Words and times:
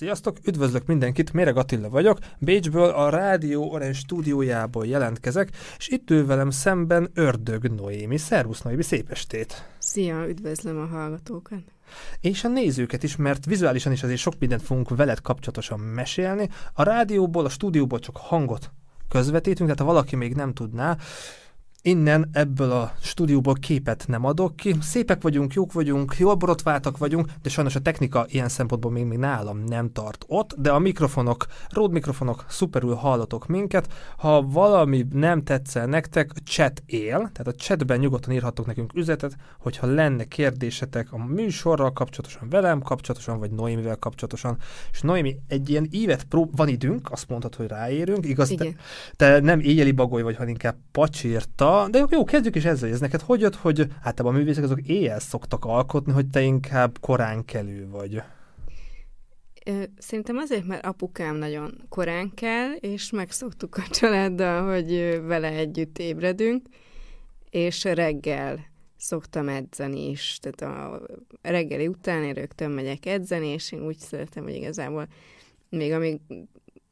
Sziasztok, 0.00 0.36
üdvözlök 0.44 0.86
mindenkit, 0.86 1.32
Méreg 1.32 1.56
Attila 1.56 1.88
vagyok, 1.88 2.18
Bécsből 2.38 2.88
a 2.88 3.08
Rádió 3.08 3.72
Orange 3.72 3.92
stúdiójából 3.92 4.86
jelentkezek, 4.86 5.50
és 5.78 5.88
itt 5.88 6.10
ül 6.10 6.26
velem 6.26 6.50
szemben 6.50 7.10
Ördög 7.14 7.70
Noémi. 7.70 8.16
Szervusz 8.16 8.60
Noémi, 8.60 8.82
szép 8.82 9.10
estét! 9.10 9.68
Szia, 9.78 10.28
üdvözlöm 10.28 10.78
a 10.78 10.86
hallgatókat! 10.86 11.62
És 12.20 12.44
a 12.44 12.48
nézőket 12.48 13.02
is, 13.02 13.16
mert 13.16 13.44
vizuálisan 13.44 13.92
is 13.92 14.02
azért 14.02 14.18
sok 14.18 14.34
mindent 14.38 14.62
fogunk 14.62 14.88
veled 14.88 15.20
kapcsolatosan 15.20 15.80
mesélni. 15.80 16.48
A 16.72 16.82
rádióból, 16.82 17.44
a 17.44 17.48
stúdióból 17.48 17.98
csak 17.98 18.16
hangot 18.16 18.70
közvetítünk, 19.08 19.70
tehát 19.70 19.78
ha 19.78 19.92
valaki 19.92 20.16
még 20.16 20.34
nem 20.34 20.52
tudná, 20.52 20.96
innen 21.82 22.28
ebből 22.32 22.70
a 22.70 22.92
stúdióból 23.00 23.54
képet 23.54 24.04
nem 24.08 24.24
adok 24.24 24.56
ki. 24.56 24.74
Szépek 24.80 25.22
vagyunk, 25.22 25.52
jók 25.52 25.72
vagyunk, 25.72 26.14
jól 26.18 26.34
borotváltak 26.34 26.98
vagyunk, 26.98 27.28
de 27.42 27.48
sajnos 27.48 27.74
a 27.74 27.80
technika 27.80 28.26
ilyen 28.28 28.48
szempontból 28.48 28.90
még, 28.90 29.04
még 29.04 29.18
nálam 29.18 29.58
nem 29.58 29.92
tart 29.92 30.24
ott, 30.28 30.54
de 30.58 30.70
a 30.70 30.78
mikrofonok, 30.78 31.46
Rode 31.68 31.92
mikrofonok, 31.92 32.44
szuperül 32.48 32.94
hallatok 32.94 33.46
minket. 33.46 33.92
Ha 34.16 34.42
valami 34.42 35.06
nem 35.12 35.42
tetszel 35.42 35.86
nektek, 35.86 36.30
chat 36.44 36.82
él, 36.86 37.10
tehát 37.16 37.46
a 37.46 37.54
chatben 37.54 37.98
nyugodtan 37.98 38.32
írhatok 38.32 38.66
nekünk 38.66 38.94
üzetet, 38.94 39.36
hogyha 39.58 39.86
lenne 39.86 40.24
kérdésetek 40.24 41.12
a 41.12 41.24
műsorral 41.24 41.92
kapcsolatosan, 41.92 42.48
velem 42.48 42.80
kapcsolatosan, 42.80 43.38
vagy 43.38 43.50
Noémivel 43.50 43.96
kapcsolatosan. 43.96 44.58
És 44.92 45.00
Noémi, 45.00 45.36
egy 45.48 45.70
ilyen 45.70 45.86
évet 45.90 46.24
prób- 46.24 46.56
van 46.56 46.68
időnk, 46.68 47.10
azt 47.10 47.28
mondhatod, 47.28 47.60
hogy 47.60 47.78
ráérünk, 47.78 48.26
igaz, 48.26 48.48
te, 48.48 48.66
te 49.16 49.40
nem 49.40 49.60
éjjeli 49.60 49.92
bagoly 49.92 50.22
vagy, 50.22 50.34
hanem 50.34 50.48
inkább 50.48 50.76
pacsírta, 50.92 51.69
de 51.90 52.04
jó, 52.10 52.24
kezdjük 52.24 52.54
is 52.54 52.64
ezzel, 52.64 52.90
ez 52.90 53.00
neked 53.00 53.20
hogy 53.20 53.40
jött, 53.40 53.54
hogy 53.54 53.86
általában 54.02 54.34
a 54.34 54.38
művészek 54.38 54.64
azok 54.64 54.80
éjjel 54.86 55.20
szoktak 55.20 55.64
alkotni, 55.64 56.12
hogy 56.12 56.28
te 56.28 56.40
inkább 56.40 56.98
korán 57.00 57.44
kelő 57.44 57.88
vagy? 57.88 58.22
Szerintem 59.98 60.36
azért, 60.36 60.66
mert 60.66 60.86
apukám 60.86 61.36
nagyon 61.36 61.84
korán 61.88 62.34
kell, 62.34 62.72
és 62.72 63.10
megszoktuk 63.10 63.76
a 63.76 63.82
családdal, 63.90 64.72
hogy 64.72 65.20
vele 65.22 65.48
együtt 65.48 65.98
ébredünk, 65.98 66.66
és 67.50 67.84
reggel 67.84 68.58
szoktam 68.96 69.48
edzeni 69.48 70.10
is. 70.10 70.38
Tehát 70.40 70.76
a 70.76 71.02
reggeli 71.42 71.88
után 71.88 72.22
én 72.22 72.34
rögtön 72.34 72.70
megyek 72.70 73.06
edzeni, 73.06 73.46
és 73.46 73.72
én 73.72 73.86
úgy 73.86 73.98
szeretem, 73.98 74.42
hogy 74.42 74.54
igazából 74.54 75.06
még 75.68 75.92
amíg 75.92 76.20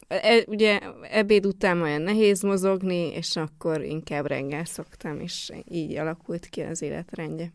E, 0.09 0.45
ugye 0.47 0.81
ebéd 1.11 1.47
után 1.47 1.83
olyan 1.83 2.03
nehéz 2.03 2.43
mozogni, 2.43 3.13
és 3.13 3.37
akkor 3.37 3.83
inkább 3.83 4.27
reggel 4.27 4.65
szoktam, 4.65 5.21
és 5.21 5.53
így 5.65 5.97
alakult 5.97 6.47
ki 6.47 6.61
az 6.61 6.83
életrendje. 6.83 7.53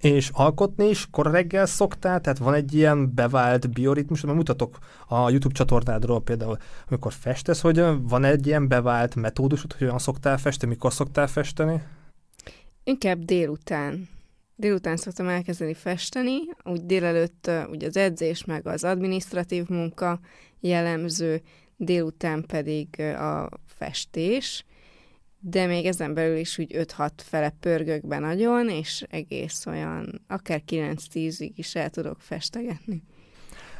És 0.00 0.30
alkotni 0.32 0.88
is 0.88 1.10
kor 1.10 1.30
reggel 1.30 1.66
szoktál? 1.66 2.20
Tehát 2.20 2.38
van 2.38 2.54
egy 2.54 2.74
ilyen 2.74 3.14
bevált 3.14 3.70
bioritmus, 3.70 4.20
mert 4.20 4.36
mutatok 4.36 4.78
a 5.06 5.30
YouTube 5.30 5.54
csatornádról 5.54 6.22
például, 6.22 6.56
amikor 6.88 7.12
festesz, 7.12 7.60
hogy 7.60 7.82
van 8.02 8.24
egy 8.24 8.46
ilyen 8.46 8.68
bevált 8.68 9.14
metódusod, 9.14 9.72
hogy 9.72 9.86
olyan 9.86 9.98
szoktál 9.98 10.38
festeni, 10.38 10.72
mikor 10.72 10.92
szoktál 10.92 11.26
festeni? 11.26 11.82
Inkább 12.84 13.18
délután 13.18 14.08
délután 14.58 14.96
szoktam 14.96 15.28
elkezdeni 15.28 15.74
festeni, 15.74 16.38
úgy 16.64 16.86
délelőtt 16.86 17.50
ugye 17.70 17.86
az 17.86 17.96
edzés 17.96 18.44
meg 18.44 18.66
az 18.66 18.84
administratív 18.84 19.68
munka 19.68 20.20
jellemző, 20.60 21.42
délután 21.76 22.44
pedig 22.46 23.00
a 23.00 23.48
festés, 23.66 24.64
de 25.40 25.66
még 25.66 25.86
ezen 25.86 26.14
belül 26.14 26.36
is 26.36 26.58
úgy 26.58 26.74
5-6 26.74 27.10
fele 27.16 27.56
pörgök 27.60 28.06
be 28.06 28.18
nagyon, 28.18 28.68
és 28.68 29.04
egész 29.10 29.66
olyan, 29.66 30.24
akár 30.26 30.62
9-10-ig 30.68 31.50
is 31.54 31.74
el 31.74 31.90
tudok 31.90 32.20
festegetni. 32.20 33.02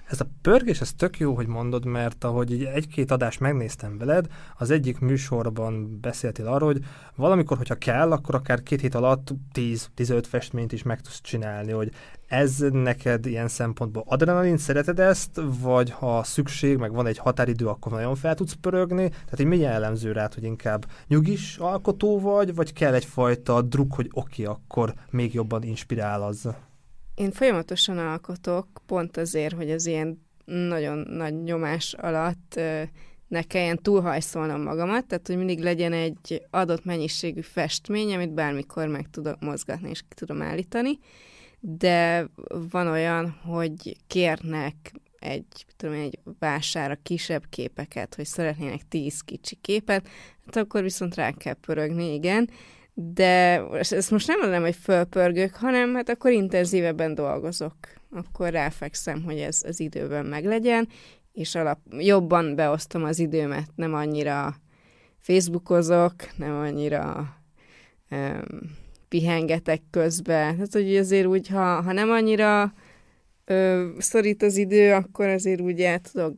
Ez 0.09 0.21
a 0.21 0.29
pörgés, 0.43 0.81
ez 0.81 0.93
tök 0.93 1.19
jó, 1.19 1.35
hogy 1.35 1.47
mondod, 1.47 1.85
mert 1.85 2.25
ahogy 2.25 2.53
így 2.53 2.63
egy-két 2.63 3.11
adást 3.11 3.41
megnéztem 3.41 3.99
veled, 3.99 4.27
az 4.57 4.71
egyik 4.71 4.99
műsorban 4.99 6.01
beszéltél 6.01 6.47
arról, 6.47 6.73
hogy 6.73 6.85
valamikor, 7.15 7.57
hogyha 7.57 7.75
kell, 7.75 8.13
akkor 8.13 8.35
akár 8.35 8.63
két 8.63 8.81
hét 8.81 8.95
alatt 8.95 9.29
10-15 9.55 10.25
festményt 10.29 10.73
is 10.73 10.83
meg 10.83 11.01
tudsz 11.01 11.21
csinálni, 11.21 11.73
hogy 11.73 11.93
ez 12.27 12.59
neked 12.71 13.27
ilyen 13.27 13.49
szempontból 13.49 14.05
adrenalin, 14.07 14.57
szereted 14.57 14.99
ezt, 15.01 15.41
vagy 15.61 15.91
ha 15.91 16.23
szükség, 16.23 16.77
meg 16.77 16.93
van 16.93 17.07
egy 17.07 17.19
határidő, 17.19 17.67
akkor 17.67 17.93
nagyon 17.93 18.15
fel 18.15 18.35
tudsz 18.35 18.57
pörögni, 18.61 19.09
tehát 19.09 19.41
egy 19.41 19.47
milyen 19.47 19.71
jellemző 19.71 20.13
rád, 20.13 20.35
hogy 20.35 20.45
inkább 20.45 20.87
nyugis 21.07 21.57
alkotó 21.57 22.21
vagy, 22.21 22.55
vagy 22.55 22.73
kell 22.73 22.95
egyfajta 22.95 23.63
druk, 23.63 23.95
hogy 23.95 24.11
oké, 24.13 24.43
okay, 24.43 24.55
akkor 24.55 24.95
még 25.11 25.35
jobban 25.35 25.63
inspirál 25.63 26.23
az? 26.23 26.49
Én 27.19 27.33
folyamatosan 27.33 27.99
alkotok, 27.99 28.67
pont 28.87 29.17
azért, 29.17 29.55
hogy 29.55 29.71
az 29.71 29.87
ilyen 29.87 30.27
nagyon 30.45 30.99
nagy 30.99 31.43
nyomás 31.43 31.93
alatt 31.93 32.61
ne 33.29 33.43
kelljen 33.43 33.79
túlhajszolnom 33.83 34.63
magamat, 34.63 35.07
tehát 35.07 35.27
hogy 35.27 35.37
mindig 35.37 35.61
legyen 35.61 35.93
egy 35.93 36.47
adott 36.51 36.85
mennyiségű 36.85 37.41
festmény, 37.41 38.15
amit 38.15 38.33
bármikor 38.33 38.89
meg 38.89 39.11
tudok 39.11 39.41
mozgatni 39.41 39.89
és 39.89 40.01
ki 40.01 40.15
tudom 40.15 40.43
állítani, 40.43 40.99
de 41.61 42.29
van 42.71 42.87
olyan, 42.87 43.31
hogy 43.31 43.97
kérnek 44.07 44.93
egy, 45.19 45.67
tudom, 45.77 45.95
egy 45.95 46.19
vására 46.39 46.99
kisebb 47.03 47.45
képeket, 47.49 48.15
hogy 48.15 48.27
szeretnének 48.27 48.89
tíz 48.89 49.21
kicsi 49.21 49.59
képet, 49.61 50.09
hát 50.45 50.57
akkor 50.57 50.83
viszont 50.83 51.15
rá 51.15 51.31
kell 51.31 51.55
pörögni, 51.55 52.15
igen, 52.15 52.51
de 53.01 53.63
ezt 53.71 54.11
most 54.11 54.27
nem 54.27 54.39
mondom, 54.41 54.61
hogy 54.61 54.77
fölpörgök, 54.77 55.55
hanem 55.55 55.95
hát 55.95 56.09
akkor 56.09 56.31
intenzívebben 56.31 57.15
dolgozok. 57.15 57.75
Akkor 58.11 58.51
ráfekszem, 58.51 59.23
hogy 59.23 59.39
ez 59.39 59.63
az 59.67 59.81
időben 59.81 60.27
meglegyen, 60.27 60.89
és 61.33 61.55
alap, 61.55 61.79
jobban 61.91 62.55
beosztom 62.55 63.05
az 63.05 63.19
időmet, 63.19 63.69
nem 63.75 63.95
annyira 63.95 64.57
Facebookozok, 65.19 66.15
nem 66.37 66.57
annyira 66.57 67.35
um, 68.11 68.43
pihengetek 69.09 69.83
közben. 69.91 70.55
Tehát, 70.55 70.73
hogy 70.73 70.97
azért 70.97 71.27
úgy, 71.27 71.49
ha, 71.49 71.83
ha 71.83 71.93
nem 71.93 72.11
annyira 72.11 72.73
ö, 73.45 73.89
szorít 73.99 74.43
az 74.43 74.57
idő, 74.57 74.93
akkor 74.93 75.27
azért 75.27 75.61
úgy 75.61 75.81
el 75.81 75.99
tudok 75.99 76.37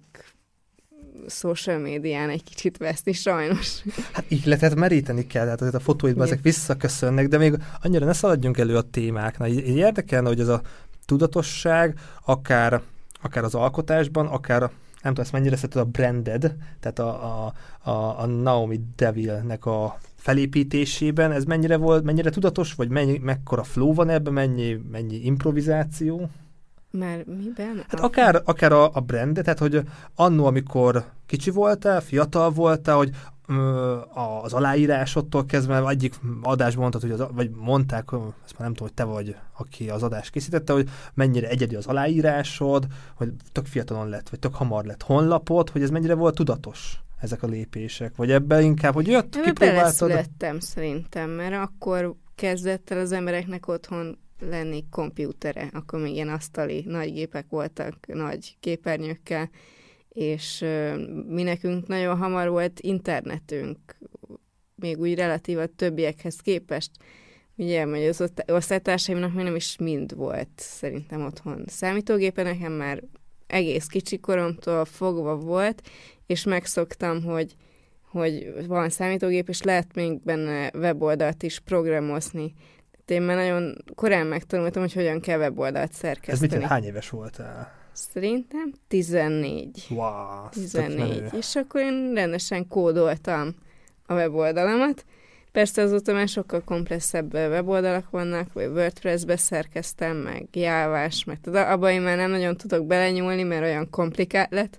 social 1.26 1.78
médián 1.78 2.28
egy 2.28 2.44
kicsit 2.44 2.76
veszni, 2.76 3.12
sajnos. 3.12 3.82
Hát 4.12 4.24
ihletet 4.28 4.74
meríteni 4.74 5.26
kell, 5.26 5.54
tehát 5.54 5.74
a 5.74 5.80
fotóidban 5.80 6.26
ezek 6.26 6.42
visszaköszönnek, 6.42 7.28
de 7.28 7.38
még 7.38 7.56
annyira 7.82 8.04
ne 8.06 8.12
szaladjunk 8.12 8.58
elő 8.58 8.76
a 8.76 8.82
témáknál. 8.82 9.48
Így, 9.48 9.68
így 9.68 9.76
érdekelne, 9.76 10.28
hogy 10.28 10.40
ez 10.40 10.48
a 10.48 10.62
tudatosság, 11.04 11.98
akár, 12.24 12.80
akár 13.22 13.44
az 13.44 13.54
alkotásban, 13.54 14.26
akár 14.26 14.60
nem 15.02 15.14
tudom, 15.14 15.24
ezt 15.24 15.32
mennyire 15.32 15.56
szereted 15.56 15.80
a 15.80 15.84
branded, 15.84 16.56
tehát 16.80 16.98
a, 16.98 17.44
a, 17.44 17.52
a, 17.90 18.20
a 18.20 18.26
Naomi 18.26 18.80
Deville-nek 18.96 19.66
a 19.66 19.98
felépítésében, 20.16 21.32
ez 21.32 21.44
mennyire 21.44 21.76
volt, 21.76 22.04
mennyire 22.04 22.30
tudatos, 22.30 22.74
vagy 22.74 22.88
mennyi, 22.88 23.18
mekkora 23.18 23.62
flow 23.62 23.94
van 23.94 24.08
ebben, 24.08 24.32
mennyi, 24.32 24.80
mennyi 24.90 25.16
improvizáció? 25.16 26.30
Már 26.90 27.24
miben? 27.24 27.84
Hát 27.88 28.00
akár, 28.00 28.42
akár 28.44 28.72
a, 28.72 28.90
a 28.94 29.00
brandet, 29.00 29.44
tehát 29.44 29.58
hogy 29.58 29.80
annó, 30.14 30.46
amikor 30.46 31.04
kicsi 31.26 31.50
voltál, 31.50 32.00
fiatal 32.00 32.50
voltál, 32.50 32.96
hogy 32.96 33.10
az 34.42 34.52
aláírásodtól 34.52 35.46
kezdve 35.46 35.88
egyik 35.88 36.14
adásban 36.42 36.80
mondtad, 36.80 37.00
hogy 37.00 37.10
az, 37.10 37.26
vagy 37.32 37.50
mondták, 37.50 38.04
ezt 38.44 38.58
már 38.58 38.68
nem 38.68 38.74
tudom, 38.74 38.86
hogy 38.88 38.92
te 38.94 39.04
vagy, 39.04 39.36
aki 39.56 39.90
az 39.90 40.02
adást 40.02 40.30
készítette, 40.30 40.72
hogy 40.72 40.88
mennyire 41.14 41.48
egyedi 41.48 41.74
az 41.74 41.86
aláírásod, 41.86 42.86
hogy 43.14 43.32
tök 43.52 43.66
fiatalon 43.66 44.08
lett, 44.08 44.28
vagy 44.28 44.38
tök 44.38 44.54
hamar 44.54 44.84
lett 44.84 45.02
honlapot, 45.02 45.70
hogy 45.70 45.82
ez 45.82 45.90
mennyire 45.90 46.14
volt 46.14 46.34
tudatos 46.34 47.00
ezek 47.20 47.42
a 47.42 47.46
lépések, 47.46 48.16
vagy 48.16 48.30
ebben 48.30 48.62
inkább, 48.62 48.94
hogy 48.94 49.06
jött, 49.06 49.36
Ebbe 49.36 49.46
kipróbáltad? 49.46 50.26
szerintem, 50.58 51.30
mert 51.30 51.54
akkor 51.54 52.14
kezdett 52.34 52.90
el 52.90 52.98
az 52.98 53.12
embereknek 53.12 53.68
otthon 53.68 54.18
lenni 54.40 54.84
kompjútere, 54.90 55.70
akkor 55.72 56.00
még 56.00 56.12
ilyen 56.12 56.28
asztali 56.28 56.84
nagy 56.86 57.12
gépek 57.12 57.46
voltak, 57.48 58.06
nagy 58.06 58.56
képernyőkkel, 58.60 59.50
és 60.08 60.64
mi 61.26 61.42
nekünk 61.42 61.86
nagyon 61.86 62.16
hamar 62.16 62.48
volt 62.48 62.80
internetünk, 62.80 63.78
még 64.74 64.98
úgy 64.98 65.14
relatív 65.14 65.58
a 65.58 65.66
többiekhez 65.66 66.36
képest. 66.36 66.90
Ugye, 67.56 67.84
hogy 67.84 68.06
az 68.06 68.24
osztálytársaimnak 68.46 69.34
még 69.34 69.44
nem 69.44 69.54
is 69.56 69.76
mind 69.76 70.16
volt 70.16 70.50
szerintem 70.56 71.24
otthon. 71.24 71.64
Számítógépe, 71.66 72.42
nekem 72.42 72.72
már 72.72 73.02
egész 73.46 73.86
kicsi 73.86 74.18
koromtól 74.18 74.84
fogva 74.84 75.36
volt, 75.36 75.82
és 76.26 76.44
megszoktam, 76.44 77.22
hogy, 77.22 77.54
hogy 78.02 78.66
van 78.66 78.88
számítógép, 78.88 79.48
és 79.48 79.62
lehet 79.62 79.94
még 79.94 80.22
benne 80.22 80.70
weboldalt 80.74 81.42
is 81.42 81.58
programozni 81.58 82.54
én 83.10 83.22
már 83.22 83.36
nagyon 83.36 83.76
korán 83.94 84.26
megtanultam, 84.26 84.82
hogy 84.82 84.92
hogyan 84.92 85.20
kell 85.20 85.38
weboldalt 85.38 85.92
szerkeszteni. 85.92 86.52
Ez 86.52 86.60
mit, 86.60 86.68
hány 86.68 86.84
éves 86.84 87.10
voltál? 87.10 87.72
Szerintem 87.92 88.72
14. 88.88 89.86
Wow, 89.90 90.48
14. 90.50 91.22
És 91.38 91.56
akkor 91.56 91.80
én 91.80 92.12
rendesen 92.14 92.68
kódoltam 92.68 93.54
a 94.06 94.14
weboldalamat, 94.14 95.04
Persze 95.52 95.82
azóta 95.82 96.12
már 96.12 96.28
sokkal 96.28 96.62
komplexebb 96.64 97.34
weboldalak 97.34 98.10
vannak, 98.10 98.52
vagy 98.52 98.66
WordPress-be 98.66 99.36
szerkeztem, 99.36 100.16
meg 100.16 100.46
jávás, 100.52 101.24
meg 101.24 101.40
tudod, 101.40 101.66
abban 101.66 101.90
én 101.90 102.00
már 102.00 102.16
nem 102.16 102.30
nagyon 102.30 102.56
tudok 102.56 102.86
belenyúlni, 102.86 103.42
mert 103.42 103.62
olyan 103.62 103.90
komplikált 103.90 104.50
lett. 104.50 104.78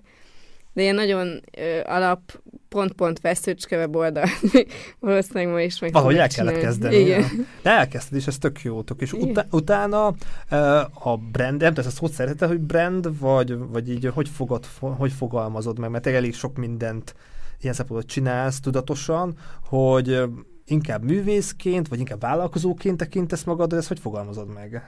De 0.72 0.82
ilyen 0.82 0.94
nagyon 0.94 1.40
ö, 1.58 1.80
alap, 1.84 2.40
pont-pont 2.68 3.20
veszőcske 3.20 3.76
weboldal, 3.76 4.24
valószínűleg 5.00 5.48
ma 5.48 5.60
is 5.60 5.78
meg 5.80 5.92
Valahogy 5.92 6.16
el 6.16 6.28
kellett 6.28 6.54
csinálni. 6.54 6.60
kezdeni. 6.60 6.96
Igen. 6.96 7.46
De 7.62 7.70
elkezdted, 7.70 8.18
és 8.18 8.26
ez 8.26 8.38
tök 8.38 8.62
jótok. 8.62 9.00
És 9.00 9.12
utá- 9.12 9.46
utána 9.50 10.14
ö, 10.50 10.56
a 10.92 11.16
brand, 11.32 11.60
nem 11.60 11.74
tudom, 11.74 11.86
ezt 11.90 11.96
szót 11.96 12.12
szereted, 12.12 12.48
hogy 12.48 12.60
brand, 12.60 13.18
vagy, 13.18 13.56
vagy 13.58 13.90
így 13.90 14.10
hogy, 14.14 14.28
fogod, 14.28 14.64
fo- 14.64 14.96
hogy 14.96 15.12
fogalmazod 15.12 15.78
meg, 15.78 15.90
mert 15.90 16.06
elég 16.06 16.34
sok 16.34 16.56
mindent 16.56 17.14
ilyen 17.60 17.74
szempontból 17.74 18.08
csinálsz 18.10 18.60
tudatosan, 18.60 19.36
hogy 19.64 20.20
inkább 20.66 21.04
művészként, 21.04 21.88
vagy 21.88 21.98
inkább 21.98 22.20
vállalkozóként 22.20 22.96
tekintesz 22.96 23.44
magadra, 23.44 23.76
ezt 23.76 23.88
hogy 23.88 24.00
fogalmazod 24.00 24.52
meg? 24.54 24.82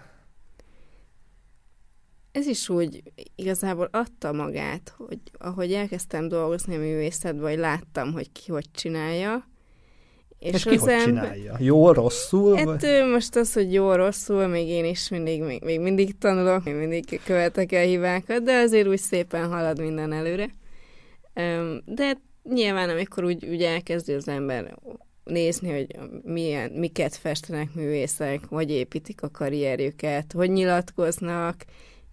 Ez 2.35 2.47
is 2.47 2.69
úgy 2.69 3.03
igazából 3.35 3.89
adta 3.93 4.33
magát, 4.33 4.95
hogy 4.97 5.19
ahogy 5.39 5.73
elkezdtem 5.73 6.29
dolgozni 6.29 6.75
a 6.75 6.79
művészetben, 6.79 7.43
vagy 7.43 7.59
láttam, 7.59 8.13
hogy 8.13 8.33
ki 8.33 8.51
hogy 8.51 8.71
csinálja. 8.71 9.49
És, 10.39 10.53
és 10.53 10.63
ki 10.63 10.77
hogy 10.77 10.89
ember- 10.89 11.05
csinálja? 11.05 11.57
Jól, 11.59 11.93
rosszul? 11.93 12.57
Hát 12.57 12.65
vagy? 12.65 13.11
most 13.11 13.37
az, 13.37 13.53
hogy 13.53 13.73
jó, 13.73 13.93
rosszul, 13.93 14.47
még 14.47 14.69
én 14.69 14.85
is 14.85 15.09
mindig, 15.09 15.43
még, 15.43 15.63
még 15.63 15.81
mindig 15.81 16.19
tanulok, 16.19 16.65
még 16.65 16.75
mindig 16.75 17.21
követek 17.25 17.73
el 17.73 17.85
hibákat, 17.85 18.43
de 18.43 18.59
azért 18.59 18.89
úgy 18.89 18.99
szépen 18.99 19.49
halad 19.49 19.81
minden 19.81 20.13
előre. 20.13 20.51
De 21.85 22.21
nyilván, 22.43 22.89
amikor 22.89 23.25
úgy, 23.25 23.47
úgy 23.47 23.63
elkezdi 23.63 24.13
az 24.13 24.29
ember 24.29 24.79
nézni, 25.25 25.71
hogy 25.71 25.87
milyen, 26.23 26.71
miket 26.71 27.17
festenek 27.17 27.75
művészek, 27.75 28.45
hogy 28.49 28.71
építik 28.71 29.23
a 29.23 29.31
karrierjüket, 29.31 30.33
hogy 30.33 30.51
nyilatkoznak, 30.51 31.65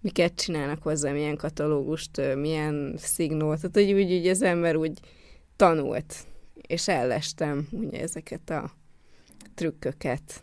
miket 0.02 0.34
csinálnak 0.34 0.82
hozzá, 0.82 1.12
milyen 1.12 1.36
katalógust, 1.36 2.34
milyen 2.36 2.94
szignót. 2.98 3.56
Tehát, 3.56 3.74
hogy 3.74 3.92
úgy, 3.92 4.12
úgy 4.12 4.26
az 4.26 4.42
ember 4.42 4.76
úgy 4.76 5.00
tanult, 5.56 6.14
és 6.66 6.88
ellestem 6.88 7.68
ugye 7.70 8.00
ezeket 8.00 8.50
a 8.50 8.70
trükköket. 9.54 10.42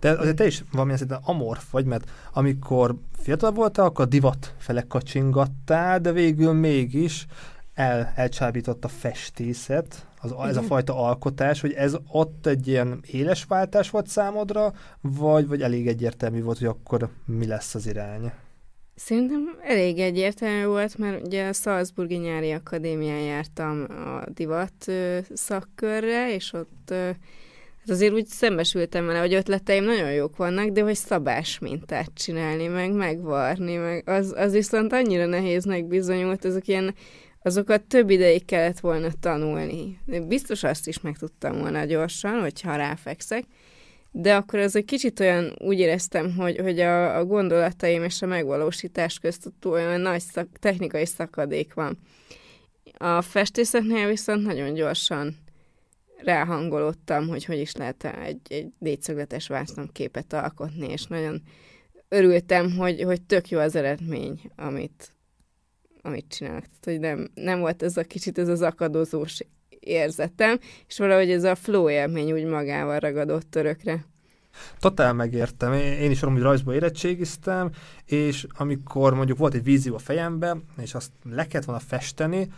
De 0.00 0.10
azért 0.10 0.36
te 0.36 0.46
is 0.46 0.64
valamilyen 0.72 0.98
szinten 0.98 1.20
amorf 1.24 1.70
vagy, 1.70 1.84
mert 1.84 2.10
amikor 2.32 2.94
fiatal 3.18 3.50
voltál, 3.50 3.86
akkor 3.86 4.08
divat 4.08 4.54
fele 4.58 4.82
kacsingattál, 4.82 6.00
de 6.00 6.12
végül 6.12 6.52
mégis 6.52 7.26
el, 7.74 8.12
elcsábított 8.14 8.84
a 8.84 8.88
festészet, 8.88 10.06
az, 10.20 10.48
ez 10.48 10.56
a 10.56 10.62
fajta 10.62 10.98
alkotás, 10.98 11.60
hogy 11.60 11.72
ez 11.72 11.96
ott 12.08 12.46
egy 12.46 12.68
ilyen 12.68 13.00
éles 13.06 13.44
váltás 13.44 13.90
volt 13.90 14.06
számodra, 14.06 14.72
vagy, 15.00 15.46
vagy 15.46 15.62
elég 15.62 15.88
egyértelmű 15.88 16.42
volt, 16.42 16.58
hogy 16.58 16.66
akkor 16.66 17.08
mi 17.24 17.46
lesz 17.46 17.74
az 17.74 17.86
irány? 17.86 18.32
Szerintem 18.96 19.58
elég 19.62 19.98
egyértelmű 19.98 20.66
volt, 20.66 20.98
mert 20.98 21.26
ugye 21.26 21.48
a 21.48 21.52
Salzburgi 21.52 22.16
Nyári 22.16 22.50
Akadémián 22.50 23.20
jártam 23.20 23.86
a 23.90 24.30
divat 24.30 24.92
szakkörre, 25.34 26.34
és 26.34 26.52
ott 26.52 26.90
hát 26.90 27.88
azért 27.88 28.12
úgy 28.12 28.26
szembesültem 28.26 29.06
vele, 29.06 29.18
hogy 29.18 29.34
ötleteim 29.34 29.84
nagyon 29.84 30.12
jók 30.12 30.36
vannak, 30.36 30.68
de 30.68 30.82
hogy 30.82 30.94
szabás 30.94 31.58
mintát 31.58 32.10
csinálni, 32.14 32.66
meg 32.66 32.92
megvarni, 32.92 33.76
meg 33.76 34.08
az, 34.08 34.32
az 34.36 34.52
viszont 34.52 34.92
annyira 34.92 35.26
nehéznek 35.26 35.84
bizonyult, 35.84 36.44
azok 36.44 36.66
ilyen 36.66 36.94
azokat 37.42 37.82
több 37.82 38.10
ideig 38.10 38.44
kellett 38.44 38.80
volna 38.80 39.08
tanulni. 39.20 39.98
Biztos 40.28 40.62
azt 40.62 40.88
is 40.88 41.00
meg 41.00 41.16
tudtam 41.18 41.58
volna 41.58 41.84
gyorsan, 41.84 42.40
hogyha 42.40 42.76
ráfekszek, 42.76 43.44
de 44.18 44.34
akkor 44.34 44.58
az 44.58 44.76
egy 44.76 44.84
kicsit 44.84 45.20
olyan, 45.20 45.56
úgy 45.58 45.78
éreztem, 45.78 46.34
hogy, 46.34 46.58
hogy 46.58 46.80
a, 46.80 47.16
a 47.16 47.24
gondolataim 47.24 48.02
és 48.02 48.22
a 48.22 48.26
megvalósítás 48.26 49.18
közt 49.18 49.46
ott 49.46 49.66
olyan 49.66 50.00
nagy 50.00 50.20
szak, 50.20 50.48
technikai 50.58 51.06
szakadék 51.06 51.74
van. 51.74 51.98
A 52.98 53.22
festészetnél 53.22 54.08
viszont 54.08 54.42
nagyon 54.42 54.74
gyorsan 54.74 55.36
ráhangolódtam, 56.16 57.28
hogy 57.28 57.44
hogy 57.44 57.58
is 57.58 57.74
lehet 57.74 58.04
egy, 58.04 58.40
egy 58.48 58.68
négyszögletes 58.78 59.48
vásznonképet 59.48 60.32
alkotni, 60.32 60.88
és 60.88 61.04
nagyon 61.04 61.42
örültem, 62.08 62.72
hogy, 62.76 63.02
hogy 63.02 63.22
tök 63.22 63.48
jó 63.48 63.58
az 63.58 63.74
eredmény, 63.74 64.40
amit, 64.54 65.12
amit 66.02 66.28
csinálok. 66.28 66.64
Tehát, 66.80 66.84
hogy 66.84 67.00
nem, 67.00 67.30
nem 67.34 67.60
volt 67.60 67.82
ez 67.82 67.96
a 67.96 68.02
kicsit 68.02 68.38
ez 68.38 68.48
az 68.48 68.62
akadozós 68.62 69.40
érzetem, 69.86 70.58
és 70.88 70.98
valahogy 70.98 71.30
ez 71.30 71.44
a 71.44 71.54
flow 71.54 71.90
élmény 71.90 72.32
úgy 72.32 72.44
magával 72.44 72.98
ragadott 72.98 73.54
örökre. 73.54 74.04
Totál 74.78 75.12
megértem. 75.12 75.72
Én 75.72 76.10
is 76.10 76.22
amúgy 76.22 76.40
rajzból 76.40 76.74
érettségiztem, 76.74 77.70
és 78.04 78.46
amikor 78.56 79.14
mondjuk 79.14 79.38
volt 79.38 79.54
egy 79.54 79.62
vízió 79.62 79.94
a 79.94 79.98
fejemben, 79.98 80.64
és 80.82 80.94
azt 80.94 81.10
le 81.30 81.46
kellett 81.46 81.66
volna 81.66 81.80
festeni, 81.80 82.48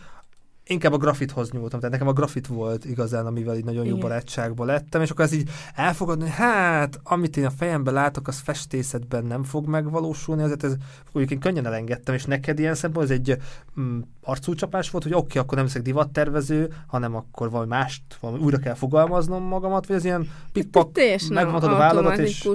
inkább 0.69 0.93
a 0.93 0.97
grafithoz 0.97 1.51
nyúltam, 1.51 1.79
tehát 1.79 1.93
nekem 1.93 2.07
a 2.07 2.13
grafit 2.13 2.47
volt 2.47 2.85
igazán, 2.85 3.25
amivel 3.25 3.55
így 3.55 3.63
nagyon 3.63 3.85
jó 3.85 3.95
Igen. 3.95 3.99
barátságba 3.99 4.65
lettem, 4.65 5.01
és 5.01 5.09
akkor 5.09 5.25
ez 5.25 5.33
így 5.33 5.49
elfogadni, 5.75 6.23
hogy 6.23 6.33
hát, 6.33 6.99
amit 7.03 7.37
én 7.37 7.45
a 7.45 7.49
fejemben 7.49 7.93
látok, 7.93 8.27
az 8.27 8.39
festészetben 8.39 9.25
nem 9.25 9.43
fog 9.43 9.67
megvalósulni, 9.67 10.43
azért 10.43 10.63
ez 10.63 10.73
én 11.13 11.39
könnyen 11.39 11.65
elengedtem, 11.65 12.15
és 12.15 12.25
neked 12.25 12.59
ilyen 12.59 12.75
szempontból 12.75 13.15
ez 13.15 13.21
egy 13.21 13.37
mm, 13.79 13.99
arcúcsapás 14.23 14.89
volt, 14.89 15.03
hogy 15.03 15.13
oké, 15.13 15.25
okay, 15.25 15.41
akkor 15.41 15.57
nem 15.57 15.65
leszek 15.65 15.81
divattervező, 15.81 16.73
hanem 16.87 17.15
akkor 17.15 17.49
valami 17.49 17.69
mást, 17.69 18.03
valami 18.19 18.43
újra 18.43 18.57
kell 18.57 18.73
fogalmaznom 18.73 19.43
magamat, 19.43 19.85
vagy 19.85 19.95
ez 19.95 20.05
ilyen 20.05 20.29
pikpak, 20.51 20.91
Teljesen 20.91 21.33
megmondtad 21.33 21.71
a 21.71 21.77
válladat, 21.77 22.17
és 22.17 22.47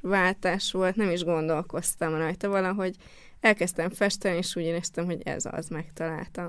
váltás 0.00 0.72
volt, 0.72 0.96
nem 0.96 1.10
is 1.10 1.24
gondolkoztam 1.24 2.14
rajta 2.14 2.48
valahogy. 2.48 2.96
Elkezdtem 3.40 3.90
festeni, 3.90 4.36
és 4.36 4.56
úgy 4.56 4.62
éreztem, 4.62 5.04
hogy 5.04 5.20
ez 5.24 5.44
az, 5.50 5.68
megtaláltam. 5.68 6.48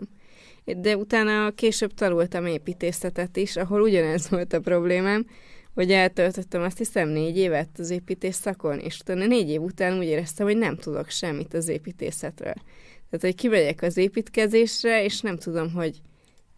De 0.75 0.98
utána 0.98 1.52
később 1.52 1.94
tanultam 1.94 2.46
építészetet 2.46 3.38
is, 3.38 3.56
ahol 3.56 3.81
ugyanez 3.81 4.30
volt 4.30 4.54
a 4.54 4.60
problémám, 4.60 5.25
hogy 5.74 5.92
eltöltöttem 5.92 6.62
azt 6.62 6.78
hiszem 6.78 7.10
négy 7.10 7.38
évet 7.38 7.69
az 7.78 7.90
építés 7.90 8.36
szakon, 8.36 8.80
és 8.80 9.00
utána 9.00 9.25
négy 9.25 9.50
év 9.50 9.62
után 9.62 9.98
úgy 9.98 10.06
éreztem, 10.06 10.46
hogy 10.46 10.58
nem 10.58 10.75
tudok 10.75 11.10
semmit 11.10 11.54
az 11.54 11.68
építészetről. 11.68 12.54
Tehát, 13.10 13.22
hogy 13.22 13.36
kimegyek 13.36 13.81
az 13.81 13.98
építkezésre, 13.98 15.04
és 15.04 15.22
nem 15.22 15.38
tudom, 15.38 15.72
hogy, 15.72 16.02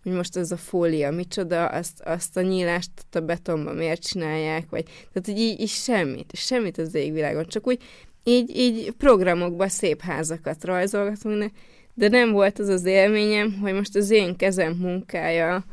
hogy 0.04 0.12
most 0.12 0.38
ez 0.38 0.52
a 0.52 0.58
fólia 0.58 1.12
micsoda, 1.12 1.66
azt, 1.66 2.02
azt 2.02 2.38
a 2.38 2.42
nyílást 2.42 2.92
a 3.12 3.20
betonban 3.20 3.76
miért 3.76 4.08
csinálják, 4.08 4.70
vagy 4.70 4.84
tehát, 4.84 5.26
hogy 5.26 5.40
így, 5.40 5.60
így 5.60 5.70
semmit, 5.70 6.32
semmit 6.36 6.78
az 6.78 6.96
égvilágon, 6.96 7.46
csak 7.46 7.68
úgy 7.68 7.82
így, 8.24 8.58
így 8.58 8.92
programokba 8.92 9.68
szép 9.68 10.02
házakat 10.02 10.64
rajzolgatunk, 10.64 11.52
de, 12.00 12.08
nem 12.08 12.32
volt 12.32 12.60
az 12.60 12.68
az 12.68 12.86
élményem, 12.86 13.58
hogy 13.62 13.74
most 13.74 13.96
az 13.96 14.10
én 14.10 14.36
kezem 14.36 14.74
munkája 14.74 15.64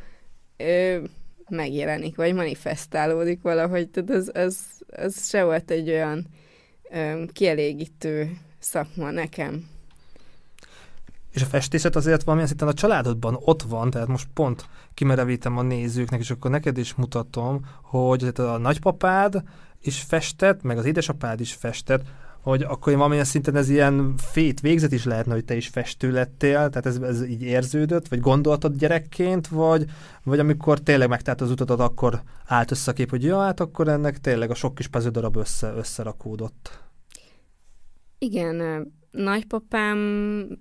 ö, 0.56 0.98
megjelenik, 1.48 2.16
vagy 2.16 2.34
manifestálódik 2.34 3.42
valahogy, 3.42 3.88
tehát 3.88 4.10
az, 4.10 4.30
az, 4.34 4.58
az 4.96 5.28
se 5.28 5.44
volt 5.44 5.70
egy 5.70 5.88
olyan 5.88 6.26
ö, 6.90 7.22
kielégítő 7.32 8.36
szakma 8.58 9.10
nekem. 9.10 9.68
És 11.32 11.42
a 11.42 11.46
festészet 11.46 11.96
azért 11.96 12.22
valamilyen 12.22 12.48
szinten 12.48 12.68
a 12.68 12.74
családodban 12.74 13.38
ott 13.40 13.62
van, 13.62 13.90
tehát 13.90 14.08
most 14.08 14.28
pont 14.34 14.64
kimerevítem 14.94 15.56
a 15.56 15.62
nézőknek, 15.62 16.20
és 16.20 16.30
akkor 16.30 16.50
neked 16.50 16.78
is 16.78 16.94
mutatom, 16.94 17.66
hogy 17.82 18.32
a 18.36 18.56
nagypapád 18.58 19.42
is 19.82 20.00
festett, 20.00 20.62
meg 20.62 20.78
az 20.78 20.84
édesapád 20.84 21.40
is 21.40 21.52
festett, 21.54 22.02
hogy 22.46 22.62
akkor 22.62 22.94
valamilyen 22.94 23.24
szinten 23.24 23.56
ez 23.56 23.68
ilyen 23.68 24.14
fét 24.16 24.60
végzet 24.60 24.92
is 24.92 25.04
lehetne, 25.04 25.32
hogy 25.32 25.44
te 25.44 25.56
is 25.56 25.68
festő 25.68 26.10
lettél, 26.10 26.52
tehát 26.52 26.86
ez, 26.86 26.96
ez 26.96 27.26
így 27.26 27.42
érződött, 27.42 28.08
vagy 28.08 28.20
gondoltad 28.20 28.76
gyerekként, 28.76 29.48
vagy, 29.48 29.84
vagy 30.22 30.38
amikor 30.38 30.80
tényleg 30.80 31.08
megtárt 31.08 31.40
az 31.40 31.50
utadat, 31.50 31.80
akkor 31.80 32.22
állt 32.46 32.70
össze 32.70 32.90
a 32.90 32.94
kép, 32.94 33.10
hogy 33.10 33.22
ja, 33.24 33.40
hát 33.40 33.60
akkor 33.60 33.88
ennek 33.88 34.20
tényleg 34.20 34.50
a 34.50 34.54
sok 34.54 34.74
kis 34.74 34.88
darab 34.88 35.36
össze, 35.36 35.72
összerakódott. 35.72 36.80
Igen, 38.18 38.86
nagypapám 39.10 39.98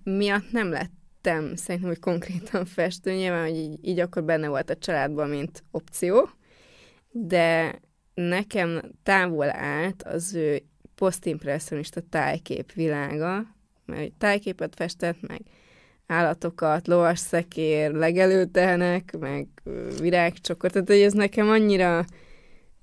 miatt 0.04 0.52
nem 0.52 0.70
lettem 0.70 1.56
szerintem, 1.56 1.90
hogy 1.90 2.00
konkrétan 2.00 2.66
festő, 2.66 3.12
nyilván, 3.12 3.48
hogy 3.48 3.58
így, 3.58 3.80
így 3.82 4.00
akkor 4.00 4.24
benne 4.24 4.48
volt 4.48 4.70
a 4.70 4.78
családban, 4.78 5.30
mint 5.30 5.64
opció, 5.72 6.30
de 7.12 7.80
nekem 8.14 8.82
távol 9.04 9.50
állt 9.50 10.04
az 10.04 10.34
ő 10.34 10.64
posztimpresszionista 10.96 12.02
tájkép 12.10 12.72
világa, 12.72 13.56
mert 13.86 14.12
tájképet 14.12 14.76
festett, 14.76 15.28
meg 15.28 15.42
állatokat, 16.08 16.88
lovasszekér, 16.88 17.92
legelőtehenek, 17.92 19.16
meg 19.20 19.48
virágcsokor, 20.00 20.72
tehát 20.72 20.88
hogy 20.88 21.02
ez 21.02 21.14
nekem 21.14 21.50
annyira 21.50 22.06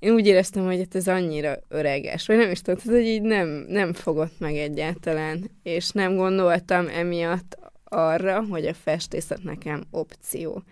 én 0.02 0.12
úgy 0.12 0.26
éreztem, 0.26 0.64
hogy 0.64 0.78
hát 0.78 0.95
ez 0.95 1.09
annyira 1.09 1.57
öreges, 1.69 2.26
vagy 2.26 2.37
nem 2.37 2.50
is 2.50 2.61
tudom, 2.61 2.81
tehát, 2.81 2.99
hogy 2.99 3.09
így 3.09 3.23
nem, 3.23 3.49
nem 3.69 3.92
fogott 3.92 4.38
meg 4.38 4.57
egyáltalán, 4.57 5.50
és 5.62 5.90
nem 5.90 6.16
gondoltam 6.16 6.88
emiatt 6.88 7.59
arra, 7.85 8.45
hogy 8.50 8.66
a 8.66 8.75
festészet 8.75 9.42
nekem 9.42 9.85
opció. 9.90 10.62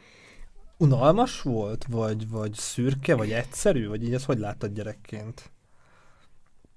unalmas 0.77 1.43
volt, 1.43 1.85
vagy, 1.89 2.29
vagy 2.29 2.53
szürke, 2.53 3.15
vagy 3.15 3.31
egyszerű, 3.31 3.89
vagy 3.89 4.05
így 4.05 4.15
ezt 4.15 4.25
hogy 4.25 4.39
láttad 4.39 4.73
gyerekként? 4.73 5.51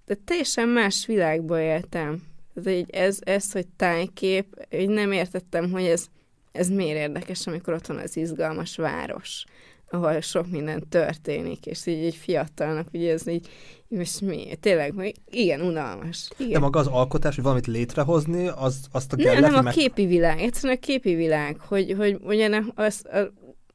De 0.06 0.16
teljesen 0.26 0.70
más 0.70 1.06
világba 1.06 1.60
éltem. 1.60 2.24
Tehát 2.54 2.80
így 2.80 2.90
ez, 2.90 3.18
ez, 3.22 3.52
hogy 3.52 3.68
tájkép, 3.68 4.68
így 4.72 4.90
nem 4.90 5.12
értettem, 5.12 5.72
hogy 5.72 5.84
ez, 5.84 6.06
ez 6.52 6.70
miért 6.70 6.98
érdekes, 6.98 7.48
amikor 7.48 7.74
ott 7.74 7.88
van 7.88 7.98
az 7.98 8.18
izgalmas 8.18 8.76
város, 8.76 9.44
ahol 9.90 10.22
sok 10.22 10.50
minden 10.50 10.90
történik, 10.90 11.66
és 11.66 11.86
így 11.86 12.06
egy 12.06 12.16
fiatalnak, 12.16 12.88
ugye 12.94 13.12
ez 13.12 13.28
így, 13.28 13.48
most 13.88 14.22
mi, 14.22 14.56
tényleg, 14.60 15.16
igen, 15.30 15.62
unalmas. 15.62 16.30
Igen. 16.38 16.52
De 16.52 16.60
maga 16.60 16.80
az 16.80 16.88
alkotás, 16.88 17.36
hogy 17.36 17.44
valamit 17.44 17.68
létrehozni, 17.68 18.48
az, 18.48 18.88
azt 18.92 19.14
a 19.14 19.16
nem, 19.16 19.40
nem 19.40 19.66
a 19.66 19.70
képi 19.70 20.06
világ, 20.06 20.40
egyszerűen 20.40 20.78
a 20.82 20.86
képi 20.86 21.16
világ, 21.16 21.60
hogy, 21.60 21.94
hogy 21.98 22.18
ugye, 22.22 22.48
ne, 22.48 22.60
az, 22.76 23.06
a, 23.06 23.20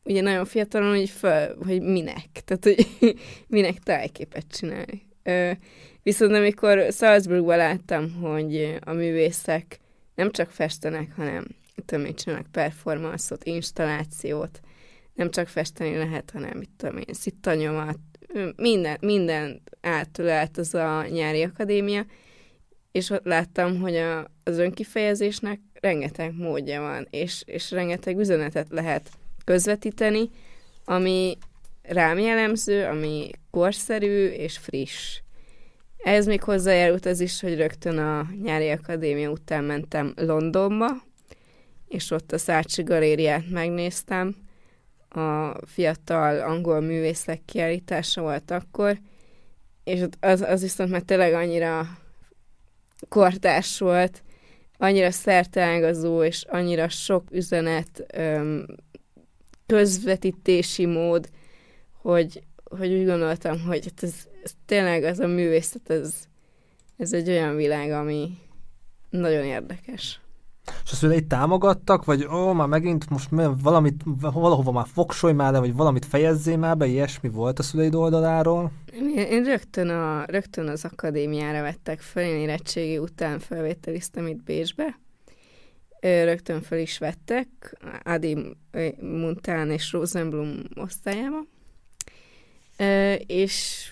ugye 0.04 0.20
nagyon 0.20 0.44
fiatalon, 0.44 0.96
hogy, 0.96 1.10
föl, 1.10 1.56
hogy 1.64 1.82
minek, 1.82 2.28
tehát 2.44 2.64
hogy 2.64 2.86
minek 3.56 3.78
tájképet 3.78 4.46
csinálni. 4.50 5.06
Ö, 5.22 5.50
viszont 6.08 6.34
amikor 6.34 6.86
Salzburgban 6.90 7.56
láttam, 7.56 8.12
hogy 8.12 8.78
a 8.80 8.92
művészek 8.92 9.78
nem 10.14 10.30
csak 10.30 10.50
festenek, 10.50 11.12
hanem 11.16 11.46
tudom 11.86 12.04
én, 12.04 12.14
csinálnak 12.14 12.50
performanszot, 12.52 13.44
installációt, 13.44 14.60
nem 15.14 15.30
csak 15.30 15.48
festeni 15.48 15.96
lehet, 15.96 16.30
hanem 16.30 16.58
mit 16.58 16.70
tudom 16.76 16.96
én, 16.96 17.14
szittanyomat, 17.14 17.98
minden, 18.56 18.96
minden 19.00 19.62
átölelt 19.80 20.58
az 20.58 20.74
a 20.74 21.06
nyári 21.06 21.42
akadémia, 21.42 22.06
és 22.92 23.10
ott 23.10 23.24
láttam, 23.24 23.80
hogy 23.80 23.96
a, 23.96 24.30
az 24.44 24.58
önkifejezésnek 24.58 25.60
rengeteg 25.80 26.34
módja 26.36 26.80
van, 26.80 27.06
és, 27.10 27.42
és 27.46 27.70
rengeteg 27.70 28.18
üzenetet 28.18 28.66
lehet 28.70 29.10
közvetíteni, 29.44 30.30
ami 30.84 31.38
rám 31.82 32.18
jellemző, 32.18 32.84
ami 32.84 33.30
korszerű 33.50 34.26
és 34.26 34.58
friss. 34.58 35.20
Ez 35.98 36.26
még 36.26 36.42
hozzájárult 36.42 37.06
az 37.06 37.20
is, 37.20 37.40
hogy 37.40 37.56
rögtön 37.56 37.98
a 37.98 38.26
nyári 38.42 38.70
akadémia 38.70 39.30
után 39.30 39.64
mentem 39.64 40.12
Londonba, 40.16 40.90
és 41.88 42.10
ott 42.10 42.32
a 42.32 42.38
Szácsi 42.38 42.82
galériát 42.82 43.50
megnéztem, 43.50 44.36
a 45.08 45.52
fiatal 45.66 46.40
angol 46.40 46.80
művészek 46.80 47.40
kiállítása 47.44 48.20
volt 48.20 48.50
akkor, 48.50 48.98
és 49.84 50.02
az, 50.20 50.40
az 50.40 50.60
viszont 50.60 50.90
már 50.90 51.02
tényleg 51.02 51.32
annyira 51.32 51.86
kortás 53.08 53.78
volt, 53.78 54.22
annyira 54.76 55.10
szerteágazó, 55.10 56.22
és 56.22 56.44
annyira 56.48 56.88
sok 56.88 57.24
üzenet, 57.30 58.06
öm, 58.14 58.66
közvetítési 59.66 60.86
mód, 60.86 61.28
hogy, 61.92 62.42
hogy 62.64 62.92
úgy 62.92 63.06
gondoltam, 63.06 63.60
hogy 63.60 63.84
hát 63.84 64.02
ez, 64.02 64.14
ez 64.37 64.37
tényleg 64.66 65.04
az 65.04 65.18
a 65.18 65.26
művészet, 65.26 65.90
ez, 65.90 66.14
ez 66.96 67.12
egy 67.12 67.28
olyan 67.28 67.56
világ, 67.56 67.90
ami 67.90 68.38
nagyon 69.10 69.44
érdekes. 69.44 70.20
És 70.84 70.92
a 70.92 70.94
szülei 70.94 71.26
támogattak, 71.26 72.04
vagy 72.04 72.24
ó, 72.24 72.52
már 72.52 72.68
megint 72.68 73.10
most 73.10 73.28
valamit, 73.62 74.02
valahova 74.20 74.72
már 74.72 74.86
fogsolj 74.92 75.32
már 75.32 75.52
le, 75.52 75.58
vagy 75.58 75.74
valamit 75.74 76.04
fejezzé 76.04 76.56
már 76.56 76.76
be, 76.76 76.86
ilyesmi 76.86 77.28
volt 77.28 77.58
a 77.58 77.62
szüleid 77.62 77.94
oldaláról? 77.94 78.72
Én, 78.92 79.08
én 79.16 79.44
rögtön, 79.44 79.88
a, 79.88 80.24
rögtön 80.26 80.68
az 80.68 80.84
akadémiára 80.84 81.62
vettek 81.62 82.00
fel, 82.00 82.22
én 82.22 82.36
érettségi 82.36 82.98
után 82.98 83.38
felvételiztem 83.38 84.26
itt 84.26 84.42
Bécsbe. 84.42 84.98
Rögtön 86.00 86.62
fel 86.62 86.78
is 86.78 86.98
vettek, 86.98 87.78
Adi 88.04 88.56
Muntán 89.00 89.70
és 89.70 89.92
Rosenblum 89.92 90.62
osztályába. 90.74 91.44
És 93.26 93.87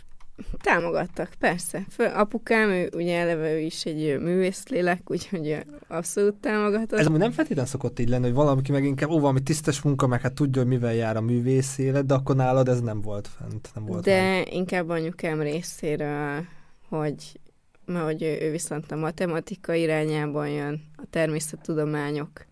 Támogattak, 0.61 1.35
persze. 1.39 1.87
Föl, 1.91 2.07
apukám, 2.07 2.69
ő, 2.69 2.91
ugye 2.95 3.19
eleve 3.19 3.53
ő 3.53 3.59
is 3.59 3.85
egy 3.85 4.21
művészlélek, 4.21 5.01
úgyhogy 5.11 5.65
abszolút 5.89 6.35
támogatott. 6.35 6.99
Ez 6.99 7.07
amúgy 7.07 7.19
nem 7.19 7.31
feltétlenül 7.31 7.71
szokott 7.71 7.99
így 7.99 8.09
lenni, 8.09 8.25
hogy 8.25 8.35
valaki 8.35 8.73
meg 8.73 8.85
inkább, 8.85 9.11
ó, 9.11 9.21
valami 9.21 9.43
tisztes 9.43 9.83
munka, 9.83 10.07
meg 10.07 10.21
hát 10.21 10.33
tudja, 10.33 10.63
hogy 10.63 10.71
mivel 10.71 10.95
jár 10.95 11.17
a 11.17 11.21
művész 11.21 11.79
élet, 11.79 12.07
de 12.07 12.15
akkor 12.15 12.37
nálad 12.37 12.69
ez 12.69 12.81
nem 12.81 13.01
volt 13.01 13.29
fent. 13.29 13.71
Nem 13.75 13.85
volt 13.85 14.05
de 14.05 14.21
meg. 14.21 14.55
inkább 14.55 14.89
anyukám 14.89 15.41
részéről, 15.41 16.45
hogy 16.89 17.41
mert 17.87 18.05
hogy 18.05 18.23
ő, 18.23 18.39
ő 18.41 18.51
viszont 18.51 18.93
a 18.93 18.97
matematika 18.97 19.75
irányában 19.75 20.49
jön, 20.49 20.83
a 20.97 21.03
természettudományok, 21.11 22.47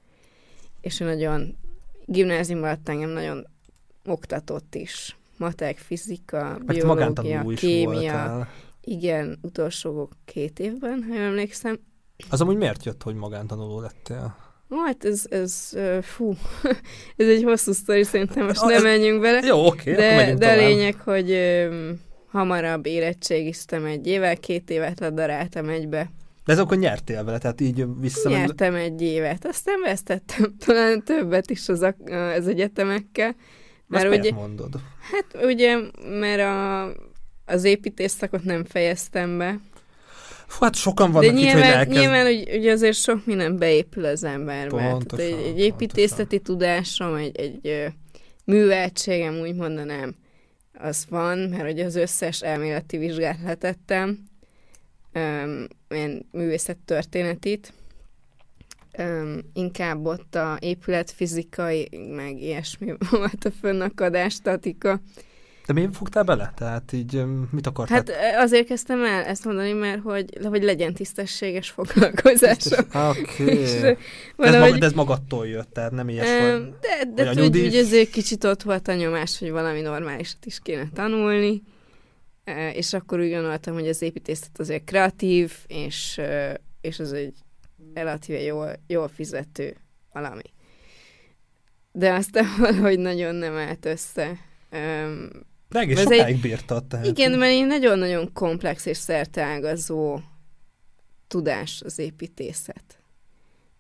és 0.81 1.01
ő 1.01 1.05
nagyon 1.05 1.57
gimnáziumban 2.07 2.79
engem 2.85 3.11
nagyon 3.11 3.47
oktatott 4.05 4.75
is 4.75 5.17
matek, 5.37 5.79
fizika, 5.79 6.59
Meg 6.67 6.77
biológia, 6.77 7.45
kémia. 7.57 8.49
Igen, 8.81 9.39
utolsó 9.43 10.11
két 10.25 10.59
évben, 10.59 11.07
ha 11.09 11.15
emlékszem. 11.15 11.79
Az 12.31 12.41
amúgy 12.41 12.57
miért 12.57 12.85
jött, 12.85 13.03
hogy 13.03 13.15
magántanuló 13.15 13.81
lettél? 13.81 14.37
Hát 14.85 15.05
ez, 15.05 15.25
ez, 15.31 15.73
fú, 16.03 16.35
ez 17.17 17.29
egy 17.29 17.43
hosszú 17.43 17.73
sztori, 17.73 18.03
szerintem 18.03 18.47
most 18.47 18.65
nem 18.65 18.83
menjünk 18.93 19.21
bele. 19.21 19.47
Jó, 19.47 19.67
oké, 19.67 19.95
de, 19.95 20.35
de 20.35 20.53
a 20.53 20.57
lényeg, 20.57 21.01
hogy 21.01 21.31
ö, 21.31 21.91
hamarabb 22.27 22.87
érettségiztem 22.87 23.85
egy 23.85 24.07
évvel, 24.07 24.37
két 24.37 24.71
évet 24.71 25.01
ledaráltam 25.01 25.69
egybe. 25.69 26.11
De 26.45 26.53
ez 26.53 26.59
akkor 26.59 26.77
nyertél 26.77 27.25
vele, 27.25 27.39
tehát 27.39 27.61
így 27.61 27.87
vissza. 28.01 28.29
Nyertem 28.29 28.75
egy 28.75 29.03
évet, 29.03 29.47
aztán 29.47 29.81
vesztettem 29.81 30.57
talán 30.67 31.03
többet 31.05 31.51
is 31.51 31.69
az, 31.69 31.87
az 32.37 32.49
egyetemekkel. 32.49 33.35
Mert 33.87 34.05
Ezt 34.05 34.19
ugye, 34.19 34.33
mondod? 34.33 34.81
Hát 35.13 35.45
ugye, 35.45 35.77
mert 36.19 36.41
a, 36.41 36.85
az 37.45 37.65
építészakot 37.65 38.45
nem 38.45 38.65
fejeztem 38.65 39.39
be. 39.39 39.61
Fú, 40.47 40.65
hát 40.65 40.75
sokan 40.75 41.13
vannak 41.13 41.31
De 41.31 41.37
nyilván, 41.37 41.57
itt, 41.57 41.65
hogy 41.65 41.73
elkezd... 41.73 41.99
nyilván 41.99 42.25
hogy, 42.25 42.51
ugye 42.57 42.73
azért 42.73 42.97
sok 42.97 43.27
minden 43.27 43.59
beépül 43.59 44.05
az 44.05 44.25
emberbe. 44.25 44.91
Pontosan, 44.91 45.27
Tehát 45.27 45.41
egy, 45.41 45.47
egy 45.47 45.59
építészeti 45.59 46.39
pontosan. 46.39 46.43
tudásom, 46.43 47.15
egy, 47.15 47.37
egy 47.37 47.93
műveltségem, 48.45 49.35
úgy 49.39 49.55
mondanám, 49.55 50.15
az 50.79 51.07
van, 51.09 51.39
mert 51.39 51.63
hogy 51.63 51.81
az 51.81 51.97
összes 51.97 52.43
elméleti 52.43 52.97
vizsgát 52.97 53.39
letettem, 53.45 54.25
um, 55.15 55.67
ilyen 55.89 56.27
művészettörténetit, 56.33 57.73
um, 58.99 59.39
inkább 59.53 60.07
ott 60.07 60.35
a 60.35 60.57
épületfizikai, 60.61 61.89
meg 62.15 62.43
ilyesmi 62.43 62.95
volt 63.11 63.45
a 63.45 63.51
fönnakadás, 63.61 64.33
statika. 64.33 65.01
De 65.67 65.73
miért 65.73 65.97
fogtál 65.97 66.23
bele? 66.23 66.53
Tehát 66.57 66.93
így 66.93 67.25
mit 67.51 67.67
akartál? 67.67 67.97
Hát 67.97 68.43
azért 68.43 68.67
kezdtem 68.67 69.05
el 69.05 69.23
ezt 69.23 69.45
mondani, 69.45 69.73
mert 69.73 70.03
hogy, 70.03 70.39
hogy 70.43 70.63
legyen 70.63 70.95
tisztességes 70.95 71.71
foglalkozásom. 71.71 72.87
Oké. 72.93 73.43
Okay. 74.35 74.53
valahogy... 74.53 74.73
ez, 74.73 74.79
de 74.79 74.87
ez 74.87 74.93
magadtól 74.93 75.47
jött, 75.47 75.73
tehát 75.73 75.91
nem 75.91 76.09
ilyes 76.09 76.57
um, 76.57 76.75
De, 76.81 77.13
de 77.15 77.27
hogy, 77.27 77.37
nyugdíj... 77.37 77.63
hogy 77.63 77.77
azért 77.77 78.11
kicsit 78.11 78.45
ott 78.45 78.63
volt 78.63 78.89
a 78.89 78.95
nyomás, 78.95 79.39
hogy 79.39 79.51
valami 79.51 79.81
normálisat 79.81 80.47
is 80.47 80.59
kéne 80.63 80.89
tanulni, 80.95 81.63
és 82.73 82.93
akkor 82.93 83.21
úgy 83.21 83.31
gondoltam, 83.31 83.75
hogy 83.75 83.89
az 83.89 84.03
építészet 84.03 84.59
azért 84.59 84.85
kreatív, 84.85 85.53
és, 85.67 86.21
és 86.81 86.99
az 86.99 87.13
egy 87.13 87.35
relatíve 87.95 88.41
jól, 88.41 88.73
jól 88.87 89.09
fizető 89.09 89.77
valami. 90.13 90.53
De 91.93 92.13
aztán 92.13 92.47
valahogy 92.59 92.99
nagyon 92.99 93.35
nem 93.35 93.57
állt 93.57 93.85
össze. 93.85 94.39
Um, 94.73 95.31
de 95.69 95.79
egész 95.79 96.01
sokáig 96.01 96.35
egy, 96.35 96.41
bírtad. 96.41 96.85
Tehát. 96.85 97.07
Igen, 97.07 97.39
mert 97.39 97.53
én 97.53 97.67
nagyon-nagyon 97.67 98.33
komplex 98.33 98.87
és 98.87 98.97
szerteágazó 98.97 100.19
tudás 101.29 101.83
az 101.85 101.99
építészet. 101.99 102.99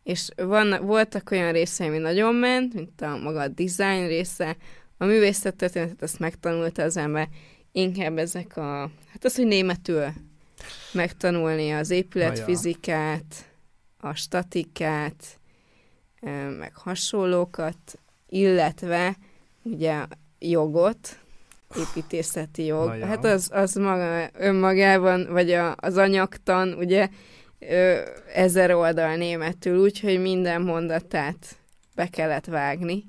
És 0.02 0.28
van, 0.36 0.86
voltak 0.86 1.30
olyan 1.30 1.52
részei, 1.52 1.86
ami 1.86 1.98
nagyon 1.98 2.34
ment, 2.34 2.74
mint 2.74 3.00
a 3.00 3.16
maga 3.16 3.40
a 3.40 3.48
design 3.48 4.06
része, 4.06 4.56
a 4.96 5.04
művészettörténetet 5.04 6.02
azt 6.02 6.18
megtanulta 6.18 6.82
az 6.82 6.96
ember, 6.96 7.28
inkább 7.72 8.18
ezek 8.18 8.56
a, 8.56 8.90
hát 9.08 9.24
az, 9.24 9.36
hogy 9.36 9.46
németül 9.46 10.06
megtanulni 10.92 11.72
az 11.72 11.90
épületfizikát, 11.90 13.53
a 14.04 14.14
statikát, 14.14 15.38
meg 16.58 16.72
hasonlókat, 16.74 17.98
illetve 18.28 19.16
ugye 19.62 20.04
jogot, 20.38 21.18
építészeti 21.78 22.64
jog. 22.64 22.94
Na. 22.94 23.06
Hát 23.06 23.24
az, 23.24 23.48
az 23.52 23.74
maga, 23.74 24.30
önmagában, 24.38 25.26
vagy 25.30 25.52
a, 25.52 25.74
az 25.76 25.96
anyagtan, 25.96 26.72
ugye 26.72 27.08
ö, 27.58 28.00
ezer 28.34 28.74
oldal 28.74 29.16
németül, 29.16 29.78
úgyhogy 29.78 30.20
minden 30.20 30.62
mondatát 30.62 31.56
be 31.94 32.06
kellett 32.06 32.46
vágni. 32.46 33.04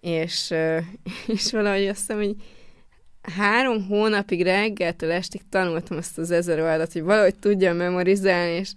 És, 0.00 0.50
ö, 0.50 0.78
és 1.34 1.52
valahogy 1.52 1.86
azt 1.86 1.98
hiszem, 1.98 2.16
hogy 2.16 2.36
három 3.22 3.86
hónapig 3.86 4.42
reggeltől 4.42 5.10
estig 5.10 5.40
tanultam 5.48 5.96
azt 5.96 6.18
az 6.18 6.30
ezer 6.30 6.60
oldalt, 6.60 6.92
hogy 6.92 7.02
valahogy 7.02 7.38
tudjam 7.38 7.76
memorizálni, 7.76 8.52
és 8.52 8.72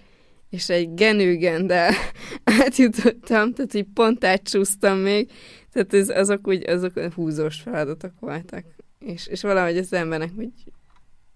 és 0.50 0.70
egy 0.70 0.94
genőgendel 0.94 1.92
átjutottam, 2.62 3.54
tehát 3.54 3.74
így 3.74 3.88
pont 3.94 4.24
átcsúsztam 4.24 4.98
még, 4.98 5.32
Tehát 5.72 5.94
ez, 5.94 6.10
azok 6.10 6.48
úgy, 6.48 6.70
azok 6.70 7.00
húzós 7.14 7.60
feladatok 7.60 8.14
voltak. 8.20 8.66
És, 9.00 9.28
és 9.28 9.42
valahogy 9.42 9.78
az 9.78 9.94
embernek 9.94 10.32
úgy 10.38 10.54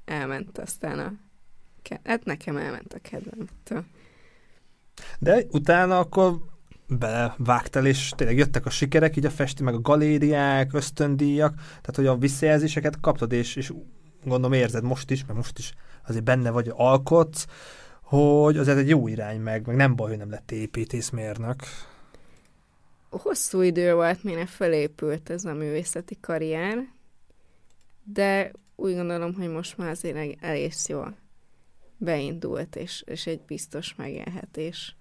elment 0.05 0.57
aztán 0.57 0.99
a... 0.99 1.13
Hát 2.03 2.25
nekem 2.25 2.57
elment 2.57 2.93
a 2.93 2.99
kedvemtől. 2.99 3.85
De 5.19 5.43
utána 5.51 5.99
akkor 5.99 6.39
belevágtál, 6.87 7.85
és 7.85 8.11
tényleg 8.15 8.37
jöttek 8.37 8.65
a 8.65 8.69
sikerek, 8.69 9.17
így 9.17 9.25
a 9.25 9.29
festi, 9.29 9.63
meg 9.63 9.73
a 9.73 9.81
galériák, 9.81 10.73
ösztöndíjak, 10.73 11.53
tehát 11.55 11.95
hogy 11.95 12.05
a 12.05 12.17
visszajelzéseket 12.17 12.99
kaptad, 12.99 13.31
és, 13.31 13.55
és 13.55 13.73
gondolom 14.23 14.53
érzed 14.53 14.83
most 14.83 15.11
is, 15.11 15.25
mert 15.25 15.37
most 15.37 15.57
is 15.57 15.73
azért 16.07 16.23
benne 16.23 16.49
vagy, 16.49 16.71
alkotsz, 16.75 17.45
hogy 18.11 18.57
az 18.57 18.67
egy 18.67 18.89
jó 18.89 19.07
irány 19.07 19.39
meg, 19.39 19.65
meg 19.65 19.75
nem 19.75 19.95
baj, 19.95 20.09
hogy 20.09 20.17
nem 20.17 20.29
lett 20.29 20.51
építészmérnök. 20.51 21.55
Hosszú 23.09 23.61
idő 23.61 23.93
volt, 23.93 24.23
mire 24.23 24.45
felépült 24.45 25.29
ez 25.29 25.45
a 25.45 25.53
művészeti 25.53 26.17
karrier, 26.21 26.77
de 28.03 28.51
úgy 28.75 28.95
gondolom, 28.95 29.33
hogy 29.33 29.49
most 29.49 29.77
már 29.77 29.89
azért 29.89 30.43
elég 30.43 30.73
jól 30.87 31.15
beindult, 31.97 32.75
és, 32.75 33.03
és 33.05 33.27
egy 33.27 33.41
biztos 33.47 33.95
megélhetés. 33.95 34.95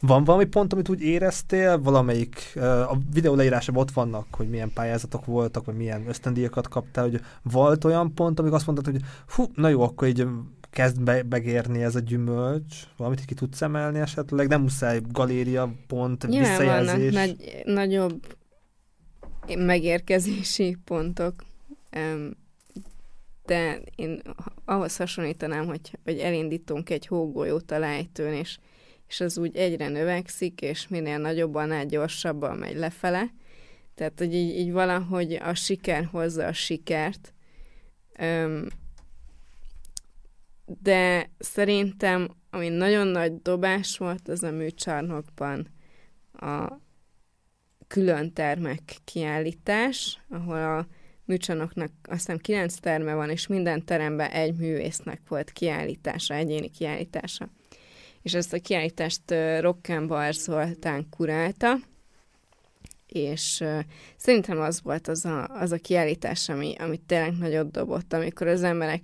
Van 0.00 0.24
valami 0.24 0.44
pont, 0.44 0.72
amit 0.72 0.88
úgy 0.88 1.02
éreztél, 1.02 1.78
valamelyik, 1.78 2.52
a 2.88 2.96
videó 3.12 3.34
leírásában 3.34 3.82
ott 3.82 3.90
vannak, 3.90 4.26
hogy 4.30 4.48
milyen 4.48 4.72
pályázatok 4.72 5.24
voltak, 5.24 5.64
vagy 5.64 5.76
milyen 5.76 6.08
ösztöndíjakat 6.08 6.68
kaptál, 6.68 7.04
hogy 7.04 7.20
volt 7.42 7.84
olyan 7.84 8.14
pont, 8.14 8.38
amikor 8.38 8.56
azt 8.56 8.66
mondtad, 8.66 8.92
hogy 8.92 9.02
hú, 9.28 9.44
na 9.54 9.68
jó, 9.68 9.82
akkor 9.82 10.08
így 10.08 10.26
kezd 10.74 11.02
be, 11.02 11.22
megérni 11.28 11.82
ez 11.82 11.94
a 11.94 12.00
gyümölcs, 12.00 12.82
valamit 12.96 13.24
ki 13.24 13.34
tudsz 13.34 13.62
emelni 13.62 13.98
esetleg, 13.98 14.48
nem 14.48 14.60
muszáj 14.60 15.00
galéria, 15.08 15.74
pont, 15.86 16.26
Nyilván 16.26 16.50
visszajelzés. 16.50 17.12
vannak 17.12 17.26
nagy, 17.26 17.62
nagyobb 17.64 18.36
megérkezési 19.56 20.76
pontok, 20.84 21.44
de 23.44 23.80
én 23.96 24.22
ahhoz 24.64 24.96
hasonlítanám, 24.96 25.66
hogy, 25.66 25.98
hogy 26.04 26.18
elindítunk 26.18 26.90
egy 26.90 27.06
hógolyót 27.06 27.70
a 27.70 27.78
lejtőn, 27.78 28.32
és 28.32 28.58
és 29.08 29.20
az 29.20 29.38
úgy 29.38 29.56
egyre 29.56 29.88
növekszik, 29.88 30.60
és 30.60 30.88
minél 30.88 31.18
nagyobb, 31.18 31.54
annál 31.54 31.86
gyorsabban 31.86 32.56
megy 32.56 32.76
lefele. 32.76 33.30
Tehát, 33.94 34.18
hogy 34.18 34.34
így, 34.34 34.58
így 34.58 34.72
valahogy 34.72 35.32
a 35.32 35.54
siker 35.54 36.04
hozza 36.04 36.46
a 36.46 36.52
sikert. 36.52 37.34
Öm, 38.18 38.68
de 40.66 41.30
szerintem, 41.38 42.28
ami 42.50 42.68
nagyon 42.68 43.06
nagy 43.06 43.42
dobás 43.42 43.98
volt, 43.98 44.28
az 44.28 44.42
a 44.42 44.50
műcsarnokban 44.50 45.68
a 46.32 46.78
külön 47.86 48.32
termek 48.32 48.96
kiállítás, 49.04 50.20
ahol 50.28 50.62
a 50.62 50.86
műcsarnoknak 51.24 51.90
azt 52.02 52.18
hiszem 52.18 52.38
kilenc 52.38 52.74
terme 52.74 53.14
van, 53.14 53.30
és 53.30 53.46
minden 53.46 53.84
teremben 53.84 54.30
egy 54.30 54.54
művésznek 54.54 55.20
volt 55.28 55.50
kiállítása, 55.50 56.34
egyéni 56.34 56.70
kiállítása. 56.70 57.48
És 58.22 58.34
ezt 58.34 58.52
a 58.52 58.60
kiállítást 58.60 59.34
Rockenbar 59.60 60.34
Zoltán 60.34 61.06
kurálta, 61.10 61.76
és 63.06 63.64
szerintem 64.16 64.60
az 64.60 64.82
volt 64.82 65.08
az 65.08 65.24
a, 65.24 65.46
az 65.46 65.72
a 65.72 65.76
kiállítás, 65.76 66.48
ami, 66.48 66.74
ami 66.78 66.96
tényleg 66.96 67.32
nagyot 67.38 67.70
dobott, 67.70 68.12
amikor 68.12 68.46
az 68.46 68.62
emberek 68.62 69.02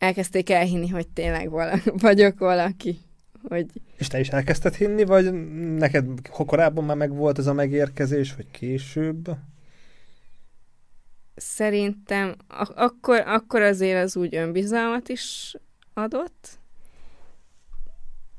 elkezdték 0.00 0.50
elhinni, 0.50 0.88
hogy 0.88 1.08
tényleg 1.08 1.50
vala, 1.50 1.78
vagyok 2.08 2.38
valaki. 2.38 2.98
Hogy... 3.48 3.66
És 3.96 4.06
te 4.06 4.20
is 4.20 4.28
elkezdted 4.28 4.74
hinni, 4.74 5.04
vagy 5.04 5.32
neked 5.74 6.06
korábban 6.28 6.84
már 6.84 6.96
meg 6.96 7.14
volt 7.14 7.38
ez 7.38 7.46
a 7.46 7.52
megérkezés, 7.52 8.34
vagy 8.34 8.50
később? 8.50 9.30
Szerintem 11.34 12.36
ak- 12.48 12.76
akkor, 12.76 13.20
akkor 13.26 13.62
azért 13.62 14.02
az 14.02 14.16
úgy 14.16 14.34
önbizalmat 14.34 15.08
is 15.08 15.54
adott, 15.94 16.58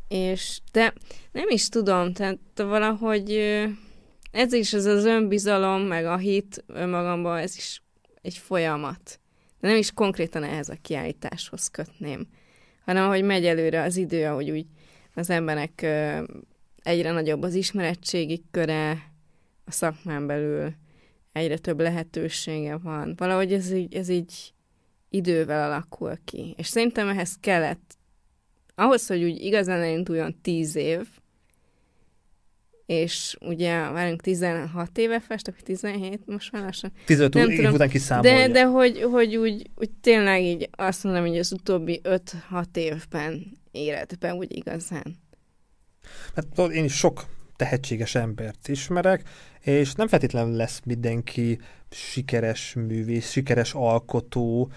és 0.08 0.60
de 0.72 0.94
nem 1.32 1.50
is 1.50 1.70
tudom, 1.70 2.14
tehát 2.14 2.40
valahogy 2.56 3.32
ez 4.32 4.54
is 4.54 4.74
az 4.74 4.86
az 4.86 5.06
önbizalom, 5.06 5.82
meg 5.82 6.06
a 6.06 6.18
hit 6.18 6.64
önmagamban, 6.68 7.38
ez 7.38 7.58
is 7.58 7.82
egy 8.22 8.38
folyamat. 8.38 9.21
De 9.62 9.68
nem 9.68 9.78
is 9.78 9.92
konkrétan 9.92 10.44
ehhez 10.44 10.70
a 10.70 10.78
kiállításhoz 10.82 11.68
kötném, 11.68 12.28
hanem 12.86 13.06
ahogy 13.06 13.24
megy 13.24 13.46
előre 13.46 13.82
az 13.82 13.98
idő, 13.98 14.26
ahogy 14.26 14.52
úgy 14.52 14.66
az 15.14 15.30
emberek 15.30 15.82
egyre 16.84 17.12
nagyobb 17.12 17.42
az 17.42 17.54
ismerettségi 17.54 18.44
köre 18.52 18.92
a 19.66 19.72
szakmán 19.72 20.28
belül, 20.28 20.74
egyre 21.32 21.58
több 21.58 21.80
lehetősége 21.80 22.78
van. 22.78 23.14
Valahogy 23.18 23.54
ez 23.54 23.72
így, 23.72 23.96
ez 23.96 24.10
így 24.10 24.54
idővel 25.10 25.72
alakul 25.72 26.18
ki. 26.26 26.54
És 26.58 26.68
szerintem 26.68 27.08
ehhez 27.08 27.38
kellett 27.40 27.98
ahhoz, 28.76 29.08
hogy 29.08 29.24
úgy 29.24 29.42
igazán 29.42 29.82
elinduljon 29.82 30.42
tíz 30.42 30.76
év, 30.76 31.08
és 32.92 33.38
ugye 33.42 33.74
várjunk 33.74 34.22
16 34.22 34.98
éve 34.98 35.20
festek, 35.20 35.54
vagy 35.54 35.64
17 35.64 36.22
most 36.26 36.52
már 36.52 36.64
lassan. 36.64 36.92
15 37.06 37.34
nem 37.34 37.50
év 37.50 37.56
tudom, 37.56 37.74
után 37.74 37.90
kiszámolja. 37.90 38.48
De, 38.48 38.54
de 38.54 38.66
hogy, 38.66 39.02
hogy 39.02 39.36
úgy, 39.36 39.70
úgy 39.76 39.90
tényleg 40.02 40.42
így 40.42 40.70
azt 40.72 41.04
mondom, 41.04 41.26
hogy 41.26 41.38
az 41.38 41.52
utóbbi 41.52 42.02
5-6 42.04 42.66
évben 42.74 43.58
életben 43.72 44.36
úgy 44.36 44.56
igazán. 44.58 45.16
Hát 46.36 46.72
én 46.72 46.84
is 46.84 46.94
sok 46.94 47.26
tehetséges 47.56 48.16
embert 48.16 48.68
ismerek, 48.68 49.24
és 49.62 49.94
nem 49.94 50.08
feltétlenül 50.08 50.56
lesz 50.56 50.82
mindenki 50.86 51.60
sikeres 51.90 52.74
művész, 52.74 53.32
sikeres 53.32 53.74
alkotó, 53.74 54.72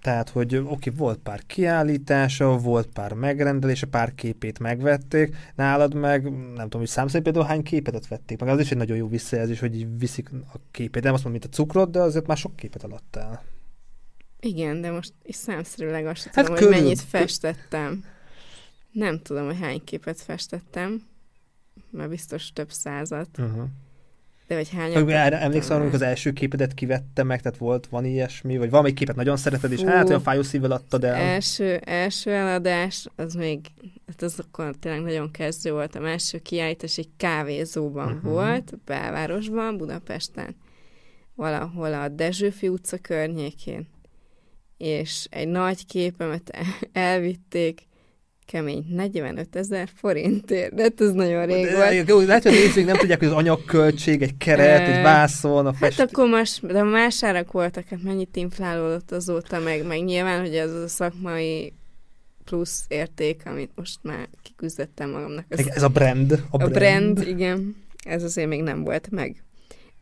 tehát, 0.00 0.28
hogy 0.28 0.56
oké, 0.56 0.90
volt 0.90 1.18
pár 1.18 1.46
kiállítása, 1.46 2.56
volt 2.56 2.86
pár 2.86 3.12
megrendelése, 3.12 3.86
pár 3.86 4.14
képét 4.14 4.58
megvették, 4.58 5.36
nálad 5.54 5.94
meg, 5.94 6.22
nem 6.32 6.64
tudom, 6.64 6.80
hogy 6.80 6.88
számszerű 6.88 7.22
például 7.22 7.44
hány 7.44 7.62
képet 7.62 8.08
vették 8.08 8.40
meg, 8.40 8.48
az 8.48 8.60
is 8.60 8.70
egy 8.70 8.76
nagyon 8.76 8.96
jó 8.96 9.08
visszajelzés, 9.08 9.60
hogy 9.60 9.76
így 9.76 9.98
viszik 9.98 10.30
a 10.32 10.56
képét, 10.70 11.02
nem 11.02 11.14
azt 11.14 11.24
mondom, 11.24 11.40
mint 11.42 11.54
a 11.54 11.56
cukrot, 11.56 11.90
de 11.90 12.00
azért 12.00 12.26
már 12.26 12.36
sok 12.36 12.56
képet 12.56 12.82
alattál. 12.82 13.42
Igen, 14.40 14.80
de 14.80 14.90
most 14.90 15.12
is 15.22 15.34
számszerűleg 15.34 16.06
azt 16.06 16.24
hát 16.24 16.34
tudom, 16.34 16.54
körül... 16.54 16.72
hogy 16.72 16.82
mennyit 16.82 17.00
festettem. 17.00 18.04
Nem 18.92 19.18
tudom, 19.22 19.46
hogy 19.46 19.58
hány 19.60 19.84
képet 19.84 20.20
festettem, 20.20 21.02
mert 21.90 22.08
biztos 22.08 22.52
több 22.52 22.70
százat. 22.70 23.38
Uh-huh. 23.38 23.64
De 24.50 24.56
hogy 24.56 24.70
hány 24.70 24.92
Emlékszem, 25.32 25.76
amikor 25.76 25.94
az 25.94 26.02
első 26.02 26.32
képedet 26.32 26.74
kivette 26.74 27.22
meg, 27.22 27.40
tehát 27.40 27.58
volt, 27.58 27.86
van 27.86 28.04
ilyesmi, 28.04 28.58
vagy 28.58 28.70
valami 28.70 28.92
képet 28.92 29.16
nagyon 29.16 29.36
szereted, 29.36 29.72
és 29.72 29.80
Fú, 29.80 29.86
hát 29.86 30.08
olyan 30.08 30.20
fájó 30.20 30.42
szívvel 30.42 30.70
adtad 30.70 31.04
el. 31.04 31.14
Első, 31.14 31.76
első 31.76 32.30
eladás, 32.30 33.06
az 33.16 33.34
még, 33.34 33.60
hát 34.06 34.22
az 34.22 34.38
akkor 34.38 34.74
tényleg 34.80 35.02
nagyon 35.02 35.30
kezdő 35.30 35.72
volt. 35.72 35.94
A 35.94 36.08
első 36.08 36.38
kiállítás 36.38 36.98
egy 36.98 37.08
kávézóban 37.16 38.12
uh-huh. 38.12 38.30
volt, 38.30 38.78
belvárosban, 38.84 39.76
Budapesten, 39.76 40.56
valahol 41.34 41.94
a 41.94 42.08
Dezsőfi 42.08 42.68
utca 42.68 42.98
környékén. 42.98 43.88
És 44.76 45.26
egy 45.30 45.48
nagy 45.48 45.86
képemet 45.86 46.50
elvitték, 46.92 47.88
kemény 48.50 48.84
45 48.88 49.56
ezer 49.56 49.88
forintért, 49.94 50.74
de 50.74 50.82
hát 50.82 51.00
ez 51.00 51.12
nagyon 51.12 51.46
rég 51.46 51.64
de, 51.64 52.04
volt. 52.12 52.26
Lehet, 52.26 52.42
hogy 52.42 52.52
nézzük, 52.52 52.84
nem 52.84 52.96
tudják, 52.96 53.18
hogy 53.18 53.28
az 53.28 53.34
anyagköltség, 53.34 54.22
egy 54.22 54.36
keret, 54.36 54.88
egy 54.88 55.02
vászon, 55.02 55.66
a 55.66 55.72
fest... 55.72 55.98
Hát 55.98 56.08
akkor 56.10 56.28
más, 56.28 56.60
de 56.60 56.82
más 56.82 57.24
árak 57.24 57.52
voltak, 57.52 57.84
hát 57.88 58.02
mennyit 58.02 58.36
inflálódott 58.36 59.10
azóta, 59.10 59.58
meg, 59.58 59.86
meg 59.86 60.04
nyilván, 60.04 60.40
hogy 60.40 60.54
ez 60.54 60.72
a 60.72 60.88
szakmai 60.88 61.72
plusz 62.44 62.84
érték, 62.88 63.42
amit 63.44 63.70
most 63.74 63.98
már 64.02 64.28
kiküzdettem 64.42 65.10
magamnak. 65.10 65.44
Ez, 65.48 65.66
ez 65.66 65.82
a 65.82 65.88
brand. 65.88 66.32
A, 66.32 66.38
a 66.50 66.68
brand. 66.68 66.72
brand, 66.72 67.28
igen. 67.28 67.76
Ez 68.04 68.22
azért 68.22 68.48
még 68.48 68.62
nem 68.62 68.84
volt 68.84 69.10
meg. 69.10 69.42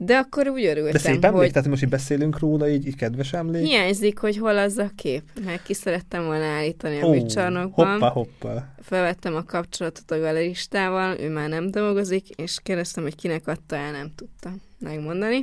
De 0.01 0.17
akkor 0.17 0.49
úgy 0.49 0.65
örültem, 0.65 0.93
De 0.93 0.99
szép 0.99 1.25
emlék, 1.25 1.41
hogy... 1.41 1.53
tehát 1.53 1.69
most 1.69 1.83
így 1.83 1.89
beszélünk 1.89 2.39
róla, 2.39 2.69
így, 2.69 2.87
így 2.87 2.97
kedves 2.97 3.33
emlék. 3.33 3.67
Hiányzik, 3.67 4.19
hogy 4.19 4.37
hol 4.37 4.59
az 4.59 4.79
a 4.79 4.91
kép, 4.97 5.23
mert 5.45 5.63
ki 5.63 5.75
szerettem 5.75 6.25
volna 6.25 6.45
állítani 6.45 7.01
a 7.01 7.07
oh, 7.07 7.11
műcsarnokban. 7.15 7.93
Hoppa, 7.93 8.09
hoppa. 8.09 8.69
Felvettem 8.83 9.35
a 9.35 9.43
kapcsolatot 9.43 10.11
a 10.11 10.19
galeristával, 10.19 11.19
ő 11.21 11.31
már 11.31 11.49
nem 11.49 11.71
dolgozik, 11.71 12.29
és 12.29 12.59
kérdeztem, 12.63 13.03
hogy 13.03 13.15
kinek 13.15 13.47
adta 13.47 13.77
el, 13.77 13.93
nem 13.93 14.13
tudta 14.15 14.51
megmondani. 14.79 15.37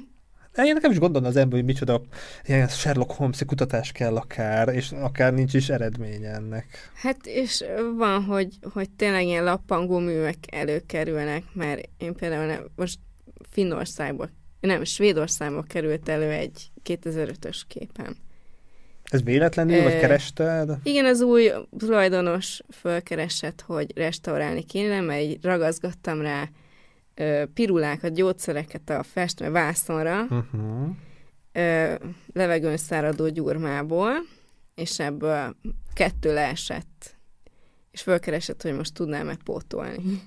Én 0.58 0.74
nekem 0.74 0.92
is 0.92 1.00
gondolna 1.00 1.28
az 1.28 1.36
ember, 1.36 1.58
hogy 1.58 1.68
micsoda 1.68 2.02
ilyen 2.46 2.68
Sherlock 2.68 3.12
holmes 3.12 3.44
kutatás 3.46 3.92
kell 3.92 4.16
akár, 4.16 4.68
és 4.68 4.92
akár 4.92 5.34
nincs 5.34 5.54
is 5.54 5.70
eredménye 5.70 6.30
ennek. 6.30 6.92
Hát 6.94 7.26
és 7.26 7.64
van, 7.98 8.24
hogy, 8.24 8.48
hogy 8.74 8.90
tényleg 8.90 9.26
ilyen 9.26 9.44
lappangó 9.44 10.00
művek 10.00 10.38
előkerülnek, 10.52 11.44
mert 11.54 11.90
én 11.98 12.14
például 12.14 12.72
most 12.76 13.00
Finnországba 13.50 14.30
nem, 14.66 14.84
Svédországba 14.84 15.62
került 15.62 16.10
elő 16.10 16.30
egy 16.32 16.72
2005-ös 16.86 17.62
képem. 17.68 18.16
Ez 19.04 19.24
véletlenül, 19.24 19.76
e, 19.76 19.84
vagy 19.84 20.00
kerested? 20.00 20.78
Igen, 20.84 21.06
az 21.06 21.22
új 21.22 21.52
tulajdonos 21.78 22.62
fölkeresett, 22.72 23.62
hogy 23.62 23.92
restaurálni 23.96 24.64
kéne, 24.64 25.02
mert 25.02 25.22
így 25.22 25.38
ragaszgattam 25.42 26.22
rá 26.22 26.50
ö, 27.16 27.44
pirulákat, 27.54 28.14
gyógyszereket 28.14 28.90
a 28.90 29.04
festve 29.04 29.50
vászonra, 29.50 30.22
Uh-huh. 30.22 30.90
ö, 31.52 31.94
levegőn 32.34 32.78
száradó 32.78 33.28
gyurmából, 33.30 34.12
és 34.76 35.00
ebből 35.00 35.56
kettő 35.94 36.34
leesett, 36.34 37.16
és 37.92 38.02
fölkeresett, 38.02 38.62
hogy 38.62 38.74
most 38.74 38.94
tudná 38.94 39.24
megpótolni. 39.24 40.22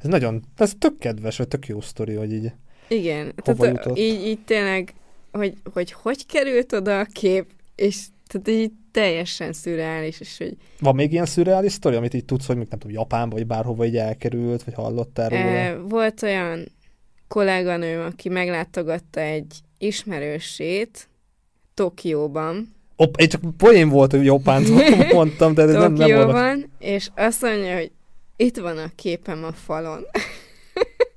Ez 0.00 0.08
nagyon, 0.08 0.44
ez 0.56 0.72
tök 0.78 0.98
kedves, 0.98 1.36
vagy 1.36 1.48
tök 1.48 1.66
jó 1.66 1.80
sztori, 1.80 2.14
hogy 2.14 2.32
így. 2.32 2.52
Igen, 2.92 3.32
Hova 3.44 3.64
tehát 3.64 3.76
jutott? 3.76 3.98
így, 3.98 4.26
így 4.26 4.44
tényleg, 4.44 4.94
hogy, 5.32 5.54
hogy 5.72 5.92
hogy 5.92 6.26
került 6.26 6.72
oda 6.72 6.98
a 6.98 7.04
kép, 7.04 7.46
és 7.76 8.04
tehát 8.26 8.48
így 8.48 8.72
teljesen 8.90 9.52
szürreális, 9.52 10.20
és 10.20 10.38
hogy 10.38 10.56
Van 10.80 10.94
még 10.94 11.12
ilyen 11.12 11.26
szürreális 11.26 11.72
sztori, 11.72 11.96
amit 11.96 12.14
így 12.14 12.24
tudsz, 12.24 12.46
hogy 12.46 12.56
még 12.56 12.66
nem 12.70 12.78
tudom, 12.78 12.96
Japánba, 12.96 13.36
vagy 13.36 13.46
bárhova 13.46 13.84
így 13.84 13.96
elkerült, 13.96 14.64
vagy 14.64 14.74
hallottál 14.74 15.28
róla? 15.28 15.42
e, 15.42 15.76
volt 15.76 16.22
olyan 16.22 16.68
kolléganőm, 17.28 18.00
aki 18.00 18.28
meglátogatta 18.28 19.20
egy 19.20 19.54
ismerősét 19.78 21.08
Tokióban, 21.74 22.74
Op, 22.96 23.20
én 23.20 23.28
csak 23.28 23.40
poén 23.56 23.88
volt, 23.88 24.10
hogy 24.10 24.24
Japánt 24.24 24.68
mondtam, 25.12 25.54
de 25.54 25.62
ez 25.62 25.72
nem, 25.72 25.92
nem 25.92 26.26
volt. 26.26 26.68
És 26.78 27.08
azt 27.16 27.42
mondja, 27.42 27.74
hogy 27.74 27.90
itt 28.36 28.56
van 28.56 28.78
a 28.78 28.90
képem 28.94 29.44
a 29.44 29.52
falon. 29.52 30.00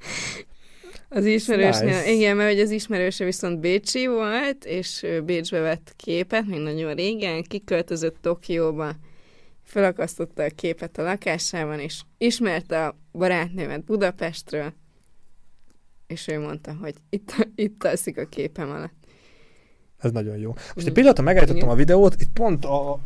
az 1.09 1.25
ismerősnél, 1.25 1.85
Nice. 1.97 2.11
igen, 2.11 2.35
mert 2.35 2.49
hogy 2.49 2.59
az 2.59 2.71
ismerőse 2.71 3.25
viszont 3.25 3.59
Bécsi 3.59 4.07
volt, 4.07 4.65
és 4.65 5.05
Bécsbe 5.25 5.59
vett 5.59 5.93
képet, 5.95 6.45
még 6.45 6.59
nagyon 6.59 6.93
régen, 6.93 7.43
kiköltözött 7.43 8.17
Tokióba, 8.21 8.95
felakasztotta 9.63 10.43
a 10.43 10.49
képet 10.55 10.97
a 10.97 11.03
lakásában, 11.03 11.79
és 11.79 12.01
ismerte 12.17 12.85
a 12.85 12.97
barátnőmet 13.11 13.83
Budapestről, 13.83 14.73
és 16.07 16.27
ő 16.27 16.39
mondta, 16.39 16.75
hogy 16.81 16.95
itt, 17.09 17.33
itt 17.55 17.83
alszik 17.83 18.17
a 18.17 18.25
képem 18.25 18.69
alatt. 18.69 18.93
Ez 19.97 20.11
nagyon 20.11 20.37
jó. 20.37 20.49
Most 20.53 20.87
egy 20.87 20.89
Mm. 20.89 20.93
pillanatra 20.93 21.23
megállítottam 21.23 21.69
a 21.69 21.75
videót, 21.75 22.21
itt 22.21 22.31
pont 22.33 22.65
a, 22.65 22.99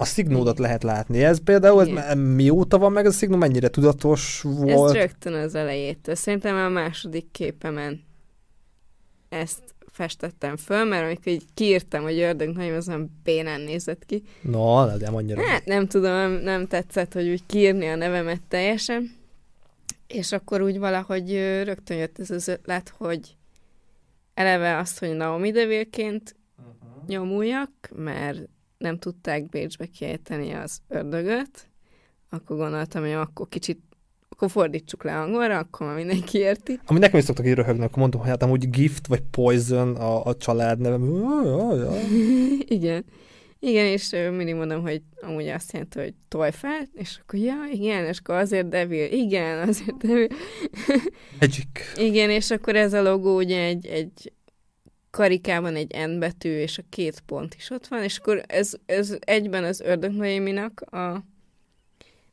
a 0.00 0.04
szignódat 0.04 0.58
lehet 0.58 0.82
látni. 0.82 1.24
Ez 1.24 1.42
például, 1.42 1.80
ez 1.80 1.86
Igen. 1.86 2.18
mióta 2.18 2.78
van 2.78 2.92
meg 2.92 3.04
ez 3.06 3.12
a 3.12 3.16
szignó, 3.16 3.36
mennyire 3.36 3.68
tudatos 3.68 4.44
Ez 4.44 4.72
volt? 4.72 4.94
rögtön 4.94 5.32
az 5.32 5.54
elejétől. 5.54 6.14
Szerintem 6.14 6.56
a 6.56 6.68
második 6.68 7.30
képemen 7.30 8.04
ezt 9.28 9.62
festettem 9.90 10.56
föl, 10.56 10.84
mert 10.84 11.04
amikor 11.04 11.32
így 11.32 11.44
kiírtam, 11.54 12.02
hogy 12.02 12.18
ördög 12.18 12.56
nagyon 12.56 12.76
az 12.76 12.86
nem 12.86 13.08
bénán 13.24 13.60
nézett 13.60 14.04
ki. 14.06 14.22
Na, 14.42 14.86
de 14.86 15.04
nem 15.04 15.14
annyira. 15.14 15.46
Hát 15.46 15.64
nem 15.64 15.86
tudom, 15.86 16.10
nem, 16.12 16.32
nem 16.32 16.66
tetszett, 16.66 17.12
hogy 17.12 17.28
úgy 17.28 17.42
kiírni 17.46 17.86
a 17.86 17.96
nevemet 17.96 18.42
teljesen. 18.48 19.16
És 20.06 20.32
akkor 20.32 20.60
úgy 20.62 20.78
valahogy 20.78 21.32
rögtön 21.64 21.96
jött 21.96 22.18
ez 22.18 22.30
az 22.30 22.48
ötlet, 22.48 22.94
hogy 22.96 23.36
eleve 24.34 24.76
azt, 24.78 24.98
hogy 24.98 25.16
Naomi 25.16 25.50
Deville-ként 25.50 26.36
nyomuljak, 27.06 27.70
mert 27.94 28.48
nem 28.78 28.98
tudták 28.98 29.48
Bécsbe 29.48 29.86
kiejteni 29.86 30.52
az 30.52 30.80
ördögöt, 30.88 31.68
akkor 32.30 32.56
gondoltam, 32.56 33.02
hogy 33.02 33.12
akkor 33.12 33.48
kicsit 33.48 33.80
akkor 34.28 34.50
fordítsuk 34.50 35.04
le 35.04 35.20
angolra, 35.20 35.58
akkor 35.58 35.86
már 35.86 35.96
mindenki 35.96 36.38
érti. 36.38 36.80
Ami 36.86 36.98
nekem 36.98 37.18
is 37.18 37.24
szoktak 37.24 37.46
így 37.46 37.54
röhögni, 37.54 37.84
akkor 37.84 37.98
mondom, 37.98 38.20
hogy 38.20 38.30
hát 38.30 38.42
amúgy 38.42 38.70
Gift 38.70 39.06
vagy 39.06 39.22
Poison 39.30 39.96
a, 39.96 40.24
a 40.24 40.36
család 40.36 40.78
nevem. 40.78 41.24
Igen. 42.78 43.04
Igen, 43.60 43.84
és 43.84 44.10
mindig 44.10 44.54
mondom, 44.54 44.82
hogy 44.82 45.02
amúgy 45.20 45.46
azt 45.46 45.72
jelenti, 45.72 45.98
hogy 45.98 46.14
tojfel, 46.28 46.88
és 46.94 47.18
akkor 47.22 47.38
ja, 47.38 47.56
igen, 47.72 48.04
és 48.04 48.18
akkor 48.18 48.34
azért 48.34 48.68
devil, 48.68 49.12
igen, 49.12 49.68
azért 49.68 49.96
devil. 49.96 50.26
Magic. 51.40 51.66
Igen, 52.08 52.30
és 52.30 52.50
akkor 52.50 52.76
ez 52.76 52.92
a 52.92 53.02
logó 53.02 53.36
ugye 53.36 53.62
egy, 53.62 53.86
egy 53.86 54.32
karikában 55.10 55.74
egy 55.76 55.94
N 56.08 56.18
betű, 56.18 56.50
és 56.58 56.78
a 56.78 56.82
két 56.88 57.22
pont 57.26 57.54
is 57.54 57.70
ott 57.70 57.86
van, 57.86 58.02
és 58.02 58.18
akkor 58.18 58.42
ez, 58.46 58.72
ez 58.86 59.16
egyben 59.20 59.64
az 59.64 59.80
Ördög 59.80 60.12
Noéminak 60.12 60.80
a 60.80 61.24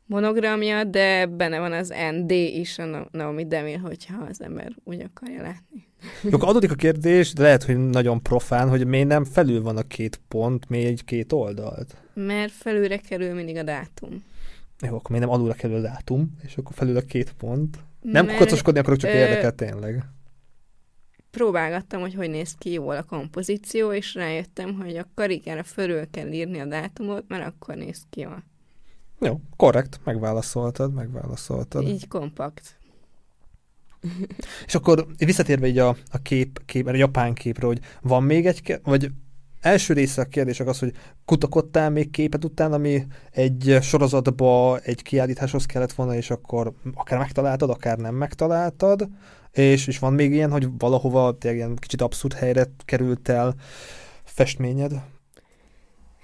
monogramja, 0.06 0.84
de 0.84 1.26
benne 1.26 1.60
van 1.60 1.72
az 1.72 1.94
ND 2.12 2.32
is, 2.32 2.80
a 2.80 2.86
Na- 2.86 3.08
Naomi 3.12 3.46
Devil, 3.46 3.78
hogyha 3.78 4.24
az 4.30 4.42
ember 4.42 4.72
úgy 4.84 5.02
akarja 5.02 5.42
látni. 5.42 5.88
Jó, 6.22 6.38
adódik 6.42 6.72
a 6.72 6.76
kérdés, 6.76 7.34
de 7.34 7.42
lehet, 7.42 7.64
hogy 7.64 7.90
nagyon 7.90 8.22
profán, 8.22 8.70
hogy 8.70 8.88
miért 8.88 9.08
nem 9.08 9.24
felül 9.26 9.62
van 9.62 9.78
a 9.78 9.82
két 9.82 10.22
pont, 10.28 10.70
miért 10.70 10.90
egy 10.90 11.04
két 11.04 11.32
oldalt. 11.32 11.96
Mert 12.14 12.52
felülre 12.52 12.98
kerül 12.98 13.34
mindig 13.34 13.58
a 13.58 13.64
dátum. 13.64 14.24
Jó, 14.82 14.96
akkor 14.96 15.10
miért 15.10 15.26
nem 15.26 15.34
alulra 15.34 15.54
kerül 15.54 15.76
a 15.76 15.82
dátum, 15.82 16.38
és 16.44 16.58
akkor 16.58 16.76
felül 16.76 16.98
a 16.98 17.02
két 17.02 17.34
pont. 17.38 17.78
Nem 18.02 18.26
Mert 18.26 18.38
kocoskodni 18.38 18.80
akarok, 18.80 19.00
csak 19.00 19.12
ö, 19.12 19.14
érdekel 19.14 19.52
tényleg. 19.52 20.04
Próbálgattam, 21.36 22.02
hogy 22.02 22.14
hogy 22.14 22.30
néz 22.30 22.56
ki 22.58 22.72
jól 22.72 22.96
a 22.96 23.04
kompozíció, 23.04 23.92
és 23.92 24.14
rájöttem, 24.14 24.74
hogy 24.74 24.98
a 24.98 25.08
karikára 25.16 25.64
fölül 25.64 26.10
kell 26.10 26.32
írni 26.32 26.60
a 26.60 26.66
dátumot, 26.66 27.24
mert 27.28 27.46
akkor 27.46 27.76
néz 27.76 28.06
ki 28.10 28.20
jól. 28.20 28.44
Jó, 29.20 29.40
korrekt, 29.56 30.00
megválaszoltad, 30.04 30.94
megválaszoltad. 30.94 31.88
Így 31.88 32.08
kompakt. 32.08 32.78
És 34.66 34.76
akkor 34.76 35.08
visszatérve 35.18 35.68
így 35.68 35.78
a, 35.78 35.88
a 36.12 36.18
kép, 36.22 36.62
kép, 36.66 36.88
a 36.88 36.96
japán 36.96 37.34
képre, 37.34 37.66
hogy 37.66 37.80
van 38.02 38.24
még 38.24 38.46
egy, 38.46 38.80
vagy 38.84 39.12
első 39.66 39.94
része 39.94 40.22
a 40.22 40.26
kérdések 40.26 40.68
az, 40.68 40.80
hogy 40.80 40.94
kutakodtál 41.26 41.90
még 41.90 42.10
képet 42.10 42.44
után, 42.44 42.74
ami 42.74 43.06
egy 43.32 43.78
sorozatba, 43.82 44.80
egy 44.80 45.02
kiállításhoz 45.02 45.66
kellett 45.66 45.94
volna, 45.94 46.16
és 46.16 46.30
akkor 46.30 46.74
akár 46.94 47.20
megtaláltad, 47.20 47.70
akár 47.70 47.98
nem 47.98 48.16
megtaláltad, 48.16 49.10
és, 49.52 49.88
és 49.88 50.00
van 50.00 50.14
még 50.14 50.32
ilyen, 50.32 50.52
hogy 50.52 50.68
valahova 50.78 51.38
tényleg 51.38 51.60
ilyen 51.60 51.76
kicsit 51.76 52.02
abszurd 52.02 52.34
helyre 52.34 52.66
került 52.86 53.30
el 53.30 53.56
festményed? 54.24 54.92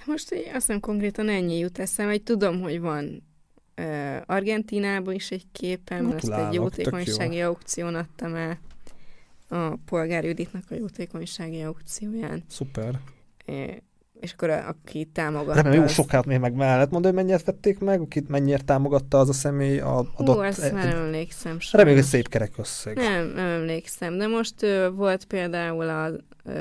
Most 0.06 0.34
így 0.34 0.46
azt 0.46 0.54
hiszem 0.54 0.80
konkrétan 0.80 1.30
ennyi 1.30 1.58
jut 1.58 1.80
eszembe, 1.80 2.12
hogy 2.12 2.24
tudom, 2.24 2.62
hogy 2.62 2.80
van 2.80 3.24
uh, 3.78 4.16
Argentinában 4.26 5.14
is 5.14 5.32
egy 5.32 5.46
képem, 5.52 6.06
azt 6.06 6.14
egy 6.14 6.20
Gratulálok, 6.20 6.54
jótékonysági 6.54 7.42
aukción 7.42 7.96
adtam 7.96 8.36
el 8.36 8.60
a 9.48 9.76
Polgár 9.86 10.24
Juditnak 10.24 10.64
a 10.70 10.76
jótékonysági 10.76 11.62
aukcióján. 11.62 12.44
Szuper. 12.48 13.00
És 14.22 14.34
akkor 14.34 14.50
a, 14.50 14.68
aki 14.68 15.06
támogatta... 15.06 15.54
Remélem, 15.56 15.78
jó 15.78 15.84
azt- 15.84 15.94
sokat 15.94 16.26
még 16.26 16.40
meg 16.40 16.54
mellett 16.54 16.90
mondani, 16.90 17.16
hogy 17.16 17.26
mennyit 17.26 17.44
vették 17.44 17.80
meg, 17.80 18.02
akit 18.02 18.30
mennyire 18.30 18.58
támogatta 18.58 19.20
az 19.20 19.30
a 19.30 19.34
személy 19.34 19.80
a 19.80 19.98
adott... 19.98 20.36
Hú, 20.36 20.42
azt 20.42 20.72
már 20.72 20.86
nem 20.86 21.04
emlékszem 21.04 21.58
Reméljük, 21.72 21.72
hogy 21.72 21.84
sajnos. 21.84 22.06
szép 22.06 22.28
kerek 22.28 22.58
összeg. 22.58 22.96
Nem, 22.96 23.28
nem 23.28 23.48
emlékszem, 23.48 24.18
de 24.18 24.28
most 24.28 24.64
ö, 24.64 24.90
volt 24.90 25.26
például 25.26 25.90
a 25.90 26.12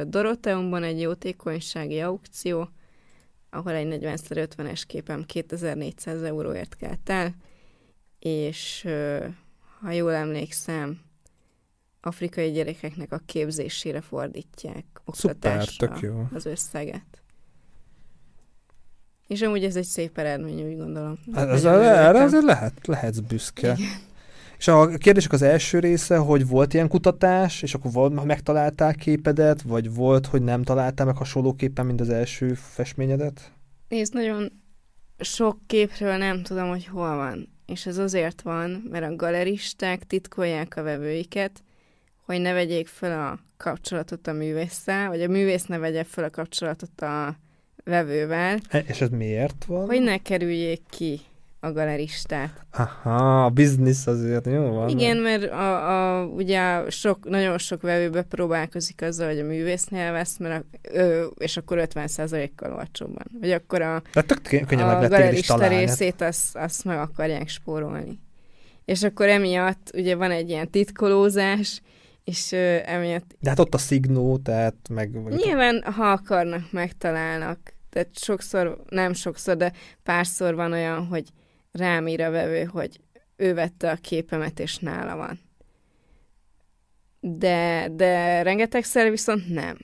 Doroteumban 0.05 0.83
egy 0.83 1.01
jótékonysági 1.01 2.01
aukció, 2.01 2.69
ahol 3.51 3.73
egy 3.73 3.99
40x50-es 4.03 4.83
képem 4.87 5.25
2400 5.25 6.23
euróért 6.23 6.77
kelt 6.77 7.11
el, 7.11 7.35
és 8.19 8.85
ö, 8.85 9.25
ha 9.81 9.91
jól 9.91 10.13
emlékszem, 10.15 11.01
afrikai 12.01 12.51
gyerekeknek 12.51 13.13
a 13.13 13.21
képzésére 13.27 14.01
fordítják 14.01 14.85
Szuper, 15.07 15.35
oktatásra 15.37 15.87
tök 15.89 16.01
jó. 16.01 16.27
az 16.35 16.47
összeget. 16.47 17.23
És 19.27 19.43
amúgy 19.43 19.65
ez 19.65 19.77
egy 19.77 19.85
szép 19.85 20.19
eredmény, 20.19 20.63
úgy 20.63 20.77
gondolom. 20.77 21.19
Hát 21.33 21.49
Ez, 21.49 21.63
Nagyon 21.63 21.83
erre 21.83 22.01
örültem. 22.03 22.23
azért 22.25 22.45
lehet, 22.45 22.87
lehetsz 22.87 23.19
büszke. 23.19 23.77
És 24.59 24.69
a 24.69 24.87
kérdések 24.89 25.33
az 25.33 25.43
első 25.43 25.79
része, 25.79 26.17
hogy 26.17 26.47
volt 26.49 26.75
ilyen 26.75 26.89
kutatás, 26.89 27.63
és 27.63 27.75
akkor 27.75 27.93
volt, 27.93 28.25
megtaláltál 28.25 28.95
képedet, 28.95 29.63
vagy 29.63 29.95
volt, 29.95 30.27
hogy 30.27 30.43
nem 30.43 30.63
találtál 30.63 31.07
meg 31.07 31.17
hasonlóképpen, 31.17 31.87
mint 31.87 32.01
az 32.01 32.09
első 32.09 32.55
festményedet? 32.55 33.53
Nézd, 33.89 34.15
nagyon 34.15 34.53
sok 35.19 35.59
képről 35.67 36.17
nem 36.17 36.43
tudom, 36.43 36.69
hogy 36.69 36.87
hol 36.87 37.17
van. 37.17 37.49
És 37.67 37.87
ez 37.87 37.99
azért 37.99 38.43
van, 38.43 38.71
mert 38.91 39.05
a 39.05 39.17
galeristák 39.17 40.07
titkolják 40.07 40.77
a 40.77 40.83
vevőiket, 40.83 41.63
hogy 42.31 42.41
ne 42.41 42.53
vegyék 42.53 42.87
fel 42.87 43.21
a 43.29 43.39
kapcsolatot 43.57 44.27
a 44.27 44.33
művésszel, 44.33 45.09
vagy 45.09 45.23
a 45.23 45.29
művész 45.29 45.65
ne 45.65 45.79
vegye 45.79 46.05
fel 46.05 46.25
a 46.25 46.31
kapcsolatot 46.31 47.01
a 47.01 47.37
vevővel, 47.85 48.59
E- 48.69 48.85
És 48.87 49.01
ez 49.01 49.09
miért 49.09 49.65
van? 49.65 49.87
hogy 49.87 50.03
ne 50.03 50.19
kerüljék 50.19 50.83
ki 50.91 51.21
a 51.61 51.73
galeristát. 51.73 52.67
Aha, 52.73 53.45
a 53.45 53.49
biznisz 53.49 54.07
azért 54.07 54.47
jó 54.47 54.71
van. 54.73 54.89
Igen, 54.89 55.17
mert 55.17 55.51
a, 55.51 56.19
a, 56.21 56.25
ugye 56.25 56.91
sok, 56.91 57.29
nagyon 57.29 57.59
sok 57.59 57.83
vevőbe 57.83 58.23
próbálkozik 58.23 59.03
azzal, 59.03 59.29
hogy 59.29 59.39
a 59.39 59.45
művésznél 59.45 60.13
vesz, 60.13 60.39
mert 60.39 60.65
a, 60.65 60.79
ö, 60.93 61.27
és 61.39 61.57
akkor 61.57 61.89
50%-kal 61.95 62.73
olcsóbban. 62.75 63.27
Vagy 63.41 63.51
akkor 63.51 63.83
a, 63.83 64.03
De 64.13 64.23
tök 64.23 64.67
könnyen 64.67 64.89
a 64.89 65.09
galerista 65.09 65.69
részét 65.69 66.21
azt, 66.21 66.57
azt 66.57 66.85
meg 66.85 66.99
akarják 66.99 67.49
spórolni. 67.49 68.19
És 68.85 69.03
akkor 69.03 69.29
emiatt 69.29 69.91
ugye 69.95 70.15
van 70.17 70.31
egy 70.31 70.49
ilyen 70.49 70.71
titkolózás, 70.71 71.81
és 72.31 72.53
ö, 72.53 72.79
emiatt 72.85 73.37
De 73.41 73.49
hát 73.49 73.59
ott 73.59 73.75
a 73.75 73.79
szignó, 73.79 74.39
tehát 74.39 74.75
meg... 74.91 75.23
meg 75.23 75.33
nyilván, 75.33 75.83
ha 75.83 76.11
akarnak, 76.11 76.73
megtalálnak. 76.73 77.59
Tehát 77.91 78.19
sokszor, 78.19 78.83
nem 78.89 79.13
sokszor, 79.13 79.57
de 79.57 79.73
párszor 80.03 80.55
van 80.55 80.73
olyan, 80.73 81.07
hogy 81.07 81.29
rám 81.73 82.07
ír 82.07 82.21
a 82.21 82.31
vevő, 82.31 82.65
hogy 82.65 83.01
ő 83.37 83.55
vette 83.55 83.91
a 83.91 83.95
képemet, 83.95 84.61
és 84.61 84.79
nála 84.79 85.17
van. 85.17 85.41
de, 87.21 87.89
de 87.93 88.43
rengetegszer 88.43 89.11
viszont 89.11 89.49
nem. 89.49 89.77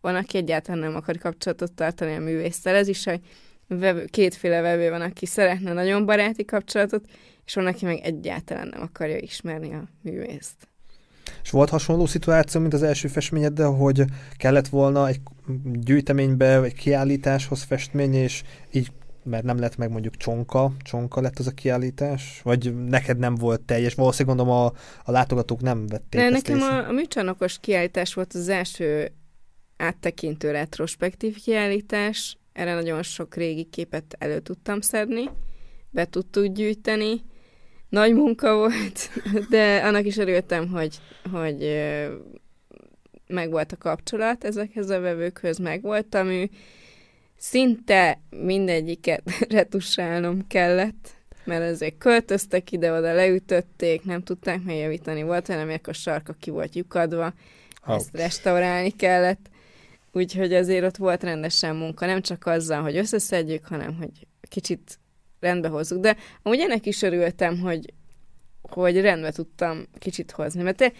Van, 0.00 0.14
aki 0.14 0.36
egyáltalán 0.36 0.80
nem 0.80 0.94
akar 0.94 1.18
kapcsolatot 1.18 1.72
tartani 1.72 2.14
a 2.14 2.20
művésztel. 2.20 2.74
Ez 2.74 2.88
is 2.88 3.06
egy 3.06 3.26
vevő, 3.66 4.04
kétféle 4.04 4.60
vevő 4.60 4.90
van, 4.90 5.00
aki 5.00 5.26
szeretne 5.26 5.72
nagyon 5.72 6.06
baráti 6.06 6.44
kapcsolatot, 6.44 7.04
és 7.44 7.54
van, 7.54 7.66
aki 7.66 7.84
meg 7.84 7.98
egyáltalán 8.02 8.68
nem 8.68 8.80
akarja 8.80 9.18
ismerni 9.18 9.74
a 9.74 9.88
művészt. 10.02 10.67
És 11.42 11.50
volt 11.50 11.70
hasonló 11.70 12.06
szituáció, 12.06 12.60
mint 12.60 12.74
az 12.74 12.82
első 12.82 13.08
de 13.52 13.64
hogy 13.64 14.04
kellett 14.36 14.68
volna 14.68 15.08
egy 15.08 15.20
gyűjteménybe, 15.64 16.58
vagy 16.58 16.74
kiállításhoz 16.74 17.62
festmény, 17.62 18.14
és 18.14 18.42
így 18.70 18.90
mert 19.22 19.44
nem 19.44 19.58
lett 19.58 19.76
meg 19.76 19.90
mondjuk 19.90 20.16
csonka, 20.16 20.72
csonka 20.84 21.20
lett 21.20 21.38
az 21.38 21.46
a 21.46 21.50
kiállítás, 21.50 22.40
vagy 22.42 22.86
neked 22.86 23.18
nem 23.18 23.34
volt 23.34 23.60
teljes, 23.60 23.94
valószínűleg 23.94 24.36
gondolom 24.36 24.62
a, 24.62 24.72
a 25.04 25.10
látogatók 25.10 25.60
nem 25.60 25.86
vették 25.86 26.20
ne, 26.20 26.28
Nekem 26.28 26.60
a, 26.60 26.88
a 26.88 26.92
műcsarnokos 26.92 27.58
kiállítás 27.60 28.14
volt 28.14 28.32
az 28.34 28.48
első 28.48 29.12
áttekintő 29.76 30.50
retrospektív 30.50 31.36
kiállítás, 31.36 32.38
erre 32.52 32.74
nagyon 32.74 33.02
sok 33.02 33.34
régi 33.34 33.64
képet 33.64 34.16
elő 34.18 34.40
tudtam 34.40 34.80
szedni, 34.80 35.30
be 35.90 36.04
tudtuk 36.04 36.46
gyűjteni, 36.46 37.22
nagy 37.88 38.14
munka 38.14 38.56
volt, 38.56 39.10
de 39.50 39.76
annak 39.76 40.06
is 40.06 40.16
örültem, 40.16 40.68
hogy, 40.68 40.98
hogy 41.32 41.86
meg 43.26 43.50
volt 43.50 43.72
a 43.72 43.76
kapcsolat 43.76 44.44
ezekhez 44.44 44.90
a 44.90 45.00
vevőkhöz, 45.00 45.58
meg 45.58 45.82
volt 45.82 46.14
a 46.14 46.22
mű. 46.22 46.44
Szinte 47.36 48.20
mindegyiket 48.30 49.22
retusálnom 49.50 50.46
kellett, 50.46 51.08
mert 51.44 51.62
ezért 51.62 51.98
költöztek 51.98 52.72
ide-oda, 52.72 53.12
leütötték, 53.12 54.04
nem 54.04 54.22
tudták 54.22 54.62
megjavítani. 54.62 55.22
Volt 55.22 55.48
olyan, 55.48 55.60
aminek 55.60 55.86
a 55.86 55.92
sarka 55.92 56.32
ki 56.32 56.50
volt 56.50 56.74
lyukadva, 56.74 57.24
Ouch. 57.86 57.98
ezt 58.00 58.16
restaurálni 58.16 58.90
kellett. 58.90 59.50
Úgyhogy 60.12 60.54
azért 60.54 60.84
ott 60.84 60.96
volt 60.96 61.22
rendesen 61.22 61.76
munka, 61.76 62.06
nem 62.06 62.20
csak 62.20 62.46
azzal, 62.46 62.82
hogy 62.82 62.96
összeszedjük, 62.96 63.66
hanem 63.66 63.96
hogy 63.96 64.26
kicsit 64.48 64.98
rendbe 65.40 65.68
hozzuk. 65.68 66.00
De 66.00 66.16
amúgy 66.42 66.60
ennek 66.60 66.86
is 66.86 67.02
örültem, 67.02 67.58
hogy, 67.58 67.92
hogy 68.62 69.00
rendbe 69.00 69.30
tudtam 69.30 69.86
kicsit 69.98 70.30
hozni. 70.30 70.62
Mert 70.62 70.76
te, 70.76 70.92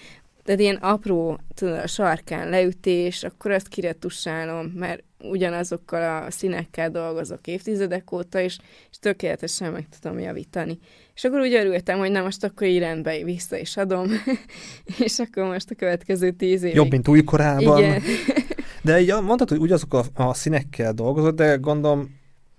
tehát 0.49 0.61
ilyen 0.61 0.77
apró, 0.77 1.39
tudod, 1.55 1.79
a 1.79 1.87
sarkán 1.87 2.49
leütés, 2.49 3.25
akkor 3.25 3.51
ezt 3.51 3.69
kiretusálom, 3.69 4.67
mert 4.67 5.03
ugyanazokkal 5.21 6.25
a 6.25 6.31
színekkel 6.31 6.91
dolgozok 6.91 7.47
évtizedek 7.47 8.13
óta, 8.13 8.41
és, 8.41 8.59
és 8.91 8.99
tökéletesen 8.99 9.73
meg 9.73 9.87
tudom 10.01 10.19
javítani. 10.19 10.79
És 11.15 11.25
akkor 11.25 11.41
úgy 11.41 11.55
örültem, 11.55 11.99
hogy 11.99 12.11
na 12.11 12.23
most 12.23 12.45
akkor 12.45 12.67
így 12.67 12.79
rendbe 12.79 13.25
vissza 13.25 13.57
is 13.57 13.77
adom, 13.77 14.07
és 15.07 15.19
akkor 15.19 15.45
most 15.45 15.71
a 15.71 15.75
következő 15.75 16.31
tíz 16.31 16.63
évig... 16.63 16.77
Jobb, 16.77 16.91
mint 16.91 17.09
újkorában. 17.09 17.79
Igen. 17.79 18.03
De 18.83 19.01
így 19.01 19.15
mondtad, 19.23 19.49
hogy 19.49 19.59
ugyanazok 19.59 19.95
a, 19.95 20.05
a 20.15 20.35
színekkel 20.35 20.93
dolgozott, 20.93 21.37
de 21.37 21.57
gondolom 21.57 22.18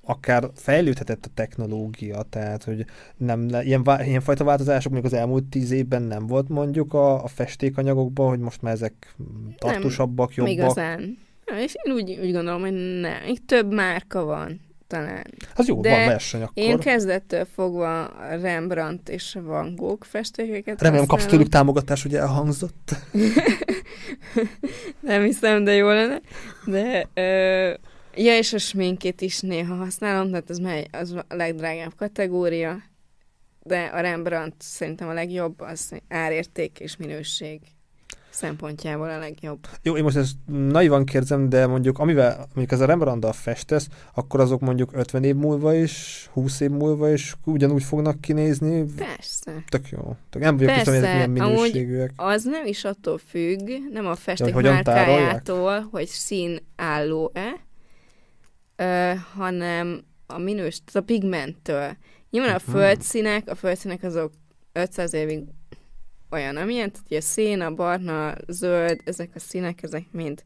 akár 0.10 0.50
fejlődhetett 0.56 1.26
a 1.26 1.30
technológia, 1.34 2.22
tehát 2.22 2.64
hogy 2.64 2.86
nem, 3.18 3.48
ilyen, 3.62 3.84
ilyenfajta 4.06 4.44
változások 4.44 4.92
még 4.94 5.06
az 5.06 5.14
elmúlt 5.14 5.44
tíz 5.44 5.72
évben 5.72 6.02
nem 6.02 6.28
volt 6.28 6.50
mondjuk 6.50 6.94
a, 6.94 7.24
a 7.24 7.28
festékanyagokban, 7.28 8.30
hogy 8.30 8.40
most 8.40 8.62
már 8.62 8.74
ezek 8.74 9.16
tartósabbak, 9.58 10.36
nem, 10.36 10.48
jobbak. 10.48 10.64
igazán. 10.64 11.18
És 11.64 11.76
én 11.84 11.94
úgy, 11.94 12.20
úgy 12.24 12.32
gondolom, 12.32 12.62
hogy 12.62 13.00
nem. 13.00 13.28
Itt 13.28 13.48
több 13.48 13.74
márka 13.74 14.24
van 14.24 14.60
talán. 14.88 15.26
Az 15.56 15.68
jó, 15.68 15.82
De 15.82 15.90
van 15.90 16.06
verseny 16.06 16.42
akkor. 16.42 16.64
én 16.64 16.80
kezdettől 16.80 17.46
fogva 17.56 18.12
Rembrandt 18.42 19.10
és 19.10 19.38
Van 19.42 19.76
Gogh 19.76 20.06
festékeket 20.06 20.82
Remélem 20.82 21.06
kapsz 21.06 21.26
tőlük 21.26 21.48
támogatást, 21.48 22.06
ugye 22.06 22.20
elhangzott. 22.20 22.96
nem 25.02 25.24
hiszem, 25.24 25.64
de 25.64 25.74
jó 25.74 25.88
lenne. 25.88 26.22
De 26.66 27.08
ö, 27.14 27.74
Ja, 28.22 28.38
és 28.38 28.54
a 28.54 28.58
sminket 28.58 29.22
is 29.22 29.40
néha 29.40 29.76
használom, 29.76 30.30
tehát 30.30 30.50
ez 30.50 30.58
már 30.58 30.88
az 30.92 31.12
a 31.12 31.26
legdrágább 31.36 31.96
kategória, 31.96 32.78
de 33.64 33.80
a 33.80 34.00
Rembrandt 34.00 34.56
szerintem 34.58 35.08
a 35.08 35.14
legjobb, 35.14 35.60
az 35.60 35.92
árérték 36.08 36.80
és 36.80 36.98
minőség 36.98 37.60
szempontjából 38.30 39.10
a 39.10 39.18
legjobb. 39.18 39.68
Jó, 39.84 39.98
én 39.98 40.04
most 40.04 40.16
ezt 40.16 40.36
naivan 40.46 41.06
kérdezem, 41.06 41.50
de 41.50 41.68
mondjuk 41.68 42.00
amivel, 42.00 42.38
mondjuk 42.38 42.72
ez 42.72 42.80
a 42.80 42.86
rembrandt 42.86 43.36
festesz, 43.36 43.88
akkor 44.14 44.40
azok 44.40 44.60
mondjuk 44.60 44.90
50 44.94 45.24
év 45.24 45.36
múlva 45.36 45.74
is, 45.74 46.28
20 46.34 46.60
év 46.60 46.70
múlva 46.70 47.12
is 47.12 47.36
ugyanúgy 47.46 47.84
fognak 47.84 48.22
kinézni? 48.22 48.86
Persze. 48.96 49.64
Tök 49.70 49.90
jó. 49.90 50.16
Tök, 50.30 50.42
nem 50.42 50.58
vagyok 50.58 50.74
Persze, 50.74 50.92
biztos, 50.92 51.10
hogy 51.10 51.30
milyen 51.30 51.50
minőségűek. 51.50 52.12
az 52.16 52.44
nem 52.44 52.66
is 52.66 52.84
attól 52.84 53.18
függ, 53.18 53.70
nem 53.92 54.08
a 54.08 54.16
festék 54.16 54.56
ja, 54.56 54.62
márkájától, 54.62 55.88
hogy 55.92 56.08
szín 56.08 56.58
álló-e, 56.76 57.68
ö, 58.80 59.14
hanem 59.34 60.04
a 60.28 60.38
minős, 60.38 60.82
a 60.94 61.00
pigmenttől. 61.00 61.98
Nyilván 62.30 62.56
a 62.56 62.62
mhm. 62.64 62.72
földszínek, 62.72 63.50
a 63.50 63.56
földszínek 63.56 64.04
azok 64.04 64.34
500 64.72 65.14
évig 65.14 65.44
olyan, 66.30 66.58
amilyen, 66.58 66.92
tehát 66.92 67.24
szén, 67.24 67.62
a 67.62 67.74
barna, 67.74 68.36
zöld, 68.48 69.02
ezek 69.06 69.32
a 69.36 69.40
színek, 69.40 69.84
ezek 69.84 70.12
mind 70.12 70.44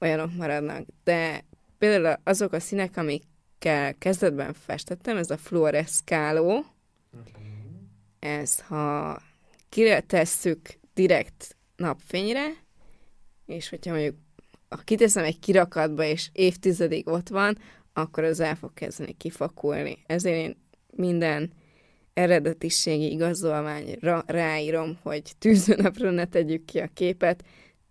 olyanok 0.00 0.34
maradnak. 0.34 0.86
De 1.04 1.44
például 1.78 2.20
azok 2.24 2.52
a 2.52 2.60
színek, 2.60 2.96
amikkel 2.96 3.94
kezdetben 3.98 4.52
festettem, 4.52 5.16
ez 5.16 5.30
a 5.30 5.36
fluoreszkáló, 5.36 6.64
mhm. 7.10 7.22
ez 8.18 8.60
ha 8.60 9.18
kire 9.68 10.00
tesszük 10.00 10.78
direkt 10.94 11.56
napfényre, 11.76 12.46
és 13.46 13.68
hogyha 13.68 13.92
mondjuk 13.92 14.16
ha 14.68 14.76
kiteszem 14.76 15.24
egy 15.24 15.38
kirakatba, 15.38 16.04
és 16.04 16.28
évtizedig 16.32 17.08
ott 17.08 17.28
van, 17.28 17.58
akkor 17.92 18.24
az 18.24 18.40
el 18.40 18.56
fog 18.56 18.72
kezdeni 18.74 19.12
kifakulni. 19.12 19.98
Ezért 20.06 20.36
én 20.36 20.56
minden 20.90 21.52
eredetiségi 22.12 23.10
igazolványra 23.10 24.24
ráírom, 24.26 24.98
hogy 25.02 25.32
tűzőnapra 25.38 26.10
ne 26.10 26.24
tegyük 26.24 26.64
ki 26.64 26.78
a 26.78 26.88
képet. 26.94 27.44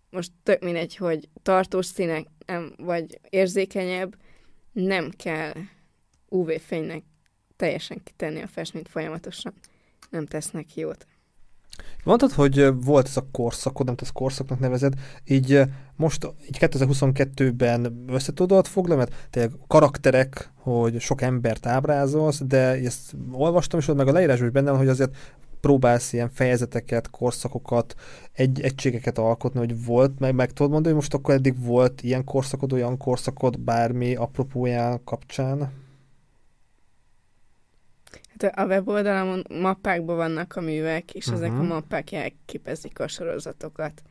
Most 0.09 0.31
tök 0.43 0.61
mindegy, 0.61 0.95
hogy 0.95 1.29
tartós 1.41 1.85
színek, 1.85 2.27
nem, 2.45 2.73
vagy 2.77 3.19
érzékenyebb, 3.29 4.15
nem 4.71 5.09
kell 5.09 5.53
UV-fénynek 6.29 7.03
teljesen 7.55 8.03
kitenni 8.03 8.41
a 8.41 8.47
festményt 8.47 8.89
folyamatosan. 8.89 9.53
Nem 10.09 10.25
tesznek 10.25 10.75
jót. 10.75 11.05
Mondtad, 12.03 12.31
hogy 12.31 12.73
volt 12.83 13.07
ez 13.07 13.17
a 13.17 13.25
korszakod, 13.31 13.85
nem 13.85 13.95
ezt 14.01 14.11
korszaknak 14.11 14.59
nevezed, 14.59 14.93
így 15.25 15.61
most 15.95 16.33
így 16.45 16.57
2022-ben 16.59 18.03
összetudod 18.07 18.67
foglalni, 18.67 19.03
mert 19.03 19.27
te 19.29 19.49
karakterek, 19.67 20.51
hogy 20.55 20.99
sok 20.99 21.21
embert 21.21 21.65
ábrázolsz, 21.65 22.41
de 22.45 22.59
ezt 22.59 23.15
olvastam, 23.31 23.79
ott 23.87 23.95
meg 23.95 24.07
a 24.07 24.11
leírásban 24.11 24.47
is 24.47 24.53
benne 24.53 24.71
hogy 24.71 24.87
azért 24.87 25.15
próbálsz 25.59 26.13
ilyen 26.13 26.29
fejezeteket, 26.29 27.09
korszakokat, 27.09 27.95
egy, 28.33 28.61
egységeket 28.61 29.17
alkotni, 29.17 29.59
hogy 29.59 29.85
volt, 29.85 30.19
meg, 30.19 30.35
meg 30.35 30.51
tudod 30.51 30.71
mondani, 30.71 30.93
hogy 30.93 31.03
most 31.03 31.13
akkor 31.13 31.33
eddig 31.33 31.63
volt 31.65 32.01
ilyen 32.01 32.23
korszakod, 32.23 32.73
olyan 32.73 32.97
korszakod 32.97 33.59
bármi 33.59 34.15
apropóján 34.15 35.01
kapcsán? 35.03 35.71
Hát 38.39 38.57
a 38.57 38.65
weboldalamon 38.65 39.43
mappákban 39.49 40.15
vannak 40.15 40.55
a 40.55 40.61
művek, 40.61 41.13
és 41.13 41.25
uh-huh. 41.25 41.43
ezek 41.43 41.57
a 41.57 41.61
mhm. 41.61 41.65
mappák 41.65 42.11
jelképezik 42.11 42.99
a 42.99 43.07
sorozatokat. 43.07 44.01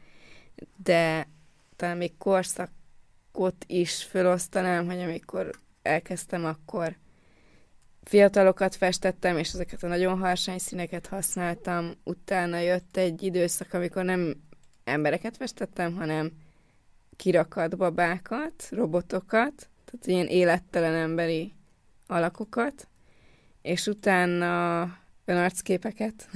De 0.82 1.28
talán 1.76 1.96
még 1.96 2.16
korszakot 2.18 3.64
is 3.66 4.04
felosztanám, 4.04 4.86
hogy 4.86 4.98
amikor 4.98 5.50
elkezdtem, 5.82 6.44
akkor 6.44 6.96
fiatalokat 8.02 8.74
festettem, 8.74 9.38
és 9.38 9.52
ezeket 9.52 9.82
a 9.82 9.86
nagyon 9.86 10.18
harsány 10.18 10.58
színeket 10.58 11.06
használtam. 11.06 11.92
Utána 12.04 12.58
jött 12.58 12.96
egy 12.96 13.22
időszak, 13.22 13.72
amikor 13.72 14.04
nem 14.04 14.34
embereket 14.84 15.36
festettem, 15.36 15.94
hanem 15.94 16.32
kirakat 17.16 17.76
babákat, 17.76 18.68
robotokat, 18.70 19.68
tehát 19.84 20.06
ilyen 20.06 20.26
élettelen 20.26 20.94
emberi 20.94 21.54
alakokat 22.06 22.88
és 23.66 23.86
utána 23.86 24.82
önarcképeket, 25.24 26.28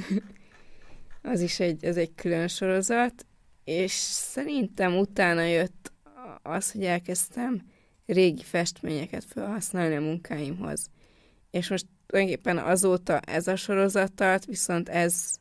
az 1.32 1.40
is 1.40 1.60
egy, 1.60 1.84
az 1.84 1.96
egy 1.96 2.14
külön 2.14 2.48
sorozat, 2.48 3.26
és 3.64 3.92
szerintem 3.92 4.98
utána 4.98 5.42
jött 5.42 5.92
az, 6.42 6.72
hogy 6.72 6.84
elkezdtem 6.84 7.62
régi 8.06 8.42
festményeket 8.42 9.24
felhasználni 9.24 9.94
a 9.94 10.00
munkáimhoz. 10.00 10.90
És 11.50 11.68
most 11.68 11.86
tulajdonképpen 12.06 12.58
azóta 12.58 13.20
ez 13.20 13.46
a 13.46 13.56
sorozat 13.56 14.12
tart, 14.12 14.44
viszont 14.44 14.88
ez 14.88 15.36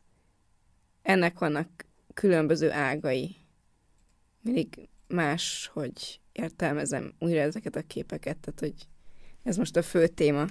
ennek 1.02 1.38
vannak 1.38 1.86
különböző 2.14 2.70
ágai. 2.70 3.36
Mindig 4.42 4.88
más, 5.06 5.70
hogy 5.72 6.20
értelmezem 6.32 7.12
újra 7.18 7.40
ezeket 7.40 7.76
a 7.76 7.82
képeket, 7.86 8.36
tehát 8.36 8.60
hogy 8.60 8.74
ez 9.42 9.56
most 9.56 9.76
a 9.76 9.82
fő 9.82 10.06
téma. 10.06 10.46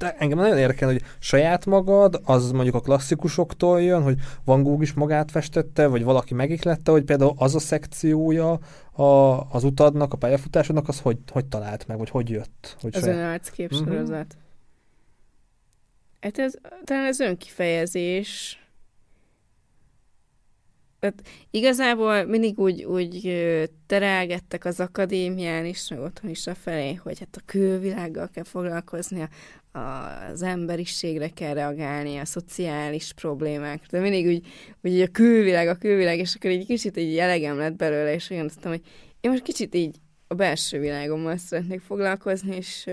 Hát 0.00 0.14
engem 0.18 0.38
nagyon 0.38 0.58
érdekel, 0.58 0.88
hogy 0.88 1.02
saját 1.18 1.66
magad, 1.66 2.20
az 2.24 2.50
mondjuk 2.50 2.74
a 2.74 2.80
klasszikusoktól 2.80 3.82
jön, 3.82 4.02
hogy 4.02 4.18
Van 4.44 4.62
Gogh 4.62 4.82
is 4.82 4.92
magát 4.92 5.30
festette, 5.30 5.86
vagy 5.86 6.04
valaki 6.04 6.34
megiklette, 6.34 6.90
hogy 6.90 7.04
például 7.04 7.34
az 7.36 7.54
a 7.54 7.58
szekciója 7.58 8.58
a, 8.92 9.02
az 9.50 9.64
utadnak, 9.64 10.12
a 10.12 10.16
pályafutásodnak, 10.16 10.88
az 10.88 11.00
hogy, 11.00 11.18
hogy 11.30 11.46
talált 11.46 11.86
meg, 11.86 11.98
vagy 11.98 12.10
hogy 12.10 12.30
jött? 12.30 12.76
Hogy 12.80 12.96
az 12.96 13.06
önarckép 13.06 13.74
sorozat. 13.74 14.10
Uh-huh. 14.10 14.46
Hát 16.20 16.38
ez, 16.38 16.54
talán 16.84 17.06
ez 17.06 17.20
önkifejezés, 17.20 18.62
tehát 21.00 21.22
igazából 21.50 22.24
mindig 22.24 22.58
úgy, 22.58 22.84
úgy 22.84 23.32
terelgettek 23.86 24.64
az 24.64 24.80
akadémián 24.80 25.64
is, 25.64 25.88
meg 25.88 26.00
otthon 26.00 26.30
is 26.30 26.46
a 26.46 26.54
felé, 26.54 26.94
hogy 26.94 27.18
hát 27.18 27.36
a 27.36 27.42
külvilággal 27.46 28.28
kell 28.28 28.44
foglalkozni, 28.44 29.28
az 29.72 30.42
emberiségre 30.42 31.28
kell 31.28 31.54
reagálni, 31.54 32.16
a 32.16 32.24
szociális 32.24 33.12
problémákra. 33.12 33.86
De 33.90 34.00
mindig 34.00 34.26
úgy, 34.26 34.46
úgy 34.82 35.00
a 35.00 35.08
külvilág, 35.08 35.68
a 35.68 35.74
külvilág, 35.74 36.18
és 36.18 36.34
akkor 36.34 36.50
egy 36.50 36.66
kicsit 36.66 36.96
így 36.96 37.18
elegem 37.18 37.56
lett 37.56 37.76
belőle, 37.76 38.14
és 38.14 38.30
olyan 38.30 38.48
tudtam, 38.48 38.70
hogy 38.70 38.82
én 39.20 39.30
most 39.30 39.42
kicsit 39.42 39.74
így 39.74 39.96
a 40.26 40.34
belső 40.34 40.78
világommal 40.78 41.36
szeretnék 41.36 41.80
foglalkozni, 41.80 42.56
és 42.56 42.86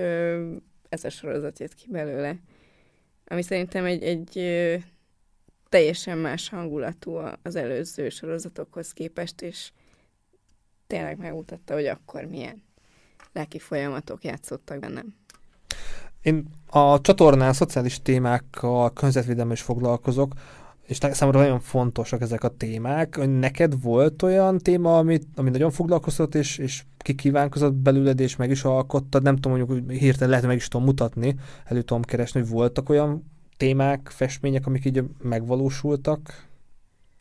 ez 0.90 1.04
a 1.04 1.10
sorozat 1.10 1.60
jött 1.60 1.74
ki 1.74 1.86
belőle. 1.90 2.36
Ami 3.26 3.42
szerintem 3.42 3.86
egy, 3.86 4.04
egy 4.04 4.38
teljesen 5.76 6.18
más 6.18 6.50
hangulatú 6.50 7.18
az 7.44 7.56
előző 7.56 8.10
sorozatokhoz 8.10 8.92
képest, 8.92 9.42
és 9.42 9.72
tényleg 10.88 11.18
megmutatta, 11.18 11.74
hogy 11.74 11.86
akkor 11.86 12.24
milyen 12.24 12.64
lelki 13.34 13.60
folyamatok 13.60 14.24
játszottak 14.24 14.80
bennem. 14.80 15.16
Én 16.22 16.46
a 16.70 17.02
csatornán 17.02 17.54
szociális 17.54 18.02
témákkal, 18.02 18.94
környezetvédelemmel 18.94 19.54
is 19.54 19.62
foglalkozok, 19.62 20.34
és 20.84 20.98
számomra 21.12 21.40
nagyon 21.40 21.60
fontosak 21.60 22.22
ezek 22.22 22.44
a 22.44 22.50
témák. 22.50 23.18
Neked 23.40 23.82
volt 23.82 24.22
olyan 24.22 24.58
téma, 24.58 24.98
amit, 24.98 25.28
ami 25.36 25.50
nagyon 25.50 25.72
foglalkoztat, 25.72 26.36
és, 26.36 26.58
és 26.58 26.84
kikívánkozott 26.98 27.74
belőled, 27.74 28.20
és 28.20 28.36
meg 28.36 28.50
is 28.50 28.64
alkottad? 28.64 29.24
Nem 29.24 29.36
tudom, 29.36 29.58
mondjuk 29.58 29.92
hirtelen 29.92 30.30
lehet, 30.30 30.46
meg 30.46 30.56
is 30.56 30.68
tudom 30.68 30.86
mutatni, 30.86 31.36
elő 31.66 31.82
tudom 31.82 32.02
keresni, 32.02 32.40
hogy 32.40 32.50
voltak 32.50 32.90
olyan 32.90 33.34
témák, 33.58 34.10
festmények, 34.12 34.66
amik 34.66 34.86
így 34.86 35.04
megvalósultak? 35.22 36.44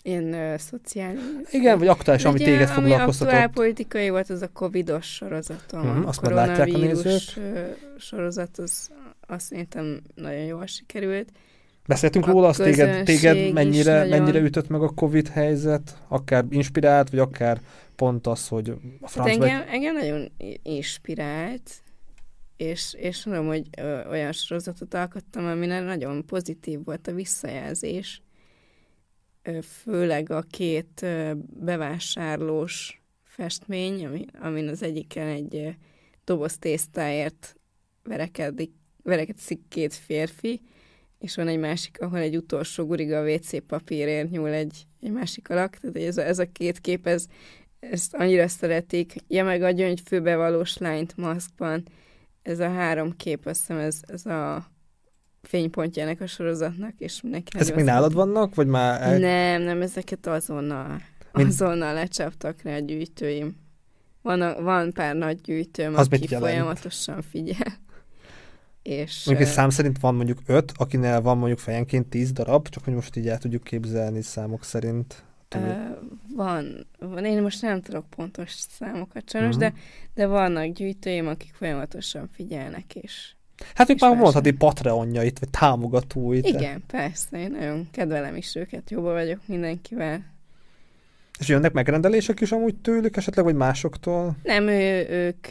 Ilyen 0.03 0.25
uh, 0.25 0.59
szociális... 0.59 1.21
Igen, 1.51 1.79
vagy 1.79 1.89
aktuális, 1.89 2.25
ami 2.25 2.39
téged 2.39 2.69
foglalkoztatott. 2.69 3.35
Ami 3.35 3.51
politikai 3.53 4.11
volt, 4.11 4.31
az 4.31 4.43
a 4.43 4.49
covidos 4.49 5.07
sorozatom. 5.07 5.89
Uh-huh, 5.89 6.09
azt 6.09 6.21
már 6.21 6.33
látják 6.33 6.75
a 6.75 6.79
nézők. 6.79 7.23
sorozat, 7.99 8.59
az 8.59 8.91
azt 9.27 9.47
szerintem 9.47 10.01
nagyon 10.15 10.45
jól 10.45 10.67
sikerült. 10.67 11.29
Beszéltünk 11.87 12.27
a 12.27 12.31
róla, 12.31 12.49
azt 12.49 12.63
téged, 12.63 13.05
téged 13.05 13.53
mennyire, 13.53 13.99
nagyon... 13.99 14.19
mennyire 14.19 14.39
ütött 14.39 14.69
meg 14.69 14.83
a 14.83 14.89
Covid 14.89 15.29
helyzet, 15.29 15.97
akár 16.09 16.45
inspirált, 16.51 17.11
vagy 17.11 17.19
akár 17.19 17.61
pont 17.97 18.27
az, 18.27 18.49
hogy 18.49 18.69
a 19.01 19.09
franc 19.09 19.29
hát 19.29 19.37
engem, 19.37 19.59
vagy... 19.59 19.69
engem 19.71 19.95
nagyon 19.95 20.33
inspirált, 20.63 21.71
és, 22.57 22.95
és 22.99 23.23
tudom, 23.23 23.47
hogy 23.47 23.69
ö, 23.79 24.09
olyan 24.09 24.33
sorozatot 24.33 24.95
alkottam, 24.95 25.47
amire 25.47 25.81
nagyon 25.81 26.27
pozitív 26.27 26.85
volt 26.85 27.07
a 27.07 27.13
visszajelzés, 27.13 28.23
ö, 29.43 29.59
főleg 29.63 30.31
a 30.31 30.43
két 30.43 31.03
ö, 31.03 31.33
bevásárlós 31.61 33.03
festmény, 33.23 34.07
ami, 34.07 34.25
amin 34.41 34.69
az 34.69 34.83
egyiken 34.83 35.27
egy 35.27 35.77
doboz 36.25 36.59
tésztáért 36.59 37.57
verekedik, 38.03 38.73
verekedik 39.03 39.61
két 39.69 39.95
férfi, 39.95 40.61
és 41.19 41.35
van 41.35 41.49
egy 41.49 41.59
másik, 41.59 42.01
ahol 42.01 42.19
egy 42.19 42.37
utolsó 42.37 42.85
guriga 42.85 43.33
WC 43.33 43.67
papírért 43.67 44.31
nyúl 44.31 44.49
egy, 44.49 44.87
egy 45.01 45.11
másik 45.11 45.51
alak, 45.51 45.77
tehát 45.77 45.97
ez 45.97 46.17
a, 46.17 46.23
ez 46.27 46.39
a 46.39 46.53
két 46.53 46.81
kép, 46.81 47.07
ez, 47.07 47.27
ezt 47.79 48.15
annyira 48.15 48.49
szeretik. 48.49 49.15
Ja, 49.29 49.45
meg 49.45 49.63
a 49.63 49.71
gyöngyfőbevalós 49.71 50.77
lányt 50.77 51.17
maszkban, 51.17 51.85
ez 52.45 52.61
a 52.61 52.71
három 52.71 53.17
kép, 53.17 53.47
azt 53.47 53.59
hiszem 53.59 53.79
ez, 53.79 54.01
ez 54.07 54.27
a 54.27 54.67
fénypontjának 55.43 56.21
a 56.21 56.27
sorozatnak, 56.27 56.93
és 56.99 57.21
mindenki 57.23 57.59
Ezek 57.59 57.75
még 57.75 57.85
nálad 57.85 58.15
vannak, 58.15 58.55
vagy 58.55 58.67
már... 58.67 59.03
El... 59.03 59.19
Nem, 59.19 59.63
nem, 59.63 59.83
ezeket 59.83 60.27
azonnal, 60.27 61.01
Mind... 61.33 61.49
azonnal 61.49 61.95
lecsaptak 61.95 62.63
rá 62.63 62.75
a 62.75 62.79
gyűjtőim. 62.79 63.57
Van, 64.23 64.41
a, 64.41 64.63
van 64.63 64.93
pár 64.93 65.15
nagy 65.15 65.41
gyűjtőm, 65.41 65.95
Az 65.95 66.07
aki 66.11 66.27
folyamatosan 66.27 67.23
figyel. 67.23 67.83
És, 68.83 69.23
mondjuk 69.25 69.49
egy 69.49 69.55
szám 69.55 69.71
szerint 69.71 69.99
van 69.99 70.15
mondjuk 70.15 70.39
öt, 70.47 70.73
akinél 70.77 71.21
van 71.21 71.39
mondjuk 71.39 71.59
fejenként 71.59 72.07
tíz 72.07 72.33
darab, 72.33 72.69
csak 72.69 72.85
hogy 72.85 72.95
most 72.95 73.17
így 73.17 73.29
el 73.29 73.39
tudjuk 73.39 73.63
képzelni 73.63 74.23
számok 74.23 74.65
szerint. 74.65 75.25
Van, 76.35 76.87
van, 76.99 77.25
én 77.25 77.43
most 77.43 77.63
nem 77.63 77.81
tudok 77.81 78.11
pontos 78.11 78.51
számokat 78.51 79.31
sajnos, 79.31 79.55
uh-huh. 79.55 79.73
de, 79.73 79.79
de 80.15 80.27
vannak 80.27 80.73
gyűjtőim, 80.73 81.27
akik 81.27 81.53
folyamatosan 81.55 82.29
figyelnek, 82.33 82.95
és 82.95 83.35
Hát 83.75 83.91
ők 83.91 84.01
már 84.01 84.17
mondhatni 84.17 84.51
Patreonjait, 84.51 85.39
vagy 85.39 85.51
támogatóit. 85.51 86.47
Igen, 86.47 86.83
persze, 86.87 87.39
én 87.39 87.51
nagyon 87.51 87.89
kedvelem 87.91 88.37
is 88.37 88.55
őket, 88.55 88.91
jobban 88.91 89.13
vagyok 89.13 89.41
mindenkivel. 89.47 90.34
És 91.39 91.49
jönnek 91.49 91.73
megrendelések 91.73 92.41
is 92.41 92.53
amúgy 92.53 92.77
tőlük 92.77 93.17
esetleg, 93.17 93.45
vagy 93.45 93.55
másoktól? 93.55 94.37
Nem, 94.43 94.69
ő, 94.69 95.09
ők 95.09 95.47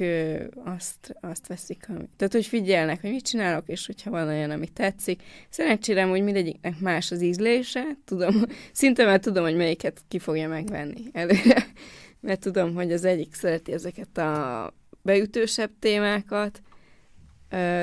azt, 0.65 1.15
azt 1.21 1.47
veszik, 1.47 1.85
amit. 1.89 2.09
Tehát, 2.17 2.33
hogy 2.33 2.45
figyelnek, 2.45 3.01
hogy 3.01 3.09
mit 3.09 3.25
csinálok, 3.25 3.67
és 3.67 3.85
hogyha 3.85 4.09
van 4.09 4.27
olyan, 4.27 4.51
ami 4.51 4.67
tetszik. 4.67 5.23
Szerencsére, 5.49 6.03
hogy 6.03 6.23
mindegyiknek 6.23 6.79
más 6.79 7.11
az 7.11 7.21
ízlése. 7.21 7.83
Tudom, 8.05 8.35
szinte 8.71 9.05
már 9.05 9.19
tudom, 9.19 9.43
hogy 9.43 9.55
melyiket 9.55 10.01
ki 10.07 10.19
fogja 10.19 10.47
megvenni 10.47 11.01
előre. 11.11 11.65
Mert 12.21 12.39
tudom, 12.39 12.73
hogy 12.73 12.91
az 12.91 13.05
egyik 13.05 13.33
szereti 13.33 13.71
ezeket 13.71 14.17
a 14.17 14.73
beütősebb 15.01 15.71
témákat, 15.79 16.61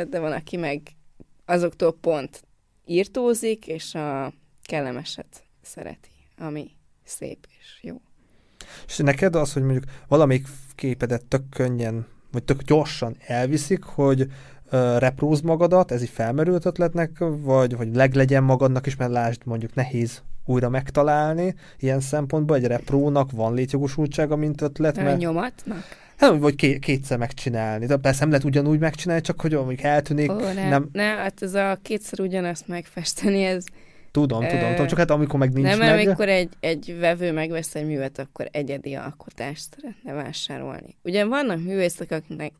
de 0.09 0.19
van, 0.19 0.33
aki 0.33 0.57
meg 0.57 0.81
azoktól 1.45 1.99
pont 2.01 2.43
írtózik, 2.87 3.67
és 3.67 3.95
a 3.95 4.33
kellemeset 4.63 5.43
szereti, 5.63 6.11
ami 6.39 6.71
szép 7.11 7.47
és 7.59 7.79
jó. 7.83 8.01
És 8.87 8.97
neked 8.97 9.35
az, 9.35 9.53
hogy 9.53 9.63
mondjuk 9.63 9.85
valamelyik 10.09 10.47
képedet 10.75 11.25
tök 11.25 11.49
könnyen, 11.49 12.07
vagy 12.33 12.43
tök 12.43 12.63
gyorsan 12.63 13.17
elviszik, 13.27 13.83
hogy 13.83 14.21
uh, 14.21 14.29
repróz 14.99 15.41
magadat, 15.41 15.91
ez 15.91 16.03
így 16.03 16.09
felmerült 16.09 16.65
ötletnek, 16.65 17.11
vagy 17.43 17.73
hogy 17.73 17.95
leglegyen 17.95 18.43
magadnak 18.43 18.87
is, 18.87 18.97
mert 18.97 19.11
lásd 19.11 19.41
mondjuk 19.45 19.75
nehéz 19.75 20.23
újra 20.45 20.69
megtalálni. 20.69 21.55
Ilyen 21.79 22.01
szempontból 22.01 22.57
egy 22.57 22.67
reprónak 22.67 23.31
van 23.31 23.55
létjogosultsága, 23.55 24.37
mint 24.37 24.61
ötlet. 24.61 24.97
Mert... 24.97 25.19
Nyomatnak? 25.19 25.85
Hát, 26.17 26.39
vagy 26.39 26.55
ké- 26.55 26.79
kétszer 26.79 27.19
megcsinálni. 27.19 27.87
De 27.87 27.97
persze 27.97 28.21
nem 28.21 28.29
lehet 28.29 28.45
ugyanúgy 28.45 28.79
megcsinálni, 28.79 29.23
csak 29.23 29.41
hogy 29.41 29.53
mondjuk 29.53 29.83
eltűnik. 29.83 30.31
Ó, 30.31 30.37
nem, 30.37 30.69
nem... 30.69 30.89
ne, 30.93 31.03
hát 31.03 31.43
ez 31.43 31.55
a 31.55 31.79
kétszer 31.83 32.21
ugyanazt 32.21 32.69
megfesteni, 32.69 33.45
ez 33.45 33.65
Tudom, 34.11 34.47
tudom, 34.49 34.71
tudom, 34.71 34.87
csak 34.87 34.99
hát 34.99 35.11
amikor 35.11 35.39
meg 35.39 35.53
nincs 35.53 35.67
Nem, 35.67 35.79
meg... 35.79 35.89
mert 35.89 36.07
amikor 36.07 36.29
egy, 36.29 36.53
egy 36.61 36.97
vevő 36.99 37.33
megvesz 37.33 37.75
egy 37.75 37.87
művet, 37.87 38.19
akkor 38.19 38.49
egyedi 38.53 38.95
alkotást 38.95 39.69
szeretne 39.75 40.13
vásárolni. 40.13 40.97
Ugyan 41.03 41.29
vannak 41.29 41.63
művészek, 41.63 42.11
akiknek 42.11 42.53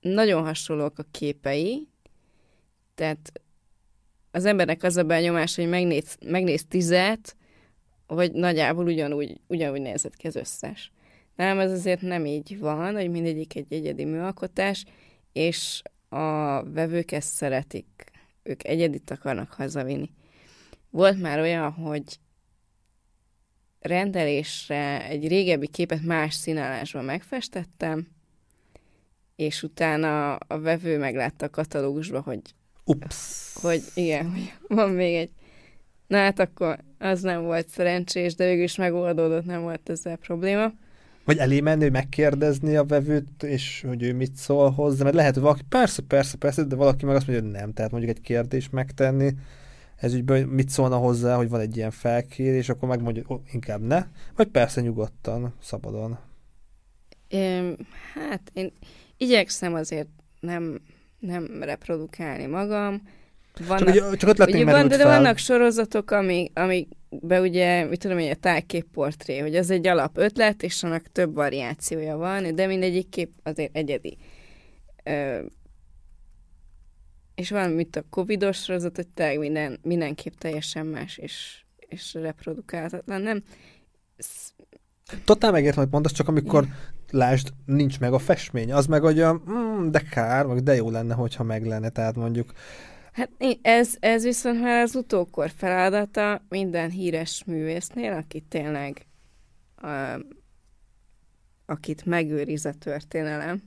nagyon 0.00 0.44
hasonlók 0.44 0.98
a 0.98 1.04
képei, 1.10 1.88
tehát 2.94 3.32
az 4.30 4.44
embernek 4.44 4.82
az 4.82 4.96
a 4.96 5.02
benyomás, 5.02 5.56
hogy 5.56 5.68
megnéz, 5.68 6.16
megnéz 6.26 6.64
tizet, 6.68 7.36
hogy 8.06 8.32
nagyjából 8.32 8.84
ugyanúgy, 8.84 9.40
ugyanúgy 9.46 9.80
nézett 9.80 10.16
ki 10.16 10.26
az 10.26 10.36
összes. 10.36 10.92
Nem, 11.36 11.58
ez 11.58 11.72
azért 11.72 12.00
nem 12.00 12.26
így 12.26 12.58
van, 12.58 12.94
hogy 12.94 13.10
mindegyik 13.10 13.56
egy 13.56 13.72
egyedi 13.72 14.04
műalkotás, 14.04 14.84
és 15.32 15.82
a 16.08 16.62
vevők 16.62 17.12
ezt 17.12 17.34
szeretik. 17.34 17.86
Ők 18.42 18.64
egyedit 18.64 19.10
akarnak 19.10 19.52
hazavinni. 19.52 20.10
Volt 20.92 21.20
már 21.20 21.38
olyan, 21.38 21.70
hogy 21.72 22.18
rendelésre 23.80 25.08
egy 25.08 25.28
régebbi 25.28 25.68
képet 25.68 26.02
más 26.02 26.34
színálásban 26.34 27.04
megfestettem, 27.04 28.08
és 29.36 29.62
utána 29.62 30.34
a 30.34 30.60
vevő 30.60 30.98
meglátta 30.98 31.44
a 31.44 31.50
katalógusba, 31.50 32.20
hogy 32.20 32.40
Ups. 32.84 33.52
hogy 33.54 33.82
igen, 33.94 34.30
hogy 34.30 34.52
van 34.68 34.90
még 34.90 35.14
egy 35.14 35.30
Na 36.12 36.18
hát 36.18 36.38
akkor 36.38 36.78
az 36.98 37.20
nem 37.20 37.42
volt 37.42 37.68
szerencsés, 37.68 38.34
de 38.34 38.46
végül 38.46 38.62
is 38.62 38.76
megoldódott, 38.76 39.44
nem 39.44 39.62
volt 39.62 39.90
ezzel 39.90 40.16
probléma. 40.16 40.72
Vagy 41.24 41.38
elé 41.38 41.60
menni, 41.60 41.88
megkérdezni 41.88 42.76
a 42.76 42.84
vevőt, 42.84 43.42
és 43.42 43.84
hogy 43.88 44.02
ő 44.02 44.14
mit 44.14 44.34
szól 44.34 44.70
hozzá, 44.70 45.04
mert 45.04 45.16
lehet, 45.16 45.34
hogy 45.34 45.42
valaki 45.42 45.62
persze, 45.68 46.02
persze, 46.02 46.36
persze, 46.36 46.64
de 46.64 46.76
valaki 46.76 47.04
meg 47.04 47.14
azt 47.16 47.26
mondja, 47.26 47.44
hogy 47.44 47.54
nem, 47.54 47.72
tehát 47.72 47.90
mondjuk 47.90 48.16
egy 48.16 48.22
kérdés 48.22 48.70
megtenni, 48.70 49.34
ez 50.02 50.14
ügyben 50.14 50.42
mit 50.42 50.68
szólna 50.68 50.96
hozzá, 50.96 51.36
hogy 51.36 51.48
van 51.48 51.60
egy 51.60 51.76
ilyen 51.76 51.90
felkérés, 51.90 52.68
akkor 52.68 52.88
megmondja, 52.88 53.22
hogy 53.26 53.40
inkább 53.52 53.80
ne, 53.80 54.06
vagy 54.36 54.46
persze 54.48 54.80
nyugodtan, 54.80 55.54
szabadon. 55.62 56.18
É, 57.28 57.76
hát 58.14 58.50
én 58.52 58.72
igyekszem 59.16 59.74
azért 59.74 60.08
nem, 60.40 60.80
nem 61.18 61.62
reprodukálni 61.62 62.46
magam, 62.46 63.02
Vannak, 63.66 63.94
csak, 63.94 64.16
csak 64.16 64.30
ötletnénk 64.30 64.64
ugye 64.64 64.72
van, 64.72 64.88
de, 64.88 64.96
de 64.96 65.04
vannak 65.04 65.38
sorozatok, 65.38 66.10
ami, 66.10 66.50
amikbe 66.54 67.40
ugye, 67.40 67.84
mit 67.84 68.00
tudom 68.00 68.18
én, 68.18 68.30
a 68.30 68.34
tájképportré, 68.34 69.38
hogy 69.38 69.56
az 69.56 69.70
egy 69.70 69.86
alap 69.86 70.18
ötlet, 70.18 70.62
és 70.62 70.82
annak 70.82 71.12
több 71.12 71.34
variációja 71.34 72.16
van, 72.16 72.54
de 72.54 72.66
mindegyik 72.66 73.08
kép 73.08 73.30
azért 73.42 73.76
egyedi. 73.76 74.16
Ö, 75.04 75.38
és 77.34 77.50
van, 77.50 77.70
mint 77.70 77.96
a 77.96 78.04
covidos 78.10 78.62
sorozat, 78.62 78.96
hogy 78.96 79.08
tényleg 79.08 79.38
minden, 79.38 79.78
mindenképp 79.82 80.32
teljesen 80.32 80.86
más, 80.86 81.18
és, 81.18 81.62
és 81.76 82.14
reprodukálhatatlan, 82.14 83.20
nem? 83.20 83.42
Totál 85.24 85.50
megértem, 85.50 85.82
hogy 85.82 85.92
mondasz, 85.92 86.12
csak 86.12 86.28
amikor 86.28 86.66
lásd, 87.10 87.48
nincs 87.66 88.00
meg 88.00 88.12
a 88.12 88.18
festmény, 88.18 88.72
az 88.72 88.86
meg 88.86 89.02
olyan, 89.02 89.42
mm, 89.50 89.90
de 89.90 90.00
kár, 90.10 90.46
meg 90.46 90.62
de 90.62 90.74
jó 90.74 90.90
lenne, 90.90 91.14
hogyha 91.14 91.42
meg 91.42 91.66
lenne, 91.66 91.88
tehát 91.88 92.16
mondjuk 92.16 92.52
Hát 93.12 93.30
ez, 93.62 93.94
ez 94.00 94.22
viszont 94.22 94.60
már 94.60 94.82
az 94.82 94.94
utókor 94.94 95.50
feladata 95.56 96.44
minden 96.48 96.90
híres 96.90 97.44
művésznél, 97.44 98.12
aki 98.12 98.40
tényleg 98.40 99.06
uh, 99.82 100.20
akit 101.66 102.04
megőriz 102.04 102.64
a 102.64 102.72
történelem, 102.72 103.62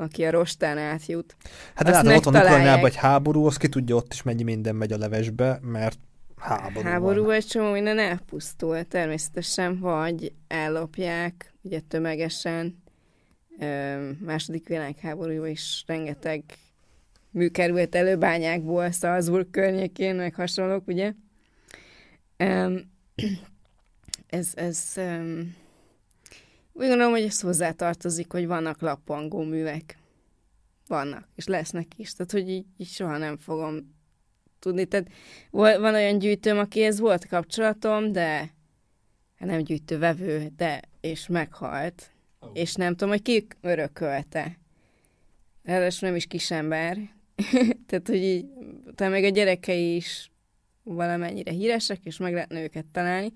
aki 0.00 0.24
a 0.24 0.30
rostán 0.30 0.78
átjut. 0.78 1.36
Hát 1.74 1.84
de 1.84 1.90
látod, 1.90 2.16
ott 2.16 2.24
van. 2.24 2.34
Ukrajnában 2.42 2.86
egy 2.86 2.96
háború, 2.96 3.46
az 3.46 3.56
ki 3.56 3.68
tudja, 3.68 3.96
ott 3.96 4.12
is 4.12 4.22
mennyi 4.22 4.42
minden 4.42 4.76
megy 4.76 4.92
a 4.92 4.98
levesbe, 4.98 5.58
mert 5.62 5.98
háború, 6.36 6.86
Háború 6.86 7.24
van. 7.24 7.34
egy 7.34 7.46
csomó 7.46 7.70
minden 7.70 7.98
elpusztul 7.98 8.84
természetesen, 8.84 9.78
vagy 9.78 10.32
ellopják, 10.48 11.54
ugye 11.62 11.80
tömegesen. 11.80 12.82
Ö, 13.58 14.10
második 14.24 14.68
világháború 14.68 15.44
is 15.44 15.84
rengeteg 15.86 16.42
mű 17.30 17.48
került 17.48 17.94
elő 17.94 18.16
bányákból, 18.16 18.90
Salzburg 18.90 19.50
környékén, 19.50 20.14
meg 20.14 20.34
hasonlók, 20.34 20.86
ugye? 20.86 21.12
Öm, 22.36 22.90
ez, 24.26 24.52
ez 24.54 24.92
úgy 26.80 26.86
gondolom, 26.86 27.12
hogy 27.12 27.22
ez 27.22 27.40
hozzátartozik, 27.40 28.32
hogy 28.32 28.46
vannak 28.46 28.80
lappangó 28.80 29.42
művek. 29.42 29.98
Vannak, 30.86 31.28
és 31.34 31.46
lesznek 31.46 31.86
is. 31.98 32.12
Tehát, 32.12 32.32
hogy 32.32 32.48
így, 32.48 32.66
így 32.76 32.88
soha 32.88 33.16
nem 33.16 33.36
fogom 33.36 33.94
tudni. 34.58 34.84
Tehát 34.84 35.08
van 35.50 35.94
olyan 35.94 36.18
gyűjtőm, 36.18 36.58
akihez 36.58 36.98
volt 36.98 37.26
kapcsolatom, 37.26 38.12
de 38.12 38.54
hát 39.36 39.48
nem 39.48 39.62
gyűjtővevő, 39.62 40.50
de 40.56 40.82
és 41.00 41.26
meghalt. 41.26 42.10
Ó. 42.42 42.46
És 42.52 42.74
nem 42.74 42.90
tudom, 42.90 43.08
hogy 43.08 43.22
ki 43.22 43.46
örökölte. 43.60 44.58
Ráadásul 45.62 46.08
nem 46.08 46.16
is 46.16 46.26
kisember. 46.26 46.96
Tehát, 47.86 48.06
hogy 48.06 48.22
így, 48.22 48.46
talán 48.94 49.12
még 49.12 49.24
a 49.24 49.28
gyerekei 49.28 49.94
is 49.94 50.30
valamennyire 50.82 51.50
híresek, 51.50 51.98
és 52.02 52.16
meg 52.16 52.32
lehetne 52.32 52.62
őket 52.62 52.86
találni. 52.92 53.32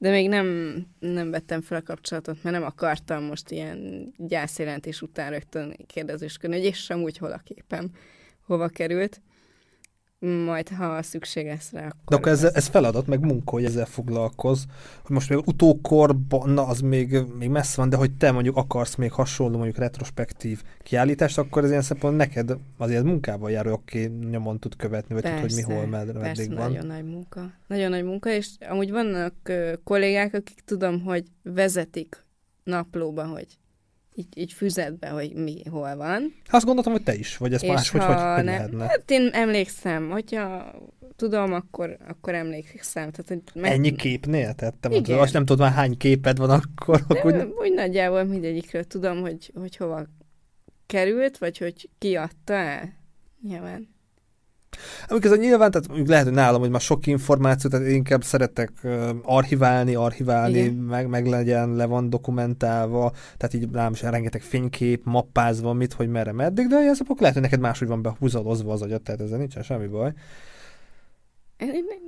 De 0.00 0.10
még 0.10 0.28
nem, 0.28 0.76
nem 0.98 1.30
vettem 1.30 1.60
fel 1.60 1.78
a 1.78 1.82
kapcsolatot, 1.82 2.42
mert 2.42 2.56
nem 2.56 2.64
akartam 2.64 3.22
most 3.22 3.50
ilyen 3.50 4.12
gyászjelentés 4.16 5.02
után 5.02 5.30
rögtön 5.30 5.76
kérdezősködni, 5.86 6.56
hogy 6.56 6.64
és 6.64 6.90
amúgy 6.90 7.18
hol 7.18 7.32
a 7.32 7.40
képem, 7.44 7.90
hova 8.46 8.68
került. 8.68 9.20
Majd, 10.20 10.68
ha 10.68 11.02
szükség 11.02 11.46
lesz 11.46 11.72
rá, 11.72 11.86
akkor... 11.86 12.02
De 12.08 12.16
akkor 12.16 12.32
ez, 12.32 12.44
ez 12.44 12.66
feladat, 12.66 13.06
meg 13.06 13.20
munka, 13.20 13.50
hogy 13.50 13.64
ezzel 13.64 13.86
foglalkoz. 13.86 14.64
Hogy 15.02 15.10
most 15.14 15.28
még 15.28 15.38
utókorban, 15.46 16.50
na 16.50 16.66
az 16.66 16.80
még, 16.80 17.18
még 17.38 17.48
messze 17.48 17.74
van, 17.76 17.88
de 17.88 17.96
hogy 17.96 18.16
te 18.16 18.30
mondjuk 18.30 18.56
akarsz 18.56 18.94
még 18.94 19.12
hasonló 19.12 19.56
mondjuk 19.56 19.76
retrospektív 19.76 20.62
kiállítást, 20.82 21.38
akkor 21.38 21.64
ez 21.64 21.70
ilyen 21.70 21.82
szempontból 21.82 22.26
neked 22.26 22.58
azért 22.76 23.04
munkával 23.04 23.50
jár, 23.50 23.66
oké, 23.66 24.06
nyomon 24.30 24.58
tud 24.58 24.76
követni, 24.76 25.14
vagy 25.14 25.22
tud, 25.22 25.40
hogy 25.40 25.52
mi 25.54 25.62
hol, 25.62 25.86
med- 25.86 26.12
Persze, 26.12 26.20
meddig 26.20 26.56
van. 26.56 26.70
nagyon 26.70 26.86
nagy 26.86 27.04
munka. 27.04 27.50
Nagyon 27.66 27.90
nagy 27.90 28.04
munka, 28.04 28.30
és 28.30 28.48
amúgy 28.68 28.90
vannak 28.90 29.34
ö, 29.42 29.72
kollégák, 29.84 30.34
akik 30.34 30.60
tudom, 30.64 31.00
hogy 31.02 31.24
vezetik 31.42 32.24
naplóba, 32.64 33.26
hogy 33.26 33.46
így, 34.20 34.38
így 34.38 34.52
füzetbe, 34.52 35.08
hogy 35.08 35.34
mi 35.34 35.62
hol 35.70 35.96
van. 35.96 36.34
Azt 36.50 36.64
gondoltam, 36.64 36.92
hogy 36.92 37.02
te 37.02 37.14
is, 37.14 37.36
vagy 37.36 37.52
ez 37.52 37.62
és 37.62 37.68
máshogy, 37.68 38.00
ha 38.00 38.06
hogy, 38.06 38.34
hogy 38.34 38.44
nem, 38.44 38.54
lehetne. 38.54 38.84
hát 38.86 39.10
én 39.10 39.28
emlékszem, 39.32 40.10
hogyha 40.10 40.72
tudom, 41.16 41.52
akkor, 41.52 41.96
akkor 42.08 42.34
emlékszem. 42.34 43.10
Tehát, 43.10 43.28
hogy 43.28 43.62
meg- 43.62 43.72
Ennyi 43.72 43.92
képnél? 43.92 44.54
Tehát 44.54 44.74
te 44.74 45.18
azt 45.18 45.32
nem 45.32 45.44
tudod 45.44 45.60
már 45.60 45.72
hány 45.72 45.96
képed 45.96 46.36
van 46.36 46.50
akkor, 46.50 47.00
De 47.06 47.18
akkor 47.18 47.54
úgy 47.58 47.72
nagyjából 47.72 48.24
mindegyikről 48.24 48.84
tudom, 48.84 49.20
hogy, 49.20 49.52
hogy 49.54 49.76
hova 49.76 50.06
került, 50.86 51.38
vagy 51.38 51.58
hogy 51.58 51.88
ki 51.98 52.16
adta 52.16 52.52
el. 52.52 52.92
Nyilván. 53.42 53.88
Amikor 55.08 55.32
ez 55.32 55.38
nyilván, 55.38 55.70
tehát 55.70 56.08
lehet, 56.08 56.24
hogy 56.24 56.34
nálam, 56.34 56.60
hogy 56.60 56.70
már 56.70 56.80
sok 56.80 57.06
információ, 57.06 57.70
tehát 57.70 57.86
én 57.86 57.94
inkább 57.94 58.24
szeretek 58.24 58.70
archiválni, 59.22 59.94
archiválni, 59.94 60.58
Igen. 60.58 60.74
meg, 60.74 61.08
meg 61.08 61.26
legyen, 61.26 61.74
le 61.74 61.84
van 61.84 62.10
dokumentálva, 62.10 63.12
tehát 63.36 63.54
így 63.54 63.70
nálam 63.70 63.92
is 63.92 64.02
rengeteg 64.02 64.42
fénykép, 64.42 65.04
mappázva, 65.04 65.72
mit, 65.72 65.92
hogy 65.92 66.08
merre, 66.08 66.32
meddig, 66.32 66.66
de 66.66 66.80
ilyen 66.80 66.94
szempontból 66.94 67.16
lehet, 67.20 67.34
hogy 67.34 67.42
neked 67.42 67.60
máshogy 67.60 67.88
van 67.88 68.02
behúzadozva 68.02 68.72
az 68.72 68.82
agyat, 68.82 69.02
tehát 69.02 69.20
ezzel 69.20 69.38
nincsen 69.38 69.62
semmi 69.62 69.86
baj. 69.86 70.12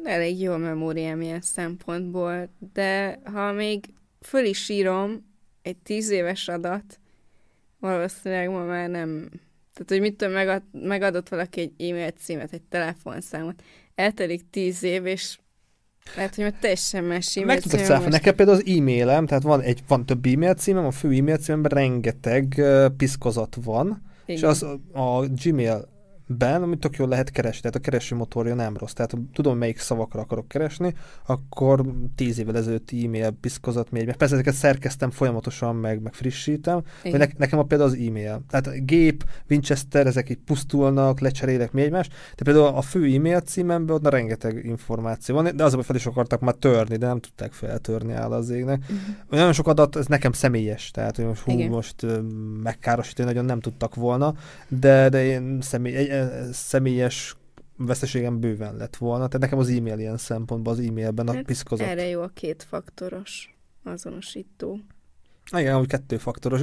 Elég 0.04 0.40
jó 0.40 0.52
a 0.52 0.56
memóriám 0.56 1.20
ilyen 1.20 1.40
szempontból, 1.40 2.48
de 2.72 3.18
ha 3.24 3.52
még 3.52 3.84
föl 4.20 4.44
is 4.44 4.68
írom 4.68 5.30
egy 5.62 5.76
tíz 5.76 6.10
éves 6.10 6.48
adat, 6.48 7.00
valószínűleg 7.80 8.50
ma 8.50 8.64
már 8.64 8.88
nem... 8.88 9.28
Tehát, 9.74 9.88
hogy 9.88 10.00
mit 10.00 10.16
tudom, 10.16 10.34
megad, 10.34 10.62
megadott 10.72 11.28
valaki 11.28 11.60
egy 11.60 11.90
e-mail 11.90 12.10
címet, 12.10 12.52
egy 12.52 12.62
telefonszámot, 12.62 13.62
eltelik 13.94 14.42
tíz 14.50 14.82
év, 14.82 15.06
és 15.06 15.38
lehet, 16.16 16.34
hogy 16.34 16.44
már 16.44 16.54
teljesen 16.60 17.04
más 17.04 17.36
e-mail 17.36 17.54
Meg 17.54 17.62
tudod 17.62 17.80
szállni. 17.80 18.08
Nekem 18.08 18.34
például 18.34 18.58
az 18.58 18.66
e-mailem, 18.66 19.26
tehát 19.26 19.42
van, 19.42 19.60
egy, 19.60 19.82
van 19.88 20.06
több 20.06 20.26
e-mail 20.26 20.54
címem, 20.54 20.84
a 20.84 20.90
fő 20.90 21.12
e-mail 21.12 21.36
címemben 21.36 21.70
rengeteg 21.70 22.54
uh, 22.56 22.86
piszkozat 22.96 23.56
van, 23.64 24.02
És 24.26 24.38
Igen. 24.38 24.50
az 24.50 24.62
a 24.92 25.26
Gmail-ben, 26.32 26.62
amit 26.62 26.78
tök 26.78 26.96
jól 26.96 27.08
lehet 27.08 27.30
keresni, 27.30 27.60
tehát 27.60 27.76
a 27.76 27.80
kereső 27.80 28.16
motorja 28.16 28.54
nem 28.54 28.76
rossz. 28.76 28.92
Tehát 28.92 29.10
ha 29.10 29.18
tudom, 29.32 29.58
melyik 29.58 29.78
szavakra 29.78 30.20
akarok 30.20 30.48
keresni, 30.48 30.94
akkor 31.26 31.84
tíz 32.14 32.38
évvel 32.38 32.56
ezelőtt 32.56 32.90
e-mail 33.04 33.30
piszkozat 33.30 33.90
még. 33.90 34.16
Persze 34.16 34.34
ezeket 34.34 34.54
szerkeztem 34.54 35.10
folyamatosan, 35.10 35.76
meg, 35.76 36.02
meg 36.02 36.14
frissítem. 36.14 36.82
De 37.02 37.16
ne, 37.16 37.26
nekem 37.36 37.58
a 37.58 37.62
például 37.62 37.90
az 37.90 37.96
e-mail. 37.96 38.42
Tehát 38.48 38.86
gép, 38.86 39.24
Winchester, 39.50 40.06
ezek 40.06 40.30
így 40.30 40.38
pusztulnak, 40.38 41.20
lecserélek 41.20 41.72
mi 41.72 41.82
egymást. 41.82 42.12
De 42.36 42.44
például 42.44 42.66
a 42.66 42.82
fő 42.82 43.14
e-mail 43.14 43.40
címemben 43.40 43.96
ott 43.96 44.08
rengeteg 44.08 44.64
információ 44.64 45.34
van, 45.34 45.56
de 45.56 45.64
az, 45.64 45.74
hogy 45.74 45.84
fel 45.84 45.96
is 45.96 46.06
akartak 46.06 46.40
már 46.40 46.54
törni, 46.54 46.96
de 46.96 47.06
nem 47.06 47.20
tudták 47.20 47.52
feltörni 47.52 48.12
áll 48.12 48.32
az 48.32 48.50
égnek. 48.50 48.78
Mhm. 48.88 48.98
Nagyon 49.28 49.52
sok 49.52 49.68
adat, 49.68 49.96
ez 49.96 50.06
nekem 50.06 50.32
személyes, 50.32 50.90
tehát 50.90 51.16
hogy 51.16 51.24
most 51.24 51.42
hú, 51.42 51.52
Igen. 51.52 51.68
most 51.68 52.06
megkárosítani 52.62 53.28
nagyon 53.28 53.44
nem 53.44 53.60
tudtak 53.60 53.94
volna, 53.94 54.34
de, 54.68 55.08
de 55.08 55.24
én 55.24 55.58
személy, 55.60 56.08
egy, 56.22 56.52
személyes 56.52 57.36
veszteségem 57.76 58.40
bőven 58.40 58.76
lett 58.76 58.96
volna, 58.96 59.26
tehát 59.26 59.40
nekem 59.40 59.58
az 59.58 59.68
e-mail 59.68 59.98
ilyen 59.98 60.16
szempontból, 60.16 60.72
az 60.72 60.78
e-mailben 60.78 61.28
a 61.28 61.34
Hát 61.34 61.42
piszkozat. 61.44 61.86
Erre 61.86 62.06
jó 62.08 62.20
a 62.22 62.30
kétfaktoros 62.34 63.56
azonosító. 63.84 64.78
Igen, 65.56 65.78
úgy 65.80 65.86
kettőfaktoros. 65.86 66.60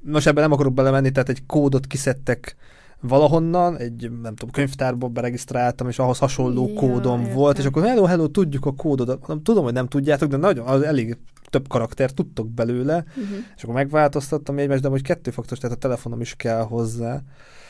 Most 0.00 0.26
ebben 0.26 0.42
nem 0.42 0.52
akarok 0.52 0.74
belemenni, 0.74 1.10
tehát 1.10 1.28
egy 1.28 1.46
kódot 1.46 1.86
kiszedtek 1.86 2.56
valahonnan, 3.00 3.76
egy 3.76 4.10
nem 4.22 4.34
tudom, 4.34 4.50
könyvtárba 4.50 5.08
beregisztráltam, 5.08 5.88
és 5.88 5.98
ahhoz 5.98 6.18
hasonló 6.18 6.68
Ja, 6.68 6.74
kódom 6.74 7.20
értem. 7.20 7.34
volt, 7.34 7.58
és 7.58 7.64
akkor 7.64 7.82
hello, 7.82 8.04
hello, 8.04 8.26
tudjuk 8.28 8.66
a 8.66 8.72
kódodat. 8.74 9.18
Mondom, 9.18 9.42
Tudom, 9.42 9.64
hogy 9.64 9.72
nem 9.72 9.86
tudjátok, 9.86 10.28
de 10.30 10.36
nagyon, 10.36 10.66
az 10.66 10.82
elég 10.82 11.18
több 11.50 11.68
karakter 11.68 12.10
tudtok 12.10 12.48
belőle, 12.48 13.04
Uh-huh. 13.08 13.36
és 13.56 13.62
akkor 13.62 13.74
megváltoztattam 13.74 14.58
egymást, 14.58 14.82
de 14.82 14.88
hogy 14.88 15.02
kettőfaktoros, 15.02 15.58
tehát 15.58 15.76
a 15.76 15.80
telefonom 15.80 16.20
is 16.20 16.34
kell 16.34 16.62
hozzá. 16.62 17.22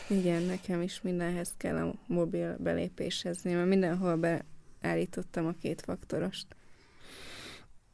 Igen, 0.09 0.43
nekem 0.43 0.83
is 0.83 1.01
mindenhez 1.03 1.55
kell 1.57 1.77
a 1.77 1.95
mobil 2.07 2.57
belépéshez, 2.59 3.43
mert 3.43 3.69
mindenhol 3.69 4.17
beállítottam 4.17 5.47
a 5.47 5.55
kétfaktorost. 5.61 6.47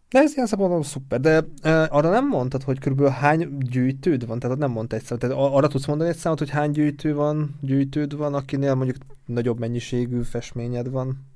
De 0.09 0.21
ez 0.21 0.35
ilyen 0.35 0.47
szempontból 0.47 0.83
szuper. 0.83 1.21
De 1.21 1.41
uh, 1.41 1.47
arra 1.65 2.11
nem 2.11 2.29
mondtad, 2.29 2.63
hogy 2.63 2.79
körülbelül 2.79 3.13
hány 3.13 3.59
gyűjtőd 3.59 4.27
van? 4.27 4.39
Tehát 4.39 4.59
nem 4.59 4.71
mondta 4.71 4.97
egy 4.97 5.03
számot. 5.03 5.23
Tehát 5.23 5.37
arra 5.37 5.69
tudsz 5.69 5.87
mondani 5.87 6.11
egy 6.11 6.17
számot, 6.17 6.39
hogy 6.39 6.51
hány 6.51 6.71
gyűjtő 6.71 7.15
van, 7.15 7.59
gyűjtőd 7.61 8.17
van, 8.17 8.35
akinél 8.35 8.75
mondjuk 8.75 8.97
nagyobb 9.27 9.59
mennyiségű 9.59 10.23
festményed 10.23 10.91
van? 10.91 11.27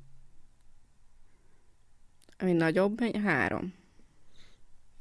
Ami 2.38 2.52
nagyobb, 2.52 3.00
három. 3.24 3.74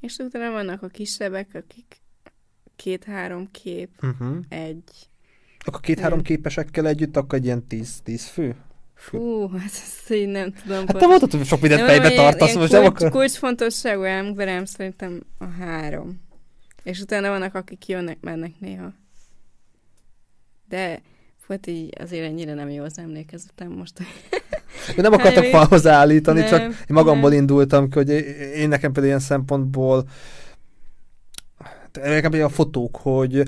És 0.00 0.16
utána 0.16 0.50
vannak 0.50 0.82
a 0.82 0.88
kisebbek, 0.88 1.54
akik 1.54 2.00
két-három 2.76 3.50
kép, 3.50 3.90
Uh-huh. 4.02 4.36
egy. 4.48 5.08
Akkor 5.68 5.80
két-három 5.80 6.18
Igen. 6.18 6.36
képesekkel 6.36 6.86
együtt, 6.86 7.16
akkor 7.16 7.38
egy 7.38 7.44
ilyen 7.44 7.66
tíz, 7.66 8.00
tíz 8.02 8.26
fő? 8.26 8.56
Fú, 8.94 9.48
hát 9.48 9.70
ezt 9.72 10.12
így 10.12 10.28
nem 10.28 10.52
tudom. 10.52 10.86
Hát 10.86 10.96
te 10.96 11.06
mondtad, 11.06 11.30
hogy 11.30 11.46
sok 11.46 11.60
mindent 11.60 11.82
fejbe 11.82 12.10
tartasz, 12.10 12.54
most 12.54 12.72
nem 12.72 12.82
kulcs, 12.82 12.96
akar... 12.96 13.10
kulcsfontosságú 13.10 14.02
emberem 14.02 14.64
szerintem 14.64 15.20
a 15.38 15.44
három. 15.44 16.20
És 16.82 17.00
utána 17.00 17.28
vannak, 17.28 17.54
akik 17.54 17.88
jönnek, 17.88 18.18
mennek 18.20 18.52
néha. 18.60 18.92
De 20.68 21.00
Volt 21.48 21.66
így 21.66 21.94
azért 22.00 22.24
ennyire 22.24 22.54
nem 22.54 22.70
jó 22.70 22.84
az 22.84 22.98
emlékezetem 22.98 23.70
most. 23.70 23.98
Én 24.88 24.94
nem 24.96 25.12
akartam 25.12 25.42
Hát, 25.42 25.52
falhoz 25.52 25.86
állítani, 25.86 26.40
nem, 26.40 26.48
csak 26.48 26.60
én 26.60 26.72
magamból 26.88 27.30
nem. 27.30 27.38
indultam 27.38 27.92
hogy 27.92 28.10
én 28.54 28.68
nekem 28.68 28.92
például 28.92 29.06
ilyen 29.06 29.18
szempontból 29.18 30.08
nekem 31.92 32.30
például 32.30 32.50
a 32.50 32.54
fotók, 32.54 32.96
hogy 32.96 33.42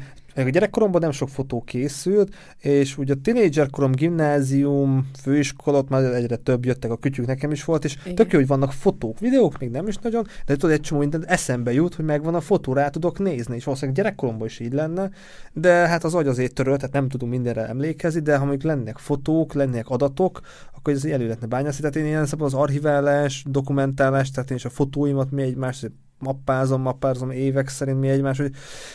a 0.47 0.51
gyerekkoromban 0.51 1.01
nem 1.01 1.11
sok 1.11 1.28
fotó 1.28 1.62
készült, 1.62 2.34
és 2.59 2.99
ugye 2.99 3.12
a 3.12 3.20
tinédzserkorom, 3.22 3.93
gimnázium, 3.93 5.11
főiskola, 5.22 5.78
ott 5.78 5.88
már 5.88 6.05
egyre 6.05 6.36
több 6.36 6.64
jöttek 6.64 6.91
a 6.91 6.97
kütyük, 6.97 7.26
nekem 7.26 7.51
is 7.51 7.64
volt, 7.64 7.84
és 7.84 7.97
Igen. 8.03 8.14
tök 8.14 8.32
jó, 8.32 8.38
hogy 8.38 8.49
vannak 8.49 8.72
fotók, 8.72 9.18
videók, 9.18 9.59
még 9.59 9.70
nem 9.70 9.86
is 9.86 9.97
nagyon, 9.97 10.26
de 10.47 10.57
tudod, 10.57 10.70
egy 10.70 10.80
csomó 10.80 11.01
minden 11.01 11.26
eszembe 11.26 11.72
jut, 11.72 11.95
hogy 11.95 12.05
megvan 12.05 12.34
a 12.34 12.41
fotó, 12.41 12.72
rá 12.72 12.88
tudok 12.88 13.18
nézni, 13.18 13.57
és 13.57 13.64
valószínűleg 13.64 13.97
gyerekkoromban 13.97 14.47
is 14.47 14.61
így 14.61 14.72
lenne, 14.72 15.11
de 15.53 15.72
hát 15.72 16.05
az 16.05 16.14
agy 16.14 16.26
azért 16.26 16.55
törölt, 16.55 16.78
tehát 16.78 16.95
nem 16.95 17.09
tudunk 17.09 17.32
mindenre 17.32 17.66
emlékezni, 17.66 18.20
de 18.20 18.36
ha 18.36 18.45
mondjuk 18.45 18.62
lennének 18.62 18.99
fotók, 18.99 19.53
lennének 19.53 19.88
adatok, 19.88 20.41
akkor 20.76 20.93
ez 20.93 21.05
elő 21.05 21.24
lehetne 21.24 21.47
bányászni. 21.47 21.80
Tehát 21.80 21.97
én 21.97 22.07
ilyen 22.07 22.26
szempontból 22.26 22.61
az 22.61 22.68
archiválás, 22.68 23.45
dokumentálás, 23.49 24.30
tehát 24.30 24.51
én 24.51 24.57
is 24.57 24.64
a 24.64 24.70
fotóimat 24.70 25.30
mi 25.30 25.43
egymás 25.43 25.86
mappázom, 26.21 26.83
mappázom 26.83 27.31
évek 27.31 27.68
szerint 27.68 28.01
mi 28.01 28.09
egymás, 28.09 28.39
hogy 28.39 28.53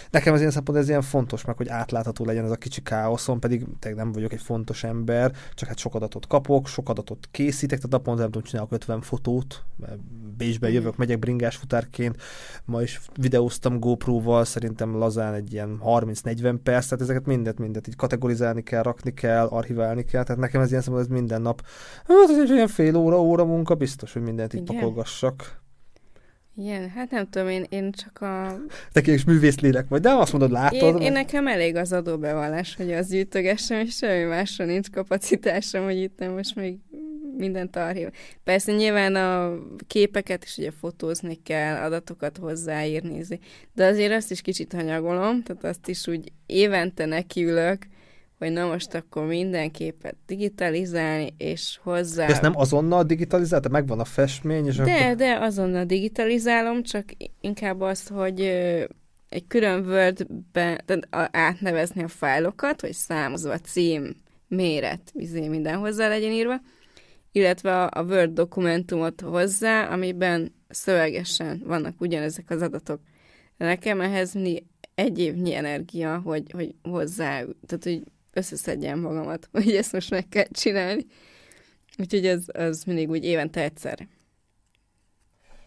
nekem 0.09 0.33
az 0.33 0.39
ilyen 0.39 0.51
szempontból 0.51 0.83
ez 0.83 0.89
ilyen 0.89 1.01
fontos, 1.01 1.45
meg 1.45 1.57
hogy 1.57 1.67
átlátható 1.69 2.25
legyen 2.25 2.43
ez 2.45 2.51
a 2.51 2.55
kicsi 2.55 2.81
káoszom, 2.81 3.39
pedig 3.39 3.65
tényleg 3.79 4.03
nem 4.03 4.11
vagyok 4.11 4.33
egy 4.33 4.41
fontos 4.41 4.83
ember, 4.83 5.31
csak 5.53 5.67
hát 5.67 5.77
sok 5.77 5.95
adatot 5.95 6.27
kapok, 6.27 6.67
sok 6.67 6.89
adatot 6.89 7.27
készítek, 7.31 7.77
tehát 7.77 7.91
naponta 7.91 8.21
nem 8.21 8.31
tudom, 8.31 8.47
csinálok 8.47 8.71
50 8.71 9.01
fotót, 9.01 9.63
mert 9.75 9.99
Bécsbe 10.37 10.67
Mhm. 10.67 10.75
jövök, 10.75 10.97
megyek 10.97 11.19
bringás 11.19 11.55
futárként, 11.55 12.21
ma 12.65 12.81
is 12.81 13.01
videóztam 13.15 13.79
GoPro-val, 13.79 14.45
szerintem 14.45 14.95
lazán 14.97 15.33
egy 15.33 15.53
ilyen 15.53 15.77
30-40 15.79 16.59
perc, 16.63 16.83
tehát 16.87 17.03
ezeket 17.03 17.25
mindet, 17.25 17.59
mindet 17.59 17.87
így 17.87 17.95
kategorizálni 17.95 18.63
kell, 18.63 18.81
rakni 18.83 19.13
kell, 19.13 19.45
archiválni 19.45 20.03
kell, 20.03 20.23
tehát 20.23 20.41
nekem 20.41 20.61
ez 20.61 20.69
ilyen 20.69 20.81
szempontból 20.81 21.15
ez 21.15 21.21
minden 21.21 21.41
nap, 21.41 21.65
hát 22.07 22.29
ez 22.29 22.39
egy 22.39 22.49
ilyen 22.49 22.67
fél 22.67 22.95
óra, 22.95 23.21
óra 23.21 23.45
munka, 23.45 23.75
biztos, 23.75 24.13
hogy 24.13 24.21
mindent 24.21 24.53
így 24.53 24.61
Igen? 24.61 24.75
pakolgassak. 24.75 25.63
Igen, 26.57 26.89
hát 26.89 27.11
nem 27.11 27.29
tudom, 27.29 27.47
én, 27.47 27.65
én 27.69 27.91
csak 27.91 28.21
a... 28.21 28.59
Te 28.91 29.13
is 29.13 29.23
művész 29.23 29.59
lélek 29.59 29.87
vagy, 29.87 30.01
de 30.01 30.09
azt 30.09 30.31
mondod, 30.31 30.51
látod? 30.51 30.95
Én, 30.95 31.01
én 31.01 31.11
nekem 31.11 31.47
elég 31.47 31.75
az 31.75 31.93
adóbevallás, 31.93 32.75
hogy 32.75 32.93
az 32.93 33.09
gyűjtögessem, 33.09 33.79
és 33.79 33.95
semmi 33.95 34.23
másra 34.23 34.65
nincs 34.65 34.89
kapacitásom, 34.89 35.83
hogy 35.83 35.97
itt 35.97 36.19
nem 36.19 36.31
most 36.31 36.55
még 36.55 36.77
mindent 37.37 37.75
archív. 37.75 38.07
Persze 38.43 38.71
nyilván 38.71 39.15
a 39.15 39.59
képeket 39.87 40.43
is 40.43 40.57
ugye 40.57 40.71
fotózni 40.71 41.39
kell, 41.43 41.75
adatokat 41.75 42.37
hozzáírni, 42.37 43.17
izé. 43.17 43.39
de 43.73 43.85
azért 43.85 44.13
azt 44.13 44.31
is 44.31 44.41
kicsit 44.41 44.73
hanyagolom, 44.73 45.43
tehát 45.43 45.63
azt 45.63 45.87
is 45.87 46.07
úgy 46.07 46.31
évente 46.45 47.05
nekiülök, 47.05 47.87
hogy 48.37 48.51
na 48.51 48.67
most 48.67 48.93
akkor 48.93 49.25
minden 49.25 49.71
képet 49.71 50.15
digitalizálni, 50.25 51.33
és 51.37 51.79
hozzá... 51.83 52.25
Ezt 52.25 52.41
nem 52.41 52.57
azonnal 52.57 53.03
digitalizálta? 53.03 53.69
Megvan 53.69 53.99
a 53.99 54.05
festmény, 54.05 54.65
és 54.65 54.75
De, 54.75 54.83
akkor... 54.83 55.15
de 55.15 55.37
azonnal 55.41 55.85
digitalizálom, 55.85 56.83
csak 56.83 57.05
inkább 57.41 57.81
azt, 57.81 58.09
hogy 58.09 58.39
egy 59.29 59.47
külön 59.47 59.85
Word-be 59.85 60.81
tehát 60.85 61.07
a- 61.09 61.29
átnevezni 61.31 62.03
a 62.03 62.07
fájlokat, 62.07 62.81
hogy 62.81 62.93
számozva 62.93 63.59
cím, 63.59 64.15
méret, 64.47 65.11
izé 65.13 65.47
minden 65.47 65.77
hozzá 65.77 66.07
legyen 66.07 66.31
írva, 66.31 66.61
illetve 67.31 67.83
a, 67.83 67.89
a 67.99 68.03
Word 68.03 68.33
dokumentumot 68.33 69.21
hozzá, 69.21 69.87
amiben 69.87 70.53
szövegesen 70.69 71.61
vannak 71.65 72.01
ugyanezek 72.01 72.49
az 72.49 72.61
adatok. 72.61 72.99
De 73.57 73.65
nekem 73.65 74.01
ehhez 74.01 74.33
mindig 74.33 74.63
egy 74.95 75.19
évnyi 75.19 75.53
energia, 75.55 76.21
hogy, 76.23 76.51
hogy 76.51 76.75
hozzá, 76.81 77.43
tehát 77.65 77.83
hogy 77.83 78.01
összeszedjem 78.35 78.99
magamat, 78.99 79.49
hogy 79.51 79.75
ezt 79.75 79.93
most 79.93 80.09
meg 80.09 80.27
kell 80.27 80.47
csinálni. 80.51 81.05
Úgyhogy 81.97 82.25
az, 82.25 82.49
az 82.53 82.83
mindig 82.83 83.09
úgy 83.09 83.23
évente 83.23 83.61
egyszer. 83.61 84.07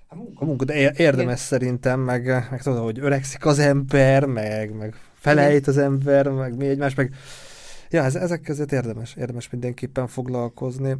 A 0.08 0.14
munka, 0.14 0.44
munka, 0.44 0.64
de 0.64 0.92
érdemes 0.96 1.40
szerintem, 1.40 2.00
meg, 2.00 2.26
meg 2.50 2.62
tudod, 2.62 2.82
hogy 2.82 2.98
öregszik 2.98 3.46
az 3.46 3.58
ember, 3.58 4.24
meg, 4.24 4.74
meg 4.74 4.94
felejt 5.14 5.66
az 5.66 5.78
ember, 5.78 6.28
meg 6.28 6.56
mi 6.56 6.66
egymás, 6.66 6.94
meg 6.94 7.14
ja, 7.90 8.04
ez, 8.04 8.14
ezek 8.14 8.40
között 8.40 8.72
érdemes, 8.72 9.14
érdemes 9.16 9.50
mindenképpen 9.50 10.06
foglalkozni. 10.06 10.96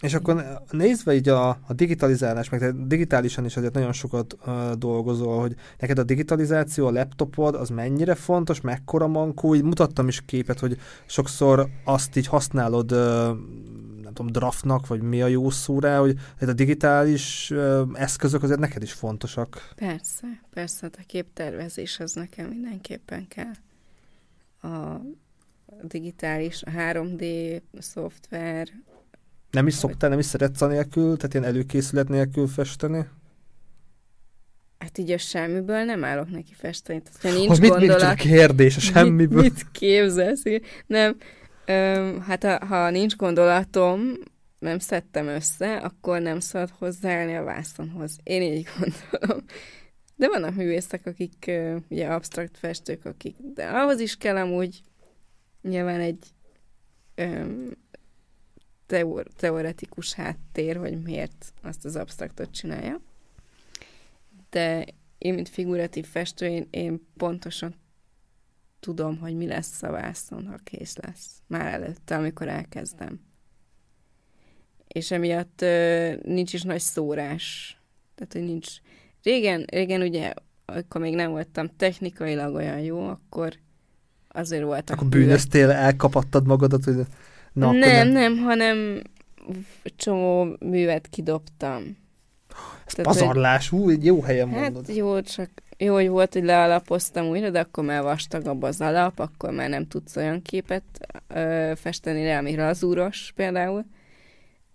És 0.00 0.14
akkor 0.14 0.62
nézve 0.70 1.14
így 1.14 1.28
a, 1.28 1.48
a 1.48 1.72
digitalizálás, 1.74 2.48
meg 2.48 2.60
te 2.60 2.72
digitálisan 2.72 3.44
is 3.44 3.56
azért 3.56 3.74
nagyon 3.74 3.92
sokat 3.92 4.36
uh, 4.46 4.72
dolgozol, 4.72 5.40
hogy 5.40 5.54
neked 5.78 5.98
a 5.98 6.02
digitalizáció, 6.02 6.86
a 6.86 6.90
laptopod, 6.90 7.54
az 7.54 7.68
mennyire 7.68 8.14
fontos, 8.14 8.60
mekkora 8.60 9.06
mankó, 9.06 9.54
így 9.54 9.62
mutattam 9.62 10.08
is 10.08 10.24
képet, 10.24 10.58
hogy 10.58 10.78
sokszor 11.06 11.68
azt 11.84 12.16
így 12.16 12.26
használod, 12.26 12.92
uh, 12.92 12.98
nem 14.02 14.12
tudom, 14.14 14.32
draftnak, 14.32 14.86
vagy 14.86 15.02
mi 15.02 15.22
a 15.22 15.26
jó 15.26 15.50
szó 15.50 15.80
rá, 15.80 15.98
hogy 15.98 16.18
a 16.38 16.52
digitális 16.52 17.50
uh, 17.50 17.80
eszközök 17.94 18.42
azért 18.42 18.60
neked 18.60 18.82
is 18.82 18.92
fontosak. 18.92 19.72
Persze, 19.74 20.26
persze, 20.50 20.78
hát 20.82 20.96
a 21.00 21.04
képtervezés 21.06 22.00
az 22.00 22.12
nekem 22.12 22.48
mindenképpen 22.48 23.28
kell. 23.28 23.54
A 24.72 25.00
digitális, 25.82 26.62
a 26.62 26.70
3D 26.70 27.60
szoftver, 27.78 28.68
Nem 29.50 29.66
is 29.66 29.74
szoktál, 29.74 30.10
nem 30.10 30.18
is 30.18 30.24
szeretsz 30.24 30.60
a 30.60 30.66
nélkül, 30.66 31.16
tehát 31.16 31.34
ilyen 31.34 31.46
előkészület 31.46 32.08
nélkül 32.08 32.46
festeni? 32.46 33.06
hát 34.78 34.98
így 34.98 35.10
a 35.10 35.18
semmiből 35.18 35.84
nem 35.84 36.04
állok 36.04 36.30
neki 36.30 36.54
festeni. 36.54 37.02
Tehát, 37.02 37.20
ha 37.20 37.40
nincs 37.40 37.50
Az 37.50 37.58
mit 37.58 37.70
gondolat, 37.70 38.14
kérdés 38.14 38.76
a 38.76 38.80
semmiből? 38.92 39.42
Mit, 39.42 39.54
mit 39.54 39.70
képzelsz? 39.70 40.42
Nem. 40.86 41.16
Öm, 41.66 42.20
hát 42.20 42.44
ha, 42.44 42.66
ha 42.66 42.90
nincs 42.90 43.16
gondolatom, 43.16 44.00
nem 44.58 44.78
szedtem 44.78 45.26
össze, 45.26 45.76
akkor 45.76 46.20
nem 46.20 46.40
szabad 46.40 46.70
hozzáállni 46.78 47.34
a 47.34 47.42
vászonhoz. 47.42 48.16
Én 48.22 48.42
így 48.42 48.66
gondolom. 48.78 49.44
De 50.16 50.28
vannak 50.28 50.54
művészek, 50.54 51.06
akik 51.06 51.50
ugye 51.88 52.06
absztrakt 52.06 52.58
festők, 52.58 53.04
akik, 53.04 53.36
de 53.54 53.66
ahhoz 53.66 54.00
is 54.00 54.16
kell 54.16 54.36
amúgy 54.36 54.80
nyilván 55.62 56.00
egy 56.00 56.24
öm, 57.14 57.72
teor- 58.86 59.34
teoretikus 59.36 60.12
háttér, 60.12 60.76
hogy 60.76 61.02
miért 61.02 61.52
azt 61.62 61.84
az 61.84 61.96
absztraktot 61.96 62.50
csinálja. 62.50 63.00
De 64.50 64.84
én, 65.18 65.34
mint 65.34 65.48
figuratív 65.48 66.06
festő, 66.06 66.46
én, 66.46 66.66
én 66.70 67.06
pontosan 67.16 67.74
tudom, 68.80 69.18
hogy 69.18 69.36
mi 69.36 69.46
lesz 69.46 69.82
a 69.82 69.90
vászon, 69.90 70.46
ha 70.46 70.56
kész 70.64 70.96
lesz. 70.96 71.42
Már 71.46 71.74
előtte, 71.74 72.16
amikor 72.16 72.48
elkezdem. 72.48 73.20
És 74.88 75.10
emiatt 75.10 75.62
ö, 75.62 76.12
nincs 76.22 76.52
is 76.52 76.62
nagy 76.62 76.80
szórás. 76.80 77.78
Tehát, 78.14 78.32
hogy 78.32 78.42
nincs... 78.42 78.68
Régen, 79.22 79.64
régen 79.70 80.00
ugye, 80.00 80.32
akkor 80.64 81.00
még 81.00 81.14
nem 81.14 81.30
voltam 81.30 81.70
technikailag 81.76 82.54
olyan 82.54 82.78
jó, 82.78 83.08
akkor 83.08 83.58
azért 84.28 84.64
voltak 84.64 84.96
Akkor 84.96 85.08
bűnöztél, 85.08 85.70
elkapattad 85.70 86.46
magadat, 86.46 86.84
hogy 86.84 87.06
na, 87.56 87.66
akkor 87.66 87.78
nem, 87.78 88.08
nem, 88.08 88.36
hanem 88.38 89.02
csomó 89.96 90.56
művet 90.60 91.06
kidobtam. 91.08 91.96
Ez 92.86 92.92
Tehát, 92.92 93.12
hogy- 93.12 93.22
pazarlás, 93.22 93.72
ú, 93.72 93.90
egy 93.90 94.04
jó 94.04 94.20
helyen 94.22 94.50
Hát 94.50 94.60
mondod. 94.60 94.88
jó, 94.96 95.20
csak 95.20 95.50
jó, 95.78 95.94
hogy 95.94 96.08
volt, 96.08 96.32
hogy 96.32 96.44
lealapoztam 96.44 97.26
újra, 97.26 97.50
de 97.50 97.60
akkor 97.60 97.84
már 97.84 98.02
vastagabb 98.02 98.62
az 98.62 98.80
alap, 98.80 99.18
akkor 99.18 99.50
már 99.50 99.68
nem 99.68 99.86
tudsz 99.88 100.16
olyan 100.16 100.42
képet 100.42 100.82
ö, 101.28 101.72
festeni 101.76 102.24
rá, 102.24 102.38
ami 102.38 102.56
lazúros 102.56 103.32
például. 103.34 103.84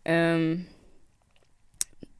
Öm, 0.04 0.68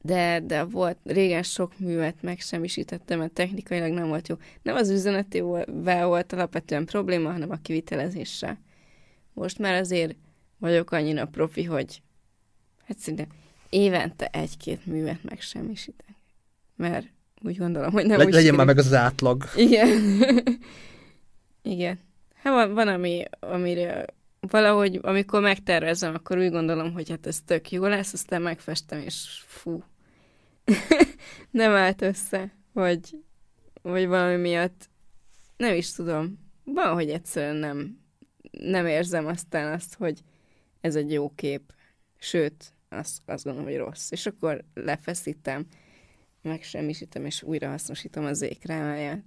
de, 0.02 0.40
de 0.40 0.64
volt, 0.64 0.98
régen 1.04 1.42
sok 1.42 1.78
művet 1.78 2.16
megsemmisítettem, 2.22 3.18
mert 3.18 3.32
technikailag 3.32 3.92
nem 3.92 4.08
volt 4.08 4.28
jó. 4.28 4.34
Nem 4.62 4.74
az 4.76 4.90
üzenetével 4.90 6.06
volt 6.06 6.32
alapvetően 6.32 6.84
probléma, 6.84 7.30
hanem 7.32 7.50
a 7.50 7.56
kivitelezéssel. 7.62 8.58
Most 9.32 9.58
már 9.58 9.74
azért 9.74 10.16
vagyok 10.62 10.90
annyira 10.90 11.26
profi, 11.26 11.64
hogy 11.64 12.02
hát 12.86 12.98
szinte 12.98 13.26
évente 13.68 14.26
egy-két 14.26 14.86
művet 14.86 15.22
megsemmisítek. 15.22 16.14
Mert 16.76 17.06
úgy 17.40 17.56
gondolom, 17.56 17.92
hogy 17.92 18.06
nem 18.06 18.18
Le, 18.18 18.24
úgy 18.24 18.32
legyen 18.32 18.54
már 18.54 18.66
meg 18.66 18.78
az 18.78 18.92
átlag. 18.92 19.44
Igen. 19.56 19.88
Igen. 21.62 21.98
Hát 22.34 22.52
van, 22.52 22.74
van 22.74 22.88
ami, 22.88 23.24
amire 23.40 24.04
valahogy, 24.40 24.98
amikor 25.02 25.40
megtervezem, 25.40 26.14
akkor 26.14 26.38
úgy 26.38 26.50
gondolom, 26.50 26.92
hogy 26.92 27.10
hát 27.10 27.26
ez 27.26 27.40
tök 27.44 27.70
jó 27.70 27.86
lesz, 27.86 28.12
aztán 28.12 28.42
megfestem, 28.42 28.98
és 28.98 29.42
fú. 29.46 29.82
nem 31.50 31.72
állt 31.72 32.02
össze, 32.02 32.52
vagy, 32.72 33.22
vagy 33.82 34.06
valami 34.06 34.36
miatt 34.36 34.90
nem 35.56 35.74
is 35.74 35.92
tudom. 35.92 36.38
Van, 36.64 36.94
hogy 36.94 37.10
egyszerűen 37.10 37.56
nem, 37.56 37.98
nem 38.50 38.86
érzem 38.86 39.26
aztán 39.26 39.72
azt, 39.72 39.94
hogy 39.94 40.22
ez 40.82 40.96
egy 40.96 41.12
jó 41.12 41.32
kép. 41.34 41.72
Sőt, 42.18 42.72
azt, 42.88 43.18
azt 43.26 43.44
gondolom, 43.44 43.68
hogy 43.68 43.78
rossz. 43.78 44.10
És 44.10 44.26
akkor 44.26 44.64
lefeszítem, 44.74 45.66
megsemmisítem, 46.42 47.24
és 47.24 47.42
újra 47.42 47.68
hasznosítom 47.68 48.24
az 48.24 48.42
ékrámáját. 48.42 49.24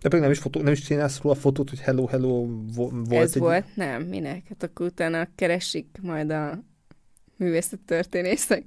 De 0.00 0.08
pedig 0.08 0.20
nem 0.20 0.30
is, 0.30 0.38
fotó, 0.38 0.60
nem 0.60 0.72
is 0.72 0.80
csinálsz 0.80 1.20
róla 1.20 1.34
fotót, 1.34 1.68
hogy 1.68 1.80
hello, 1.80 2.06
hello 2.06 2.46
volt 2.74 3.12
Ez 3.12 3.34
egy... 3.34 3.40
volt? 3.40 3.76
Nem, 3.76 4.02
minek? 4.02 4.48
Hát 4.48 4.62
akkor 4.62 4.86
utána 4.86 5.28
keresik 5.34 5.86
majd 6.02 6.30
a 6.30 6.62
művészet 7.36 7.80
történészek, 7.80 8.64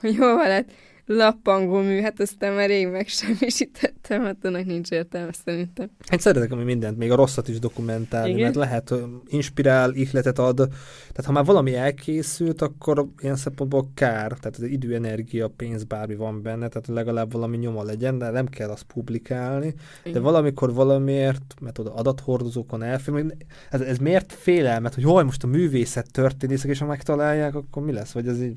hogy 0.00 0.16
hol 0.16 0.34
van 0.34 0.48
lett 0.48 0.72
lappangó 1.08 1.78
mű, 1.78 2.00
hát 2.00 2.20
aztán 2.20 2.54
már 2.54 2.68
rég 2.68 2.88
megsemmisítettem, 2.88 4.22
hát 4.22 4.36
annak 4.42 4.64
nincs 4.64 4.90
értelme 4.90 5.32
szerintem. 5.44 5.90
Hát 6.08 6.20
szeretek, 6.20 6.52
ami 6.52 6.64
mindent, 6.64 6.98
még 6.98 7.10
a 7.10 7.14
rosszat 7.14 7.48
is 7.48 7.58
dokumentálni, 7.58 8.30
Igen? 8.30 8.42
mert 8.42 8.54
lehet, 8.54 8.94
inspirál, 9.26 9.94
ihletet 9.94 10.38
ad. 10.38 10.56
Tehát 10.56 11.24
ha 11.24 11.32
már 11.32 11.44
valami 11.44 11.74
elkészült, 11.74 12.62
akkor 12.62 13.06
ilyen 13.18 13.36
szempontból 13.36 13.90
kár, 13.94 14.32
tehát 14.32 14.56
az 14.56 14.62
idő, 14.62 14.94
energia, 14.94 15.48
pénz, 15.48 15.84
bármi 15.84 16.14
van 16.14 16.42
benne, 16.42 16.68
tehát 16.68 16.86
legalább 16.86 17.32
valami 17.32 17.56
nyoma 17.56 17.82
legyen, 17.82 18.18
de 18.18 18.30
nem 18.30 18.46
kell 18.46 18.68
azt 18.68 18.82
publikálni. 18.82 19.74
Igen. 20.00 20.12
De 20.12 20.20
valamikor 20.20 20.72
valamiért, 20.72 21.54
mert 21.60 21.78
oda 21.78 21.94
adathordozókon 21.94 22.82
elfér, 22.82 23.34
ez, 23.70 23.80
ez 23.80 23.98
miért 23.98 24.32
félelmet, 24.32 24.94
hogy 24.94 25.04
hol 25.04 25.22
most 25.22 25.44
a 25.44 25.46
művészet 25.46 26.12
történészek, 26.12 26.70
és 26.70 26.78
ha 26.78 26.86
megtalálják, 26.86 27.54
akkor 27.54 27.82
mi 27.82 27.92
lesz? 27.92 28.12
Vagy 28.12 28.28
ez 28.28 28.42
így 28.42 28.56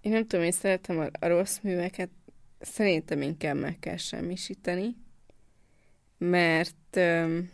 én 0.00 0.12
nem 0.12 0.26
tudom, 0.26 0.44
én 0.44 0.52
szeretem 0.52 0.98
a, 0.98 1.06
a 1.24 1.28
rossz 1.28 1.58
műveket, 1.62 2.10
szerintem 2.60 3.22
inkább 3.22 3.56
meg 3.56 3.78
kell 3.78 3.96
semmisíteni, 3.96 4.96
mert 6.18 6.96
um, 6.96 7.50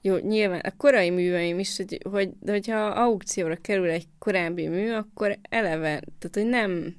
jó, 0.00 0.16
nyilván 0.16 0.60
a 0.60 0.76
korai 0.76 1.10
műveim 1.10 1.58
is, 1.58 1.76
hogy, 1.76 2.00
hogy 2.10 2.30
de 2.40 2.52
hogyha 2.52 2.86
aukcióra 2.86 3.56
kerül 3.56 3.88
egy 3.88 4.06
korábbi 4.18 4.68
mű, 4.68 4.90
akkor 4.90 5.38
eleve, 5.42 6.02
tehát 6.18 6.30
hogy 6.32 6.46
nem 6.46 6.96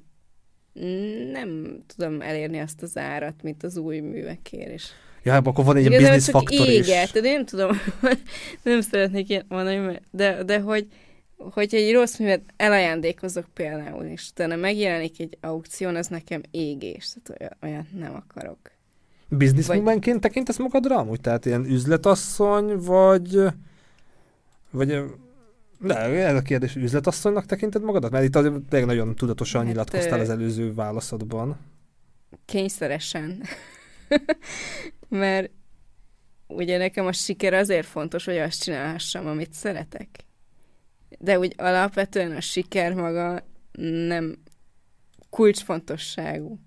nem 1.32 1.78
tudom 1.86 2.20
elérni 2.20 2.58
azt 2.58 2.82
az 2.82 2.96
árat, 2.96 3.42
mint 3.42 3.62
az 3.62 3.76
új 3.76 3.98
művekért 3.98 4.72
is. 4.72 4.84
Ja, 5.22 5.32
hát 5.32 5.46
akkor 5.46 5.64
van 5.64 5.76
egy 5.76 5.88
biznisz 5.88 6.28
faktor 6.28 6.68
is. 6.68 6.86
Igen, 6.86 7.08
nem 7.12 7.44
tudom, 7.44 7.70
nem 8.62 8.80
szeretnék 8.80 9.28
ilyen 9.28 9.44
mondani, 9.48 10.00
de, 10.10 10.42
de 10.44 10.60
hogy, 10.60 10.86
hogy 11.40 11.74
egy 11.74 11.92
rossz 11.92 12.18
művet 12.18 12.42
elajándékozok 12.56 13.44
például, 13.54 14.04
és 14.04 14.28
utána 14.30 14.56
megjelenik 14.56 15.20
egy 15.20 15.38
aukción, 15.40 15.96
az 15.96 16.06
nekem 16.06 16.40
égés, 16.50 17.14
tehát 17.22 17.56
olyat 17.62 17.92
nem 17.92 18.14
akarok. 18.14 18.58
Bizniszmumenként 19.28 20.20
vagy... 20.20 20.30
tekintesz 20.30 20.58
magadra 20.58 20.96
amúgy? 20.96 21.20
Tehát 21.20 21.46
ilyen 21.46 21.64
üzletasszony, 21.64 22.76
vagy... 22.76 23.38
Vagy... 24.70 25.02
De 25.80 25.96
ez 25.98 26.36
a 26.36 26.42
kérdés, 26.42 26.76
üzletasszonynak 26.76 27.46
tekinted 27.46 27.82
magadat? 27.82 28.10
Mert 28.10 28.24
itt 28.24 28.36
azért 28.36 28.86
nagyon 28.86 29.14
tudatosan 29.14 29.60
hát, 29.60 29.70
nyilatkoztál 29.70 30.20
az 30.20 30.30
előző 30.30 30.74
válaszodban. 30.74 31.58
Kényszeresen. 32.44 33.42
Mert 35.08 35.50
ugye 36.46 36.78
nekem 36.78 37.06
a 37.06 37.12
siker 37.12 37.54
azért 37.54 37.86
fontos, 37.86 38.24
hogy 38.24 38.38
azt 38.38 38.62
csinálhassam, 38.62 39.26
amit 39.26 39.52
szeretek 39.52 40.24
de 41.22 41.38
úgy 41.38 41.54
alapvetően 41.56 42.36
a 42.36 42.40
siker 42.40 42.94
maga 42.94 43.44
nem 44.06 44.38
kulcsfontosságú. 45.30 46.58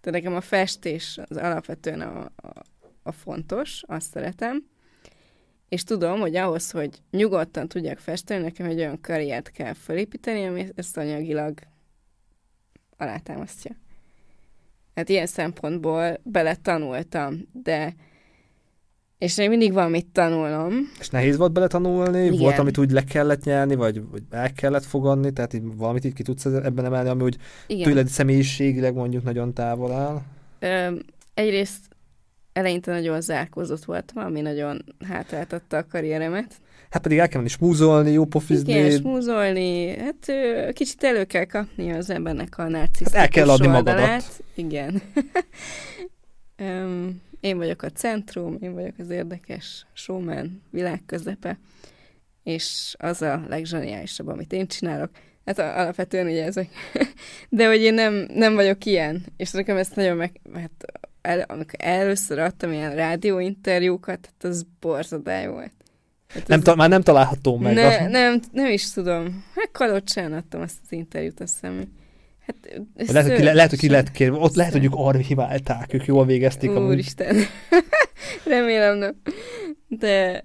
Tehát 0.00 0.20
nekem 0.20 0.34
a 0.36 0.40
festés 0.40 1.18
az 1.28 1.36
alapvetően 1.36 2.00
a, 2.00 2.20
a, 2.36 2.62
a 3.02 3.12
fontos, 3.12 3.82
azt 3.86 4.10
szeretem, 4.10 4.68
és 5.68 5.84
tudom, 5.84 6.20
hogy 6.20 6.36
ahhoz, 6.36 6.70
hogy 6.70 7.02
nyugodtan 7.10 7.68
tudjak 7.68 7.98
festeni, 7.98 8.42
nekem 8.42 8.66
egy 8.66 8.78
olyan 8.78 9.00
karriert 9.00 9.50
kell 9.50 9.72
felépíteni, 9.72 10.46
ami 10.46 10.68
ezt 10.74 10.96
anyagilag 10.96 11.58
alátámasztja. 12.96 13.76
Hát 14.94 15.08
ilyen 15.08 15.26
szempontból 15.26 16.20
bele 16.22 16.54
tanultam, 16.54 17.48
de 17.52 17.94
és 19.18 19.36
még 19.36 19.48
mindig 19.48 19.72
van 19.72 19.90
mit 19.90 20.06
tanulnom. 20.06 20.72
És 21.00 21.08
nehéz 21.08 21.36
volt 21.36 21.52
bele 21.52 21.66
tanulni? 21.66 22.24
Igen. 22.24 22.38
Volt, 22.38 22.58
amit 22.58 22.78
úgy 22.78 22.90
le 22.90 23.04
kellett 23.04 23.44
nyelni, 23.44 23.74
vagy, 23.74 24.02
vagy 24.10 24.22
el 24.30 24.52
kellett 24.52 24.84
fogadni? 24.84 25.32
Tehát 25.32 25.54
így 25.54 25.62
valamit 25.76 26.04
így 26.04 26.12
ki 26.12 26.22
tudsz 26.22 26.44
ebben 26.44 26.84
emelni, 26.84 27.08
ami 27.08 27.22
úgy 27.22 27.36
Igen. 27.66 27.88
tőled 27.88 28.06
személyiségileg 28.06 28.94
mondjuk 28.94 29.24
nagyon 29.24 29.54
távol 29.54 29.92
áll? 29.92 30.22
Ö, 30.58 30.96
egyrészt 31.34 31.88
eleinte 32.52 32.90
nagyon 32.90 33.20
zárkózott 33.20 33.84
voltam, 33.84 34.24
ami 34.24 34.40
nagyon 34.40 34.84
hátráltatta 35.08 35.76
a 35.76 35.86
karrieremet. 35.90 36.54
Hát 36.90 37.02
pedig 37.02 37.18
el 37.18 37.28
kell 37.28 37.36
menni 37.36 37.50
smúzolni, 37.50 38.10
jó 38.10 38.24
pofizni. 38.24 38.72
Igen, 38.72 38.90
smúzolni. 38.90 39.96
Hát 39.96 40.32
kicsit 40.72 41.04
elő 41.04 41.24
kell 41.24 41.44
kapni 41.44 41.92
az 41.92 42.10
embernek 42.10 42.58
a 42.58 42.68
narcisztikus 42.68 43.12
hát 43.12 43.22
el 43.22 43.28
kell 43.28 43.48
adni 43.48 43.66
oldalát. 43.66 43.96
magadat. 43.98 44.42
Igen. 44.54 45.02
um, 46.84 47.20
Én 47.40 47.56
vagyok 47.56 47.82
a 47.82 47.90
centrum, 47.90 48.56
én 48.60 48.74
vagyok 48.74 48.94
az 48.98 49.10
érdekes 49.10 49.86
showman 49.92 50.62
világközepe, 50.70 51.58
és 52.42 52.94
az 52.98 53.22
a 53.22 53.44
legzseniálisabb, 53.48 54.26
amit 54.28 54.52
én 54.52 54.66
csinálok. 54.66 55.10
Hát 55.44 55.58
alapvetően 55.58 56.26
ugye 56.26 56.44
ezek. 56.44 56.68
De 57.48 57.66
hogy 57.66 57.80
én 57.80 57.94
nem, 57.94 58.26
nem 58.34 58.54
vagyok 58.54 58.84
ilyen, 58.84 59.24
és 59.36 59.50
nekem 59.50 59.76
ezt 59.76 59.96
nagyon 59.96 60.16
meg... 60.16 60.40
Hát 60.54 60.84
el, 61.20 61.40
amikor 61.40 61.78
először 61.78 62.38
adtam 62.38 62.72
ilyen 62.72 62.94
rádióinterjúkat, 62.94 64.26
hát 64.26 64.50
az 64.50 64.66
borzadály 64.80 65.48
volt. 65.48 65.72
Hát 66.28 66.46
nem, 66.46 66.60
ta- 66.60 66.76
már 66.76 66.88
nem 66.88 67.02
található 67.02 67.56
meg. 67.56 67.74
Ne, 67.74 67.96
a... 67.96 68.08
nem, 68.08 68.40
nem 68.52 68.72
is 68.72 68.92
tudom. 68.92 69.44
Hát 69.54 69.70
kalocsán 69.72 70.32
adtam 70.32 70.60
azt 70.60 70.76
az 70.84 70.92
interjút, 70.92 71.40
azt 71.40 71.52
hiszem, 71.52 71.92
Hát, 72.48 73.12
lehet, 73.12 73.28
hogy 73.28 73.36
ki, 73.36 73.42
lehet, 73.42 73.70
hogy 73.70 73.78
ki 73.78 73.88
lehet 73.88 74.10
kérni. 74.10 74.38
Ott 74.38 74.54
lehet, 74.54 74.72
hogy 74.72 74.84
ők 74.84 74.94
archiválták, 74.94 75.94
ők 75.94 76.04
jól 76.04 76.26
végezték. 76.26 76.70
Úristen. 76.70 77.36
Remélem 78.44 78.96
nem. 78.96 79.20
De 79.88 80.44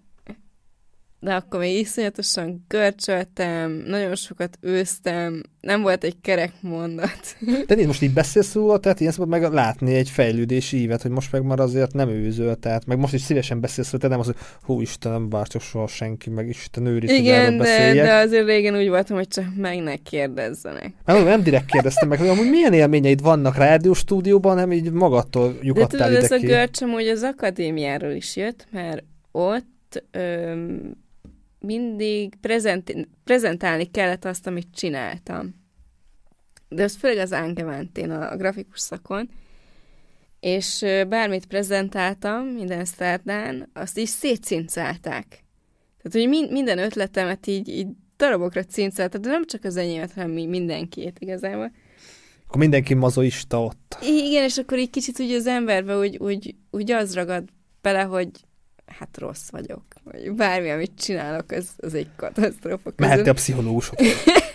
de 1.24 1.34
akkor 1.34 1.60
még 1.60 1.80
iszonyatosan 1.80 2.66
görcsöltem, 2.68 3.84
nagyon 3.88 4.16
sokat 4.16 4.58
őztem, 4.62 5.44
nem 5.62 5.82
volt 5.82 6.04
egy 6.04 6.16
kerek 6.22 6.52
mondat. 6.62 7.36
De 7.68 7.76
én 7.76 7.88
most 7.88 8.02
így 8.02 8.14
beszélsz 8.14 8.54
róla, 8.54 8.78
tehát 8.78 9.00
ilyen 9.00 9.12
szabad 9.12 9.28
meg 9.28 9.54
látni 9.54 9.96
egy 9.96 10.10
fejlődési 10.10 10.78
ívet, 10.78 11.02
hogy 11.02 11.12
most 11.12 11.32
meg 11.32 11.44
már 11.44 11.60
azért 11.60 11.94
nem 11.94 12.10
őzöl, 12.10 12.56
tehát 12.56 12.86
meg 12.86 12.98
most 12.98 13.14
is 13.14 13.22
szívesen 13.22 13.60
beszélsz 13.60 13.92
róla, 13.92 14.04
tehát 14.04 14.18
nem 14.18 14.28
az, 14.28 14.36
hogy 14.36 14.46
hú 14.62 14.82
Istenem, 14.82 15.30
bárcsak 15.30 15.62
soha 15.62 15.88
senki, 15.88 16.30
meg 16.30 16.48
Isten 16.48 16.86
őriz, 16.86 17.12
Igen, 17.12 17.58
de, 17.58 17.94
de 17.94 18.14
azért 18.14 18.46
régen 18.46 18.78
úgy 18.78 18.90
voltam, 18.90 19.18
hogy 19.18 19.28
csak 19.28 19.46
meg 19.58 19.84
ne 19.84 19.96
kérdezzenek. 19.96 20.94
Nem, 21.06 21.24
nem 21.24 21.44
direkt 21.44 21.72
kérdeztem 21.72 22.10
meg, 22.10 22.20
hogy 22.20 22.28
amúgy 22.28 22.50
milyen 22.50 22.74
élményeid 22.74 23.22
vannak 23.22 23.58
rádióstúdióban, 23.58 24.56
nem 24.56 24.72
így 24.72 24.92
magadtól 24.92 25.58
lyukattál 25.62 26.10
de 26.10 26.18
tudod, 26.18 26.32
ez 26.32 26.40
ki. 26.40 26.46
a 26.46 26.50
görcsöm, 26.50 26.90
hogy 26.90 27.08
az 27.08 27.24
akadémiáról 27.24 28.12
is 28.12 28.36
jött, 28.36 28.68
mert 28.72 29.04
ott 29.32 30.04
öm, 30.12 31.02
mindig 31.66 32.36
prezent, 32.36 33.08
prezentálni 33.24 33.92
kellett 33.92 34.26
azt, 34.26 34.48
amit 34.48 34.68
csináltam. 34.74 35.62
De 36.70 36.84
ez 36.84 36.96
főleg 36.96 37.18
az 37.18 37.32
Angevantén, 37.32 38.12
a, 38.12 38.32
a 38.32 38.38
grafikus 38.38 38.80
szakon, 38.80 39.30
és 40.40 40.86
bármit 41.10 41.46
prezentáltam 41.46 42.46
minden 42.46 42.86
szerdán, 42.86 43.70
azt 43.74 43.98
is 43.98 44.10
szétcincálták. 44.10 45.26
Tehát, 45.98 46.12
hogy 46.12 46.28
min- 46.28 46.52
minden 46.52 46.78
ötletemet 46.78 47.48
így, 47.48 47.68
így 47.68 47.88
darabokra 48.18 48.64
cincáltak, 48.64 49.22
de 49.22 49.30
nem 49.30 49.46
csak 49.46 49.64
az 49.64 49.78
enyémet, 49.78 50.14
hanem 50.14 50.32
mindenkiét 50.32 51.20
igazából. 51.20 51.72
Akkor 52.48 52.58
mindenki 52.58 52.94
mazoista 52.94 53.64
ott. 53.64 53.98
Igen, 54.02 54.44
és 54.44 54.58
akkor 54.58 54.78
így 54.78 54.90
kicsit 54.90 55.20
úgy 55.20 55.32
az 55.32 55.48
emberbe 55.48 55.98
úgy, 55.98 56.18
úgy, 56.18 56.56
úgy 56.72 56.92
az 56.92 57.16
ragad 57.16 57.44
bele, 57.82 58.02
hogy 58.02 58.30
hát 58.86 59.18
rossz 59.18 59.50
vagyok, 59.50 59.84
vagy 60.04 60.32
bármi, 60.32 60.70
amit 60.70 60.92
csinálok, 61.00 61.52
az, 61.52 61.68
az 61.78 61.94
egy 61.94 62.10
katasztrófa. 62.16 62.92
Mehetni 62.96 63.30
a 63.30 63.34
pszichológusok. 63.34 63.96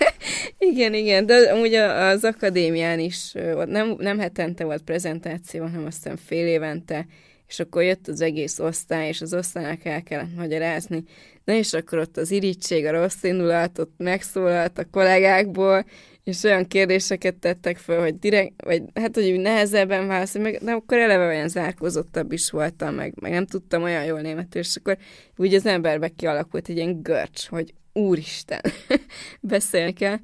igen, 0.58 0.94
igen, 0.94 1.26
de 1.26 1.52
amúgy 1.52 1.74
az 1.74 2.24
akadémián 2.24 2.98
is 2.98 3.32
nem, 3.66 3.94
nem 3.98 4.18
hetente 4.18 4.64
volt 4.64 4.82
prezentáció, 4.82 5.62
hanem 5.62 5.86
aztán 5.86 6.16
fél 6.16 6.46
évente, 6.46 7.06
és 7.48 7.60
akkor 7.60 7.82
jött 7.82 8.08
az 8.08 8.20
egész 8.20 8.58
osztály, 8.58 9.08
és 9.08 9.20
az 9.20 9.34
osztálynak 9.34 9.84
el 9.84 10.02
kellett 10.02 10.36
magyarázni. 10.36 11.04
Na 11.44 11.52
és 11.52 11.72
akkor 11.72 11.98
ott 11.98 12.16
az 12.16 12.30
irítség, 12.30 12.84
a 12.84 12.90
rossz 12.90 13.22
indulat, 13.22 13.78
ott 13.78 13.94
megszólalt 13.96 14.78
a 14.78 14.84
kollégákból, 14.90 15.84
és 16.28 16.42
olyan 16.42 16.66
kérdéseket 16.66 17.34
tettek 17.34 17.76
föl, 17.76 18.00
hogy 18.00 18.18
direkt, 18.18 18.64
vagy 18.64 18.82
hát, 18.94 19.14
hogy 19.14 19.30
úgy 19.30 19.40
nehezebben 19.40 20.06
válaszolni, 20.06 20.50
meg, 20.50 20.62
de 20.62 20.72
akkor 20.72 20.98
eleve 20.98 21.26
olyan 21.26 21.48
zárkózottabb 21.48 22.32
is 22.32 22.50
voltam, 22.50 22.94
meg, 22.94 23.14
meg 23.20 23.32
nem 23.32 23.46
tudtam 23.46 23.82
olyan 23.82 24.04
jól 24.04 24.20
németül, 24.20 24.60
és 24.60 24.76
akkor 24.76 24.98
úgy 25.36 25.54
az 25.54 25.66
emberbe 25.66 26.08
kialakult 26.08 26.68
egy 26.68 26.76
ilyen 26.76 27.02
görcs, 27.02 27.46
hogy 27.46 27.74
úristen, 27.92 28.60
beszélni 29.40 29.92
kell. 29.92 30.16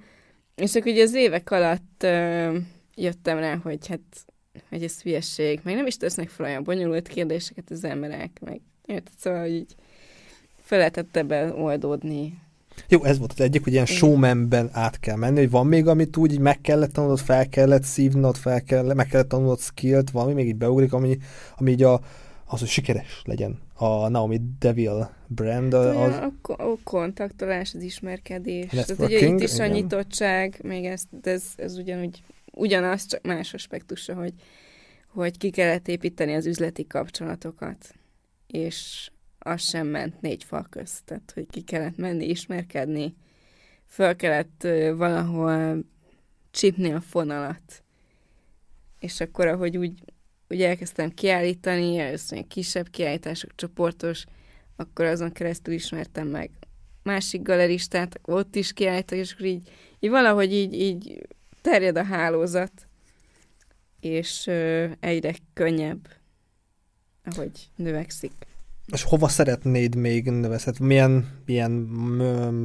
És 0.54 0.74
akkor 0.74 0.92
ugye 0.92 1.02
az 1.02 1.14
évek 1.14 1.50
alatt 1.50 2.02
ö, 2.02 2.58
jöttem 2.94 3.38
rá, 3.38 3.56
hogy 3.62 3.86
hát, 3.86 4.00
hogy 4.68 4.82
ez 4.82 5.02
hülyeség, 5.02 5.60
meg 5.62 5.74
nem 5.74 5.86
is 5.86 5.96
tesznek 5.96 6.28
fel 6.28 6.46
olyan 6.46 6.64
bonyolult 6.64 7.08
kérdéseket 7.08 7.70
az 7.70 7.84
emberek, 7.84 8.40
meg 8.40 8.60
érted, 8.86 9.14
szóval, 9.18 9.40
hogy 9.40 9.54
így 9.54 9.74
fel 10.60 10.78
lehetett 10.78 11.16
ebben 11.16 11.50
oldódni 11.50 12.38
Jó, 12.88 13.04
ez 13.04 13.18
volt 13.18 13.32
az 13.32 13.40
egyik, 13.40 13.64
hogy 13.64 13.72
ilyen 13.72 13.86
showmanben 13.86 14.68
át 14.72 15.00
kell 15.00 15.16
menni, 15.16 15.38
hogy 15.38 15.50
van 15.50 15.66
még, 15.66 15.86
amit 15.86 16.16
úgy 16.16 16.38
meg 16.38 16.60
kellett 16.60 16.92
tanulnod, 16.92 17.18
fel 17.18 17.48
kellett 17.48 17.82
szívnod, 17.82 18.36
fel 18.36 18.62
kell, 18.62 18.94
meg 18.94 19.06
kellett 19.06 19.28
tanulnod 19.28 19.60
skillt, 19.60 20.10
valami 20.10 20.32
még 20.32 20.46
így 20.46 20.56
beugrik, 20.56 20.92
ami, 20.92 21.18
ami 21.56 21.70
így 21.70 21.82
a, 21.82 22.00
az, 22.46 22.58
hogy 22.58 22.68
sikeres 22.68 23.22
legyen. 23.24 23.58
A 23.74 24.08
Naomi 24.08 24.40
Devil 24.58 25.10
brand. 25.26 25.74
Hát, 25.74 25.84
Az, 25.84 26.32
a, 26.42 26.52
a 26.62 26.78
kontaktolás, 26.84 27.74
az 27.74 27.82
ismerkedés. 27.82 28.70
Tehát 28.70 28.98
ugye 28.98 29.26
itt 29.26 29.40
is 29.40 29.58
a 29.58 29.66
nyitottság, 29.66 30.58
még 30.62 30.84
ez, 30.84 31.02
ez, 31.22 31.44
ez 31.56 31.76
ugyanúgy, 31.76 32.22
ugyanaz, 32.52 33.06
csak 33.06 33.22
más 33.22 33.54
aspektusa, 33.54 34.14
hogy, 34.14 34.32
hogy 35.08 35.38
ki 35.38 35.50
kellett 35.50 35.88
építeni 35.88 36.34
az 36.34 36.46
üzleti 36.46 36.86
kapcsolatokat. 36.86 37.94
És 38.46 39.10
az 39.44 39.62
sem 39.62 39.86
ment 39.86 40.20
négy 40.20 40.44
fal 40.44 40.66
közt. 40.70 41.04
Tehát, 41.04 41.32
hogy 41.34 41.46
ki 41.50 41.60
kellett 41.60 41.96
menni, 41.96 42.28
ismerkedni, 42.28 43.14
föl 43.86 44.16
kellett 44.16 44.66
valahol 44.96 45.84
csípni 46.50 46.92
a 46.92 47.00
fonalat. 47.00 47.84
És 48.98 49.20
akkor, 49.20 49.46
ahogy 49.46 49.76
úgy, 49.76 50.02
úgy 50.48 50.62
elkezdtem 50.62 51.10
kiállítani, 51.10 51.98
először 51.98 52.46
kisebb 52.46 52.88
kiállítások, 52.90 53.54
csoportos, 53.54 54.24
akkor 54.76 55.04
azon 55.04 55.32
keresztül 55.32 55.74
ismertem 55.74 56.28
meg 56.28 56.50
másik 57.04 57.42
galeristát, 57.42 58.20
ott 58.22 58.54
is 58.54 58.72
kiállítok, 58.72 59.18
és 59.18 59.32
akkor 59.32 59.46
így, 59.46 59.70
így 59.98 60.10
valahogy 60.10 60.52
így, 60.52 60.74
így 60.74 61.26
terjed 61.60 61.96
a 61.96 62.04
hálózat, 62.04 62.88
és 64.00 64.46
egyre 65.00 65.34
könnyebb, 65.52 66.08
ahogy 67.24 67.70
növekszik. 67.76 68.32
És 68.92 69.02
hova 69.02 69.28
szeretnéd 69.28 69.94
még 69.94 70.30
növezhet? 70.30 70.78
Milyen, 70.78 71.40
milyen 71.46 71.88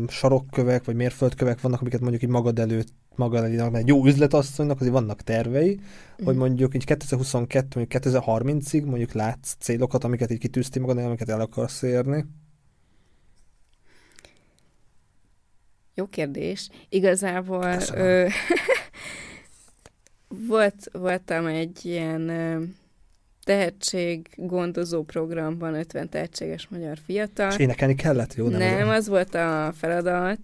sarokkövek, 0.07 0.85
vagy 0.85 0.95
mérföldkövek 0.95 1.61
vannak, 1.61 1.81
amiket 1.81 1.99
mondjuk 2.01 2.21
így 2.23 2.29
magad 2.29 2.59
előtt 2.59 2.93
magad 3.15 3.43
elé, 3.43 3.55
mert 3.55 3.75
egy 3.75 3.87
jó 3.87 4.05
üzletasszonynak 4.05 4.79
azért 4.79 4.93
vannak 4.93 5.21
tervei, 5.21 5.79
hogy 6.15 6.25
Mhm. 6.33 6.37
mondjuk 6.37 6.75
így 6.75 6.85
2022, 6.85 7.67
mondjuk 7.75 8.03
2030-ig 8.03 8.85
mondjuk 8.85 9.11
látsz 9.11 9.55
célokat, 9.59 10.03
amiket 10.03 10.31
így 10.31 10.39
kitűzti 10.39 10.79
magad, 10.79 10.97
amiket 10.97 11.29
el 11.29 11.41
akarsz 11.41 11.81
érni. 11.81 12.25
Jó 15.93 16.05
kérdés. 16.05 16.69
Igazából 16.89 17.77
ö, 17.93 18.27
volt, 20.47 20.89
voltam 20.91 21.45
egy 21.45 21.85
ilyen 21.85 22.29
tehetséggondozó 23.49 25.03
programban 25.03 25.73
50 25.73 26.09
tehetséges 26.09 26.67
magyar 26.67 26.97
fiatal. 27.05 27.49
És 27.51 27.57
énekelni 27.57 27.95
kellett, 27.95 28.33
jó? 28.33 28.47
Nem, 28.47 28.59
nem 28.59 28.89
az... 28.89 29.07
volt 29.07 29.35
a 29.35 29.73
feladat, 29.75 30.39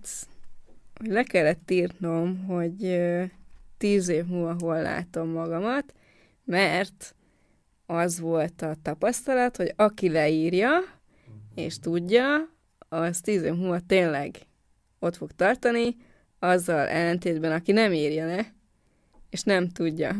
hogy 0.96 1.10
le 1.10 1.24
kellett 1.24 1.72
írnom, 1.72 2.46
hogy 2.46 3.02
tíz 3.78 4.08
év 4.08 4.26
múlva 4.26 4.56
hol 4.60 4.82
látom 4.82 5.30
magamat, 5.30 5.94
mert 6.46 7.16
az 7.86 8.20
volt 8.20 8.62
a 8.62 8.76
tapasztalat, 8.82 9.58
hogy 9.58 9.74
aki 9.76 10.10
leírja, 10.10 10.72
és 11.56 11.80
tudja, 11.80 12.50
az 12.90 13.20
tíz 13.20 13.44
év 13.44 13.54
múlva 13.54 13.80
tényleg 13.88 14.36
ott 15.00 15.16
fog 15.16 15.32
tartani, 15.32 15.96
azzal 16.40 16.88
ellentétben, 16.88 17.52
aki 17.52 17.72
nem 17.72 17.94
írja 17.94 18.26
le, 18.26 18.54
és 19.30 19.42
nem 19.42 19.70
tudja. 19.70 20.16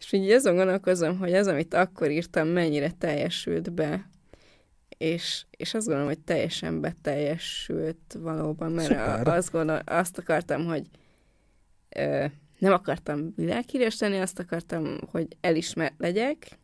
És 0.00 0.12
így 0.12 0.30
azon 0.30 0.56
gondolkozom, 0.56 1.18
hogy 1.18 1.34
az, 1.34 1.46
amit 1.46 1.74
akkor 1.74 2.10
írtam, 2.10 2.48
mennyire 2.48 2.90
teljesült 2.90 3.72
be. 3.72 4.08
És, 4.88 5.44
és 5.50 5.74
azt 5.74 5.86
gondolom, 5.86 6.08
hogy 6.08 6.20
teljesen 6.20 6.80
beteljesült 6.80 8.16
valóban, 8.18 8.72
mert 8.72 8.88
Szuper. 8.88 9.28
a, 9.28 9.32
azt, 9.32 9.50
gondol, 9.50 9.76
azt 9.76 10.18
akartam, 10.18 10.64
hogy 10.64 10.86
ö, 11.88 12.24
nem 12.58 12.72
akartam 12.72 13.32
világhíres 13.36 13.98
lenni, 13.98 14.18
azt 14.18 14.38
akartam, 14.38 14.98
hogy 15.10 15.36
elismert 15.40 15.94
legyek, 15.98 16.58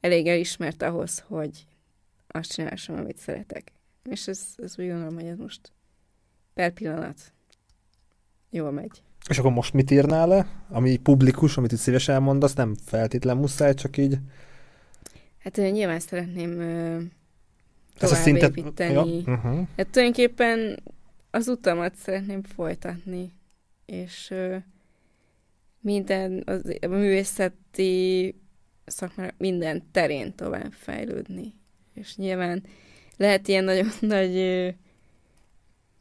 elég 0.00 0.26
elismert 0.26 0.82
ahhoz, 0.82 1.18
hogy 1.18 1.66
azt 2.26 2.52
csinálhassam, 2.52 2.96
amit 2.96 3.18
szeretek. 3.18 3.72
És 4.10 4.28
ez, 4.28 4.46
ez 4.56 4.78
úgy 4.78 4.88
gondolom, 4.88 5.14
hogy 5.14 5.26
ez 5.26 5.38
most 5.38 5.72
per 6.54 6.72
pillanat 6.72 7.32
jól 8.50 8.70
megy. 8.70 9.02
És 9.28 9.38
akkor 9.38 9.52
most 9.52 9.72
mit 9.72 9.90
írnál 9.90 10.26
le? 10.28 10.46
Ami 10.68 10.96
publikus, 10.96 11.56
amit 11.56 11.72
itt 11.72 11.78
szívesen 11.78 12.14
elmondasz, 12.14 12.54
nem 12.54 12.74
feltétlen 12.84 13.36
muszáj, 13.36 13.74
csak 13.74 13.96
így... 13.96 14.18
Hát 15.38 15.56
nyilván 15.56 16.00
szeretném 16.00 16.60
ö, 16.60 16.98
Ez 18.00 18.12
a 18.12 18.14
szintet... 18.14 18.56
építeni. 18.56 18.92
Ja, 18.92 19.02
uh-huh. 19.02 19.66
Hát 19.76 19.88
tulajdonképpen 19.90 20.82
az 21.30 21.48
utamat 21.48 21.94
szeretném 21.94 22.42
folytatni, 22.42 23.32
és 23.86 24.30
ö, 24.30 24.56
minden, 25.80 26.42
az, 26.46 26.62
a 26.80 26.86
művészeti 26.86 28.34
szakmának 28.86 29.34
minden 29.38 29.82
terén 29.92 30.34
tovább 30.34 30.72
fejlődni. 30.72 31.54
És 31.94 32.16
nyilván 32.16 32.62
lehet 33.16 33.48
ilyen 33.48 33.64
nagyon 33.64 33.88
nagy 34.16 34.36
ö, 34.36 34.68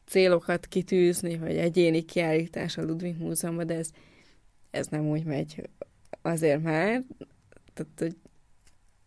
célokat 0.08 0.66
kitűzni, 0.68 1.36
hogy 1.36 1.58
egyéni 1.58 2.02
kiállítás 2.02 2.78
a 2.78 2.84
Ludwig 2.84 3.18
Múzeumban, 3.18 3.68
de 3.68 3.76
ez, 3.76 3.90
ez 4.72 4.88
nem 4.88 5.10
úgy 5.10 5.24
megy 5.24 5.70
azért 6.22 6.64
már, 6.64 7.04
tehát 7.74 7.92
hogy 7.98 8.16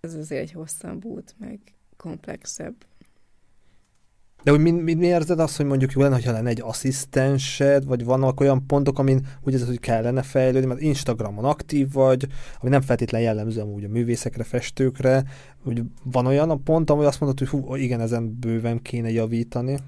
ez 0.00 0.14
azért 0.14 0.42
egy 0.42 0.52
hosszabb 0.52 1.04
út, 1.04 1.34
meg 1.38 1.58
komplexebb. 1.96 2.74
De 4.42 4.50
hogy 4.50 4.60
mi, 4.60 4.70
mi, 4.70 4.94
mi 4.94 5.06
érzed 5.06 5.40
azt, 5.40 5.56
hogy 5.56 5.66
mondjuk 5.66 5.92
jó 5.92 6.02
lenne, 6.02 6.14
hogyha 6.14 6.32
lenne 6.32 6.48
egy 6.48 6.60
asszisztensed, 6.60 7.84
vagy 7.84 8.04
vannak 8.04 8.40
olyan 8.40 8.66
pontok, 8.66 8.98
amin 8.98 9.26
úgy 9.42 9.52
érzed, 9.52 9.68
hogy 9.68 9.80
kellene 9.80 10.22
fejlődni, 10.22 10.68
mert 10.68 10.80
Instagramon 10.80 11.44
aktív 11.44 11.92
vagy, 11.92 12.26
ami 12.60 12.70
nem 12.70 12.80
feltétlenül 12.80 13.26
jellemző 13.26 13.60
amúgy 13.60 13.84
a 13.84 13.88
művészekre, 13.88 14.44
festőkre, 14.44 15.24
hogy 15.62 15.82
van 16.04 16.26
olyan 16.26 16.50
a 16.50 16.56
pont, 16.56 16.90
ahol 16.90 17.06
azt 17.06 17.20
mondod, 17.20 17.38
hogy 17.38 17.48
hú, 17.48 17.74
igen, 17.74 18.00
ezen 18.00 18.38
bőven 18.38 18.82
kéne 18.82 19.10
javítani. 19.10 19.78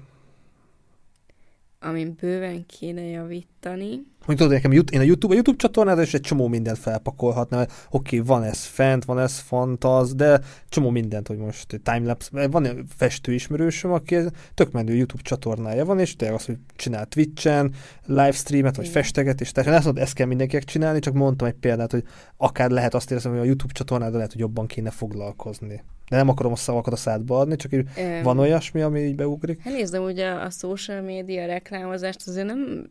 Amin 1.83 2.15
bőven 2.19 2.65
kéne 2.65 3.01
javítani. 3.01 4.11
Mondjuk 4.25 4.37
tudod, 4.37 4.51
nekem 4.51 4.71
jut- 4.71 4.91
én 4.91 4.99
a 4.99 5.03
YouTube, 5.03 5.33
a 5.33 5.35
YouTube 5.35 5.57
csatornára 5.57 6.01
is 6.01 6.13
egy 6.13 6.21
csomó 6.21 6.47
mindent 6.47 6.77
felpakolhatnám, 6.77 7.59
mert 7.59 7.71
oké, 7.89 8.19
okay, 8.19 8.27
van 8.27 8.43
ez 8.43 8.65
fent, 8.65 9.05
van 9.05 9.19
ez 9.19 9.39
fantaz, 9.39 10.15
de 10.15 10.41
csomó 10.69 10.89
mindent, 10.89 11.27
hogy 11.27 11.37
most 11.37 11.81
timelapse, 11.83 12.47
van 12.47 12.65
egy 12.65 12.79
festő 12.95 13.33
ismerősöm, 13.33 13.91
aki 13.91 14.15
tök 14.53 14.71
menő 14.71 14.95
YouTube 14.95 15.21
csatornája 15.21 15.85
van, 15.85 15.99
és 15.99 16.15
tényleg 16.15 16.37
az, 16.37 16.45
hogy 16.45 16.57
csinál 16.75 17.05
Twitch-en, 17.05 17.73
livestreamet, 18.05 18.75
vagy 18.75 18.87
festeget, 18.87 19.41
és 19.41 19.51
tehát 19.51 19.73
ezt 19.73 19.85
mondod, 19.85 20.03
ezt 20.03 20.13
kell 20.13 20.27
mindenkinek 20.27 20.63
csinálni, 20.63 20.99
csak 20.99 21.13
mondtam 21.13 21.47
egy 21.47 21.53
példát, 21.53 21.91
hogy 21.91 22.03
akár 22.37 22.69
lehet 22.69 22.93
azt 22.93 23.11
érzem, 23.11 23.31
hogy 23.31 23.41
a 23.41 23.45
YouTube 23.45 23.73
csatornára 23.73 24.15
lehet, 24.15 24.31
hogy 24.31 24.41
jobban 24.41 24.67
kéne 24.67 24.89
foglalkozni. 24.89 25.83
De 26.13 26.19
nem 26.19 26.29
akarom 26.29 26.51
a 26.51 26.55
szavakat 26.55 26.93
a 26.93 26.95
szádba 26.95 27.39
adni, 27.39 27.55
csak 27.55 27.73
így 27.73 27.87
Öm, 27.97 28.23
van 28.23 28.39
olyasmi, 28.39 28.81
ami 28.81 28.99
így 28.99 29.15
beugrik. 29.15 29.61
Hát 29.61 29.73
nézd, 29.73 29.97
ugye 29.97 30.29
a 30.29 30.49
social 30.49 31.01
média 31.01 31.45
reklámozást 31.45 32.27
azért 32.27 32.45
nem, 32.45 32.89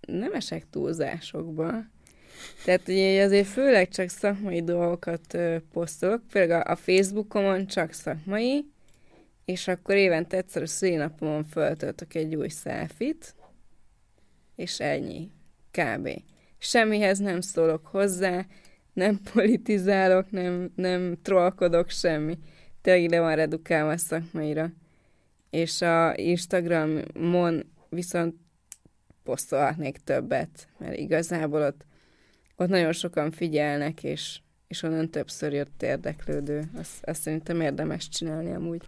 nem 0.00 0.34
esek 0.34 0.66
túlzásokba. 0.70 1.72
Tehát 2.64 2.88
ugye 2.88 3.24
azért 3.24 3.46
főleg 3.46 3.88
csak 3.88 4.08
szakmai 4.08 4.62
dolgokat 4.62 5.34
ö, 5.34 5.56
posztolok, 5.72 6.22
például 6.32 6.62
a, 6.62 6.70
a 6.70 6.76
Facebookomon 6.76 7.66
csak 7.66 7.92
szakmai, 7.92 8.70
és 9.44 9.68
akkor 9.68 9.94
évente 9.94 10.36
egyszer 10.36 10.62
a 10.62 10.66
szénapomon 10.66 11.44
föltöltök 11.44 12.14
egy 12.14 12.34
új 12.34 12.48
selfit, 12.48 13.34
és 14.56 14.80
ennyi. 14.80 15.30
Kb. 15.70 16.08
Semmihez 16.58 17.18
nem 17.18 17.40
szólok 17.40 17.86
hozzá, 17.86 18.46
nem 18.92 19.20
politizálok, 19.32 20.30
nem, 20.30 20.72
nem 20.74 21.16
trollkodok, 21.22 21.90
semmi. 21.90 22.38
Tényleg 22.86 23.10
le 23.10 23.20
van 23.20 23.34
redukálva 23.34 23.90
a 23.90 23.96
szakmaira. 23.96 24.70
És 25.50 25.82
a 25.82 26.16
Instagramon 26.16 27.72
viszont 27.88 28.34
posztolhatnék 29.22 29.96
többet, 29.96 30.68
mert 30.78 30.96
igazából 30.96 31.62
ott, 31.62 31.84
ott 32.56 32.68
nagyon 32.68 32.92
sokan 32.92 33.30
figyelnek, 33.30 34.04
és, 34.04 34.40
és 34.68 34.82
onnan 34.82 35.10
többször 35.10 35.52
jött 35.52 35.82
érdeklődő. 35.82 36.62
Azt, 36.78 37.04
azt 37.04 37.20
szerintem 37.20 37.60
érdemes 37.60 38.08
csinálni 38.08 38.54
amúgy. 38.54 38.82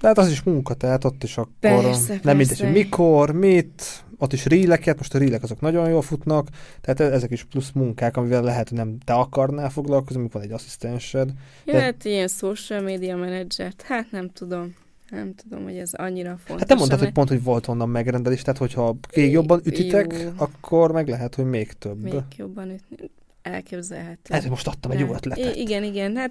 De 0.00 0.06
hát 0.08 0.18
az 0.18 0.30
is 0.30 0.42
munka, 0.42 0.74
tehát 0.74 1.04
ott 1.04 1.22
is 1.22 1.36
akkor 1.36 1.52
Persze, 1.60 2.12
nem 2.12 2.20
persze. 2.20 2.34
mindegy, 2.34 2.60
hogy 2.60 2.72
mikor, 2.72 3.32
mit, 3.32 4.04
ott 4.18 4.32
is 4.32 4.46
ríleket, 4.46 4.96
most 4.96 5.14
a 5.14 5.18
rílek 5.18 5.42
azok 5.42 5.60
nagyon 5.60 5.88
jól 5.88 6.02
futnak, 6.02 6.48
tehát 6.80 7.00
e- 7.00 7.14
ezek 7.14 7.30
is 7.30 7.44
plusz 7.44 7.70
munkák, 7.74 8.16
amivel 8.16 8.42
lehet, 8.42 8.68
hogy 8.68 8.78
nem 8.78 8.98
te 9.04 9.12
akarnál 9.12 9.70
foglalkozni, 9.70 10.20
amikor 10.20 10.40
van 10.40 10.50
egy 10.50 10.54
asszisztensed. 10.56 11.28
Ja, 11.64 11.72
De- 11.72 11.80
hát 11.80 12.04
ilyen 12.04 12.28
social 12.28 12.80
media 12.80 13.16
menedzsert, 13.16 13.82
hát 13.82 14.10
nem 14.10 14.30
tudom. 14.30 14.74
Nem 15.10 15.34
tudom, 15.34 15.62
hogy 15.62 15.76
ez 15.76 15.92
annyira 15.92 16.28
fontos. 16.30 16.58
Hát 16.58 16.66
te 16.68 16.74
mondtad, 16.74 16.98
hogy 16.98 17.12
pont, 17.12 17.28
hogy 17.28 17.42
volt 17.42 17.68
onnan 17.68 17.88
megrendelés, 17.88 18.42
tehát 18.42 18.58
hogyha 18.58 18.96
még 19.16 19.30
jobban 19.30 19.60
ütitek, 19.64 20.14
Jó. 20.22 20.30
akkor 20.36 20.92
meg 20.92 21.08
lehet, 21.08 21.34
hogy 21.34 21.44
még 21.44 21.72
több. 21.72 22.02
Még 22.02 22.14
jobban 22.36 22.70
ütni. 22.70 23.10
Elképzelhető. 23.42 24.34
Hogy 24.38 24.48
most 24.50 24.66
adtam 24.66 24.90
egy 24.90 24.98
jó 24.98 25.14
ötletet. 25.14 25.56
I- 25.56 25.60
igen, 25.60 25.82
igen, 25.82 26.16
hát 26.16 26.30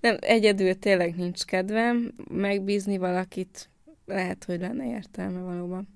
nem, 0.00 0.16
egyedül 0.20 0.78
tényleg 0.78 1.16
nincs 1.16 1.44
kedvem 1.44 2.14
megbízni 2.30 2.98
valakit 2.98 3.70
lehet, 4.06 4.44
hogy 4.44 4.60
lenne 4.60 4.86
értelme 4.86 5.40
valóban. 5.40 5.88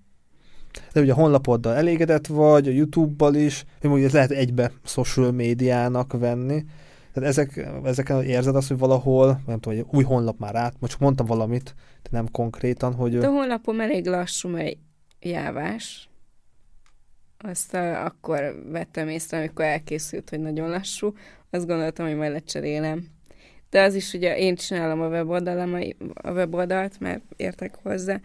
De 0.93 1.01
ugye 1.01 1.13
a 1.13 1.15
honlapoddal 1.15 1.75
elégedett 1.75 2.27
vagy, 2.27 2.69
a 2.69 2.71
YouTube-bal 2.71 3.35
is, 3.35 3.65
hogy 3.81 4.03
ez 4.03 4.13
lehet 4.13 4.31
egybe 4.31 4.73
social 4.85 5.33
médiának 5.33 6.13
venni. 6.13 6.65
Tehát 7.13 7.29
ezek, 7.29 7.69
ezeken 7.85 8.23
érzed 8.23 8.57
azt, 8.57 8.69
hogy 8.69 8.79
valahol, 8.79 9.41
nem 9.47 9.61
tudom, 9.61 9.79
hogy 9.79 9.87
új 9.91 10.05
honlap 10.05 10.39
már 10.39 10.55
át, 10.55 10.75
most 10.79 10.93
csak 10.93 11.01
mondtam 11.01 11.27
valamit, 11.27 11.75
de 12.03 12.09
nem 12.11 12.31
konkrétan, 12.31 12.95
hogy... 12.95 13.19
De 13.19 13.27
a 13.27 13.31
honlapom 13.31 13.81
elég 13.81 14.07
lassú, 14.07 14.49
mert 14.49 14.77
jávás. 15.21 16.09
Azt 17.39 17.75
a, 17.75 18.05
akkor 18.05 18.63
vettem 18.71 19.09
észre, 19.09 19.39
amikor 19.39 19.65
elkészült, 19.65 20.31
hogy 20.31 20.41
nagyon 20.41 20.69
lassú. 20.69 21.13
Azt 21.51 21.67
gondoltam, 21.67 22.07
hogy 22.07 22.17
majd 22.17 22.33
lecserélem. 22.33 23.07
De 23.73 23.83
az 23.83 23.95
is 23.95 24.13
ugye 24.13 24.39
én 24.39 24.55
csinálom 24.55 25.01
a 25.01 25.09
weboldalt, 25.09 25.95
a 26.15 26.31
weboldalt, 26.31 27.01
mert 27.01 27.23
értek 27.37 27.75
hozzá, 27.83 28.21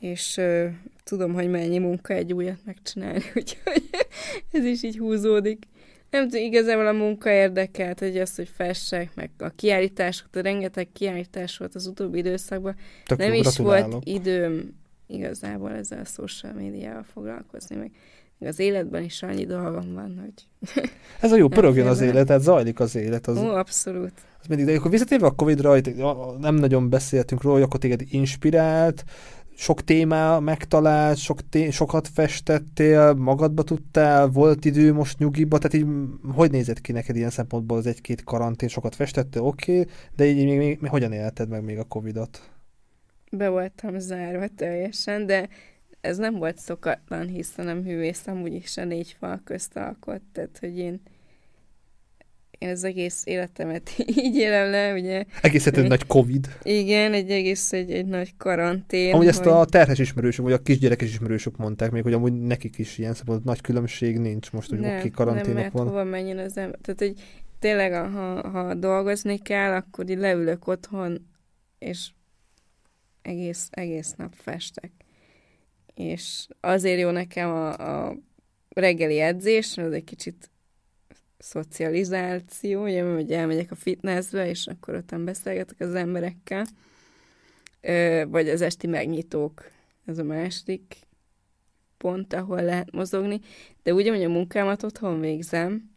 és 0.00 0.36
ö, 0.36 0.66
tudom, 1.04 1.34
hogy 1.34 1.50
mennyi 1.50 1.78
munka 1.78 2.14
egy 2.14 2.32
újat 2.32 2.58
megcsinálni, 2.64 3.22
úgyhogy 3.34 3.82
ez 4.52 4.64
is 4.64 4.82
így 4.82 4.98
húzódik. 4.98 5.64
Nem 6.10 6.28
tudom, 6.28 6.44
igazából 6.44 6.86
a 6.86 6.92
munka 6.92 7.30
érdekelt, 7.30 7.98
hogy 7.98 8.18
az, 8.18 8.34
hogy 8.34 8.48
fessek, 8.48 9.14
meg 9.14 9.30
a 9.38 9.48
kiállítások, 9.48 10.28
de 10.30 10.40
rengeteg 10.40 10.88
kiállítás 10.92 11.56
volt 11.56 11.74
az 11.74 11.86
utóbbi 11.86 12.18
időszakban. 12.18 12.76
Tök 13.04 13.18
nem 13.18 13.32
is 13.32 13.56
volt 13.56 13.96
időm 14.04 14.74
igazából 15.06 15.70
ezzel 15.70 16.00
a 16.00 16.04
social 16.04 16.52
médiával 16.52 17.04
foglalkozni, 17.12 17.76
meg 17.76 17.90
az 18.38 18.58
életben 18.58 19.02
is 19.02 19.22
annyi 19.22 19.44
dolgom 19.46 19.94
van, 19.94 20.20
hogy... 20.20 20.70
Ez 21.20 21.32
a 21.32 21.36
jó, 21.36 21.48
pörögjön 21.48 21.86
az 21.86 22.00
élet, 22.00 22.26
tehát 22.26 22.42
zajlik 22.42 22.80
az 22.80 22.96
élet. 22.96 23.26
Az... 23.26 23.38
Ó, 23.38 23.48
abszolút. 23.48 24.12
Az 24.40 24.46
mindig, 24.46 24.66
de 24.66 24.74
akkor 24.74 24.90
visszatérve 24.90 25.26
a 25.26 25.30
Covid-ra, 25.30 25.80
nem 26.38 26.54
nagyon 26.54 26.90
beszéltünk 26.90 27.42
róla, 27.42 27.54
hogy 27.54 27.64
akkor 27.64 27.80
téged 27.80 28.02
inspirált, 28.08 29.04
sok 29.56 29.84
témá 29.84 30.38
megtalált, 30.38 31.16
sok 31.16 31.48
té- 31.48 31.72
sokat 31.72 32.08
festettél, 32.08 33.14
magadba 33.14 33.62
tudtál, 33.62 34.26
volt 34.28 34.64
idő 34.64 34.92
most 34.92 35.18
nyugiba, 35.18 35.58
tehát 35.58 35.86
így 35.86 35.92
hogy 36.34 36.50
nézett 36.50 36.80
ki 36.80 36.92
neked 36.92 37.16
ilyen 37.16 37.30
szempontból 37.30 37.76
az 37.78 37.86
egy-két 37.86 38.24
karantén, 38.24 38.68
sokat 38.68 38.94
festettél, 38.94 39.42
oké, 39.42 39.80
okay, 39.80 39.92
de 40.16 40.24
így 40.24 40.44
még, 40.44 40.58
még, 40.58 40.78
még 40.80 40.90
hogyan 40.90 41.12
élted 41.12 41.48
meg 41.48 41.64
még 41.64 41.78
a 41.78 41.84
Covidot? 41.84 42.50
Be 43.30 43.48
voltam 43.48 43.98
zárva 43.98 44.46
teljesen, 44.56 45.26
de 45.26 45.48
ez 46.06 46.16
nem 46.16 46.34
volt 46.34 46.58
szokatlan, 46.58 47.26
hiszen 47.26 47.64
nem 47.64 47.82
hűvészem 47.82 48.42
úgyis 48.42 48.76
a 48.76 48.84
négy 48.84 49.16
fal 49.18 49.40
közt 49.44 49.76
alkot, 49.76 50.20
tehát 50.32 50.58
hogy 50.60 50.78
én 50.78 51.00
én 52.58 52.68
az 52.68 52.84
egész 52.84 53.22
életemet 53.26 53.90
így 54.24 54.36
élem 54.36 54.70
le, 54.70 54.92
ugye. 54.92 55.24
Egész 55.42 55.66
egy 55.66 55.88
nagy 55.88 56.06
Covid. 56.06 56.58
Igen, 56.62 57.12
egy 57.12 57.30
egész 57.30 57.72
egy, 57.72 57.90
egy 57.90 58.06
nagy 58.06 58.36
karantén. 58.36 59.12
Amúgy 59.12 59.26
hogy... 59.26 59.34
ezt 59.34 59.46
a 59.46 59.64
terhes 59.64 59.98
ismerősök, 59.98 60.44
vagy 60.44 60.52
a 60.52 60.62
kisgyerekes 60.62 61.08
ismerősök 61.08 61.56
mondták 61.56 61.90
még, 61.90 62.02
hogy 62.02 62.12
amúgy 62.12 62.32
nekik 62.32 62.78
is 62.78 62.98
ilyen 62.98 63.14
szabad 63.14 63.44
nagy 63.44 63.60
különbség 63.60 64.18
nincs 64.18 64.52
most, 64.52 64.70
hogy 64.70 64.78
oké, 64.78 65.10
karanténok 65.10 65.46
nem, 65.46 65.62
mert 65.62 65.72
van. 65.72 65.86
hova 65.86 66.04
menjen 66.04 66.38
az 66.38 66.56
ember. 66.56 66.78
Tehát, 66.82 67.00
hogy 67.00 67.14
tényleg, 67.58 67.92
ha, 67.92 68.48
ha 68.48 68.74
dolgozni 68.74 69.38
kell, 69.38 69.72
akkor 69.72 70.10
így 70.10 70.18
leülök 70.18 70.66
otthon, 70.66 71.26
és 71.78 72.10
egész, 73.22 73.68
egész 73.70 74.14
nap 74.16 74.32
festek. 74.34 74.90
És 75.96 76.46
azért 76.60 77.00
jó 77.00 77.10
nekem 77.10 77.50
a, 77.50 77.72
a 78.06 78.16
reggeli 78.68 79.20
edzés, 79.20 79.78
az 79.78 79.92
egy 79.92 80.04
kicsit 80.04 80.50
szocializáció, 81.38 82.82
ugye, 82.82 83.02
hogy 83.02 83.32
elmegyek 83.32 83.70
a 83.70 83.74
fitnessbe, 83.74 84.48
és 84.48 84.66
akkor 84.66 84.94
ott 84.94 85.16
beszélgetek 85.20 85.80
az 85.80 85.94
emberekkel, 85.94 86.66
vagy 88.26 88.48
az 88.48 88.60
esti 88.60 88.86
megnyitók, 88.86 89.70
ez 90.06 90.18
a 90.18 90.24
második 90.24 90.96
pont, 91.96 92.32
ahol 92.32 92.62
lehet 92.62 92.92
mozogni, 92.92 93.40
de 93.82 93.94
ugye, 93.94 94.10
hogy 94.10 94.24
a 94.24 94.28
munkámat 94.28 94.82
otthon 94.82 95.20
végzem, 95.20 95.90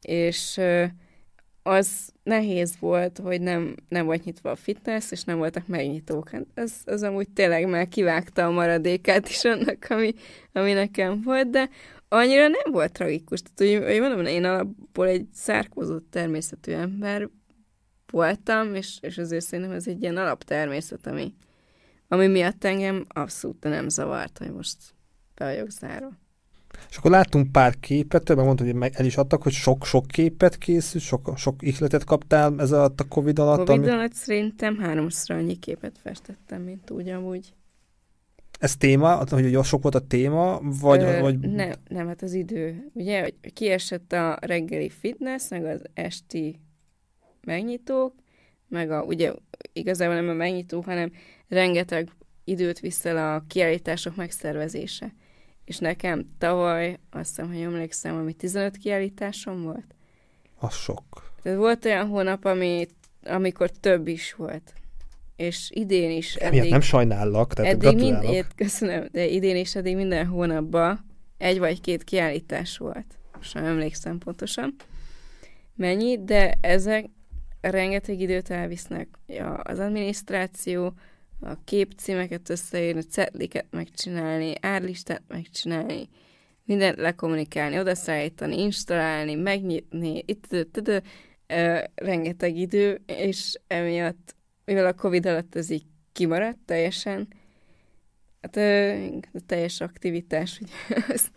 és 0.00 0.60
az 1.66 2.12
nehéz 2.22 2.76
volt, 2.80 3.18
hogy 3.18 3.40
nem, 3.40 3.74
nem 3.88 4.04
volt 4.04 4.24
nyitva 4.24 4.50
a 4.50 4.56
fitness, 4.56 5.10
és 5.10 5.24
nem 5.24 5.38
voltak 5.38 5.66
megnyitók. 5.66 6.28
Hát 6.28 6.46
ez, 6.54 6.72
az 6.84 7.02
amúgy 7.02 7.28
tényleg 7.30 7.68
már 7.68 7.88
kivágta 7.88 8.46
a 8.46 8.50
maradékát 8.50 9.28
is 9.28 9.44
annak, 9.44 9.86
ami, 9.88 10.14
ami 10.52 10.72
nekem 10.72 11.22
volt, 11.22 11.50
de 11.50 11.68
annyira 12.08 12.48
nem 12.48 12.72
volt 12.72 12.92
tragikus. 12.92 13.42
Tehát, 13.42 13.82
hogy, 13.82 13.90
hogy 13.90 14.00
mondom, 14.00 14.26
én 14.26 14.44
alapból 14.44 15.06
egy 15.06 15.26
szárkózott 15.32 16.10
természetű 16.10 16.72
ember 16.72 17.28
voltam, 18.10 18.74
és, 18.74 18.98
és 19.00 19.18
azért 19.18 19.44
szerintem 19.44 19.74
ez 19.74 19.86
egy 19.86 20.02
ilyen 20.02 20.16
alaptermészet, 20.16 21.06
ami, 21.06 21.34
ami 22.08 22.26
miatt 22.26 22.64
engem 22.64 23.04
abszolút 23.08 23.62
nem 23.62 23.88
zavart, 23.88 24.38
hogy 24.38 24.52
most 24.52 24.76
be 25.34 25.44
vagyok 25.44 25.70
zárva. 25.70 26.10
És 26.90 26.96
akkor 26.96 27.10
láttunk 27.10 27.52
pár 27.52 27.80
képet, 27.80 28.24
többen 28.24 28.44
mondtad, 28.44 28.72
hogy 28.72 28.90
el 28.92 29.04
is 29.04 29.16
adtak, 29.16 29.42
hogy 29.42 29.52
sok-sok 29.52 30.06
képet 30.06 30.58
készült, 30.58 31.04
sok, 31.04 31.32
sok 31.36 31.62
ihletet 31.62 32.04
kaptál 32.04 32.54
ez 32.58 32.72
alatt 32.72 33.00
a 33.00 33.04
Covid 33.08 33.38
alatt. 33.38 33.66
Covid 33.66 33.82
ami... 33.82 33.88
alatt 33.88 34.12
szerintem 34.12 34.78
háromszor 34.78 35.36
annyi 35.36 35.58
képet 35.58 35.98
festettem, 36.02 36.62
mint 36.62 36.90
úgy 36.90 37.08
amúgy. 37.08 37.54
Ez 38.58 38.76
téma, 38.76 39.24
hogy 39.30 39.58
sok 39.62 39.82
volt 39.82 39.94
a 39.94 40.06
téma, 40.06 40.60
vagy... 40.80 41.02
Ö, 41.02 41.20
vagy... 41.20 41.38
Nem, 41.38 41.72
nem, 41.88 42.06
hát 42.06 42.22
az 42.22 42.32
idő. 42.32 42.90
Ugye, 42.92 43.22
hogy 43.22 43.52
kiesett 43.52 44.12
a 44.12 44.38
reggeli 44.40 44.88
fitness, 44.88 45.48
meg 45.48 45.64
az 45.64 45.82
esti 45.94 46.60
megnyitók, 47.44 48.14
meg 48.68 48.90
a, 48.90 49.02
ugye 49.02 49.32
igazából 49.72 50.14
nem 50.14 50.28
a 50.28 50.32
megnyitó, 50.32 50.80
hanem 50.80 51.12
rengeteg 51.48 52.10
időt 52.44 52.80
viszel 52.80 53.34
a 53.34 53.44
kiállítások 53.48 54.16
megszervezése. 54.16 55.12
És 55.66 55.78
nekem 55.78 56.26
tavaly, 56.38 56.98
azt 57.10 57.28
hiszem, 57.28 57.48
hogy 57.48 57.60
emlékszem, 57.60 58.16
ami 58.16 58.32
15 58.32 58.76
kiállításom 58.76 59.62
volt. 59.62 59.94
Az 60.58 60.74
sok. 60.74 61.32
Tehát 61.42 61.58
volt 61.58 61.84
olyan 61.84 62.06
hónap, 62.06 62.44
ami, 62.44 62.86
amikor 63.22 63.70
több 63.70 64.06
is 64.08 64.34
volt 64.34 64.72
és 65.36 65.70
idén 65.74 66.10
is 66.10 66.34
eddig... 66.34 66.70
nem 66.70 66.80
sajnállak, 66.80 67.54
tehát 67.54 67.72
eddig 67.72 67.96
mind, 67.96 68.46
köszönöm, 68.54 69.08
de 69.12 69.26
idén 69.26 69.56
is 69.56 69.74
eddig 69.74 69.96
minden 69.96 70.26
hónapban 70.26 71.04
egy 71.38 71.58
vagy 71.58 71.80
két 71.80 72.04
kiállítás 72.04 72.78
volt. 72.78 73.06
Sem 73.40 73.64
emlékszem 73.64 74.18
pontosan 74.18 74.74
mennyi, 75.74 76.24
de 76.24 76.58
ezek 76.60 77.06
rengeteg 77.60 78.20
időt 78.20 78.50
elvisznek. 78.50 79.08
Ja, 79.26 79.54
az 79.54 79.78
adminisztráció, 79.78 80.92
a 81.46 81.58
képcímeket 81.64 82.48
összeírni, 82.48 83.00
cetliket 83.00 83.66
megcsinálni, 83.70 84.52
árlistát 84.60 85.22
megcsinálni, 85.28 86.08
mindent 86.64 86.96
lekommunikálni, 86.96 87.78
odaszállítani, 87.78 88.60
installálni, 88.60 89.34
megnyitni, 89.34 90.22
itt, 90.26 90.52
itt, 90.52 91.02
rengeteg 91.94 92.56
idő, 92.56 93.02
és 93.06 93.60
emiatt 93.66 94.34
mivel 94.66 94.86
a 94.86 94.94
Covid 94.94 95.26
alatt 95.26 95.54
ez 95.54 95.70
így 95.70 95.86
kimaradt 96.12 96.58
teljesen, 96.64 97.28
hát 98.40 98.56
a 99.32 99.40
teljes 99.46 99.80
aktivitás 99.80 100.60
ugye, 100.60 101.02
az, 101.14 101.30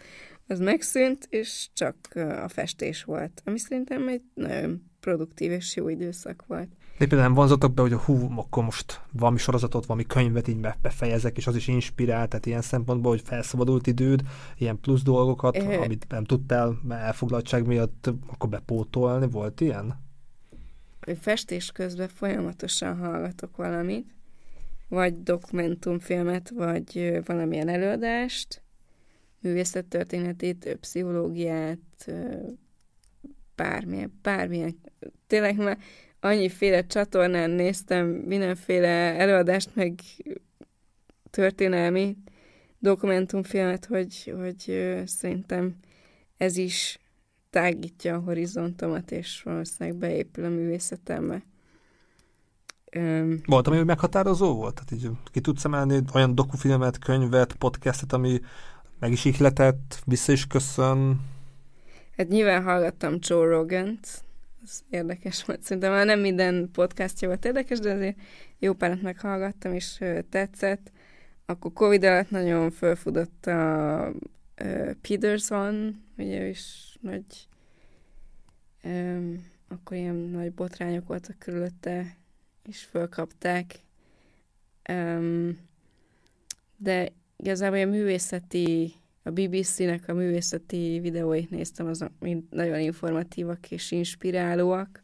az 0.47 0.60
megszűnt, 0.60 1.28
és 1.30 1.70
csak 1.74 1.95
a 2.16 2.47
festés 2.47 3.03
volt, 3.03 3.41
ami 3.45 3.60
szerintem 3.60 4.07
egy 4.07 4.24
nagyon 4.34 4.91
produktív 4.99 5.51
és 5.51 5.76
jó 5.76 5.89
időszak 5.89 6.43
volt. 6.47 6.70
De 7.00 7.08
például 7.08 7.28
nem 7.28 7.34
vonzatok 7.34 7.74
be, 7.74 7.82
hogy 7.82 7.93
a 7.93 7.97
hú, 7.97 8.32
akkor 8.36 8.64
most 8.64 9.02
valami 9.12 9.38
sorozatot, 9.38 9.86
valami 9.86 10.06
könyvet 10.06 10.47
így 10.47 10.68
befejezek, 10.82 11.38
és 11.38 11.47
az 11.47 11.56
is 11.56 11.68
inspirál, 11.68 12.28
tehát 12.28 12.45
ilyen 12.45 12.62
szempontból, 12.62 13.12
hogy 13.12 13.22
felszabadult 13.26 13.88
időd, 13.88 14.22
ilyen 14.58 14.80
plusz 14.80 15.04
dolgokat, 15.04 15.56
e... 15.56 15.82
amit 15.82 16.06
nem 16.10 16.24
tudtál 16.24 16.80
elfoglaltság 16.89 17.66
miatt, 17.68 18.10
akkor 18.28 18.50
bepótolni, 18.50 19.28
volt 19.30 19.62
ilyen? 19.62 20.08
festés 21.20 21.72
közben 21.72 22.08
folyamatosan 22.08 22.97
hallgatok 22.97 23.56
valamit, 23.56 24.16
vagy 24.88 25.24
dokumentumfilmet, 25.24 26.50
vagy 26.50 27.20
valamilyen 27.26 27.68
előadást, 27.68 28.62
művészettörténetét, 29.41 30.78
pszichológiát, 30.80 32.12
bármilyen, 33.56 34.20
bármilyen. 34.22 34.80
Tényleg 35.28 35.58
már 35.58 35.78
annyiféle 36.20 36.86
csatornán 36.86 37.50
néztem 37.50 38.08
mindenféle 38.08 39.18
előadást, 39.18 39.70
meg 39.74 40.00
történelmi 41.30 42.18
dokumentumfilmet, 42.80 43.86
hogy, 43.86 44.34
hogy 44.38 44.94
szerintem 45.06 45.76
ez 46.38 46.58
is 46.58 47.00
tágítja 47.50 48.16
a 48.16 48.20
horizontomat, 48.20 49.12
és 49.12 49.42
valószínűleg 49.44 50.00
beépül 50.00 50.46
a 50.46 50.50
művészetembe. 50.50 51.44
Um, 52.96 53.42
volt, 53.46 53.68
ami 53.68 53.84
meghatározó 53.84 54.56
volt? 54.56 54.74
Tehát 54.74 54.92
így 54.92 55.10
ki 55.32 55.42
tudsz 55.42 55.66
emelni 55.66 56.02
olyan 56.14 56.36
dokufilmet, 56.36 57.00
könyvet, 57.00 57.54
podcastet, 57.54 58.14
ami 58.14 58.40
meg 59.00 59.12
is 59.12 59.26
ihletett, 59.26 60.02
vissza 60.06 60.32
is 60.32 60.48
köszön? 60.48 61.22
Hát 62.18 62.28
nyilván 62.28 62.64
hallgattam 62.64 63.18
Joe 63.20 63.48
Rogan-t, 63.48 64.24
ez 64.64 64.84
érdekes 64.89 65.45
volt. 65.45 65.64
Szerintem 65.64 65.91
már 65.91 66.05
nem 66.05 66.20
minden 66.20 66.70
podcastja 66.72 67.28
volt 67.28 67.45
érdekes, 67.45 67.80
de 67.80 67.93
azért 67.93 68.20
jó 68.60 68.74
párat 68.74 69.01
meghallgattam, 69.01 69.74
és 69.74 70.03
tetszett. 70.30 70.91
Akkor 71.45 71.74
Covid 71.74 72.03
alatt 72.03 72.30
nagyon 72.30 72.72
fölfudott 72.72 73.45
a 73.45 74.12
Peterson, 75.01 76.03
ugye 76.18 76.47
is 76.47 76.97
nagy 77.01 77.47
akkor 79.68 79.97
ilyen 79.97 80.16
nagy 80.16 80.53
botrányok 80.53 81.07
voltak 81.07 81.39
körülötte, 81.39 82.18
és 82.64 82.84
fölkapták. 82.84 83.76
Um, 84.89 85.57
de 86.78 87.12
igazából 87.38 87.80
a 87.80 87.86
művészeti, 87.86 88.93
a 89.30 89.32
BBC-nek 89.32 90.08
a 90.08 90.14
művészeti 90.14 91.00
videóit 91.00 91.50
néztem, 91.50 91.88
azok 91.88 92.12
mind 92.20 92.44
nagyon 92.50 92.80
informatívak 92.80 93.72
és 93.72 93.92
inspirálóak, 93.92 95.04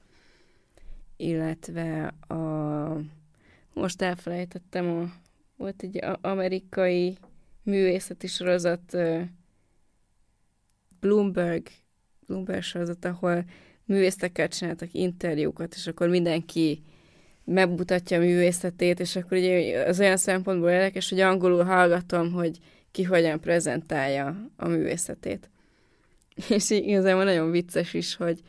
illetve 1.18 2.06
a 2.28 3.02
most 3.74 4.02
elfelejtettem, 4.02 4.90
a, 4.90 5.14
volt 5.58 5.82
egy 5.84 6.04
amerikai 6.22 7.18
művészeti 7.64 8.28
sorozat, 8.28 8.98
Bloomberg, 11.00 11.68
Bloomberg 12.28 12.62
sorozat, 12.62 13.06
ahol 13.06 13.46
művészekkel 13.86 14.48
csináltak 14.48 14.94
interjúkat, 14.94 15.74
és 15.74 15.88
akkor 15.88 16.08
mindenki 16.08 16.84
megmutatja 17.44 18.18
a 18.18 18.22
művészetét, 18.22 19.00
és 19.00 19.16
akkor 19.16 19.38
ugye 19.38 19.80
az 19.84 20.00
olyan 20.00 20.18
szempontból 20.18 20.70
érdekes, 20.70 21.10
hogy 21.10 21.20
angolul 21.20 21.64
hallgatom, 21.64 22.32
hogy 22.32 22.60
ki 22.96 23.04
hogyan 23.04 23.40
prezentálja 23.40 24.50
a 24.58 24.68
művészetét. 24.68 25.50
És 26.50 26.70
igazából 26.70 27.24
nagyon 27.24 27.52
vicces 27.52 27.94
is, 27.94 28.16
hogy 28.16 28.40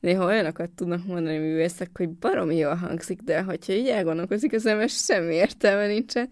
néha 0.00 0.24
olyanokat 0.24 0.70
tudnak 0.70 1.06
mondani 1.06 1.38
művészek, 1.38 1.90
hogy 1.92 2.08
baromi 2.08 2.56
jól 2.56 2.74
hangzik, 2.74 3.20
de 3.20 3.42
hogyha 3.42 3.72
így 3.72 3.88
elgondolkozik 3.88 4.52
az 4.52 4.66
ember, 4.66 4.88
semmi 4.88 5.34
értelme 5.34 5.86
nincsen. 5.86 6.28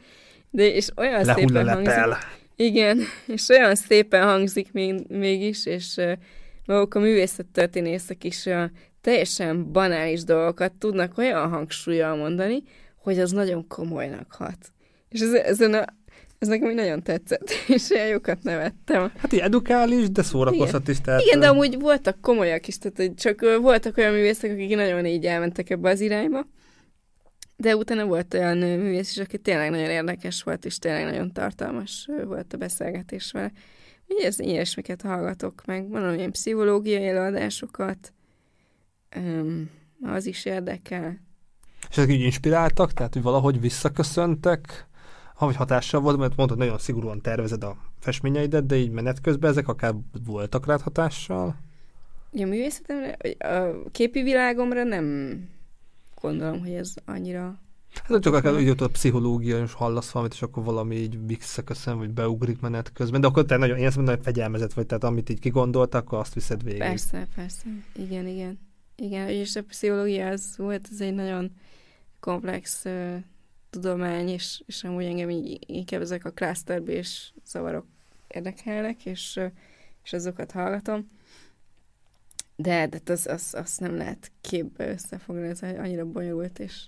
De 0.51 0.75
és 0.75 0.89
olyan 0.97 1.25
Lehull 1.25 1.47
szépen 1.47 1.65
lepel. 1.65 2.09
hangzik. 2.09 2.27
Igen, 2.57 3.01
és 3.37 3.49
olyan 3.49 3.75
szépen 3.75 4.25
hangzik 4.25 4.73
még, 4.73 5.05
mégis, 5.09 5.67
és 5.67 5.97
uh, 5.97 6.13
maguk 6.67 6.95
a 6.95 6.99
művészettörténészek 6.99 8.25
is 8.25 8.45
uh, 8.47 8.65
teljesen 9.01 9.73
banális 9.73 10.25
dolgokat 10.25 10.73
tudnak 10.73 11.19
olyan 11.19 11.49
hangsúlyjal 11.49 12.17
mondani, 12.17 12.63
hogy 12.97 13.19
az 13.19 13.31
nagyon 13.31 13.67
komolynak 13.67 14.33
hat. 14.33 14.73
És 15.09 15.21
ez, 15.21 15.33
ezen 15.33 15.75
a, 15.75 15.85
ez 16.39 16.49
nekem 16.49 16.75
nagyon 16.75 17.03
tetszett, 17.03 17.51
és 17.75 17.91
olyan 17.91 18.07
jókat 18.07 18.43
nevettem. 18.43 19.13
Hát 19.17 19.33
így 19.33 19.39
edukális, 19.39 20.11
de 20.11 20.23
szórakozhat 20.23 20.89
is. 20.89 21.01
Tehát, 21.01 21.21
Igen, 21.21 21.41
de 21.41 21.49
amúgy 21.49 21.81
voltak 21.81 22.21
komolyak 22.21 22.69
is, 22.69 22.79
tehát 22.79 22.97
hogy 22.97 23.15
csak 23.15 23.59
voltak 23.61 23.97
olyan 23.97 24.13
művészek, 24.13 24.51
akik 24.51 24.77
nagyon 24.77 25.07
így 25.07 25.27
elmentek 25.27 25.71
ebbe 25.71 25.91
az 25.91 26.01
irányba, 26.01 26.47
de 27.57 27.77
utána 27.77 28.05
volt 28.05 28.35
olyan 28.35 28.57
művész 28.59 29.11
is, 29.11 29.19
aki 29.19 29.39
tényleg 29.39 29.71
nagyon 29.71 29.91
érdekes 29.91 30.43
volt, 30.43 30.65
és 30.65 30.79
tényleg 30.79 31.05
nagyon 31.05 31.33
tartalmas 31.33 32.09
volt 32.25 32.53
a 32.53 32.57
beszélgetés 32.57 33.33
vele. 33.33 33.53
Ugye 34.09 34.27
ez 34.27 34.39
ilyesmiket 34.39 35.03
hallgatok 35.03 35.63
meg, 35.67 35.89
van 35.89 36.15
ilyen 36.15 36.31
pszichológiai 36.31 37.07
előadásokat, 37.07 38.13
um, 39.17 39.71
az 40.03 40.27
is 40.27 40.45
érdekel. 40.45 41.21
És 41.91 41.97
ezek 41.97 42.11
így 42.11 42.21
inspiráltak, 42.21 42.93
tehát 42.93 43.13
hogy 43.13 43.23
valahogy 43.23 43.61
visszaköszöntek, 43.61 44.87
ha 45.35 45.47
vagy 45.47 45.57
hatással 45.57 46.01
volt, 46.01 46.17
mert 46.17 46.37
mondtad, 46.37 46.59
nagyon 46.59 46.79
szigorúan 46.79 47.21
tervezed 47.21 47.65
a 47.65 47.77
festményeidet, 47.99 48.67
de 48.67 48.77
így 48.77 48.91
menet 48.91 49.21
közben 49.21 49.51
ezek 49.51 49.69
akár 49.69 49.95
voltak 50.27 50.67
rád 50.67 50.81
hatással? 50.81 51.57
Ja, 52.33 52.47
művészetemre, 52.47 53.17
a 53.39 53.91
képi 53.91 54.23
világomra 54.23 54.85
nem 54.85 55.37
gondolom, 56.21 56.61
hogy 56.61 56.73
ez 56.73 56.95
annyira... 57.05 57.59
Hát 58.05 58.23
csak 58.23 58.35
akár 58.35 58.55
úgy 58.55 58.83
a 58.83 58.89
pszichológia, 58.89 59.63
és 59.63 59.73
hallasz 59.73 60.11
valamit, 60.11 60.35
és 60.35 60.43
akkor 60.43 60.65
valami 60.65 60.97
így 60.97 61.27
visszaköszön, 61.27 61.99
vagy 61.99 62.11
beugrik 62.11 62.61
menet 62.61 62.93
közben, 62.93 63.21
de 63.21 63.27
akkor 63.27 63.45
te 63.45 63.57
nagyon, 63.57 63.79
én 63.79 63.87
azt 63.87 63.97
mondom, 63.97 64.15
hogy 64.15 64.25
fegyelmezett 64.25 64.73
vagy, 64.73 64.87
tehát 64.87 65.05
amit 65.05 65.31
így 65.31 65.39
kigondoltak, 65.39 66.03
akkor 66.03 66.19
azt 66.19 66.35
viszed 66.35 66.63
végig. 66.63 66.79
Persze, 66.79 67.27
persze. 67.35 67.65
Igen, 67.97 68.27
igen. 68.27 68.59
Igen, 68.97 69.29
és 69.29 69.57
a 69.57 69.63
pszichológia 69.63 70.29
az 70.29 70.55
volt, 70.57 70.89
ez 70.93 71.01
egy 71.01 71.15
nagyon 71.15 71.51
komplex 72.21 72.85
uh, 72.85 73.17
tudomány, 73.75 74.29
és, 74.29 74.63
és 74.67 74.85
amúgy 74.85 75.05
engem 75.05 75.31
így, 75.31 75.59
inkább 75.67 76.01
ezek 76.01 76.25
a 76.25 76.33
és 76.87 77.33
zavarok 77.47 77.87
érdekelnek, 78.29 79.07
és, 79.07 79.41
és 80.05 80.13
azokat 80.13 80.51
hallgatom. 80.51 81.11
De, 82.57 82.87
de 82.87 83.01
az, 83.13 83.27
az, 83.27 83.55
az 83.55 83.77
nem 83.79 83.97
lehet 83.97 84.31
képbe 84.41 84.89
összefoglalni, 84.89 85.51
ez 85.51 85.63
annyira 85.63 86.05
bonyolult, 86.05 86.59
és 86.59 86.87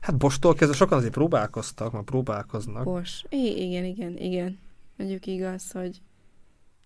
Hát 0.00 0.16
Bostól 0.16 0.54
kezdve 0.54 0.76
sokan 0.76 0.98
azért 0.98 1.12
próbálkoztak, 1.12 1.92
már 1.92 2.02
próbálkoznak. 2.02 2.84
Bos. 2.84 3.24
I- 3.28 3.66
igen, 3.68 3.84
igen, 3.84 4.16
igen. 4.16 4.58
Mondjuk 4.96 5.26
igaz, 5.26 5.70
hogy 5.70 6.00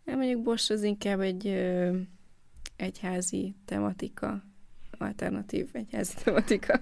nem 0.05 0.16
mondjuk 0.18 0.43
Bos 0.43 0.70
az 0.70 0.82
inkább 0.82 1.20
egy 1.20 1.47
ö, 1.47 1.97
egyházi 2.76 3.55
tematika, 3.64 4.43
alternatív 5.01 5.68
egyházi 5.72 6.14
tematika. 6.24 6.80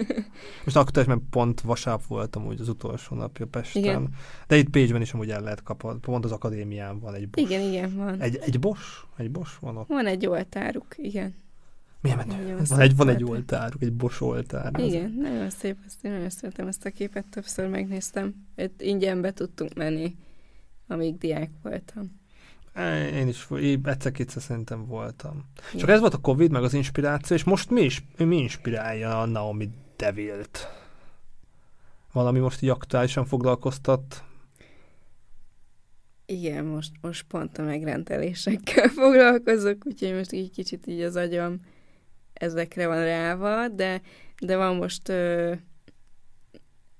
Most 0.64 0.76
aktuálisan 0.76 1.28
pont 1.30 1.60
vasárnap 1.60 2.06
voltam 2.06 2.46
úgy 2.46 2.60
az 2.60 2.68
utolsó 2.68 3.16
napja 3.16 3.46
Pesten. 3.46 3.82
Igen. 3.82 4.08
De 4.46 4.56
itt 4.56 4.68
Pécsben 4.68 5.00
is 5.00 5.12
amúgy 5.12 5.30
el 5.30 5.40
lehet 5.40 5.62
kapni. 5.62 5.98
Pont 6.00 6.24
az 6.24 6.32
akadémián 6.32 6.98
van 7.00 7.14
egy 7.14 7.28
bos. 7.28 7.42
Igen, 7.42 7.60
igen, 7.60 7.96
van. 7.96 8.20
Egy, 8.20 8.36
egy 8.36 8.60
bos? 8.60 9.06
Egy 9.16 9.30
bos 9.30 9.58
van 9.58 9.76
ott? 9.76 9.88
Van 9.88 10.06
egy 10.06 10.26
oltáruk, 10.26 10.86
igen. 10.96 11.34
Milyen 12.00 12.26
menő? 12.26 12.56
Van 12.68 12.80
egy, 12.80 12.96
van 12.96 13.08
egy 13.08 13.22
oltár. 13.22 13.36
oltáruk, 13.36 13.82
egy 13.82 13.92
bos 13.92 14.20
oltár. 14.20 14.80
Igen, 14.80 15.10
nagyon 15.10 15.50
szép, 15.50 15.76
ezt 15.86 16.04
én 16.04 16.10
nagyon 16.10 16.30
szeretem 16.30 16.66
ezt 16.66 16.84
a 16.84 16.90
képet, 16.90 17.26
többször 17.30 17.68
megnéztem. 17.68 18.34
Itt 18.56 18.82
ingyen 18.82 19.20
be 19.20 19.32
tudtunk 19.32 19.74
menni, 19.74 20.16
amíg 20.86 21.18
diák 21.18 21.50
voltam. 21.62 22.22
Ez, 22.74 23.12
én 23.12 23.28
is 23.28 23.46
egyszer-kétszer 23.84 24.42
szerintem 24.42 24.86
voltam. 24.86 25.44
Csak 25.54 25.74
Igen. 25.74 25.88
ez 25.88 26.00
volt 26.00 26.14
a 26.14 26.18
Covid, 26.18 26.50
meg 26.50 26.62
az 26.62 26.74
inspiráció, 26.74 27.36
és 27.36 27.44
most 27.44 27.70
mi, 27.70 27.80
is, 27.80 28.04
mi 28.16 28.36
inspirálja 28.36 29.20
a 29.20 29.24
Naomi 29.24 29.70
Devilt? 29.96 30.68
Valami 32.12 32.38
most 32.38 32.62
így 32.62 32.68
aktuálisan 32.68 33.24
foglalkoztat? 33.24 34.24
Igen, 36.26 36.64
most, 36.64 36.92
most 37.00 37.24
pont 37.28 37.58
a 37.58 37.62
megrendelésekkel 37.62 38.88
foglalkozok, 39.02 39.86
úgyhogy 39.86 40.14
most 40.14 40.32
így 40.32 40.50
kicsit 40.50 40.86
így 40.86 41.00
az 41.00 41.16
agyam 41.16 41.60
ezekre 42.32 42.86
van 42.86 43.04
ráva, 43.04 43.68
de, 43.68 44.00
de 44.38 44.56
van 44.56 44.76
most 44.76 45.08
ö, 45.08 45.52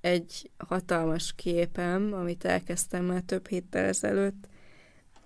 egy 0.01 0.51
hatalmas 0.57 1.33
képem, 1.35 2.13
amit 2.13 2.45
elkezdtem 2.45 3.05
már 3.05 3.21
több 3.21 3.47
héttel 3.47 3.85
ezelőtt, 3.85 4.47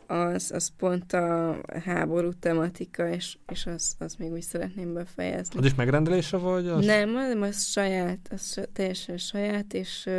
az, 0.10 0.52
az 0.52 0.72
pont 0.78 1.14
a 1.14 1.62
háború 1.84 2.34
tematika, 2.34 3.10
és, 3.10 3.38
és 3.48 3.66
azt 3.66 4.02
az 4.02 4.16
még 4.16 4.32
úgy 4.32 4.42
szeretném 4.42 4.94
befejezni. 4.94 5.60
Az 5.60 5.66
is 5.66 5.76
megrendelése 5.76 6.38
vagy? 6.38 6.68
Az? 6.68 6.86
Nem, 6.86 7.14
hanem 7.14 7.42
az 7.42 7.64
saját, 7.64 8.20
az 8.32 8.60
teljesen 8.74 9.18
saját, 9.18 9.74
és 9.74 10.10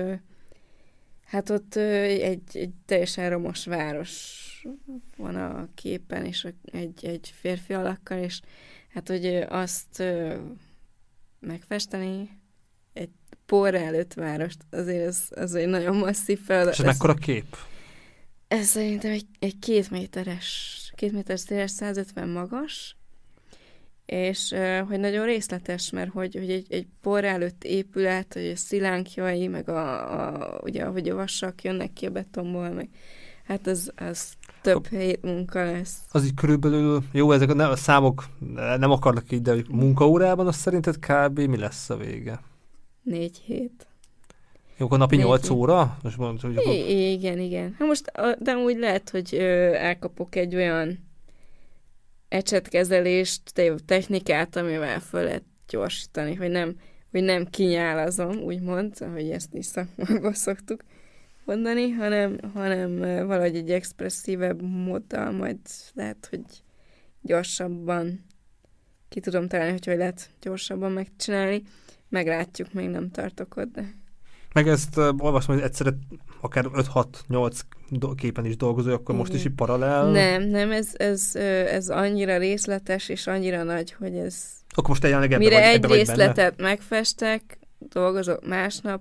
hát 1.24 1.50
ott 1.50 1.76
egy, 1.76 2.56
egy 2.56 2.70
teljesen 2.86 3.30
romos 3.30 3.64
város 3.64 4.38
van 5.16 5.36
a 5.36 5.68
képen, 5.74 6.24
és 6.24 6.46
egy, 6.72 7.04
egy 7.04 7.34
férfi 7.40 7.72
alakkal, 7.72 8.18
és 8.18 8.40
hát, 8.92 9.08
hogy 9.08 9.26
azt 9.48 10.02
megfesteni 11.40 12.40
egy 12.92 13.10
porra 13.46 13.78
előtt 13.78 14.14
várost, 14.14 14.58
azért 14.70 15.06
ez, 15.06 15.26
az 15.30 15.54
egy 15.54 15.68
nagyon 15.68 15.96
masszív 15.96 16.40
feladat. 16.40 16.72
És 16.72 16.78
ez 16.78 16.86
mekkora 16.86 17.14
kép? 17.14 17.56
Ez 18.50 18.66
szerintem 18.66 19.10
egy, 19.10 19.26
egy 19.38 19.58
két 19.58 19.90
méteres, 19.90 20.92
két 20.94 21.12
méteres 21.12 21.40
széles, 21.40 21.70
150 21.70 22.28
magas, 22.28 22.96
és 24.06 24.54
hogy 24.88 25.00
nagyon 25.00 25.24
részletes, 25.24 25.90
mert 25.90 26.10
hogy, 26.10 26.34
hogy 26.34 26.50
egy, 26.50 26.66
egy 26.72 26.86
por 27.02 27.24
előtt 27.24 27.64
épület, 27.64 28.32
hogy 28.32 28.46
a 28.46 28.56
szilánkjai, 28.56 29.46
meg 29.46 29.68
a, 29.68 30.12
a, 30.22 30.60
ugye, 30.62 30.84
hogy 30.84 31.08
a 31.08 31.14
vasak 31.14 31.62
jönnek 31.62 31.92
ki 31.92 32.06
a 32.06 32.10
betonból, 32.10 32.70
meg 32.70 32.88
hát 33.44 33.66
az, 33.66 33.92
az 33.96 34.32
több 34.62 34.86
hét 34.86 35.22
munka 35.22 35.64
lesz. 35.64 35.98
Az 36.10 36.24
így 36.24 36.34
körülbelül, 36.34 37.02
jó, 37.12 37.32
ezek 37.32 37.50
a, 37.50 37.70
a 37.70 37.76
számok 37.76 38.24
nem 38.56 38.90
akarnak 38.90 39.32
így, 39.32 39.42
de 39.42 39.54
munkaórában 39.68 40.46
az 40.46 40.56
szerinted 40.56 40.98
kb. 40.98 41.38
mi 41.38 41.56
lesz 41.56 41.90
a 41.90 41.96
vége? 41.96 42.40
Négy 43.02 43.38
hét. 43.38 43.89
Jó, 44.80 44.86
akkor 44.86 44.98
napi 44.98 45.16
Négy 45.16 45.24
8 45.24 45.42
hét. 45.42 45.50
óra? 45.50 45.96
Most 46.02 46.16
mondod, 46.16 46.40
hogy 46.40 46.56
akkor... 46.56 46.72
I- 46.74 47.12
igen, 47.12 47.38
igen. 47.38 47.74
Hát 47.78 47.88
most, 47.88 48.06
a- 48.06 48.36
de 48.38 48.56
úgy 48.56 48.78
lehet, 48.78 49.10
hogy 49.10 49.34
ö, 49.34 49.74
elkapok 49.74 50.34
egy 50.36 50.54
olyan 50.54 50.98
ecsetkezelést, 52.28 53.40
te- 53.52 53.74
technikát, 53.86 54.56
amivel 54.56 55.00
föl 55.00 55.22
lehet 55.22 55.44
gyorsítani, 55.68 56.34
hogy 56.34 56.50
nem, 56.50 56.76
hogy 57.10 57.22
nem 57.22 57.46
kinyálazom, 57.46 58.36
úgymond, 58.36 58.94
ahogy 59.00 59.30
ezt 59.30 59.54
is 59.54 59.66
szakmában 59.66 60.32
szoktuk 60.46 60.82
mondani, 61.44 61.90
hanem, 61.90 62.38
hanem 62.54 62.98
valahogy 63.26 63.56
egy 63.56 63.70
expresszívebb 63.70 64.62
móddal 64.62 65.30
majd 65.30 65.58
lehet, 65.94 66.26
hogy 66.30 66.42
gyorsabban 67.22 68.24
ki 69.08 69.20
tudom 69.20 69.48
találni, 69.48 69.72
hogy 69.72 69.86
hogy 69.86 69.96
lehet 69.96 70.30
gyorsabban 70.40 70.92
megcsinálni. 70.92 71.62
Meglátjuk, 72.08 72.72
még 72.72 72.88
nem 72.88 73.10
tartok 73.10 73.56
ott, 73.56 73.72
de... 73.72 73.98
Meg 74.54 74.68
ezt 74.68 74.96
uh, 74.96 75.08
olvasom, 75.18 75.54
hogy 75.54 75.64
egyszerre 75.64 75.90
akár 76.40 76.64
5-6-8 76.72 77.60
képen 78.16 78.44
is 78.44 78.56
dolgozol, 78.56 78.92
akkor 78.92 79.14
most 79.14 79.34
is 79.34 79.44
így 79.44 79.54
paralel. 79.54 80.10
Nem, 80.10 80.42
nem, 80.42 80.70
ez, 80.72 80.88
ez, 80.92 81.34
ez 81.66 81.88
annyira 81.88 82.38
részletes 82.38 83.08
és 83.08 83.26
annyira 83.26 83.62
nagy, 83.62 83.92
hogy 83.92 84.16
ez... 84.16 84.44
Akkor 84.68 84.88
most 84.88 85.02
jelenleg 85.02 85.32
ebbe 85.32 85.44
Mire 85.44 85.54
vagy, 85.54 85.64
egy 85.64 85.74
ebbe 85.74 85.88
vagy 85.88 85.96
részletet 85.96 86.56
benne. 86.56 86.68
megfestek, 86.68 87.58
dolgozok 87.78 88.46
másnap, 88.46 89.00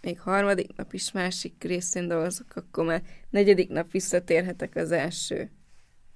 még 0.00 0.20
harmadik 0.20 0.76
nap 0.76 0.92
is 0.92 1.12
másik 1.12 1.64
részén 1.64 2.08
dolgozok, 2.08 2.46
akkor 2.54 2.84
már 2.84 3.02
negyedik 3.30 3.68
nap 3.68 3.90
visszatérhetek 3.90 4.76
az 4.76 4.92
első 4.92 5.50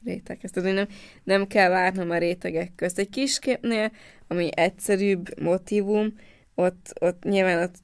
réteghez. 0.05 0.51
Tehát 0.51 0.75
nem, 0.75 0.87
nem 1.25 1.47
kell 1.47 1.69
várnom 1.69 2.11
a 2.11 2.19
rétegek 2.19 2.73
közt. 2.75 2.99
Egy 2.99 3.09
kisképnél, 3.09 3.93
ami 4.29 4.49
egyszerűbb 4.55 5.41
motivum, 5.41 6.15
ott, 6.55 6.93
ott 7.01 7.23
nyilván 7.23 7.63
ott 7.63 7.75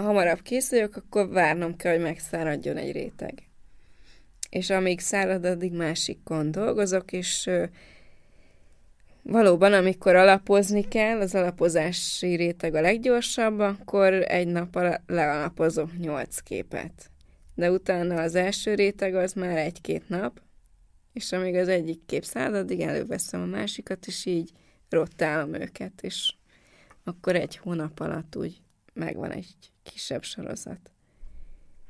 hamarabb 0.00 0.42
készüljök, 0.42 0.96
akkor 0.96 1.28
várnom 1.28 1.76
kell, 1.76 1.92
hogy 1.92 2.02
megszáradjon 2.02 2.76
egy 2.76 2.92
réteg. 2.92 3.42
És 4.50 4.70
amíg 4.70 5.00
szárad, 5.00 5.44
addig 5.44 5.72
másikon 5.72 6.50
dolgozok, 6.50 7.12
és 7.12 7.50
valóban, 9.22 9.72
amikor 9.72 10.14
alapozni 10.14 10.88
kell, 10.88 11.20
az 11.20 11.34
alapozási 11.34 12.34
réteg 12.34 12.74
a 12.74 12.80
leggyorsabb, 12.80 13.58
akkor 13.58 14.12
egy 14.12 14.46
nap 14.46 14.78
lealapozok 15.06 15.98
nyolc 15.98 16.38
képet. 16.38 17.10
De 17.54 17.70
utána 17.70 18.22
az 18.22 18.34
első 18.34 18.74
réteg 18.74 19.14
az 19.14 19.32
már 19.32 19.56
egy-két 19.56 20.08
nap, 20.08 20.40
és 21.12 21.32
amíg 21.32 21.54
az 21.54 21.68
egyik 21.68 22.00
kép 22.06 22.24
szárad, 22.24 22.54
addig 22.54 22.80
előveszem 22.80 23.42
a 23.42 23.46
másikat, 23.46 24.06
és 24.06 24.24
így 24.26 24.50
rottálom 24.88 25.54
őket, 25.54 25.92
és 26.02 26.34
akkor 27.04 27.34
egy 27.36 27.56
hónap 27.56 28.00
alatt 28.00 28.36
úgy 28.36 28.60
megvan 28.92 29.30
egy 29.30 29.54
kisebb 29.92 30.22
sorozat. 30.22 30.90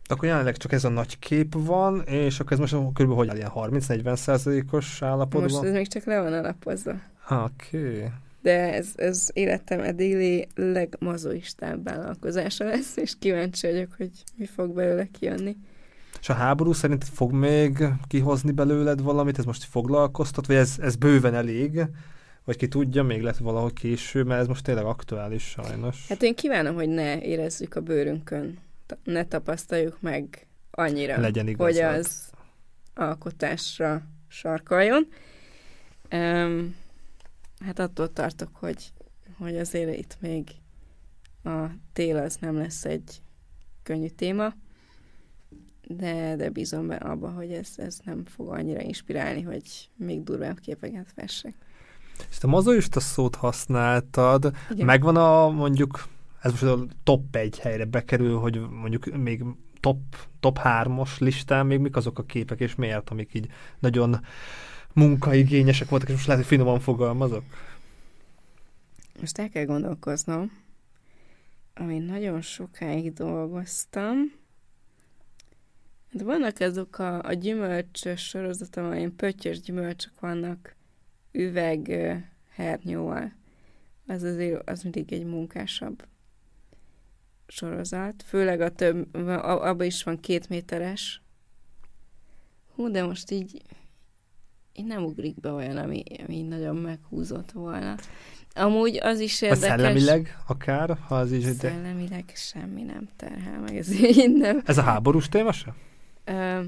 Akkor 0.09 0.29
jelenleg 0.29 0.57
csak 0.57 0.73
ez 0.73 0.85
a 0.85 0.89
nagy 0.89 1.19
kép 1.19 1.55
van, 1.57 2.01
és 2.01 2.41
akkor 2.41 2.53
ez 2.53 2.59
most 2.59 2.75
kb. 2.93 3.13
hogy 3.13 3.29
áll, 3.29 3.37
ilyen 3.37 3.51
30-40 3.55 4.17
százalékos 4.17 5.03
állapotban? 5.03 5.43
Most 5.43 5.63
ez 5.65 5.73
még 5.73 5.89
csak 5.89 6.05
le 6.05 6.21
van 6.21 6.33
alapozva. 6.33 6.95
Oké. 7.31 7.97
Okay. 7.97 8.09
De 8.43 8.75
ez, 8.75 8.89
ez 8.97 9.29
életem 9.33 9.81
eddigi 9.81 10.47
legmazoistább 10.55 11.85
vállalkozása 11.85 12.65
lesz, 12.65 12.97
és 12.97 13.19
kíváncsi 13.19 13.67
vagyok, 13.67 13.95
hogy 13.97 14.11
mi 14.37 14.47
fog 14.47 14.75
belőle 14.75 15.07
kijönni. 15.19 15.57
És 16.21 16.29
a 16.29 16.33
háború 16.33 16.73
szerint 16.73 17.05
fog 17.05 17.33
még 17.33 17.85
kihozni 18.07 18.51
belőled 18.51 19.03
valamit? 19.03 19.39
Ez 19.39 19.45
most 19.45 19.65
foglalkoztat, 19.65 20.47
vagy 20.47 20.57
ez, 20.57 20.75
ez 20.81 20.97
bőven 20.97 21.35
elég? 21.35 21.87
Vagy 22.47 22.57
ki 22.57 22.69
tudja, 22.69 23.03
még 23.03 23.23
lehet 23.23 23.39
valahol 23.39 23.73
később, 23.73 24.27
mert 24.27 24.41
ez 24.41 24.47
most 24.47 24.65
tényleg 24.65 24.85
aktuális 24.85 25.43
sajnos. 25.43 26.09
Hát 26.09 26.23
én 26.23 26.35
kívánom, 26.35 26.75
hogy 26.75 26.89
ne 26.89 27.21
érezzük 27.23 27.75
a 27.75 27.81
bőrünkön, 27.81 28.59
ne 29.05 29.25
tapasztaljuk 29.25 30.01
meg 30.01 30.47
annyira, 30.71 31.21
Legyen 31.21 31.49
igazad. 31.49 31.73
hogy 31.73 31.83
az 31.83 32.31
alkotásra 32.95 34.03
sarkaljon. 34.29 35.09
Um, 36.13 36.77
hát 37.65 37.79
attól 37.79 38.13
tartok, 38.13 38.57
hogy, 38.57 38.93
hogy 39.39 39.57
azért 39.57 39.97
itt 39.97 40.17
még 40.21 40.51
a 41.45 41.67
tél 41.93 42.17
az 42.17 42.37
nem 42.37 42.57
lesz 42.57 42.85
egy 42.85 43.23
könnyű 43.83 44.09
téma, 44.09 44.55
de, 45.87 46.37
de 46.37 46.51
bízom 46.51 46.87
be 46.87 46.97
abba, 46.97 47.31
hogy 47.31 47.53
ez, 47.53 47.73
ez 47.77 47.99
nem 48.05 48.25
fog 48.25 48.49
annyira 48.49 48.81
inspirálni, 48.81 49.43
hogy 49.43 49.91
még 49.97 50.23
durvább 50.23 50.59
képeket 50.59 51.13
fessek. 51.15 51.55
És 52.31 52.39
te 52.39 52.47
mazoista 52.47 53.01
szót 53.01 53.35
használtad, 53.35 54.53
Igen. 54.71 54.87
megvan 54.87 55.17
a 55.17 55.49
mondjuk, 55.49 56.09
ez 56.41 56.51
most 56.51 56.63
a 56.63 56.87
top 57.03 57.37
egy 57.37 57.59
helyre 57.59 57.85
bekerül, 57.85 58.39
hogy 58.39 58.61
mondjuk 58.71 59.17
még 59.17 59.45
top, 59.81 59.99
top 60.41 60.59
hármas 60.59 61.19
listán 61.19 61.67
még 61.67 61.79
mik 61.79 61.97
azok 61.97 62.19
a 62.19 62.25
képek, 62.25 62.61
és 62.61 62.75
miért, 62.75 63.11
amik 63.11 63.35
így 63.35 63.47
nagyon 63.79 64.21
munkaigényesek 64.93 65.89
voltak, 65.89 66.09
és 66.09 66.15
most 66.15 66.27
lehet, 66.27 66.43
hogy 66.43 66.53
finoman 66.53 66.81
fogalmazok? 66.81 67.43
Most 69.21 69.39
el 69.39 69.49
kell 69.49 69.65
gondolkoznom, 69.65 70.53
amin 71.75 72.03
nagyon 72.03 72.41
sokáig 72.41 73.13
dolgoztam. 73.13 74.17
De 76.11 76.25
vannak 76.25 76.61
ezek 76.61 76.99
a, 76.99 77.23
a 77.23 77.33
gyümölcsös 77.33 78.29
sorozatom, 78.29 78.85
amilyen 78.85 79.17
pöttyös 79.17 79.61
gyümölcsök 79.61 80.21
vannak, 80.21 80.76
üveg 81.37 81.93
hernyóval. 82.51 83.33
Az 84.07 84.23
azért 84.23 84.69
az 84.69 84.83
mindig 84.83 85.13
egy 85.13 85.25
munkásabb 85.25 86.05
sorozat. 87.47 88.23
Főleg 88.27 88.61
a 88.61 88.71
több, 88.71 89.15
abban 89.39 89.87
is 89.87 90.03
van 90.03 90.21
két 90.21 90.49
méteres. 90.49 91.23
Hú, 92.75 92.91
de 92.91 93.05
most 93.05 93.31
így, 93.31 93.63
így 94.73 94.87
nem 94.87 95.05
ugrik 95.05 95.41
be 95.41 95.51
olyan, 95.51 95.77
ami, 95.77 96.03
ami 96.27 96.43
nagyon 96.43 96.77
meghúzott 96.77 97.53
volna. 97.53 97.97
Amúgy 98.55 98.99
az 99.03 99.21
is 99.21 99.43
érdekes. 99.43 99.65
A 99.65 99.69
szellemileg 99.69 100.37
akár, 100.47 100.99
ha 101.07 101.17
az 101.17 101.33
is... 101.33 101.45
Szellemileg 101.45 102.25
de... 102.25 102.35
semmi 102.35 102.83
nem 102.83 103.09
terhel 103.17 103.61
meg, 103.61 103.77
ez 103.77 103.93
így 104.05 104.33
nem. 104.33 104.63
Ez 104.65 104.79
a 104.79 104.83
háborús 104.83 105.29
téma 105.29 105.53
se? 105.53 105.75
Uh, 106.27 106.65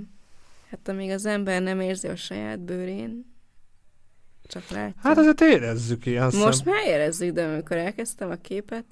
hát 0.71 0.89
amíg 0.89 1.11
az 1.11 1.27
ember 1.27 1.63
nem 1.63 1.81
érzi 1.81 2.09
a 2.09 2.17
saját 2.17 2.61
bőrén, 2.61 3.38
csak 4.49 4.69
látja. 4.69 5.01
Hát 5.03 5.19
azért 5.19 5.41
érezzük 5.41 6.07
ilyen 6.07 6.25
Most 6.25 6.65
szem... 6.65 6.75
már 6.75 6.87
érezzük, 6.87 7.33
de 7.33 7.47
amikor 7.47 7.77
elkezdtem 7.77 8.31
a 8.31 8.35
képet... 8.35 8.85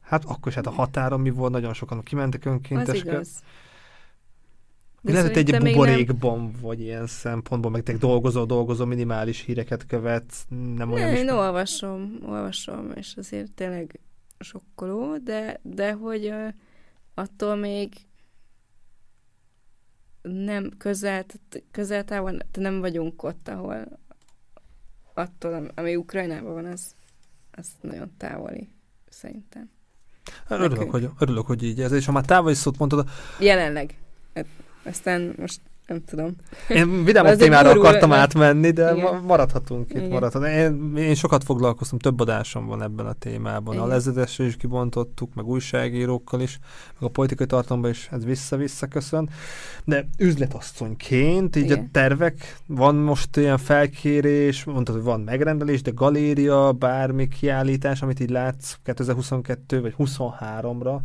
Hát 0.00 0.24
akkor 0.24 0.46
is 0.46 0.54
hát 0.54 0.66
a 0.66 0.70
határon 0.70 1.20
mi 1.20 1.30
volt, 1.30 1.52
nagyon 1.52 1.74
sokan 1.74 2.02
kimentek 2.02 2.44
önkéntesek. 2.44 2.94
Az 2.94 3.12
igaz. 3.12 3.42
De 5.02 5.12
Lehet, 5.12 5.34
hogy 5.34 5.54
egy 5.54 5.62
buborékban 5.62 6.38
nem... 6.38 6.52
vagy 6.60 6.80
ilyen 6.80 7.06
szempontból, 7.06 7.70
meg 7.70 7.82
te 7.82 7.92
dolgozol, 7.92 8.46
dolgozol, 8.46 8.86
minimális 8.86 9.40
híreket 9.40 9.86
követ, 9.86 10.34
nem, 10.48 10.74
nem 10.74 10.92
olyan 10.92 11.14
én 11.14 11.28
olvasom, 11.28 12.18
olvasom, 12.26 12.90
és 12.94 13.14
azért 13.16 13.52
tényleg 13.52 14.00
sokkoló, 14.38 15.16
de, 15.16 15.60
de 15.62 15.92
hogy 15.92 16.26
uh, 16.26 16.48
attól 17.14 17.54
még 17.54 17.92
nem 20.22 20.70
közel, 20.78 21.24
közel 21.70 22.04
távol, 22.04 22.38
nem 22.52 22.80
vagyunk 22.80 23.22
ott, 23.22 23.48
ahol 23.48 23.98
attól, 25.20 25.70
ami 25.74 25.96
Ukrajnában 25.96 26.52
van, 26.52 26.64
az, 26.64 26.94
az 27.50 27.66
nagyon 27.80 28.12
távoli, 28.16 28.68
szerintem. 29.08 29.70
Örülök, 30.48 30.90
hogy, 30.90 31.08
örülök, 31.18 31.46
hogy 31.46 31.62
így 31.62 31.80
ez, 31.80 31.92
és 31.92 32.06
ha 32.06 32.12
már 32.12 32.24
távoli 32.24 32.54
szót 32.54 32.78
mondtad... 32.78 33.08
Jelenleg. 33.38 33.94
Hát, 34.34 34.46
aztán 34.82 35.34
most 35.38 35.60
nem 35.90 36.04
tudom. 36.04 36.36
Én 36.68 37.04
vidámabb 37.04 37.36
témára 37.36 37.68
burul, 37.68 37.86
akartam 37.86 38.12
átmenni, 38.12 38.70
de 38.70 38.94
igen. 38.94 39.22
maradhatunk 39.26 39.94
itt. 39.94 40.08
Maradhatunk. 40.08 40.52
Én, 40.52 40.96
én 40.96 41.14
sokat 41.14 41.44
foglalkoztam, 41.44 41.98
több 41.98 42.20
adásom 42.20 42.66
van 42.66 42.82
ebben 42.82 43.06
a 43.06 43.12
témában. 43.12 43.74
Igen. 43.74 43.86
A 43.86 43.88
lezedesre 43.88 44.44
is 44.44 44.56
kibontottuk, 44.56 45.34
meg 45.34 45.46
újságírókkal 45.46 46.40
is, 46.40 46.58
meg 46.98 47.08
a 47.08 47.12
politikai 47.12 47.46
tartalomban 47.46 47.90
is 47.90 48.08
ez 48.10 48.24
vissza-vissza 48.24 48.86
köszön. 48.86 49.28
De 49.84 50.08
üzletasszonyként, 50.18 51.56
így 51.56 51.64
igen. 51.64 51.78
a 51.78 51.88
tervek, 51.92 52.56
van 52.66 52.94
most 52.94 53.36
ilyen 53.36 53.58
felkérés, 53.58 54.64
mondtad, 54.64 54.94
hogy 54.94 55.04
van 55.04 55.20
megrendelés, 55.20 55.82
de 55.82 55.90
galéria, 55.94 56.72
bármi 56.72 57.28
kiállítás, 57.28 58.02
amit 58.02 58.20
így 58.20 58.30
látsz 58.30 58.74
2022 58.82 59.80
vagy 59.80 59.94
23-ra, 59.98 60.98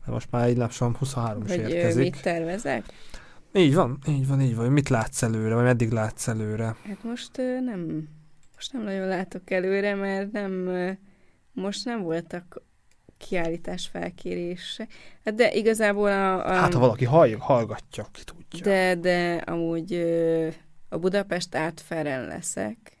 mert 0.00 0.12
most 0.12 0.28
már 0.30 0.48
így 0.48 0.56
lassan 0.56 0.96
23 0.98 1.42
is 1.46 1.50
érkezik. 1.50 2.02
mit 2.02 2.22
tervezek? 2.22 2.84
Így 3.58 3.74
van, 3.74 3.98
így 4.08 4.26
van, 4.26 4.40
így 4.40 4.56
van. 4.56 4.72
Mit 4.72 4.88
látsz 4.88 5.22
előre, 5.22 5.54
vagy 5.54 5.64
meddig 5.64 5.90
látsz 5.90 6.28
előre? 6.28 6.64
Hát 6.64 7.04
most 7.04 7.36
nem, 7.64 8.08
most 8.54 8.72
nem 8.72 8.82
nagyon 8.82 9.06
látok 9.06 9.50
előre, 9.50 9.94
mert 9.94 10.32
nem, 10.32 10.70
most 11.52 11.84
nem 11.84 12.02
voltak 12.02 12.62
kiállítás 13.16 13.86
felkérése. 13.86 14.88
Hát 15.24 15.34
de 15.34 15.52
igazából 15.52 16.08
a... 16.08 16.46
a 16.46 16.52
hát 16.52 16.72
ha 16.72 16.80
valaki 16.80 17.04
hall, 17.04 17.36
hallgatja, 17.38 18.06
ki 18.12 18.20
tudja. 18.24 18.64
De, 18.64 18.94
de 18.94 19.34
amúgy 19.34 19.92
a 20.88 20.98
Budapest 20.98 21.54
átferen 21.54 22.26
leszek. 22.26 22.96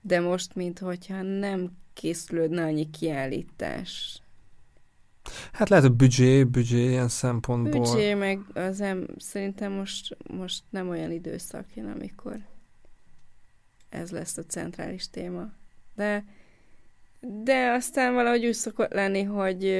de 0.00 0.20
most, 0.20 0.54
mint 0.54 0.78
hogyha 0.78 1.22
nem 1.22 1.70
készülődne 1.92 2.64
annyi 2.64 2.90
kiállítás 2.90 4.22
Hát 5.52 5.68
lehet, 5.68 5.84
hogy 5.84 5.94
büdzsé, 5.94 6.44
büdzsé 6.44 6.88
ilyen 6.88 7.08
szempontból. 7.08 7.80
Büdzsé, 7.80 8.14
meg 8.14 8.40
az 8.54 8.80
em, 8.80 9.06
szerintem 9.16 9.72
most, 9.72 10.16
most 10.32 10.62
nem 10.70 10.88
olyan 10.88 11.12
időszak 11.12 11.66
jön, 11.74 11.90
amikor 11.90 12.36
ez 13.88 14.10
lesz 14.10 14.36
a 14.36 14.42
centrális 14.42 15.10
téma. 15.10 15.52
De, 15.94 16.24
de 17.20 17.70
aztán 17.70 18.14
valahogy 18.14 18.46
úgy 18.46 18.54
szokott 18.54 18.92
lenni, 18.92 19.22
hogy 19.22 19.76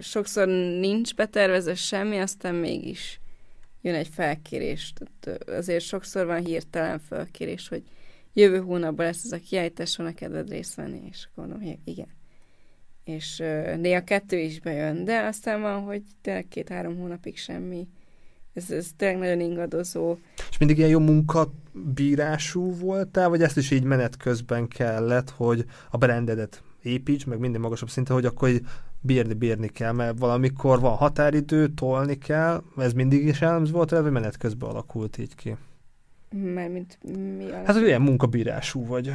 sokszor 0.00 0.46
nincs 0.78 1.14
betervezve 1.14 1.74
semmi, 1.74 2.18
aztán 2.18 2.54
mégis 2.54 3.20
jön 3.80 3.94
egy 3.94 4.08
felkérés. 4.08 4.92
Tehát 4.92 5.42
azért 5.48 5.84
sokszor 5.84 6.26
van 6.26 6.44
hirtelen 6.44 6.98
felkérés, 6.98 7.68
hogy 7.68 7.82
jövő 8.32 8.58
hónapban 8.58 9.06
lesz 9.06 9.24
ez 9.24 9.32
a 9.32 9.38
kiállítás, 9.38 9.96
van 9.96 10.06
a 10.06 10.14
kedved 10.14 10.50
részt 10.50 10.74
venni, 10.74 11.00
és 11.10 11.28
mondom, 11.34 11.62
hogy 11.62 11.78
igen. 11.84 12.18
És 13.04 13.42
néha 13.76 14.04
kettő 14.04 14.38
is 14.38 14.60
bejön, 14.60 15.04
de 15.04 15.20
aztán 15.20 15.60
van, 15.60 15.82
hogy 15.82 16.02
tényleg 16.20 16.48
két-három 16.48 16.96
hónapig 16.98 17.36
semmi. 17.36 17.88
Ez, 18.54 18.70
ez 18.70 18.88
tényleg 18.96 19.18
nagyon 19.18 19.40
ingadozó. 19.40 20.16
És 20.50 20.58
mindig 20.58 20.78
ilyen 20.78 20.90
jó 20.90 20.98
munkabírású 20.98 22.74
voltál, 22.74 23.28
vagy 23.28 23.42
ezt 23.42 23.56
is 23.56 23.70
így 23.70 23.82
menet 23.82 24.16
közben 24.16 24.68
kellett, 24.68 25.30
hogy 25.30 25.64
a 25.90 25.96
brandedet 25.96 26.62
építs, 26.82 27.26
meg 27.26 27.38
minden 27.38 27.60
magasabb 27.60 27.90
szinten, 27.90 28.14
hogy 28.14 28.24
akkor 28.24 28.50
bírni, 29.00 29.34
bírni 29.34 29.68
kell, 29.68 29.92
mert 29.92 30.18
valamikor 30.18 30.80
van 30.80 30.96
határidő, 30.96 31.68
tolni 31.68 32.18
kell, 32.18 32.62
ez 32.76 32.92
mindig 32.92 33.26
is 33.26 33.40
jellemző 33.40 33.72
volt, 33.72 33.90
vagy 33.90 34.10
menet 34.10 34.36
közben 34.36 34.68
alakult 34.68 35.18
így 35.18 35.34
ki? 35.34 35.56
Mármint 36.54 36.98
mi 37.02 37.44
alakult? 37.44 37.66
Hát, 37.66 37.76
hogy 37.76 37.86
ilyen 37.86 38.02
munkabírású 38.02 38.86
vagy. 38.86 39.12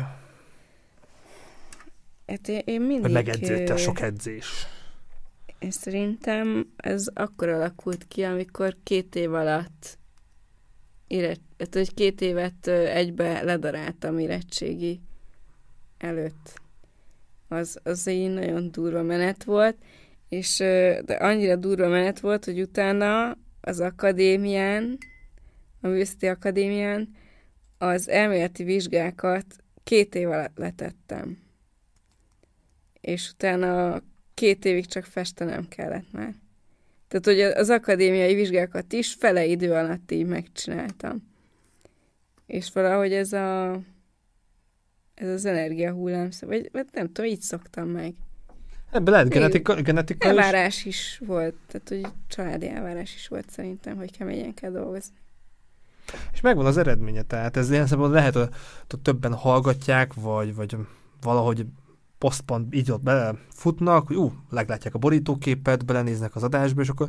Hát 2.27 2.47
én, 2.47 2.61
én 2.65 2.81
mindig... 2.81 3.01
Vagy 3.01 3.11
megedződtél, 3.11 3.77
sok 3.77 4.01
edzés. 4.01 4.67
Én 5.59 5.71
szerintem 5.71 6.73
ez 6.75 7.07
akkor 7.13 7.47
alakult 7.49 8.07
ki, 8.07 8.23
amikor 8.23 8.75
két 8.83 9.15
év 9.15 9.33
alatt 9.33 9.97
éret, 11.07 11.39
hát, 11.57 11.73
hogy 11.73 11.93
két 11.93 12.21
évet 12.21 12.67
egybe 12.67 13.43
ledaráltam 13.43 14.19
érettségi 14.19 15.01
előtt 15.97 16.61
az, 17.47 17.79
az 17.83 18.07
egy 18.07 18.33
nagyon 18.33 18.71
durva 18.71 19.01
menet 19.01 19.43
volt, 19.43 19.77
és 20.29 20.57
de 21.05 21.13
annyira 21.19 21.55
durva 21.55 21.87
menet 21.87 22.19
volt, 22.19 22.45
hogy 22.45 22.61
utána 22.61 23.37
az 23.61 23.79
akadémián, 23.79 24.97
a 25.81 25.87
művészeti 25.87 26.27
akadémián 26.27 27.15
az 27.77 28.09
elméleti 28.09 28.63
vizsgákat 28.63 29.45
két 29.83 30.15
év 30.15 30.29
alatt 30.29 30.57
letettem. 30.57 31.44
És 33.05 33.29
utána 33.29 34.01
két 34.33 34.65
évig 34.65 34.85
csak 34.85 35.03
festenem 35.03 35.67
kellett 35.67 36.11
már. 36.11 36.33
Tehát, 37.07 37.25
hogy 37.25 37.39
az 37.59 37.69
akadémiai 37.69 38.33
vizsgákat 38.33 38.93
is 38.93 39.13
fele 39.13 39.45
idő 39.45 39.73
alatt 39.73 40.11
így 40.11 40.25
megcsináltam. 40.25 41.23
És 42.45 42.71
valahogy 42.73 43.13
ez 43.13 43.33
a 43.33 43.79
ez 45.13 45.29
az 45.29 45.45
energia 45.45 45.91
hullám, 45.91 46.29
vagy, 46.39 46.69
vagy 46.71 46.85
nem 46.91 47.11
tudom, 47.11 47.31
így 47.31 47.41
szoktam 47.41 47.87
meg. 47.87 48.13
Ebben 48.91 49.13
lehet 49.13 49.29
genetika, 49.29 49.81
genetika 49.81 50.27
elvárás 50.27 50.77
is. 50.77 50.85
is 50.85 51.21
volt, 51.25 51.55
tehát 51.67 51.89
hogy 51.89 52.13
családi 52.27 52.69
elvárás 52.69 53.15
is 53.15 53.27
volt 53.27 53.49
szerintem, 53.49 53.95
hogy 53.97 54.17
keményen 54.17 54.53
kell 54.53 54.71
dolgozni. 54.71 55.15
És 56.33 56.41
megvan 56.41 56.65
az 56.65 56.77
eredménye, 56.77 57.21
tehát 57.21 57.57
ez 57.57 57.71
ilyen 57.71 57.87
szempontból 57.87 58.19
lehet, 58.19 58.33
hogy 58.33 58.49
többen 59.01 59.33
hallgatják, 59.33 60.13
vagy, 60.13 60.55
vagy 60.55 60.75
valahogy 61.21 61.65
posztban 62.25 62.67
így 62.71 62.91
ott 62.91 63.03
belefutnak, 63.03 64.07
hogy 64.07 64.15
ú, 64.15 64.33
leglátják 64.49 64.93
a 64.93 64.97
borítóképet, 64.97 65.85
belenéznek 65.85 66.35
az 66.35 66.43
adásba, 66.43 66.81
és 66.81 66.89
akkor 66.89 67.07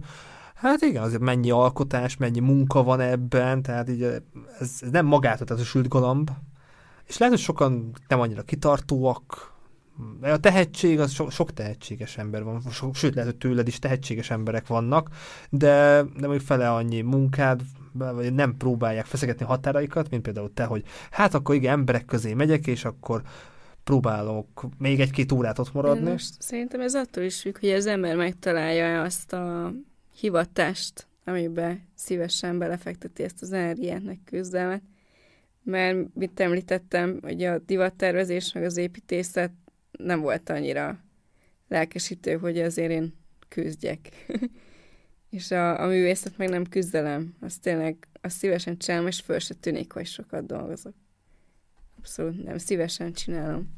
hát 0.55 0.83
igen, 0.83 1.03
azért 1.03 1.23
mennyi 1.23 1.51
alkotás, 1.51 2.17
mennyi 2.17 2.41
munka 2.41 2.83
van 2.83 3.01
ebben, 3.01 3.63
tehát 3.63 3.89
így 3.91 4.03
ez, 4.03 4.21
ez 4.81 4.91
nem 4.91 5.07
magától, 5.07 5.47
tehát 5.47 5.63
a 5.63 5.67
sült 5.67 5.89
galamb, 5.89 6.31
és 7.07 7.19
lehet, 7.19 7.35
hogy 7.35 7.43
sokan 7.43 7.93
nem 8.09 8.21
annyira 8.21 8.43
kitartóak, 8.43 9.55
a 10.21 10.37
tehetség, 10.37 11.01
az 11.01 11.13
so, 11.13 11.31
sok 11.31 11.53
tehetséges 11.53 12.19
ember 12.19 12.45
van, 12.45 12.61
so, 12.71 12.93
sőt, 12.93 13.15
lehet, 13.15 13.31
hogy 13.31 13.39
tőled 13.39 13.69
is 13.69 13.79
tehetséges 13.79 14.31
emberek 14.31 14.67
vannak, 14.67 15.09
de, 15.51 16.05
de 16.17 16.29
még 16.29 16.41
fele 16.41 16.73
annyi 16.73 17.01
munkád, 17.01 17.61
vagy 17.93 18.35
nem 18.35 18.57
próbálják 18.57 19.05
feszegetni 19.05 19.45
határaikat, 19.45 20.11
mint 20.11 20.23
például 20.23 20.53
te, 20.55 20.65
hogy 20.65 20.85
hát 21.11 21.35
akkor 21.35 21.55
igen, 21.55 21.73
emberek 21.73 22.05
közé 22.05 22.35
megyek, 22.35 22.67
és 22.67 22.85
akkor 22.85 23.23
próbálok 23.87 24.67
még 24.79 25.01
egy-két 25.01 25.33
órát 25.33 25.59
ott 25.59 25.73
maradni. 25.73 26.11
most 26.11 26.43
szerintem 26.43 26.81
ez 26.81 26.95
attól 26.95 27.25
is 27.25 27.41
függ, 27.41 27.59
hogy 27.59 27.71
az 27.71 27.87
ember 27.87 28.17
megtalálja 28.17 29.03
azt 29.03 29.33
a 29.33 29.73
hivatást, 30.21 31.07
amiben 31.25 31.83
szívesen 31.95 32.59
belefekteti 32.59 33.23
ezt 33.23 33.43
az 33.43 33.53
energiát, 33.53 34.03
meg 34.03 34.19
küzdelmet 34.25 34.83
mert 35.67 36.15
mit 36.15 36.41
említettem, 36.41 37.19
hogy 37.23 37.43
a 37.43 37.59
divattervezés 37.59 38.53
meg 38.53 38.65
az 38.65 38.77
építészet 38.77 39.51
nem 39.91 40.21
volt 40.21 40.51
annyira 40.51 40.99
lelkesítő, 41.69 42.37
hogy 42.37 42.59
azért 42.59 42.91
én 42.91 43.15
küzdjek. 43.49 44.27
és 45.31 45.51
a, 45.51 45.81
a 45.81 45.87
művészet 45.87 46.37
meg 46.37 46.49
nem 46.49 46.65
küzdelem. 46.65 47.37
Az 47.41 47.59
tényleg, 47.59 48.09
azt 48.21 48.37
szívesen 48.37 48.79
csinálom, 48.79 49.07
és 49.07 49.21
föl 49.21 49.39
se 49.39 49.55
tűnik, 49.55 49.93
hogy 49.93 50.07
sokat 50.07 50.47
dolgozok. 50.47 50.95
Abszolút 52.07 52.45
nem, 52.45 52.59
szívesen 52.59 53.13
csinálom. 53.13 53.69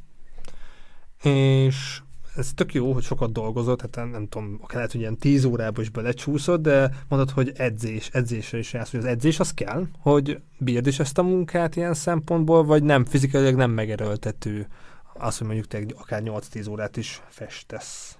És 1.23 2.01
ez 2.37 2.53
tök 2.55 2.75
jó, 2.75 2.93
hogy 2.93 3.03
sokat 3.03 3.33
dolgozott, 3.33 3.81
hát 3.81 3.95
nem, 3.95 4.09
nem 4.09 4.27
tudom, 4.29 4.59
akár 4.61 4.75
lehet, 4.75 4.93
hogy 4.93 5.01
ilyen 5.01 5.17
tíz 5.19 5.45
órába 5.45 5.81
is 5.81 5.89
belecsúszott, 5.91 6.63
de 6.63 6.91
mondod, 7.09 7.31
hogy 7.31 7.53
edzés, 7.57 8.09
edzésre 8.13 8.59
is 8.59 8.73
jársz, 8.73 8.91
hogy 8.91 9.01
az 9.01 9.07
edzés 9.07 9.41
az 9.41 9.55
kell, 9.55 9.87
hogy 9.99 10.41
bírd 10.59 10.87
is 10.87 10.99
ezt 10.99 11.19
a 11.19 11.23
munkát 11.23 11.77
ilyen 11.77 11.95
szempontból, 11.95 12.65
vagy 12.65 12.83
nem, 12.83 13.05
fizikailag 13.05 13.55
nem 13.55 13.71
megerőltető 13.71 14.69
az, 15.15 15.39
hogy 15.39 15.47
mondjuk 15.47 15.67
te 15.67 15.83
akár 15.97 16.23
8-10 16.25 16.71
órát 16.71 16.97
is 16.97 17.23
festesz. 17.29 18.19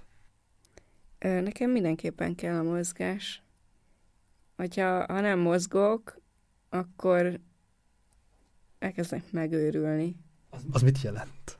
Nekem 1.19 1.71
mindenképpen 1.71 2.35
kell 2.35 2.55
a 2.55 2.63
mozgás. 2.63 3.43
Hogyha 4.55 5.05
ha 5.05 5.21
nem 5.21 5.39
mozgok, 5.39 6.21
akkor 6.69 7.39
elkezdek 8.79 9.31
megőrülni. 9.31 10.15
Az, 10.49 10.61
az 10.71 10.81
mit 10.81 11.01
jelent? 11.01 11.59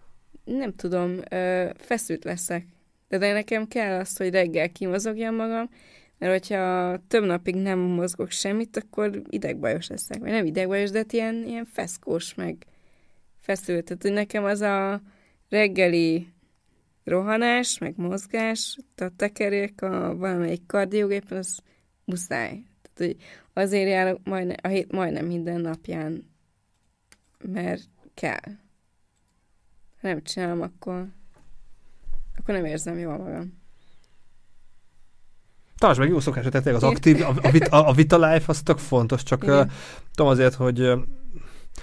nem 0.57 0.75
tudom, 0.75 1.19
ö, 1.29 1.69
feszült 1.77 2.23
leszek. 2.23 2.65
De, 3.07 3.17
de 3.17 3.33
nekem 3.33 3.67
kell 3.67 3.99
az, 3.99 4.17
hogy 4.17 4.29
reggel 4.29 4.71
kimozogjam 4.71 5.35
magam, 5.35 5.69
mert 6.17 6.31
hogyha 6.31 6.97
több 7.07 7.23
napig 7.23 7.55
nem 7.55 7.79
mozgok 7.79 8.31
semmit, 8.31 8.77
akkor 8.77 9.21
idegbajos 9.29 9.87
leszek. 9.87 10.19
Vagy 10.19 10.31
nem 10.31 10.45
idegbajos, 10.45 10.89
de 10.89 10.97
hát 10.97 11.13
ilyen, 11.13 11.43
ilyen 11.47 11.65
feszkós, 11.65 12.33
meg 12.33 12.65
feszült. 13.39 13.85
Tehát, 13.85 14.01
hogy 14.01 14.11
nekem 14.11 14.43
az 14.43 14.61
a 14.61 15.01
reggeli 15.49 16.27
rohanás, 17.03 17.77
meg 17.77 17.93
mozgás, 17.97 18.77
a 18.95 19.15
tekerék, 19.15 19.81
a 19.81 20.15
valamelyik 20.15 20.65
kardiogépen, 20.65 21.37
az 21.37 21.59
muszáj. 22.05 22.63
Tehát, 22.81 22.97
hogy 22.97 23.15
azért 23.53 23.89
járok 23.89 24.19
majdnem, 24.23 24.55
a 24.61 24.67
hét 24.67 24.91
majdnem 24.91 25.25
minden 25.25 25.61
napján, 25.61 26.28
mert 27.43 27.89
kell. 28.13 28.57
Ha 30.01 30.07
nem 30.07 30.23
csinálom, 30.23 30.61
akkor, 30.61 31.07
akkor 32.37 32.53
nem 32.53 32.65
érzem 32.65 32.97
jól 32.97 33.17
magam. 33.17 33.57
Tartsd 35.77 35.99
meg 35.99 36.09
jó 36.09 36.19
szokásra, 36.19 36.49
tehát 36.49 36.67
az 36.67 36.83
aktív, 36.83 37.21
a, 37.21 37.33
a, 37.41 37.51
vita, 37.51 37.85
a 37.85 37.93
vita 37.93 38.17
life 38.17 38.45
az 38.47 38.61
tök 38.61 38.77
fontos, 38.77 39.23
csak 39.23 39.43
uh, 39.43 39.71
tudom 40.15 40.31
azért, 40.31 40.53
hogy 40.53 40.79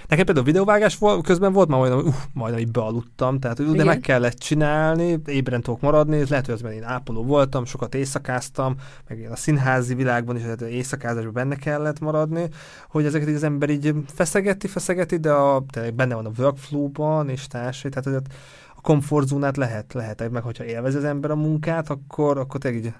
Nekem 0.08 0.24
például 0.24 0.46
videóvágás 0.46 0.98
volt, 0.98 1.24
közben 1.24 1.52
volt 1.52 1.68
már 1.68 1.78
majdnem, 1.78 2.06
uh, 2.06 2.14
majdnem 2.32 2.60
így 2.60 2.70
bealudtam, 2.70 3.38
tehát 3.38 3.76
de 3.76 3.84
meg 3.84 4.00
kellett 4.00 4.38
csinálni, 4.38 5.20
ébren 5.26 5.60
tudok 5.60 5.80
maradni, 5.80 6.16
ez 6.16 6.28
lehet, 6.28 6.44
hogy 6.44 6.54
az, 6.54 6.60
mert 6.60 6.74
én 6.74 6.82
ápoló 6.82 7.24
voltam, 7.24 7.64
sokat 7.64 7.94
éjszakáztam, 7.94 8.76
meg 9.08 9.18
én 9.18 9.30
a 9.30 9.36
színházi 9.36 9.94
világban 9.94 10.36
is, 10.36 10.42
tehát 10.42 10.60
éjszakázásban 10.60 11.32
benne 11.32 11.54
kellett 11.54 12.00
maradni, 12.00 12.48
hogy 12.88 13.04
ezeket 13.04 13.34
az 13.34 13.42
ember 13.42 13.70
így 13.70 13.94
feszegeti, 14.14 14.66
feszegeti, 14.66 15.16
de 15.16 15.32
a, 15.32 15.64
benne 15.94 16.14
van 16.14 16.26
a 16.26 16.30
workflow-ban 16.38 17.28
és 17.28 17.46
társai, 17.46 17.90
tehát 17.90 18.06
azért 18.06 18.34
a 18.76 18.80
komfortzónát 18.80 19.56
lehet, 19.56 19.92
lehet, 19.92 20.30
meg 20.30 20.42
hogyha 20.42 20.64
élvez 20.64 20.94
az 20.94 21.04
ember 21.04 21.30
a 21.30 21.36
munkát, 21.36 21.90
akkor, 21.90 22.38
akkor 22.38 22.60
tényleg 22.60 22.84
így 22.84 22.92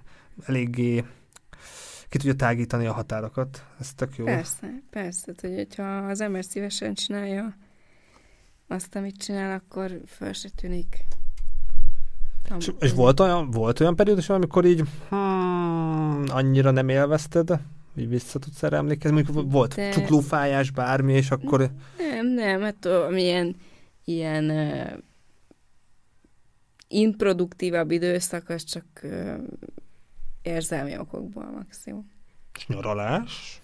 eléggé 0.46 1.04
ki 2.08 2.18
tudja 2.18 2.34
tágítani 2.34 2.86
a 2.86 2.92
határokat. 2.92 3.64
Ez 3.80 3.94
tök 3.94 4.16
jó. 4.16 4.24
Persze, 4.24 4.82
persze. 4.90 5.32
hogy, 5.40 5.54
hogyha 5.54 5.96
az 5.96 6.20
ember 6.20 6.44
szívesen 6.44 6.94
csinálja 6.94 7.56
azt, 8.68 8.96
amit 8.96 9.16
csinál, 9.16 9.52
akkor 9.52 10.00
föl 10.06 10.32
se 10.32 10.48
tűnik. 10.56 11.04
És, 12.58 12.72
és 12.78 12.92
volt 12.92 13.20
olyan, 13.20 13.50
volt 13.50 13.80
olyan 13.80 13.96
periódus, 13.96 14.28
amikor 14.28 14.64
így 14.64 14.82
hmm, 15.08 16.24
annyira 16.28 16.70
nem 16.70 16.88
élvezted, 16.88 17.60
így 17.96 18.08
vissza 18.08 18.38
tudsz 18.38 18.62
erre 18.62 18.76
emlékezni? 18.76 19.22
Mondjuk 19.22 19.52
volt 19.52 19.74
De... 19.74 19.90
csuklófájás, 19.90 20.70
bármi, 20.70 21.12
és 21.12 21.30
akkor... 21.30 21.70
Nem, 21.98 22.26
nem, 22.26 22.60
hát 22.60 22.86
amilyen 22.86 23.56
ilyen 24.04 24.50
uh, 24.50 24.98
improduktívabb 26.88 27.90
időszak, 27.90 28.48
az 28.48 28.64
csak 28.64 28.84
uh, 29.02 29.36
érzelmi 30.46 30.98
okokból 30.98 31.50
maximum. 31.50 32.10
És 32.54 32.66
nyaralás? 32.66 33.60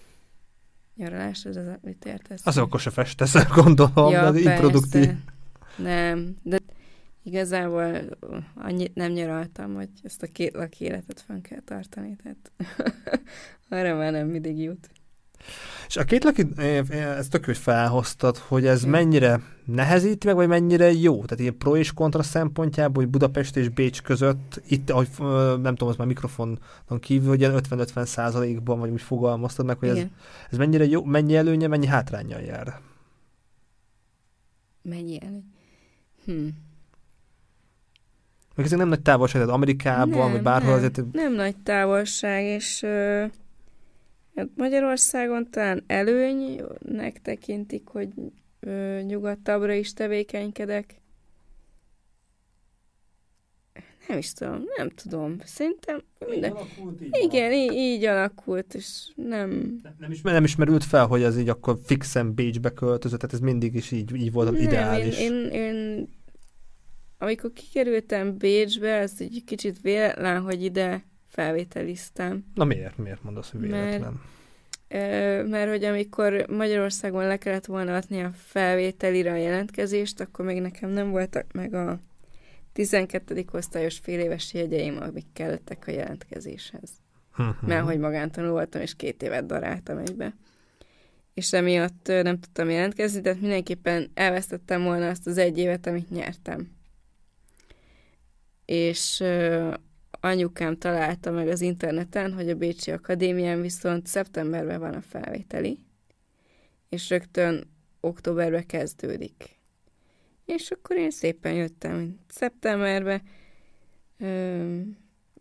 Nyaralás, 0.95 1.45
ez 1.45 1.55
az, 1.55 1.65
mit 1.81 2.05
értesz? 2.05 2.45
Az 2.45 2.57
akkor 2.57 2.79
se 2.79 2.89
festesz, 2.89 3.47
gondolom, 3.47 4.11
ja, 4.11 4.31
de 4.31 4.39
így 4.39 4.53
produktív. 4.53 5.09
Nem, 5.77 6.37
de 6.41 6.57
igazából 7.23 8.17
annyit 8.55 8.95
nem 8.95 9.11
nyaraltam, 9.11 9.73
hogy 9.73 9.89
ezt 10.03 10.23
a 10.23 10.27
két 10.27 10.53
laki 10.53 10.83
életet 10.83 11.23
fenn 11.27 11.41
kell 11.41 11.61
tartani, 11.65 12.15
tehát 12.23 12.51
arra 13.69 13.95
már 13.95 14.11
nem 14.11 14.27
mindig 14.27 14.57
jut. 14.57 14.89
És 15.93 15.99
a 15.99 16.03
két 16.03 16.23
laki, 16.23 16.47
ez 16.91 17.27
tök 17.27 17.45
hogy 17.45 17.57
felhoztad, 17.57 18.37
hogy 18.37 18.65
ez 18.65 18.83
mennyire 18.83 19.41
nehezíti 19.65 20.27
meg, 20.27 20.35
vagy 20.35 20.47
mennyire 20.47 20.91
jó? 20.91 21.13
Tehát 21.13 21.39
ilyen 21.39 21.57
pro 21.57 21.75
és 21.75 21.93
kontra 21.93 22.23
szempontjából, 22.23 23.03
hogy 23.03 23.11
Budapest 23.11 23.55
és 23.55 23.69
Bécs 23.69 24.01
között, 24.01 24.61
itt, 24.67 24.89
ahogy 24.89 25.07
nem 25.61 25.75
tudom, 25.75 25.87
az 25.87 25.95
már 25.95 26.07
mikrofonon 26.07 26.59
kívül, 26.99 27.29
hogy 27.29 27.39
ilyen 27.39 27.59
50-50 27.69 28.05
százalékban, 28.05 28.79
vagy 28.79 28.89
úgy 28.89 29.01
fogalmaztad 29.01 29.65
meg, 29.65 29.77
hogy 29.77 29.89
ez, 29.89 29.95
Igen. 29.95 30.11
ez 30.49 30.57
mennyire 30.57 30.85
jó, 30.85 31.03
mennyi 31.03 31.35
előnye, 31.35 31.67
mennyi 31.67 31.87
hátrányjal 31.87 32.41
jár? 32.41 32.79
Mennyi 34.81 35.21
előny? 35.21 35.53
Hm. 36.25 36.47
Meg 38.55 38.65
ezek 38.65 38.77
nem 38.77 38.87
nagy 38.87 39.01
távolság, 39.01 39.41
tehát 39.41 39.55
Amerikában, 39.55 40.31
vagy 40.31 40.41
bárhol 40.41 40.69
nem, 40.69 40.77
azért... 40.77 41.11
nem 41.11 41.33
nagy 41.33 41.55
távolság, 41.57 42.43
és 42.43 42.83
ö, 42.83 43.25
Magyarországon 44.55 45.49
talán 45.49 45.83
előnynek 45.87 47.21
tekintik, 47.21 47.87
hogy 47.87 48.09
ö, 48.59 48.99
nyugatabbra 49.05 49.73
is 49.73 49.93
tevékenykedek. 49.93 51.01
Nem 54.07 54.17
is 54.17 54.33
tudom, 54.33 54.63
nem 54.77 54.89
tudom. 54.89 55.35
Szerintem 55.43 56.03
minden... 56.27 56.57
Igen, 57.11 57.51
így, 57.51 57.73
így 57.73 58.05
alakult, 58.05 58.73
és 58.73 59.11
nem... 59.15 59.49
Nem, 59.83 60.11
nem 60.23 60.43
is 60.43 60.55
merült 60.55 60.83
fel, 60.83 61.05
hogy 61.05 61.23
ez 61.23 61.37
így 61.37 61.49
akkor 61.49 61.79
fixen 61.83 62.33
Bécsbe 62.33 62.69
költözött, 62.69 63.19
tehát 63.19 63.35
ez 63.35 63.41
mindig 63.41 63.75
is 63.75 63.91
így, 63.91 64.15
így 64.15 64.31
volt 64.31 64.51
nem, 64.51 64.61
ideális. 64.61 65.19
Én, 65.19 65.33
én, 65.33 65.49
én, 65.51 66.07
amikor 67.17 67.51
kikerültem 67.53 68.37
Bécsbe, 68.37 68.99
az 68.99 69.13
egy 69.17 69.43
kicsit 69.45 69.81
véletlen, 69.81 70.41
hogy 70.41 70.63
ide 70.63 71.05
felvételiztem. 71.33 72.45
Na 72.53 72.63
miért? 72.63 72.97
Miért 72.97 73.23
mondasz, 73.23 73.51
hogy 73.51 73.59
Mert- 73.59 73.83
véletlen? 73.85 74.21
Ö, 74.87 75.43
mert 75.47 75.69
hogy 75.69 75.83
amikor 75.83 76.45
Magyarországon 76.49 77.27
le 77.27 77.37
kellett 77.37 77.65
volna 77.65 77.95
adni 77.95 78.21
a 78.23 78.31
felvételire 78.35 79.31
a 79.31 79.35
jelentkezést, 79.35 80.19
akkor 80.19 80.45
még 80.45 80.61
nekem 80.61 80.89
nem 80.89 81.09
voltak 81.09 81.51
meg 81.51 81.73
a 81.73 81.99
12. 82.73 83.45
osztályos 83.51 83.97
féléves 83.97 84.53
jegyeim, 84.53 84.97
amik 85.01 85.25
kellettek 85.33 85.83
a 85.87 85.91
jelentkezéshez. 85.91 86.89
Hm, 87.35 87.43
Mert 87.61 87.85
hogy 87.85 87.99
magántanul 87.99 88.51
voltam, 88.51 88.81
és 88.81 88.95
két 88.95 89.23
évet 89.23 89.45
daráltam 89.45 89.97
egybe. 89.97 90.35
És 91.33 91.53
emiatt 91.53 92.07
nem 92.07 92.39
tudtam 92.39 92.69
jelentkezni, 92.69 93.21
tehát 93.21 93.39
mindenképpen 93.39 94.11
elvesztettem 94.13 94.83
volna 94.83 95.09
azt 95.09 95.27
az 95.27 95.37
egy 95.37 95.57
évet, 95.57 95.87
amit 95.87 96.09
nyertem. 96.09 96.71
És 98.65 99.23
anyukám 100.23 100.77
találta 100.77 101.31
meg 101.31 101.47
az 101.47 101.61
interneten, 101.61 102.33
hogy 102.33 102.49
a 102.49 102.55
Bécsi 102.55 102.91
Akadémián 102.91 103.61
viszont 103.61 104.07
szeptemberben 104.07 104.79
van 104.79 104.93
a 104.93 105.01
felvételi, 105.01 105.79
és 106.89 107.09
rögtön 107.09 107.71
októberben 107.99 108.65
kezdődik. 108.65 109.59
És 110.45 110.71
akkor 110.71 110.97
én 110.97 111.11
szépen 111.11 111.53
jöttem 111.53 112.19
szeptemberbe. 112.27 113.21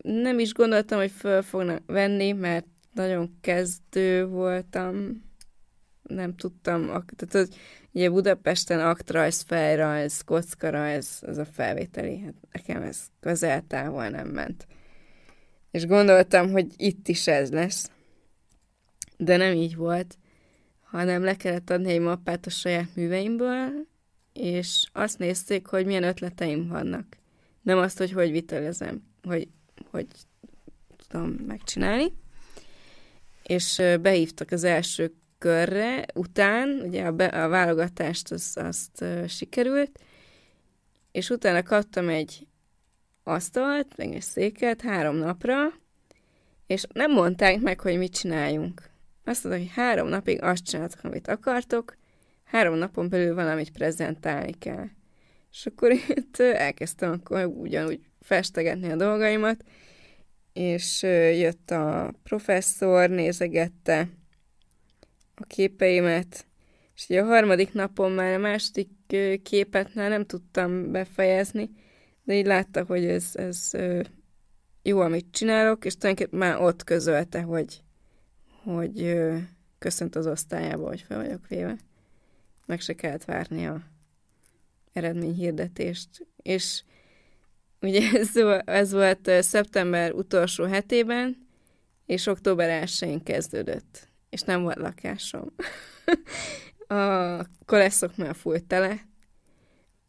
Nem 0.02 0.38
is 0.38 0.52
gondoltam, 0.52 0.98
hogy 0.98 1.10
föl 1.10 1.42
fognak 1.42 1.82
venni, 1.86 2.32
mert 2.32 2.66
nagyon 2.94 3.36
kezdő 3.40 4.26
voltam, 4.26 5.22
nem 6.02 6.34
tudtam, 6.34 6.86
tehát 6.86 7.32
hogy 7.32 7.56
ugye 7.92 8.10
Budapesten 8.10 8.80
aktrajz, 8.80 9.40
fejrajz, 9.40 10.20
kockarajz, 10.20 11.22
az 11.26 11.38
a 11.38 11.44
felvételi, 11.44 12.18
hát 12.18 12.34
nekem 12.52 12.82
ez 12.82 13.00
közel 13.20 13.64
távol 13.66 14.08
nem 14.08 14.28
ment. 14.28 14.66
És 15.70 15.86
gondoltam, 15.86 16.50
hogy 16.50 16.66
itt 16.76 17.08
is 17.08 17.26
ez 17.26 17.50
lesz. 17.50 17.90
De 19.16 19.36
nem 19.36 19.54
így 19.54 19.76
volt, 19.76 20.18
hanem 20.80 21.24
le 21.24 21.36
kellett 21.36 21.70
adni 21.70 21.92
egy 21.92 22.00
mappát 22.00 22.46
a 22.46 22.50
saját 22.50 22.94
műveimből, 22.94 23.70
és 24.32 24.86
azt 24.92 25.18
nézték, 25.18 25.66
hogy 25.66 25.86
milyen 25.86 26.02
ötleteim 26.02 26.68
vannak. 26.68 27.16
Nem 27.62 27.78
azt, 27.78 27.98
hogy 27.98 28.12
hogy 28.12 28.30
vitelezem, 28.30 29.02
hogy, 29.22 29.48
hogy 29.90 30.06
tudom 31.08 31.28
megcsinálni. 31.28 32.12
És 33.42 33.82
behívtak 34.00 34.50
az 34.50 34.64
első 34.64 35.14
körre, 35.42 36.04
után, 36.14 36.82
ugye 36.86 37.04
a, 37.04 37.12
be, 37.12 37.24
a 37.24 37.48
válogatást 37.48 38.30
az, 38.30 38.52
azt 38.54 39.00
uh, 39.00 39.26
sikerült, 39.26 39.98
és 41.12 41.30
utána 41.30 41.62
kaptam 41.62 42.08
egy 42.08 42.46
asztalt, 43.22 43.96
meg 43.96 44.14
egy 44.14 44.22
széket 44.22 44.80
három 44.80 45.16
napra, 45.16 45.56
és 46.66 46.84
nem 46.92 47.12
mondták 47.12 47.60
meg, 47.60 47.80
hogy 47.80 47.98
mit 47.98 48.12
csináljunk. 48.12 48.90
Azt 49.24 49.44
mondták, 49.44 49.66
hogy 49.66 49.74
három 49.74 50.08
napig 50.08 50.42
azt 50.42 50.64
csináltok, 50.64 51.04
amit 51.04 51.28
akartok, 51.28 51.96
három 52.44 52.74
napon 52.74 53.08
belül 53.08 53.34
valamit 53.34 53.70
prezentálni 53.70 54.52
kell. 54.58 54.86
És 55.50 55.66
akkor 55.66 55.90
itt 55.90 56.38
elkezdtem 56.38 57.10
akkor 57.10 57.44
ugyanúgy 57.44 58.00
festegetni 58.20 58.90
a 58.90 58.96
dolgaimat, 58.96 59.64
és 60.52 61.02
jött 61.34 61.70
a 61.70 62.14
professzor, 62.22 63.10
nézegette 63.10 64.08
a 65.42 65.46
képeimet, 65.46 66.46
és 66.94 67.04
ugye 67.08 67.20
a 67.20 67.24
harmadik 67.24 67.72
napon 67.72 68.12
már 68.12 68.34
a 68.34 68.38
második 68.38 68.88
képet 69.42 69.94
már 69.94 70.08
nem 70.08 70.26
tudtam 70.26 70.92
befejezni, 70.92 71.70
de 72.24 72.34
így 72.34 72.46
látta, 72.46 72.84
hogy 72.84 73.04
ez, 73.04 73.30
ez 73.32 73.70
jó, 74.82 75.00
amit 75.00 75.26
csinálok, 75.30 75.84
és 75.84 75.96
tulajdonképpen 75.96 76.38
már 76.38 76.60
ott 76.60 76.84
közölte, 76.84 77.40
hogy, 77.40 77.82
hogy 78.64 79.16
köszönt 79.78 80.16
az 80.16 80.26
osztályába, 80.26 80.86
hogy 80.86 81.00
fel 81.00 81.22
vagyok 81.22 81.48
véve. 81.48 81.76
Meg 82.66 82.80
se 82.80 82.94
kellett 82.94 83.24
várni 83.24 83.66
a 83.66 83.82
eredményhirdetést. 84.92 86.26
És 86.36 86.82
ugye 87.80 88.10
ez, 88.18 88.30
ez 88.64 88.92
volt 88.92 89.30
szeptember 89.40 90.12
utolsó 90.12 90.64
hetében, 90.64 91.46
és 92.06 92.26
október 92.26 92.84
1-én 92.86 93.22
kezdődött. 93.22 94.11
És 94.32 94.40
nem 94.40 94.62
volt 94.62 94.76
lakásom. 94.76 95.52
a 96.98 97.46
koleszok 97.64 98.16
már 98.16 98.34
fújt 98.34 98.64
tele, 98.64 99.00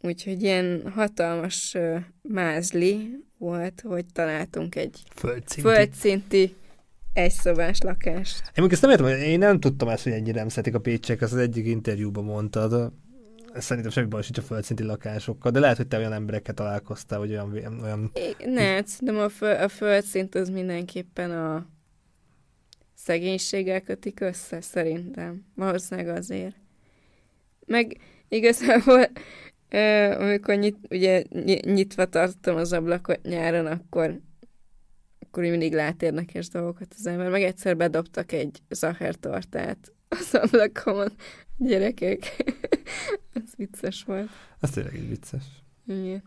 úgyhogy 0.01 0.43
ilyen 0.43 0.91
hatalmas 0.91 1.77
mázli 2.21 3.23
volt, 3.37 3.81
hogy 3.81 4.05
találtunk 4.13 4.75
egy 4.75 5.03
Földszinti. 5.15 5.69
földszinti 5.69 6.55
egyszobás 7.13 7.79
lakást. 7.79 8.41
Én 8.55 8.63
még 8.63 8.71
ezt 8.71 8.81
nem 8.81 8.91
értem, 8.91 9.07
én 9.07 9.39
nem 9.39 9.59
tudtam 9.59 9.87
ezt, 9.87 10.03
hogy 10.03 10.11
ennyire 10.11 10.39
nem 10.39 10.49
szeretik 10.49 10.75
a 10.75 10.79
pécsek, 10.79 11.21
ezt 11.21 11.33
az 11.33 11.39
egyik 11.39 11.65
interjúban 11.65 12.23
mondtad. 12.23 12.93
Szerintem 13.53 13.91
semmi 13.91 14.07
baj 14.07 14.21
sincs 14.21 14.37
a 14.37 14.41
földszinti 14.41 14.83
lakásokkal, 14.83 15.51
de 15.51 15.59
lehet, 15.59 15.77
hogy 15.77 15.87
te 15.87 15.97
olyan 15.97 16.13
emberekkel 16.13 16.53
találkoztál, 16.53 17.19
vagy 17.19 17.31
olyan, 17.31 17.79
olyan 17.81 18.11
É, 18.13 18.35
Ne, 18.45 18.85
szerintem 18.85 19.17
a, 19.17 19.29
föl, 19.29 19.55
a 19.55 19.67
földszint 19.67 20.35
az 20.35 20.49
mindenképpen 20.49 21.31
a 21.31 21.67
szegénységgel 23.05 23.81
kötik 23.81 24.19
össze, 24.19 24.61
szerintem. 24.61 25.45
Valószínűleg 25.55 26.15
azért. 26.15 26.55
Meg 27.65 27.97
igazából, 28.27 29.11
amikor 30.17 30.55
nyit, 30.55 30.77
ugye 30.89 31.23
ny- 31.29 31.65
nyitva 31.65 32.05
tartottam 32.05 32.55
az 32.55 32.73
ablakot 32.73 33.21
nyáron, 33.21 33.65
akkor 33.65 34.19
akkor 35.19 35.43
mindig 35.43 35.73
lát 35.73 36.01
érdekes 36.01 36.47
dolgokat 36.47 36.93
az 36.97 37.05
ember. 37.07 37.29
Meg 37.29 37.43
egyszer 37.43 37.77
bedobtak 37.77 38.31
egy 38.31 38.61
zahertortát 38.69 39.91
az 40.07 40.33
ablakomon. 40.33 41.11
Gyerekek. 41.57 42.43
Ez 43.33 43.55
vicces 43.55 44.03
volt. 44.03 44.29
Ez 44.59 44.69
tényleg 44.69 44.95
így 44.95 45.09
vicces. 45.09 45.43
Igen. 45.87 46.23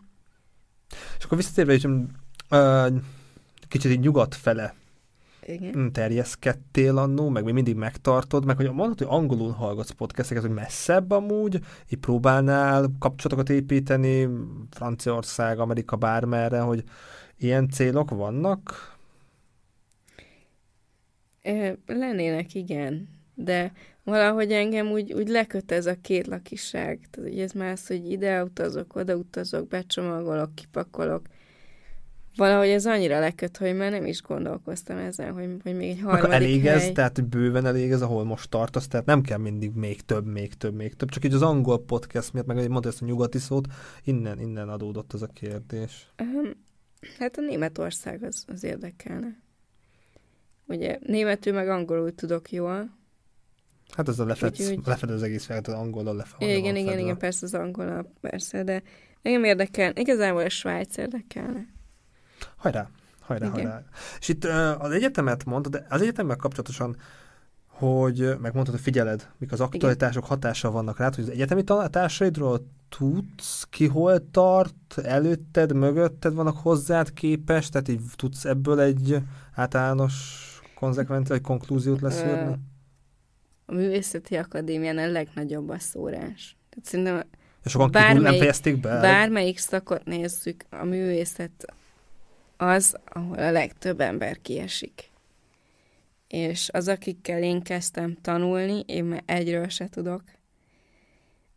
És 1.19 1.25
akkor 1.25 1.37
visszatérve 1.37 1.75
is, 1.75 1.85
uh, 1.85 3.03
kicsit 3.69 3.91
így 3.91 4.01
nyugat 4.01 4.35
fele 4.35 4.75
Igen. 5.49 5.93
terjeszkedtél 5.93 6.99
annó, 6.99 7.29
meg 7.29 7.45
még 7.45 7.55
mindig 7.55 7.77
megtartod, 7.77 8.45
meg 8.45 8.57
hogy 8.57 8.73
mondod, 8.73 8.99
hogy 8.99 9.07
angolul 9.11 9.51
hallgatsz 9.51 9.91
podcasteket, 9.91 10.43
hogy 10.43 10.53
messzebb 10.53 11.11
amúgy, 11.11 11.61
így 11.89 11.99
próbálnál 11.99 12.91
kapcsolatokat 12.99 13.51
építeni, 13.51 14.29
Franciaország, 14.71 15.59
Amerika, 15.59 15.97
bármerre, 15.97 16.61
hogy 16.61 16.85
ilyen 17.39 17.69
célok 17.69 18.11
vannak? 18.11 18.95
Lennének, 21.87 22.55
igen, 22.55 23.09
de 23.35 23.73
valahogy 24.03 24.53
engem 24.53 24.91
úgy, 24.91 25.13
úgy 25.13 25.29
leköt 25.29 25.73
ez 25.73 25.87
a 25.87 26.01
két 26.01 26.27
lakiság. 26.27 27.01
Tehát, 27.11 27.31
hogy 27.31 27.41
ez 27.41 27.53
már 27.53 27.73
az, 27.73 27.87
hogy 27.87 28.11
ide 28.11 28.45
utazok, 28.45 28.97
oda 28.97 29.17
utazok, 29.17 29.69
becsomagolok, 29.69 30.55
kipakolok. 30.55 31.27
Valahogy 32.37 32.69
ez 32.69 32.87
annyira 32.87 33.19
leköt, 33.19 33.57
hogy 33.57 33.77
már 33.77 33.91
nem 33.91 34.07
is 34.07 34.23
gondolkoztam 34.23 34.97
ezen, 34.97 35.33
hogy, 35.33 35.57
hogy 35.63 35.77
még 35.77 35.91
egy 35.91 36.01
harmadik 36.01 36.23
Akkor 36.25 36.35
elég 36.35 36.67
ez, 36.67 36.83
hely. 36.83 36.93
tehát 36.93 37.17
hogy 37.17 37.25
bőven 37.25 37.67
elég 37.67 37.91
ez, 37.91 38.03
ahol 38.03 38.25
most 38.25 38.51
tartasz, 38.51 38.89
tehát 38.89 39.07
nem 39.07 39.23
kell 39.23 39.39
mindig 39.39 39.73
még 39.75 40.01
több, 40.01 40.27
még 40.27 40.55
több, 40.55 40.75
még 40.75 40.95
több, 40.95 41.09
csak 41.09 41.25
így 41.25 41.35
az 41.35 41.43
angol 41.43 41.85
podcast 41.85 42.33
miatt, 42.33 42.47
meg 42.47 42.69
mondta 42.69 42.89
ezt 42.89 43.03
a 43.03 43.05
nyugati 43.05 43.39
szót, 43.39 43.67
innen, 44.05 44.41
innen 44.41 44.69
adódott 44.69 45.15
ez 45.15 45.23
a 45.23 45.27
kérdés. 45.27 46.13
Hát 47.19 47.37
a 47.37 47.41
Németország 47.41 48.23
az, 48.23 48.45
az 48.47 48.65
érdekelne. 48.65 49.37
Ugye 50.67 50.99
németül 51.07 51.53
meg 51.53 51.69
angolul 51.69 52.15
tudok 52.15 52.53
jól, 52.53 52.95
Hát 53.95 54.09
ez 54.09 54.19
a 54.19 54.25
lefed, 54.25 55.11
az 55.11 55.23
egész 55.23 55.45
fel, 55.45 55.61
az 55.65 55.73
angolul 55.73 56.15
lefed. 56.15 56.49
igen, 56.49 56.77
igen, 56.77 56.99
igen, 56.99 57.19
persze 57.19 57.47
az 57.47 57.55
angol, 57.55 58.13
persze, 58.21 58.63
de 58.65 58.83
engem 59.23 59.45
érdekel, 59.45 59.93
igazából 59.97 60.43
a 60.43 60.49
Svájc 60.49 60.97
érdekelne. 60.97 61.67
Hajrá, 62.73 62.91
hajrá, 63.21 63.47
Igen. 63.47 63.53
hajrá. 63.59 63.85
És 64.19 64.29
itt 64.29 64.45
az 64.79 64.91
egyetemet 64.91 65.45
mondtad, 65.45 65.73
de 65.73 65.87
az 65.89 66.01
egyetemmel 66.03 66.37
kapcsolatosan, 66.37 66.97
hogy 67.67 68.19
megmondtad, 68.19 68.75
hogy 68.75 68.81
figyeled, 68.81 69.29
mik 69.39 69.53
az 69.53 69.61
aktualitások 69.61 70.25
hatással 70.25 70.71
vannak 70.71 70.99
rád, 70.99 71.15
hogy 71.15 71.25
az 71.25 71.31
egyetemi 71.31 71.65
társaidról 71.91 72.67
tudsz, 72.89 73.67
ki 73.71 73.87
hol 73.87 74.31
tart, 74.31 74.99
előtted, 75.03 75.73
mögötted 75.73 76.35
vannak 76.35 76.57
hozzád 76.57 77.13
képes, 77.13 77.69
tehát 77.69 77.89
így 77.89 78.01
tudsz 78.17 78.45
ebből 78.45 78.81
egy 78.81 79.17
általános 79.55 80.45
konzekvencia, 80.75 81.35
vagy 81.35 81.45
konklúziót 81.45 82.01
leszűrni? 82.01 82.55
A 83.67 83.73
Művészeti 83.73 84.37
Akadémián 84.37 84.99
a 84.99 85.07
legnagyobb 85.07 85.69
a 85.69 85.79
szórás. 85.79 86.57
Tehát 86.71 86.85
szerintem 86.89 87.23
És 87.65 87.71
sokan 87.71 87.91
kívül 87.91 88.07
nem 88.07 88.15
bármelyik- 88.15 88.39
fejezték 88.41 88.81
be? 88.81 89.01
bármelyik 89.01 89.59
szakot 89.59 90.05
nézzük, 90.05 90.65
a 90.71 90.85
művészet 90.85 91.75
az, 92.57 92.97
ahol 93.05 93.39
a 93.39 93.51
legtöbb 93.51 94.01
ember 94.01 94.41
kiesik. 94.43 95.11
És 96.29 96.69
az, 96.73 96.89
akikkel 96.89 97.43
én 97.43 97.63
kezdtem 97.63 98.17
tanulni, 98.21 98.83
én 98.87 99.05
már 99.05 99.23
egyről 99.27 99.69
se 99.69 99.89
tudok. 99.89 100.23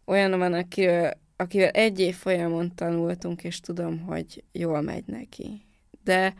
Olyan 0.06 0.38
van, 0.38 0.54
akiről, 0.54 1.12
akivel 1.36 1.70
egy 1.70 2.00
év 2.00 2.16
folyamon 2.16 2.76
tanultunk, 2.76 3.44
és 3.44 3.60
tudom, 3.60 4.00
hogy 4.00 4.44
jól 4.52 4.82
megy 4.82 5.04
neki. 5.06 5.62
De 6.04 6.34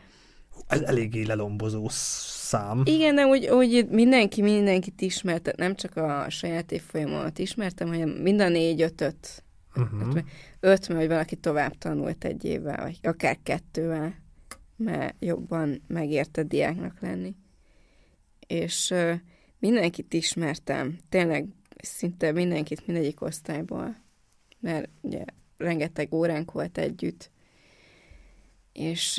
Ez 0.66 0.80
eléggé 0.80 1.22
lelombozó 1.22 1.86
szám. 1.90 2.82
igen, 2.84 3.14
de 3.14 3.26
úgy, 3.26 3.48
úgy 3.48 3.88
mindenki 3.88 4.42
mindenkit 4.42 5.00
ismert, 5.00 5.42
tehát 5.42 5.58
nem 5.58 5.74
csak 5.74 5.96
a 5.96 6.26
saját 6.28 6.72
évfolyamomat 6.72 7.38
ismertem, 7.38 7.88
hanem 7.88 8.08
mind 8.08 8.40
a 8.40 8.48
négy-ötöt. 8.48 9.44
Uh-huh. 9.76 10.16
Öt, 10.60 10.88
mert 10.88 11.00
hogy 11.00 11.08
valaki 11.08 11.36
tovább 11.36 11.78
tanult 11.78 12.24
egy 12.24 12.44
évvel, 12.44 12.82
vagy 12.82 12.98
akár 13.02 13.38
kettővel, 13.42 14.14
mert 14.80 15.16
jobban 15.18 15.82
megérte 15.86 16.42
diáknak 16.42 17.00
lenni. 17.00 17.34
És 18.46 18.94
mindenkit 19.58 20.12
ismertem, 20.12 20.98
tényleg 21.08 21.46
szinte 21.82 22.32
mindenkit 22.32 22.86
mindegyik 22.86 23.20
osztályból, 23.20 23.96
mert 24.58 24.88
ugye 25.00 25.24
rengeteg 25.56 26.14
óránk 26.14 26.52
volt 26.52 26.78
együtt. 26.78 27.30
És 28.72 29.18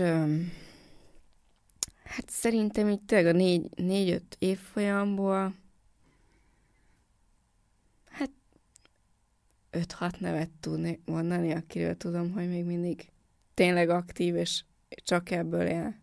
hát 2.04 2.30
szerintem 2.30 2.90
így 2.90 3.02
tényleg 3.02 3.36
a 3.36 3.38
négy, 3.38 3.70
négy-öt 3.76 4.36
évfolyamból 4.40 5.56
hát 8.06 8.32
öt-hat 9.70 10.20
nevet 10.20 10.50
tudni 10.60 11.00
mondani, 11.06 11.52
akiről 11.52 11.98
tudom, 11.98 12.32
hogy 12.32 12.50
még 12.50 12.66
mindig 12.66 13.10
tényleg 13.54 13.90
aktív, 13.90 14.36
és 14.36 14.64
csak 15.04 15.32
ebből 15.32 15.66
él. 15.66 15.96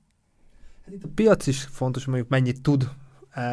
Hát 0.85 0.94
itt 0.94 1.05
a 1.05 1.09
piac 1.15 1.47
is 1.47 1.62
fontos, 1.62 2.05
mondjuk 2.05 2.28
mennyit 2.28 2.62
tud 2.62 2.89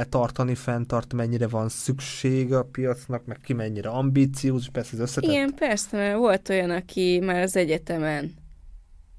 tartani, 0.10 0.56
fenntart, 0.56 1.14
mennyire 1.14 1.48
van 1.48 1.70
szükség 1.70 2.54
a 2.54 2.64
piacnak, 2.64 3.26
meg 3.26 3.40
ki 3.44 3.54
mennyire 3.54 3.90
ambíciózus, 3.90 4.70
persze 4.70 4.94
ez 4.94 5.00
összetett. 5.00 5.30
Igen, 5.30 5.54
persze, 5.54 5.98
mert 5.98 6.18
volt 6.18 6.50
olyan, 6.50 6.70
aki 6.70 7.20
már 7.20 7.42
az 7.42 7.56
egyetemen 7.56 8.34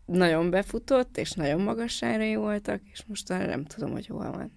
nagyon 0.07 0.51
befutott, 0.51 1.19
és 1.19 1.33
nagyon 1.33 1.61
magassárai 1.61 2.35
voltak, 2.35 2.81
és 2.93 3.05
most 3.07 3.29
már 3.29 3.47
nem 3.47 3.65
tudom, 3.65 3.91
hogy 3.91 4.07
hol 4.07 4.31
van. 4.31 4.53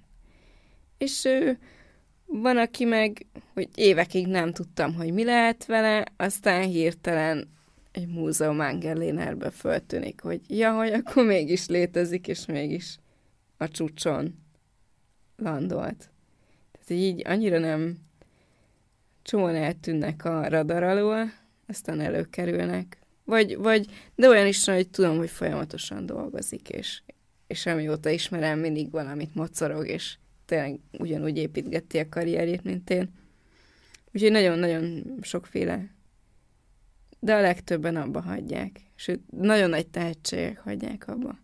És 0.98 1.26
ő, 1.26 1.60
van, 2.26 2.57
aki 2.57 2.86
meg, 2.86 3.26
hogy 3.53 3.69
évekig 3.76 4.27
nem 4.27 4.52
tudtam, 4.52 4.94
hogy 4.94 5.14
mi 5.14 5.23
lehet 5.23 5.65
vele, 5.65 6.03
aztán 6.18 6.64
hirtelen 6.64 7.49
egy 7.91 8.07
múzeum 8.07 8.60
Angerlénerbe 8.60 9.49
föltűnik, 9.49 10.22
hogy 10.22 10.41
ja, 10.48 10.74
hogy 10.74 10.91
akkor 10.91 11.26
mégis 11.26 11.68
létezik, 11.68 12.28
és 12.28 12.45
mégis 12.45 12.98
a 13.57 13.68
csúcson 13.68 14.36
landolt. 15.38 16.10
Tehát 16.72 16.90
így 17.03 17.22
annyira 17.26 17.60
nem 17.60 17.98
csomóan 19.22 19.56
eltűnnek 19.56 20.26
a 20.26 20.48
radar 20.48 20.84
alól, 20.84 21.32
aztán 21.68 21.99
előkerülnek. 21.99 22.98
Vagy, 23.24 23.57
vagy, 23.57 23.86
de 24.16 24.28
olyan 24.28 24.48
is 24.48 24.66
van, 24.66 24.76
hogy 24.76 24.90
tudom, 24.90 25.18
hogy 25.18 25.30
folyamatosan 25.30 26.06
dolgozik, 26.06 26.70
és, 26.70 27.02
és 27.48 27.66
amióta 27.66 28.10
ismerem, 28.10 28.60
mindig 28.60 28.91
valamit 28.91 29.36
mocorog, 29.36 29.88
és 29.88 30.18
tényleg 30.45 30.80
ugyanúgy 30.91 31.38
építgeti 31.38 31.98
a 31.98 32.10
karrierjét, 32.10 32.64
mint 32.64 32.90
én. 32.90 33.10
Úgyhogy 34.14 34.32
nagyon-nagyon 34.32 35.03
sokféle. 35.22 35.98
De 37.19 37.35
a 37.35 37.41
legtöbben 37.41 37.95
abba 37.95 38.21
hagyják. 38.21 38.81
Sőt, 38.95 39.31
nagyon 39.31 39.69
nagy 39.69 39.87
tehetségek 39.87 40.59
hagyják 40.59 41.07
abba. 41.07 41.37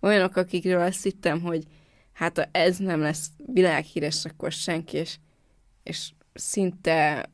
Olyanok, 0.00 0.36
akikről 0.36 0.80
azt 0.80 1.02
hittem, 1.02 1.40
hogy 1.40 1.64
hát 2.12 2.38
ha 2.38 2.44
ez 2.52 2.78
nem 2.78 3.00
lesz 3.00 3.30
világhíres, 3.52 4.24
akkor 4.24 4.52
senki, 4.52 4.96
és, 4.96 5.18
és 5.82 6.12
szinte 6.34 7.30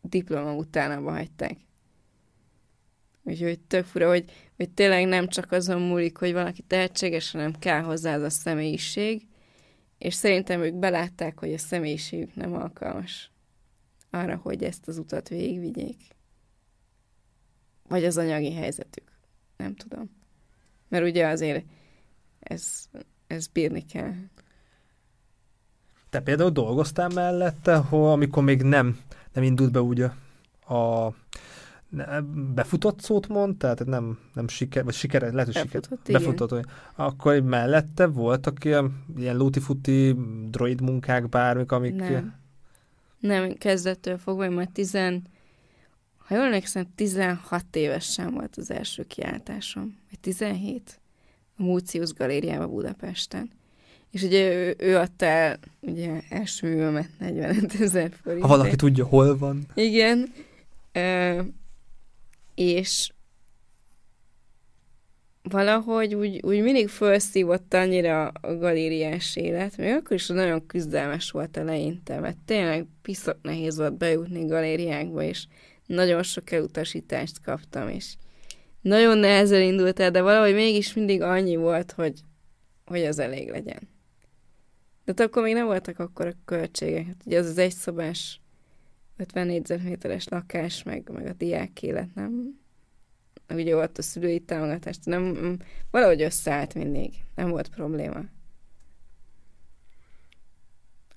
diploma 0.00 0.54
után 0.54 0.90
abba 0.90 1.10
hagyták. 1.10 1.56
Úgyhogy 3.22 3.60
tök 3.60 3.84
fura, 3.84 4.08
hogy, 4.08 4.30
hogy 4.56 4.70
tényleg 4.70 5.06
nem 5.06 5.28
csak 5.28 5.52
azon 5.52 5.80
múlik, 5.80 6.16
hogy 6.16 6.32
valaki 6.32 6.62
tehetséges, 6.62 7.30
hanem 7.30 7.52
kell 7.52 7.80
hozzá 7.80 8.14
az 8.14 8.22
a 8.22 8.30
személyiség, 8.30 9.26
és 9.98 10.14
szerintem 10.14 10.62
ők 10.62 10.74
belátták, 10.74 11.38
hogy 11.38 11.52
a 11.52 11.58
személyiségük 11.58 12.34
nem 12.34 12.54
alkalmas 12.54 13.30
arra, 14.10 14.36
hogy 14.36 14.62
ezt 14.62 14.88
az 14.88 14.98
utat 14.98 15.28
végigvigyék. 15.28 15.96
Vagy 17.88 18.04
az 18.04 18.16
anyagi 18.16 18.52
helyzetük. 18.52 19.12
Nem 19.56 19.74
tudom. 19.74 20.10
Mert 20.88 21.04
ugye 21.04 21.26
azért 21.26 21.64
ez, 22.40 22.88
ez 23.26 23.46
bírni 23.46 23.84
kell. 23.84 24.12
Te 26.10 26.20
például 26.20 26.50
dolgoztál 26.50 27.08
mellette, 27.08 27.76
hol, 27.76 28.12
amikor 28.12 28.42
még 28.42 28.62
nem, 28.62 28.98
nem 29.32 29.44
indult 29.44 29.72
be 29.72 29.82
úgy 29.82 30.00
a, 30.00 30.14
a 30.74 31.14
befutott 32.54 33.00
szót 33.00 33.28
mondtál, 33.28 33.74
tehát 33.74 33.92
nem, 33.92 34.18
nem 34.34 34.48
siker, 34.48 34.84
vagy 34.84 34.94
siker, 34.94 35.32
lehet, 35.32 35.44
hogy 35.44 35.62
siker, 35.62 35.80
Befutott, 35.80 36.12
befutott, 36.12 36.50
hogy 36.50 36.64
akkor 36.94 37.40
mellette 37.40 38.06
voltak 38.06 38.64
ilyen, 38.64 39.04
ilyen 39.16 39.36
lúti-futi 39.36 40.16
droid 40.50 40.80
munkák, 40.80 41.28
bármik, 41.28 41.72
amik... 41.72 41.94
Nem. 41.94 42.42
Nem, 43.18 43.52
kezdettől 43.52 44.18
fogva, 44.18 44.50
majd 44.50 44.70
tizen, 44.70 45.22
ha 46.24 46.34
jól 46.34 46.44
emlékszem, 46.44 46.86
16 46.94 47.64
évesen 47.72 48.34
volt 48.34 48.56
az 48.56 48.70
első 48.70 49.02
kiáltásom, 49.02 49.98
vagy 50.10 50.20
17, 50.20 51.00
a 51.56 51.62
Múcius 51.62 52.12
Galériába 52.12 52.68
Budapesten. 52.68 53.50
És 54.10 54.22
ugye 54.22 54.54
ő, 54.54 54.74
ő 54.78 54.96
adta 54.96 55.26
el 55.26 55.58
ugye 55.80 56.20
első 56.28 56.68
művemet 56.68 57.08
45 57.18 57.80
ezer 57.80 58.12
forint. 58.22 58.42
Ha 58.42 58.48
valaki 58.48 58.76
tudja, 58.76 59.06
hol 59.06 59.38
van. 59.38 59.66
Igen. 59.74 60.32
Ö, 60.92 61.40
és 62.54 63.10
valahogy 65.42 66.14
úgy, 66.14 66.40
úgy 66.44 66.62
mindig 66.62 66.88
felszívott 66.88 67.74
annyira 67.74 68.26
a 68.26 68.56
galériás 68.56 69.36
élet, 69.36 69.76
még 69.76 69.92
akkor 69.92 70.16
is 70.16 70.26
nagyon 70.26 70.66
küzdelmes 70.66 71.30
volt 71.30 71.56
eleinte, 71.56 72.20
mert 72.20 72.38
tényleg 72.44 72.86
piszok 73.02 73.38
nehéz 73.42 73.76
volt 73.76 73.96
bejutni 73.96 74.46
galériákba, 74.46 75.22
és 75.22 75.46
nagyon 75.86 76.22
sok 76.22 76.50
elutasítást 76.50 77.40
kaptam, 77.40 77.88
és 77.88 78.14
nagyon 78.80 79.18
nehezen 79.18 79.62
indult 79.62 80.00
el, 80.00 80.10
de 80.10 80.22
valahogy 80.22 80.54
mégis 80.54 80.94
mindig 80.94 81.22
annyi 81.22 81.56
volt, 81.56 81.92
hogy, 81.92 82.20
hogy 82.84 83.04
az 83.04 83.18
elég 83.18 83.50
legyen. 83.50 83.88
De 85.04 85.12
hát 85.16 85.20
akkor 85.20 85.42
még 85.42 85.54
nem 85.54 85.66
voltak 85.66 85.98
akkor 85.98 86.26
a 86.26 86.32
költségek. 86.44 87.06
Hát 87.06 87.22
ugye 87.26 87.38
az 87.38 87.46
az 87.46 87.58
egyszobás 87.58 88.40
50 89.16 89.46
négyzetméteres 89.46 90.28
lakás, 90.28 90.82
meg, 90.82 91.10
meg 91.12 91.26
a 91.26 91.32
diák 91.32 91.82
élet, 91.82 92.14
nem? 92.14 92.60
Ugye 93.48 93.74
volt 93.74 93.98
a 93.98 94.02
szülői 94.02 94.40
támogatást, 94.40 95.04
nem, 95.04 95.58
valahogy 95.90 96.22
összeállt 96.22 96.74
mindig, 96.74 97.14
nem 97.34 97.50
volt 97.50 97.68
probléma. 97.68 98.20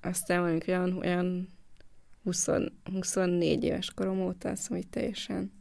Aztán 0.00 0.40
mondjuk 0.40 0.68
olyan, 0.68 0.96
olyan 0.96 1.48
20, 2.28 2.48
24 2.92 3.64
éves 3.64 3.90
korom 3.94 4.20
óta 4.20 4.48
azt 4.48 4.68
hogy 4.68 4.86
teljesen 4.86 5.52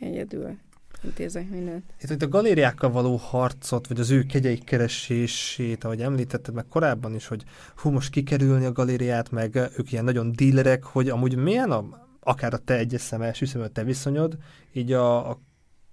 egyedül 0.00 0.58
intézek 1.04 1.48
mindent. 1.50 1.84
Itt, 2.02 2.10
itt 2.10 2.22
a 2.22 2.28
galériákkal 2.28 2.90
való 2.90 3.16
harcot, 3.16 3.86
vagy 3.86 4.00
az 4.00 4.10
ő 4.10 4.22
kegyeik 4.22 4.64
keresését, 4.64 5.84
ahogy 5.84 6.00
említetted 6.00 6.54
meg 6.54 6.66
korábban 6.68 7.14
is, 7.14 7.26
hogy 7.26 7.42
hú, 7.76 7.90
most 7.90 8.10
kikerülni 8.10 8.64
a 8.64 8.72
galériát, 8.72 9.30
meg 9.30 9.56
ők 9.56 9.92
ilyen 9.92 10.04
nagyon 10.04 10.32
dílerek, 10.32 10.84
hogy 10.84 11.08
amúgy 11.08 11.36
milyen 11.36 11.70
a, 11.70 12.06
akár 12.20 12.54
a 12.54 12.58
te 12.58 12.76
egyes 12.76 13.00
szem, 13.00 13.22
első 13.22 13.68
te 13.72 13.84
viszonyod, 13.84 14.36
így 14.72 14.92
a, 14.92 15.30
a 15.30 15.40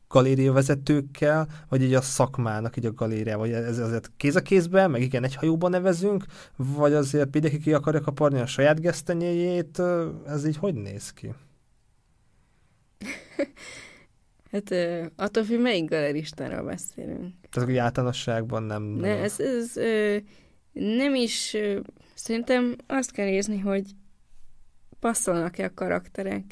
galériavezetőkkel, 0.10 1.48
vagy 1.70 1.82
így 1.82 1.94
a 1.94 2.02
szakmának 2.02 2.78
így 2.78 2.86
a 2.86 2.94
galéria, 2.94 3.38
vagy 3.38 3.52
ez 3.52 3.78
azért 3.78 4.12
kéz 4.18 4.36
a 4.36 4.42
kézben, 4.42 4.92
meg 4.92 5.02
igen, 5.02 5.24
egy 5.24 5.36
hajóban 5.36 5.72
nevezünk, 5.72 6.26
vagy 6.56 6.94
azért 6.94 7.34
mindenki 7.34 7.60
ki 7.60 7.74
akarja 7.74 8.02
kaparni 8.02 8.40
a 8.40 8.46
saját 8.46 8.82
gesztenyéjét, 8.82 9.82
ez 10.28 10.46
így 10.48 10.58
hogy 10.58 10.74
néz 10.74 11.14
ki? 11.14 11.34
Hát 14.52 14.74
attól 15.16 15.44
függ, 15.44 15.62
melyik 15.62 15.90
galeristáról 15.90 16.64
beszélünk. 16.64 17.34
Tehát, 17.50 17.70
hogy 17.70 17.78
általánosságban 17.78 18.64
nem... 18.64 18.84
Ne, 18.84 19.18
ez, 19.18 19.40
ez 19.40 19.78
ö, 19.78 20.18
nem 20.72 21.16
is... 21.16 21.54
Ö, 21.54 21.80
szerintem 22.14 22.76
azt 22.88 23.12
kell 23.12 23.26
nézni, 23.26 23.60
hogy 23.60 23.92
passzolnak-e 25.00 25.66
a 25.66 25.74
karakterek. 25.74 26.44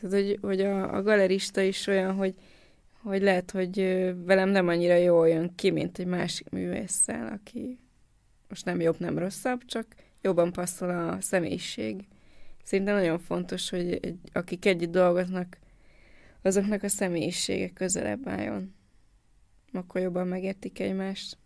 Tehát, 0.00 0.24
hogy, 0.24 0.38
hogy 0.42 0.60
a, 0.60 0.94
a 0.94 1.02
galerista 1.02 1.60
is 1.60 1.86
olyan, 1.86 2.14
hogy, 2.14 2.34
hogy 3.02 3.22
lehet, 3.22 3.50
hogy 3.50 3.76
velem 4.24 4.48
nem 4.48 4.68
annyira 4.68 4.94
jól 4.94 5.28
jön 5.28 5.54
ki, 5.54 5.70
mint 5.70 5.98
egy 5.98 6.06
másik 6.06 6.48
művésszel, 6.48 7.26
aki 7.32 7.78
most 8.48 8.64
nem 8.64 8.80
jobb, 8.80 8.98
nem 8.98 9.18
rosszabb, 9.18 9.64
csak 9.64 9.86
jobban 10.22 10.52
passzol 10.52 10.90
a 10.90 11.20
személyiség. 11.20 12.06
Szerintem 12.62 12.94
nagyon 12.94 13.18
fontos, 13.18 13.70
hogy 13.70 13.98
egy, 14.02 14.18
akik 14.32 14.64
együtt 14.64 14.90
dolgoznak, 14.90 15.58
azoknak 16.42 16.82
a 16.82 16.88
személyisége 16.88 17.68
közelebb 17.68 18.28
álljon. 18.28 18.74
Akkor 19.72 20.00
jobban 20.00 20.26
megértik 20.26 20.80
egymást. 20.80 21.38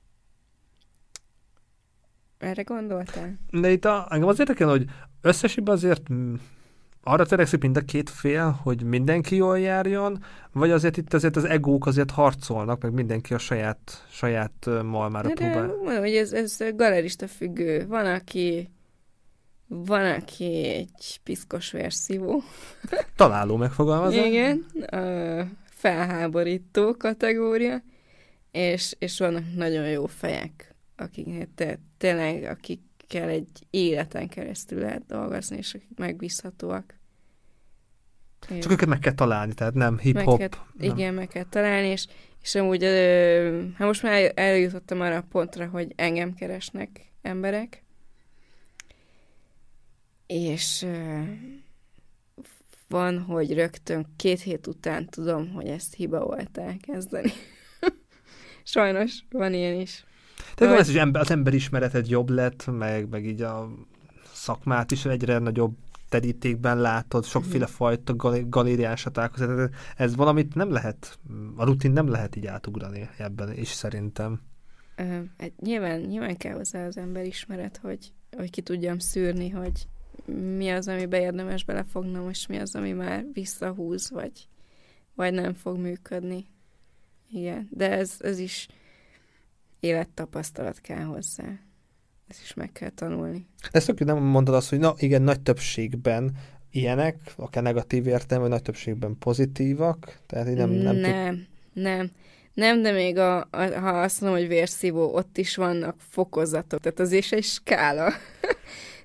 Erre 2.38 2.62
gondoltál? 2.62 3.38
De 3.50 3.70
itt 3.70 3.84
a, 3.84 4.06
engem 4.10 4.28
az 4.28 4.38
érdekel, 4.38 4.68
hogy 4.68 4.84
összesében 5.20 5.74
azért 5.74 6.08
arra 7.02 7.26
törekszik 7.26 7.62
mind 7.62 7.76
a 7.76 7.80
két 7.80 8.10
fél, 8.10 8.58
hogy 8.62 8.82
mindenki 8.82 9.36
jól 9.36 9.58
járjon, 9.58 10.24
vagy 10.52 10.70
azért 10.70 10.96
itt 10.96 11.14
azért 11.14 11.36
az 11.36 11.44
egók 11.44 11.86
azért 11.86 12.10
harcolnak, 12.10 12.82
meg 12.82 12.92
mindenki 12.92 13.34
a 13.34 13.38
saját, 13.38 14.06
saját 14.10 14.68
malmára 14.82 15.28
de 15.28 15.34
próbál. 15.34 15.66
Mondom, 15.66 15.98
hogy 15.98 16.14
ez, 16.14 16.32
ez 16.32 16.58
galerista 16.74 17.26
függő. 17.28 17.86
Van, 17.86 18.06
aki 18.06 18.70
van, 19.66 20.04
aki 20.04 20.64
egy 20.64 21.20
piszkos 21.22 21.70
vérszívó. 21.70 22.42
Találó 23.16 23.56
megfogalmazás. 23.56 24.26
Igen, 24.26 24.58
a 24.86 25.46
felháborító 25.64 26.96
kategória, 26.96 27.82
és, 28.50 28.94
és 28.98 29.18
vannak 29.18 29.44
nagyon 29.56 29.88
jó 29.88 30.06
fejek, 30.06 30.74
akik 30.96 31.48
te, 31.54 31.78
tényleg, 31.98 32.44
akikkel 33.10 33.28
egy 33.28 33.66
életen 33.70 34.28
keresztül 34.28 34.80
lehet 34.80 35.06
dolgozni, 35.06 35.56
és 35.56 35.74
akik 35.74 35.96
megbízhatóak. 35.96 36.98
Csak 38.60 38.72
őket 38.72 38.88
meg 38.88 38.98
kell 38.98 39.14
találni, 39.14 39.54
tehát 39.54 39.74
nem 39.74 39.98
hip-hop. 39.98 40.56
Igen, 40.78 41.14
meg 41.14 41.28
kell 41.28 41.44
találni, 41.44 41.86
és, 41.86 42.06
és 42.42 42.54
amúgy, 42.54 42.82
hát 43.74 43.86
most 43.86 44.02
már 44.02 44.32
eljutottam 44.34 45.00
arra 45.00 45.16
a 45.16 45.24
pontra, 45.30 45.66
hogy 45.66 45.92
engem 45.96 46.34
keresnek 46.34 47.12
emberek, 47.22 47.84
és 50.26 50.86
van, 52.88 53.20
hogy 53.20 53.54
rögtön 53.54 54.06
két 54.16 54.40
hét 54.40 54.66
után 54.66 55.06
tudom, 55.06 55.52
hogy 55.52 55.66
ezt 55.66 55.94
hiba 55.94 56.24
volt 56.24 56.58
elkezdeni. 56.58 57.32
Sajnos 58.64 59.24
van 59.30 59.54
ilyen 59.54 59.80
is. 59.80 60.04
Tehát 60.54 60.74
hogy... 60.74 60.96
ez, 60.96 61.00
hogy 61.00 61.16
az 61.16 61.30
emberismereted 61.30 62.08
jobb 62.08 62.28
lett, 62.28 62.66
meg, 62.66 63.08
meg 63.08 63.26
így 63.26 63.42
a 63.42 63.70
szakmát 64.32 64.90
is 64.90 65.04
egyre 65.04 65.38
nagyobb 65.38 65.76
terítékben 66.08 66.80
látod, 66.80 67.24
sokféle 67.24 67.64
mm. 67.64 67.72
fajta 67.72 68.16
galériásat 68.48 69.12
találkozol. 69.12 69.70
Ez 69.96 70.16
valamit 70.16 70.54
nem 70.54 70.70
lehet, 70.70 71.18
a 71.56 71.64
rutin 71.64 71.90
nem 71.90 72.08
lehet 72.08 72.36
így 72.36 72.46
átugrani 72.46 73.08
ebben 73.18 73.52
is 73.52 73.68
szerintem. 73.68 74.40
Ö, 74.96 75.02
hát 75.38 75.52
nyilván, 75.60 76.00
nyilván 76.00 76.36
kell 76.36 76.54
hozzá 76.54 76.86
az 76.86 76.96
emberismeret, 76.96 77.78
hogy, 77.82 78.12
hogy 78.36 78.50
ki 78.50 78.60
tudjam 78.60 78.98
szűrni, 78.98 79.48
hogy 79.48 79.86
mi 80.56 80.70
az, 80.70 80.88
amibe 80.88 81.20
érdemes 81.20 81.64
belefognom, 81.64 82.28
és 82.28 82.46
mi 82.46 82.56
az, 82.56 82.74
ami 82.74 82.92
már 82.92 83.24
visszahúz, 83.32 84.10
vagy, 84.10 84.48
vagy 85.14 85.32
nem 85.32 85.54
fog 85.54 85.78
működni. 85.78 86.46
Igen, 87.30 87.68
de 87.70 87.90
ez, 87.90 88.14
ez 88.18 88.38
is 88.38 88.68
élettapasztalat 89.80 90.80
kell 90.80 91.02
hozzá. 91.02 91.44
Ez 92.28 92.38
is 92.42 92.54
meg 92.54 92.72
kell 92.72 92.90
tanulni. 92.90 93.46
Ezt 93.70 93.86
tök 93.86 94.04
nem 94.04 94.18
mondod 94.18 94.54
azt, 94.54 94.68
hogy 94.68 94.78
na 94.78 94.94
igen, 94.96 95.22
nagy 95.22 95.40
többségben 95.40 96.36
ilyenek, 96.70 97.32
akár 97.36 97.62
negatív 97.62 98.06
értelme, 98.06 98.42
vagy 98.42 98.52
nagy 98.52 98.62
többségben 98.62 99.16
pozitívak? 99.18 100.18
Tehát 100.26 100.48
így 100.48 100.56
nem, 100.56 100.70
nem, 100.70 100.96
nem, 100.96 101.34
tud... 101.34 101.46
nem. 101.72 102.10
Nem, 102.54 102.82
de 102.82 102.92
még 102.92 103.18
a, 103.18 103.38
a, 103.50 103.78
ha 103.80 104.00
azt 104.00 104.20
mondom, 104.20 104.38
hogy 104.38 104.48
vérszívó, 104.48 105.14
ott 105.14 105.38
is 105.38 105.56
vannak 105.56 105.96
fokozatok, 106.10 106.80
tehát 106.80 107.00
az 107.00 107.12
is 107.12 107.32
egy 107.32 107.44
skála. 107.44 108.12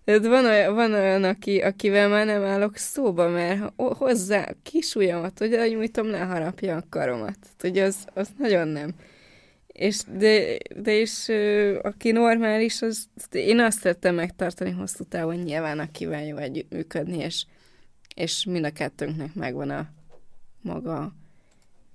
Tehát 0.06 0.26
van 0.26 0.46
olyan, 0.46 0.76
van 0.76 0.94
olyan 0.94 1.24
aki, 1.24 1.60
akivel 1.60 2.10
már 2.10 2.26
nem 2.26 2.44
állok 2.44 2.78
szóba, 2.78 3.28
mert 3.28 3.72
hozzá 3.76 4.48
kis 4.64 4.96
ujjamat, 4.96 5.40
hogy 5.40 5.58
nyújtom, 5.70 6.08
ne 6.08 6.20
harapja 6.20 6.76
a 6.76 6.84
karomat. 6.90 7.38
Hogy 7.60 7.78
az, 7.78 7.96
az 8.14 8.30
nagyon 8.38 8.68
nem. 8.68 8.94
És 9.76 10.02
de, 10.18 10.58
de 10.76 10.92
és 10.92 11.32
aki 11.82 12.12
normális, 12.12 12.82
az, 12.82 13.08
én 13.32 13.60
azt 13.60 13.80
szerettem 13.80 14.16
megtartani 14.16 14.72
hosszú 14.72 15.04
távon, 15.04 15.36
nyilván 15.36 15.80
akivel 15.80 16.26
jó 16.26 16.38
együttműködni, 16.38 17.18
és, 17.18 17.46
és 18.16 18.46
mind 18.46 18.66
a 18.66 18.72
kettőnknek 18.72 19.34
megvan 19.34 19.70
a 19.70 19.90
maga 20.62 21.14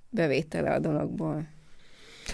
bevétele 0.09 0.73
a 0.73 0.79
dologból. 0.79 1.47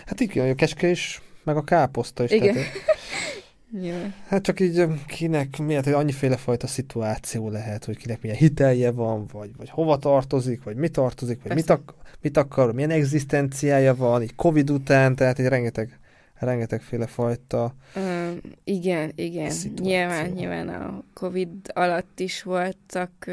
Hát 0.06 0.19
igen, 0.19 0.49
a 0.49 0.56
keske 0.56 0.90
is, 0.90 1.22
meg 1.44 1.57
a 1.57 1.64
káposzta 1.64 2.24
is. 2.24 2.32
Igen. 2.32 2.53
Tehát, 2.53 2.72
Ja. 3.72 4.14
Hát 4.27 4.44
csak 4.44 4.60
így 4.60 4.85
kinek, 5.07 5.57
miért, 5.57 5.84
hogy 5.84 5.94
annyiféle 5.94 6.38
fajta 6.38 6.68
szituáció 6.68 7.49
lehet, 7.49 7.85
hogy 7.85 7.98
kinek 7.98 8.22
milyen 8.22 8.38
hitelje 8.38 8.91
van, 8.91 9.26
vagy, 9.31 9.52
vagy 9.57 9.69
hova 9.69 9.98
tartozik, 9.98 10.64
vagy 10.64 10.76
mi 10.76 10.89
tartozik, 10.89 11.44
vagy 11.44 11.53
mit, 11.53 11.69
ak- 11.69 11.95
mit 12.22 12.38
akar, 12.38 12.73
milyen 12.73 12.89
egzisztenciája 12.89 13.95
van, 13.95 14.22
így 14.22 14.35
Covid 14.35 14.69
után, 14.69 15.15
tehát 15.15 15.39
egy 15.39 15.48
rengeteg, 15.48 15.99
rengetegféle 16.34 17.07
fajta 17.07 17.76
uh, 17.95 18.38
Igen, 18.64 19.11
igen. 19.15 19.49
Szituáció. 19.49 19.85
Nyilván, 19.85 20.30
nyilván 20.30 20.69
a 20.69 21.03
Covid 21.14 21.49
alatt 21.73 22.19
is 22.19 22.44
voltak 22.44 23.26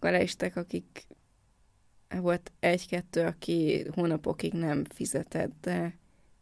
galeristek, 0.00 0.56
akik 0.56 1.06
volt 2.20 2.52
egy-kettő, 2.60 3.24
aki 3.24 3.86
hónapokig 3.94 4.52
nem 4.52 4.84
fizetett, 4.84 5.52
de 5.60 5.94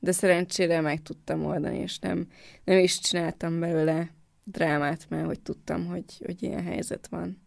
de 0.02 0.12
szerencsére 0.12 0.80
meg 0.80 1.02
tudtam 1.02 1.44
oldani, 1.44 1.78
és 1.78 1.98
nem, 1.98 2.26
nem 2.64 2.78
is 2.78 3.00
csináltam 3.00 3.60
belőle 3.60 4.10
drámát, 4.44 5.06
mert 5.08 5.26
hogy 5.26 5.40
tudtam, 5.40 5.86
hogy, 5.86 6.04
hogy 6.24 6.42
ilyen 6.42 6.62
helyzet 6.62 7.06
van. 7.06 7.42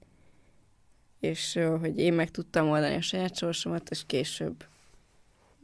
És 1.19 1.59
hogy 1.79 1.97
én 1.97 2.13
meg 2.13 2.31
tudtam 2.31 2.69
oldani 2.69 2.95
a 2.95 3.01
saját 3.01 3.37
sorsomat, 3.37 3.89
és 3.89 4.03
később 4.05 4.65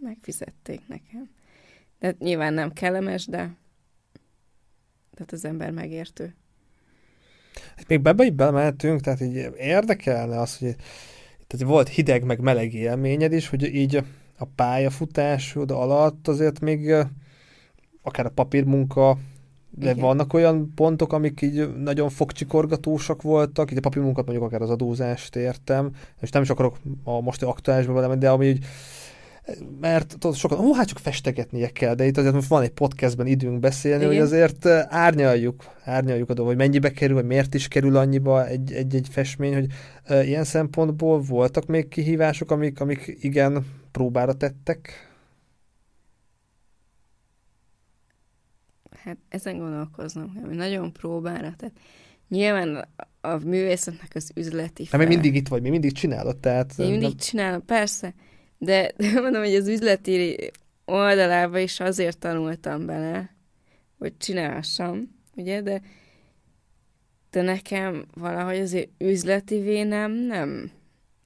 megfizették 0.02 0.88
nekem. 0.88 1.30
De 2.00 2.16
nyilván 2.20 2.54
nem 2.54 2.74
kellemes, 2.74 3.26
de 3.26 3.56
tehát 5.14 5.32
az 5.32 5.46
ember 5.46 5.72
megértő. 5.72 6.36
Még 7.88 8.02
bebbe 8.02 8.24
így 8.24 8.34
belemeltünk, 8.34 9.02
tehát 9.02 9.22
így 9.22 9.50
érdekelne 9.58 10.40
az, 10.40 10.58
hogy 10.58 10.76
tehát 11.48 11.68
volt 11.68 11.90
hideg 11.90 12.24
meg 12.24 12.40
meleg 12.40 12.74
élményed 12.74 13.34
is, 13.34 13.48
hogy 13.48 13.76
így 13.76 14.04
a 14.42 14.48
pályafutásod 14.56 15.72
alatt 15.72 16.28
azért 16.28 16.60
még 16.60 16.94
akár 18.02 18.26
a 18.26 18.30
papírmunka, 18.30 19.18
de 19.70 19.90
Igen. 19.90 20.02
vannak 20.02 20.34
olyan 20.34 20.72
pontok, 20.76 21.14
amik 21.14 21.42
így 21.42 21.78
nagyon 21.78 22.10
fogcsikorgatósak 22.10 23.22
voltak, 23.22 23.72
így 23.72 23.78
a 23.78 23.82
papírmunkat 23.82 24.26
mondjuk 24.26 24.48
akár 24.48 24.62
az 24.62 24.70
adózást 24.70 25.36
értem, 25.36 25.92
és 26.22 26.30
nem 26.30 26.42
is 26.42 26.50
akarok 26.50 26.78
a 27.04 27.22
most 27.22 27.44
aktuálisba 27.44 27.94
belemenni, 27.94 28.20
de 28.20 28.30
ami 28.30 28.46
így 28.46 28.66
mert 29.80 30.18
tudod, 30.20 30.36
sokan, 30.36 30.60
ó, 30.60 30.74
hát 30.74 30.88
csak 30.88 30.98
festegetnie 30.98 31.70
kell, 31.70 31.96
de 31.96 32.06
itt 32.06 32.18
azért 32.18 32.34
most 32.34 32.48
van 32.48 32.62
egy 32.62 32.70
podcastben 32.70 33.28
időnk 33.28 33.60
beszélni, 33.60 34.04
Igen. 34.04 34.16
hogy 34.16 34.24
azért 34.24 34.66
árnyaljuk, 34.90 35.64
árnyaljuk 35.84 36.30
a 36.30 36.34
dolgot, 36.34 36.56
hogy 36.56 36.64
mennyibe 36.64 36.92
kerül, 36.92 37.16
vagy 37.16 37.26
miért 37.26 37.54
is 37.54 37.68
kerül 37.68 37.98
annyiba 37.98 38.48
egy-egy 38.48 39.08
festmény, 39.12 39.54
hogy 39.54 39.66
e, 40.04 40.24
ilyen 40.24 40.44
szempontból 40.44 41.22
voltak 41.22 41.66
még 41.66 41.88
kihívások, 41.88 42.52
amik, 42.52 42.80
amik 42.80 43.18
igen 43.22 43.66
próbára 43.92 44.38
tettek? 44.38 45.10
Hát 49.04 49.18
ezen 49.30 49.58
gondolkoznom, 49.58 50.36
hogy 50.36 50.56
nagyon 50.56 50.94
próbára 50.94 51.54
tett. 51.58 51.78
Nyilván 52.28 52.88
a 53.22 53.36
művészetnek 53.38 54.12
az 54.16 54.32
üzleti 54.36 54.86
fel... 54.86 55.00
Hát 55.00 55.08
még 55.08 55.18
mindig 55.18 55.42
itt 55.42 55.48
vagy, 55.48 55.62
még 55.62 55.72
mindig 55.72 55.92
csinálod, 55.92 56.38
tehát... 56.38 56.74
Én 56.78 56.90
mindig 56.90 57.08
nem... 57.08 57.18
csinálom, 57.18 57.66
persze. 57.66 58.14
De, 58.58 58.94
de 58.98 59.22
mondom, 59.22 59.42
hogy 59.42 59.56
az 59.56 59.68
üzleti 59.68 60.52
oldalába 60.86 61.60
is 61.60 61.80
azért 61.80 62.18
tanultam 62.18 62.86
bele, 62.86 63.36
hogy 63.98 64.18
csinálhassam, 64.18 65.16
ugye, 65.36 65.62
de, 65.62 65.82
de 67.30 67.42
nekem 67.42 68.06
valahogy 68.14 68.60
azért 68.60 68.90
üzleti 68.98 69.60
vénem 69.60 70.12
nem, 70.12 70.72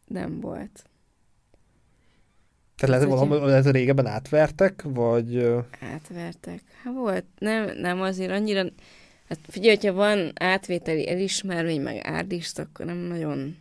nem 0.07 0.39
volt. 0.39 0.83
Tehát 2.75 2.95
lehet, 2.95 3.19
valami, 3.19 3.45
lehet, 3.45 3.65
régebben 3.65 4.05
átvertek, 4.05 4.81
vagy... 4.83 5.37
Átvertek. 5.79 6.61
Hát 6.83 6.93
volt, 6.93 7.25
nem, 7.39 7.77
nem 7.77 8.01
azért 8.01 8.31
annyira... 8.31 8.65
Hát 9.27 9.39
figyelj, 9.47 9.75
hogyha 9.75 9.93
van 9.93 10.31
átvételi 10.35 11.09
elismermény, 11.09 11.81
meg 11.81 11.99
árdist, 12.03 12.59
akkor 12.59 12.85
nem 12.85 12.97
nagyon... 12.97 13.57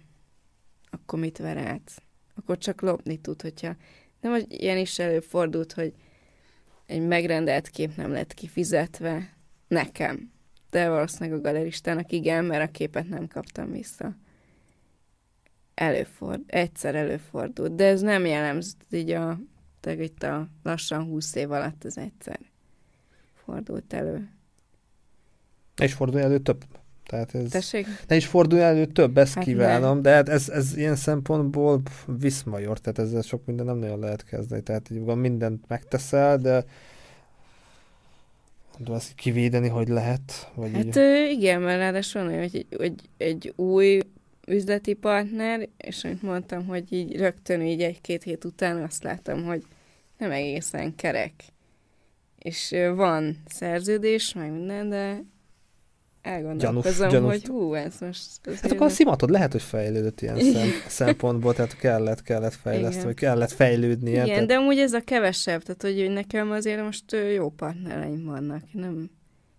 Akkor 0.90 1.18
mit 1.18 1.38
ver 1.38 1.56
át? 1.56 2.02
Akkor 2.36 2.58
csak 2.58 2.80
lopni 2.80 3.16
tud, 3.16 3.42
hogyha... 3.42 3.76
Nem, 4.20 4.32
hogy 4.32 4.46
ilyen 4.48 4.78
is 4.78 4.98
előfordult, 4.98 5.72
hogy 5.72 5.92
egy 6.86 7.06
megrendelt 7.06 7.68
kép 7.68 7.96
nem 7.96 8.12
lett 8.12 8.34
kifizetve 8.34 9.34
nekem. 9.68 10.32
De 10.70 10.88
valószínűleg 10.88 11.38
a 11.38 11.42
galeristának 11.42 12.12
igen, 12.12 12.44
mert 12.44 12.68
a 12.68 12.72
képet 12.72 13.08
nem 13.08 13.28
kaptam 13.28 13.70
vissza. 13.70 14.16
Előford, 15.74 16.40
egyszer 16.46 16.94
előfordult, 16.94 17.74
de 17.74 17.84
ez 17.86 18.00
nem 18.00 18.26
jellemző, 18.26 18.74
így 18.90 19.10
a, 19.10 19.38
tehát 19.80 20.00
itt 20.00 20.22
a 20.22 20.48
lassan 20.62 21.04
20 21.04 21.34
év 21.34 21.50
alatt 21.50 21.84
ez 21.84 21.96
egyszer 21.96 22.38
fordult 23.44 23.92
elő. 23.92 24.28
Ne 25.76 25.84
is 25.84 25.92
fordulj 25.92 26.22
elő 26.22 26.38
több. 26.38 26.64
Tehát 27.06 27.34
ez... 27.34 27.50
Tessék? 27.50 27.86
Ne 28.08 28.16
is 28.16 28.26
fordulj 28.26 28.62
elő 28.62 28.84
több, 28.86 29.18
ezt 29.18 29.34
Hát 29.34 29.44
kívánom, 29.44 30.02
de 30.02 30.10
hát 30.10 30.28
ez, 30.28 30.48
ez 30.48 30.76
ilyen 30.76 30.96
szempontból 30.96 31.82
viszmajor, 32.06 32.78
tehát 32.78 32.98
ezzel 32.98 33.22
sok 33.22 33.44
minden 33.46 33.66
nem 33.66 33.76
nagyon 33.76 33.98
lehet 33.98 34.24
kezdeni. 34.24 34.62
Tehát 34.62 34.90
így 34.90 35.00
van, 35.00 35.18
mindent 35.18 35.64
megteszel, 35.68 36.38
de 36.38 36.64
de 38.78 38.92
ezt 38.92 39.14
kivédeni, 39.14 39.68
hogy 39.68 39.88
lehet? 39.88 40.50
Vagy 40.54 40.72
Hát 40.72 40.84
így... 40.84 40.96
igen, 41.30 41.60
mert 41.62 41.78
ráadásul 41.78 42.24
hogy, 42.24 42.34
egy- 42.54 42.66
hogy 42.76 42.94
egy 43.16 43.52
új 43.56 44.00
üzleti 44.46 44.94
partner, 44.94 45.68
és 45.76 46.04
amit 46.04 46.22
mondtam, 46.22 46.66
hogy 46.66 46.92
így 46.92 47.16
rögtön 47.16 47.62
így 47.62 47.82
egy-két 47.82 48.22
hét 48.22 48.44
után 48.44 48.82
azt 48.82 49.02
láttam, 49.02 49.44
hogy 49.44 49.62
nem 50.18 50.30
egészen 50.30 50.94
kerek. 50.94 51.32
És 52.38 52.74
van 52.94 53.42
szerződés, 53.46 54.32
meg 54.32 54.52
minden, 54.52 54.88
de 54.88 55.22
elgondolkozom, 56.22 57.08
gyanús. 57.08 57.30
hogy 57.30 57.44
hú, 57.44 57.74
ez 57.74 57.94
most... 58.00 58.28
azért 58.44 58.60
Hát 58.60 58.72
akkor 58.72 58.86
a 58.86 58.90
szimatod 58.90 59.30
lehet, 59.30 59.52
hogy 59.52 59.62
fejlődött 59.62 60.20
ilyen 60.20 60.40
szem, 60.40 60.68
szempontból, 60.86 61.54
tehát 61.54 61.76
kellett, 61.76 62.22
kellett 62.22 62.54
fejleszteni, 62.54 63.04
vagy 63.04 63.14
kellett 63.14 63.52
fejlődnie. 63.52 64.12
Igen, 64.12 64.26
tehát... 64.26 64.46
de 64.46 64.54
amúgy 64.54 64.78
ez 64.78 64.92
a 64.92 65.00
kevesebb, 65.00 65.62
tehát 65.62 65.82
hogy 65.82 66.10
nekem 66.10 66.50
azért 66.50 66.82
most 66.82 67.16
jó 67.34 67.50
partnereim 67.50 68.24
vannak, 68.24 68.62
nem... 68.72 69.10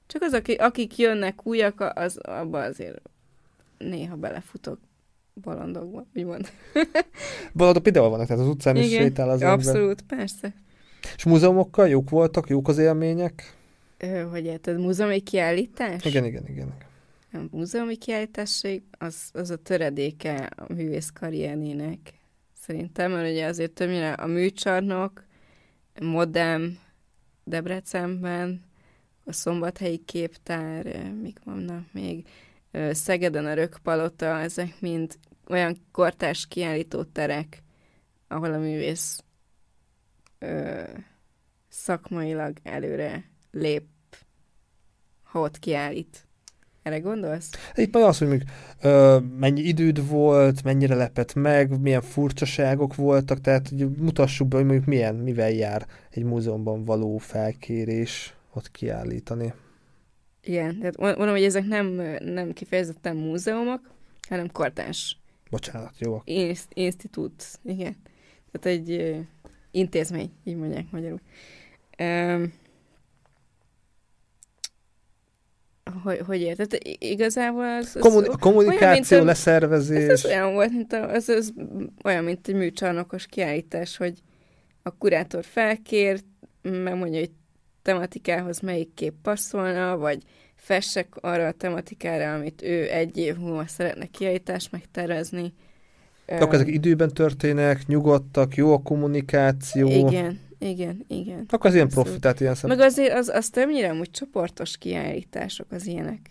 Csak 0.07 0.21
az, 0.21 0.33
akik, 0.33 0.61
akik 0.61 0.97
jönnek 0.97 1.45
újak, 1.45 1.91
az 1.95 2.17
abba 2.17 2.59
azért 2.59 3.01
néha 3.77 4.15
belefutok 4.15 4.79
bolondokba, 5.33 6.05
úgymond. 6.15 6.49
Baladok 7.53 7.87
ide 7.87 7.99
vannak, 7.99 8.27
tehát 8.27 8.41
az 8.41 8.47
utcán 8.47 8.75
is 8.75 8.89
sétál 8.89 9.29
az 9.29 9.41
ember. 9.41 9.57
Abszolút, 9.57 10.01
persze. 10.01 10.53
És 11.15 11.23
múzeumokkal 11.23 11.87
jók 11.87 12.09
voltak, 12.09 12.49
jók 12.49 12.67
az 12.67 12.77
élmények? 12.77 13.55
Ö, 13.97 14.21
hogy 14.21 14.45
érted, 14.45 14.79
múzeumi 14.79 15.19
kiállítás? 15.19 16.05
Igen, 16.05 16.25
igen, 16.25 16.47
igen. 16.47 16.73
A 17.33 17.37
múzeumi 17.51 17.95
kiállításség 17.95 18.83
az, 18.97 19.29
az 19.33 19.49
a 19.49 19.55
töredéke 19.55 20.49
a 20.55 20.73
művész 20.73 21.09
karriernének. 21.09 21.99
Szerintem, 22.61 23.11
mert 23.11 23.31
ugye 23.31 23.45
azért 23.45 23.71
többnyire 23.71 24.13
a 24.13 24.25
műcsarnok, 24.25 25.23
Modem, 26.01 26.77
Debrecenben, 27.43 28.63
a 29.25 29.31
Szombathelyi 29.31 29.97
Képtár, 29.97 31.11
mik 31.21 31.39
vannak 31.43 31.83
még, 31.91 32.27
Szegeden 32.91 33.45
a 33.45 33.53
Rökpalota, 33.53 34.39
ezek 34.39 34.81
mind 34.81 35.17
olyan 35.47 35.77
kortárs 35.91 36.47
kiállító 36.47 37.03
terek, 37.03 37.63
ahol 38.27 38.53
a 38.53 38.57
művész 38.57 39.23
ö, 40.39 40.81
szakmailag 41.69 42.57
előre 42.63 43.23
lép, 43.51 43.83
ha 45.23 45.39
ott 45.39 45.59
kiállít. 45.59 46.27
Erre 46.83 46.99
gondolsz? 46.99 47.49
Itt 47.75 47.93
majd 47.93 48.05
az, 48.05 48.17
hogy 48.17 48.27
mondjuk, 48.27 48.49
ö, 48.81 49.19
mennyi 49.37 49.61
időd 49.61 50.07
volt, 50.07 50.63
mennyire 50.63 50.95
lepett 50.95 51.33
meg, 51.33 51.79
milyen 51.79 52.01
furcsaságok 52.01 52.95
voltak, 52.95 53.41
tehát 53.41 53.69
hogy 53.69 53.89
mutassuk 53.89 54.47
be, 54.47 54.55
hogy 54.55 54.65
mondjuk 54.65 54.87
milyen, 54.87 55.15
mivel 55.15 55.51
jár 55.51 55.87
egy 56.09 56.23
múzeumban 56.23 56.83
való 56.83 57.17
felkérés 57.17 58.35
ott 58.53 58.71
kiállítani. 58.71 59.53
Igen, 60.45 60.79
tehát 60.79 60.97
mond- 60.97 61.17
mondom, 61.17 61.35
hogy 61.35 61.43
ezek 61.45 61.65
nem, 61.65 61.87
nem 62.23 62.53
kifejezetten 62.53 63.15
múzeumok, 63.15 63.91
hanem 64.29 64.51
kortárs 64.51 65.17
Bocsánat, 65.49 65.93
jó? 65.99 66.21
inst- 66.23 66.71
institút. 66.73 67.43
Igen. 67.63 67.95
Tehát 68.51 68.79
egy 68.79 68.91
ö, 68.91 69.17
intézmény, 69.71 70.31
így 70.43 70.55
mondják 70.55 70.91
magyarul. 70.91 71.19
Um, 71.99 72.53
hogy, 76.03 76.19
hogy 76.19 76.41
érted? 76.41 76.77
Igazából 76.99 77.65
az, 77.75 77.95
az 77.95 78.01
Kommun- 78.01 78.27
a 78.27 78.37
kommunikáció, 78.37 79.15
olyan, 79.17 79.27
leszervezés. 79.27 80.03
Ez, 80.03 80.09
ez 80.09 80.25
olyan 80.25 80.53
volt, 80.53 80.71
mint 80.71 80.93
a, 80.93 81.13
ez, 81.13 81.29
ez 81.29 81.49
olyan, 82.03 82.23
mint 82.23 82.47
egy 82.47 82.55
műcsarnokos 82.55 83.25
kiállítás, 83.25 83.97
hogy 83.97 84.19
a 84.83 84.97
kurátor 84.97 85.43
felkér, 85.45 86.19
megmondja, 86.61 87.19
hogy 87.19 87.31
tematikához 87.85 88.59
melyik 88.59 88.93
kép 88.93 89.13
passzolna, 89.21 89.97
vagy 89.97 90.23
fessek 90.55 91.15
arra 91.21 91.47
a 91.47 91.51
tematikára, 91.51 92.33
amit 92.33 92.61
ő 92.61 92.91
egy 92.91 93.17
év 93.17 93.37
múlva 93.37 93.67
szeretne 93.67 94.05
kiállítást 94.05 94.71
megtervezni. 94.71 95.53
De 96.25 96.35
akkor 96.35 96.53
ezek 96.53 96.67
időben 96.67 97.09
történnek, 97.09 97.85
nyugodtak, 97.85 98.55
jó 98.55 98.73
a 98.73 98.81
kommunikáció. 98.81 99.87
Igen, 99.87 100.39
igen, 100.59 101.05
igen. 101.07 101.45
Akkor 101.49 101.69
az 101.69 101.75
ilyen 101.75 101.87
profi, 101.87 102.19
tehát 102.19 102.39
ilyen 102.39 102.55
szem... 102.55 102.69
Meg 102.69 102.79
azért 102.79 103.13
az, 103.13 103.29
az 103.29 103.49
többnyire 103.49 103.89
amúgy 103.89 104.11
csoportos 104.11 104.77
kiállítások 104.77 105.71
az 105.71 105.85
ilyenek. 105.85 106.29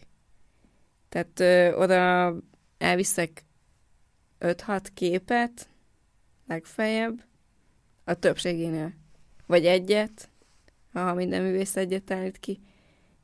Tehát 1.08 1.40
ö, 1.40 1.72
oda 1.72 2.34
elviszek 2.78 3.44
5-6 4.40 4.80
képet, 4.94 5.68
legfeljebb, 6.48 7.24
a 8.04 8.14
többségénél. 8.14 8.92
Vagy 9.46 9.66
egyet, 9.66 10.28
ha 11.00 11.14
minden 11.14 11.42
művész 11.42 11.76
egyet 11.76 12.10
állít 12.10 12.38
ki, 12.38 12.60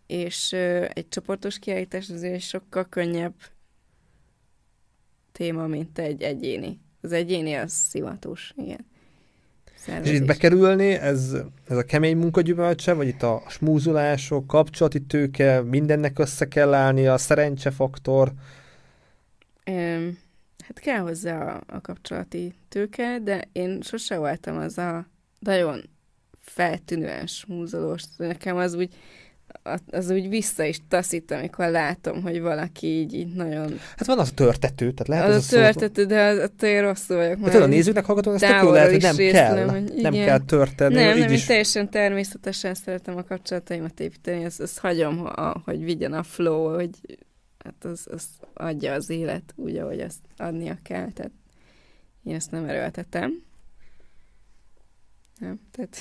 és 0.06 0.52
egy 0.92 1.09
csoportos 1.09 1.59
kiállítás 1.59 2.09
azért 2.10 2.40
sokkal 2.40 2.88
könnyebb 2.88 3.34
téma, 5.32 5.66
mint 5.66 5.98
egy 5.98 6.22
egyéni. 6.22 6.80
Az 7.01 7.12
egyéni 7.12 7.55
az 7.55 7.72
szivatós, 7.72 8.52
igen. 8.56 8.86
És 9.64 9.72
itt 9.72 9.94
Szervezés. 9.94 10.20
bekerülni, 10.20 10.92
ez, 10.92 11.36
ez 11.68 11.76
a 11.76 11.82
kemény 11.82 12.16
munkagyümölcse, 12.16 12.92
vagy 12.92 13.09
itt 13.09 13.22
a 13.22 13.42
smúzulások, 13.48 14.47
kapcsolati 14.47 15.01
tőke, 15.01 15.62
mindennek 15.62 16.18
össze 16.18 16.48
kell 16.48 16.74
állni, 16.74 17.06
a 17.06 17.18
szerencsefaktor. 17.18 18.32
Öm, 19.64 20.18
hát 20.59 20.78
kell 20.78 20.98
hozzá 20.98 21.55
a, 21.55 21.62
a 21.66 21.80
kapcsolati 21.80 22.55
tőke, 22.68 23.18
de 23.18 23.48
én 23.52 23.80
sose 23.82 24.18
voltam 24.18 24.56
az 24.56 24.78
a 24.78 25.06
nagyon 25.38 25.82
feltűnően 26.55 27.27
smúzolós. 27.27 28.02
Nekem 28.16 28.56
az 28.56 28.74
úgy, 28.74 28.94
az- 29.90 30.10
úgy 30.10 30.28
vissza 30.28 30.64
is 30.64 30.81
taszít, 30.89 31.31
amikor 31.31 31.68
látom, 31.68 32.22
hogy 32.22 32.40
valaki 32.40 32.86
így, 32.86 33.14
így 33.14 33.35
nagyon... 33.35 33.78
Hát 33.97 34.06
van 34.06 34.18
az 34.18 34.28
a 34.31 34.35
törtető, 34.35 34.93
tehát 34.93 35.09
lehet 35.09 35.24
az 35.28 35.35
az, 35.35 35.43
a 35.43 35.47
szó- 35.47 35.56
törtető, 35.60 36.05
de 36.05 36.22
az, 36.22 36.39
attól 36.39 36.68
én 36.68 36.82
rosszul 36.82 37.16
vagyok. 37.16 37.44
Hát 37.44 37.55
a 37.62 37.66
nézőknek 37.66 38.05
hallgatom, 38.05 38.35
ez 38.35 38.40
tök 38.40 38.70
lehet, 38.70 38.90
hogy 38.90 39.02
nem 39.02 39.18
észlelem, 39.18 39.68
kell. 39.68 39.81
hogy 39.81 39.93
Nem 39.94 40.12
kell 40.12 40.39
törteni, 40.39 40.94
nem, 40.94 41.18
nem, 41.18 41.32
is. 41.32 41.44
teljesen 41.44 41.90
természetesen 41.90 42.74
szeretem 42.74 43.16
a 43.16 43.24
kapcsolataimat 43.24 44.01
építeni, 44.01 44.44
ezt, 44.44 44.60
ezt 44.60 44.78
hagyom, 44.78 45.24
a, 45.24 45.62
hogy 45.64 45.85
vigyen 45.85 46.12
a 46.12 46.22
flow, 46.22 46.74
hogy 46.74 46.90
hát 47.64 47.85
az, 47.85 48.06
az 48.10 48.24
adja 48.55 48.93
az 48.93 49.10
élet 49.10 49.52
úgy, 49.56 49.77
ahogy 49.77 50.01
azt 50.01 50.18
adnia 50.36 50.78
kell, 50.82 51.09
tehát 51.12 51.32
én 52.24 52.35
ezt 52.35 52.51
nem 52.51 52.64
erőltetem. 52.64 53.43
Nem, 55.40 55.60
tehát 55.70 55.96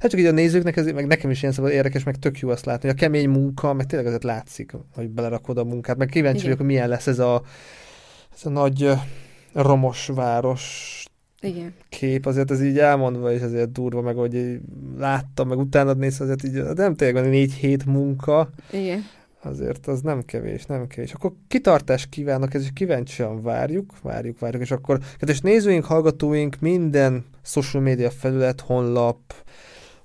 Hát 0.00 0.10
csak 0.10 0.20
így 0.20 0.26
a 0.26 0.32
nézőknek, 0.32 0.76
ez, 0.76 0.86
meg 0.86 1.06
nekem 1.06 1.30
is 1.30 1.42
ilyen 1.42 1.54
szabad 1.54 1.70
érdekes, 1.70 2.02
meg 2.02 2.16
tök 2.16 2.38
jó 2.38 2.48
azt 2.48 2.64
látni, 2.64 2.88
hogy 2.88 2.96
a 2.98 3.00
kemény 3.00 3.28
munka, 3.28 3.72
meg 3.72 3.86
tényleg 3.86 4.06
azért 4.06 4.24
látszik, 4.24 4.72
hogy 4.94 5.08
belerakod 5.08 5.58
a 5.58 5.64
munkát, 5.64 5.96
meg 5.96 6.08
kíváncsi 6.08 6.36
Igen. 6.36 6.44
vagyok, 6.44 6.58
hogy 6.58 6.74
milyen 6.74 6.88
lesz 6.88 7.06
ez 7.06 7.18
a, 7.18 7.42
ez 8.34 8.46
a 8.46 8.50
nagy 8.50 8.90
romos 9.52 10.06
város 10.06 11.04
igen. 11.40 11.74
kép, 11.88 12.26
azért 12.26 12.50
ez 12.50 12.62
így 12.62 12.78
elmondva 12.78 13.32
is 13.32 13.40
azért 13.40 13.72
durva, 13.72 14.00
meg 14.00 14.16
hogy 14.16 14.60
láttam, 14.98 15.48
meg 15.48 15.58
utána 15.58 15.92
néz, 15.92 16.20
azért 16.20 16.44
így 16.44 16.62
nem 16.74 16.94
tényleg 16.94 17.22
van 17.22 17.30
négy 17.32 17.52
hét 17.52 17.86
munka, 17.86 18.50
Igen. 18.70 19.04
Azért 19.42 19.86
az 19.86 20.00
nem 20.00 20.24
kevés, 20.24 20.66
nem 20.66 20.86
kevés. 20.86 21.12
Akkor 21.12 21.32
kitartást 21.48 22.08
kívánok, 22.08 22.54
ez 22.54 22.62
is 22.62 22.70
kíváncsian 22.74 23.42
várjuk, 23.42 23.92
várjuk, 24.02 24.38
várjuk, 24.38 24.62
és 24.62 24.70
akkor 24.70 24.98
kedves 25.18 25.40
nézőink, 25.40 25.84
hallgatóink, 25.84 26.56
minden 26.60 27.24
social 27.42 27.82
media 27.82 28.10
felület, 28.10 28.60
honlap, 28.60 29.18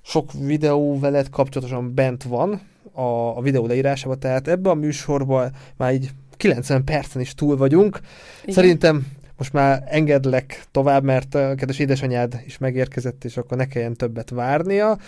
sok 0.02 0.32
videó 0.32 0.98
veled 0.98 1.30
kapcsolatosan 1.30 1.94
bent 1.94 2.22
van 2.22 2.60
a, 2.92 3.36
a 3.36 3.40
videó 3.40 3.66
leírásában, 3.66 4.18
tehát 4.18 4.48
ebben 4.48 4.72
a 4.72 4.74
műsorban 4.74 5.52
már 5.76 5.92
így 5.92 6.10
90 6.36 6.84
percen 6.84 7.22
is 7.22 7.34
túl 7.34 7.56
vagyunk. 7.56 8.00
igen. 8.42 8.54
Szerintem 8.54 9.06
most 9.36 9.52
már 9.52 9.82
engedlek 9.86 10.64
tovább, 10.70 11.04
mert 11.04 11.34
a 11.34 11.54
kedves 11.54 11.78
édesanyád 11.78 12.42
is 12.46 12.58
megérkezett, 12.58 13.24
és 13.24 13.36
akkor 13.36 13.56
ne 13.56 13.66
kelljen 13.66 13.94
többet 13.94 14.30
várnia. 14.30 14.98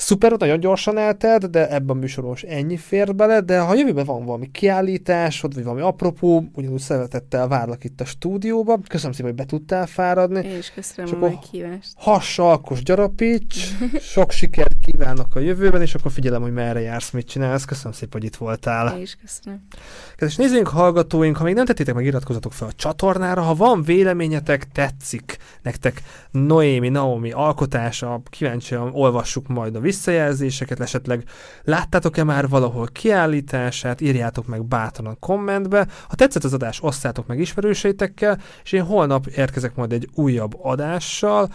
Szuper, 0.00 0.32
nagyon 0.38 0.60
gyorsan 0.60 0.98
eltelt, 0.98 1.50
de 1.50 1.70
ebben 1.70 1.96
a 1.96 1.98
műsoron 1.98 2.36
ennyi 2.48 2.76
fér 2.76 3.14
bele, 3.14 3.40
de 3.40 3.60
ha 3.60 3.74
jövőben 3.74 4.04
van 4.04 4.24
valami 4.24 4.50
kiállításod, 4.50 5.54
vagy 5.54 5.64
valami 5.64 5.82
apropó, 5.82 6.44
ugyanúgy 6.54 6.80
szeretettel 6.80 7.48
várlak 7.48 7.84
itt 7.84 8.00
a 8.00 8.04
stúdióba. 8.04 8.78
Köszönöm 8.88 9.12
szépen, 9.12 9.30
hogy 9.30 9.38
be 9.40 9.46
tudtál 9.46 9.86
fáradni. 9.86 10.46
Én 10.46 10.58
is 10.58 10.70
köszönöm 10.70 11.22
a 11.22 11.28
meghívást. 11.28 11.92
Hassalkos 11.96 12.82
gyarapíts, 12.82 13.68
sok 14.14 14.30
sikert 14.30 14.74
kívánok 14.84 15.34
a 15.34 15.40
jövőben, 15.40 15.80
és 15.80 15.94
akkor 15.94 16.12
figyelem, 16.12 16.42
hogy 16.42 16.52
merre 16.52 16.80
jársz, 16.80 17.10
mit 17.10 17.26
csinálsz. 17.26 17.64
Köszönöm 17.64 17.92
szépen, 17.92 18.20
hogy 18.20 18.24
itt 18.24 18.36
voltál. 18.36 18.96
Én 18.96 19.02
is 19.02 19.16
köszönöm. 19.20 19.66
Kedves 20.10 20.36
nézőink, 20.36 20.68
hallgatóink, 20.68 21.36
ha 21.36 21.44
még 21.44 21.54
nem 21.54 21.64
tettétek 21.64 21.94
meg, 21.94 22.04
iratkozatok 22.04 22.52
fel 22.52 22.68
a 22.68 22.72
csatornára. 22.72 23.42
Ha 23.42 23.54
van 23.54 23.82
véleményetek, 23.82 24.72
tetszik 24.72 25.36
nektek 25.62 26.02
Noémi, 26.30 26.88
Naomi 26.88 27.30
alkotása, 27.30 28.22
kíváncsian 28.30 28.90
olvassuk 28.92 29.48
majd 29.48 29.74
a 29.74 29.80
visszajelzéseket, 29.90 30.80
esetleg 30.80 31.24
láttátok-e 31.62 32.24
már 32.24 32.48
valahol 32.48 32.88
kiállítását, 32.92 34.00
írjátok 34.00 34.46
meg 34.46 34.64
bátran 34.64 35.06
a 35.06 35.14
kommentbe. 35.14 35.86
Ha 36.08 36.14
tetszett 36.14 36.44
az 36.44 36.52
adás, 36.52 36.82
osszátok 36.82 37.26
meg 37.26 37.40
ismerőseitekkel, 37.40 38.40
és 38.64 38.72
én 38.72 38.84
holnap 38.84 39.26
érkezek 39.26 39.74
majd 39.74 39.92
egy 39.92 40.08
újabb 40.14 40.52
adással. 40.62 41.52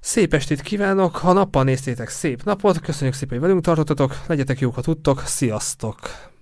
Szép 0.00 0.34
estét 0.34 0.60
kívánok, 0.60 1.16
ha 1.16 1.32
nappal 1.32 1.64
néztétek 1.64 2.08
szép 2.08 2.42
napot, 2.44 2.80
köszönjük 2.80 3.14
szépen, 3.14 3.38
hogy 3.38 3.46
velünk 3.46 3.64
tartottatok, 3.64 4.16
legyetek 4.26 4.60
jók, 4.60 4.74
ha 4.74 4.80
tudtok, 4.80 5.22
sziasztok! 5.24 6.32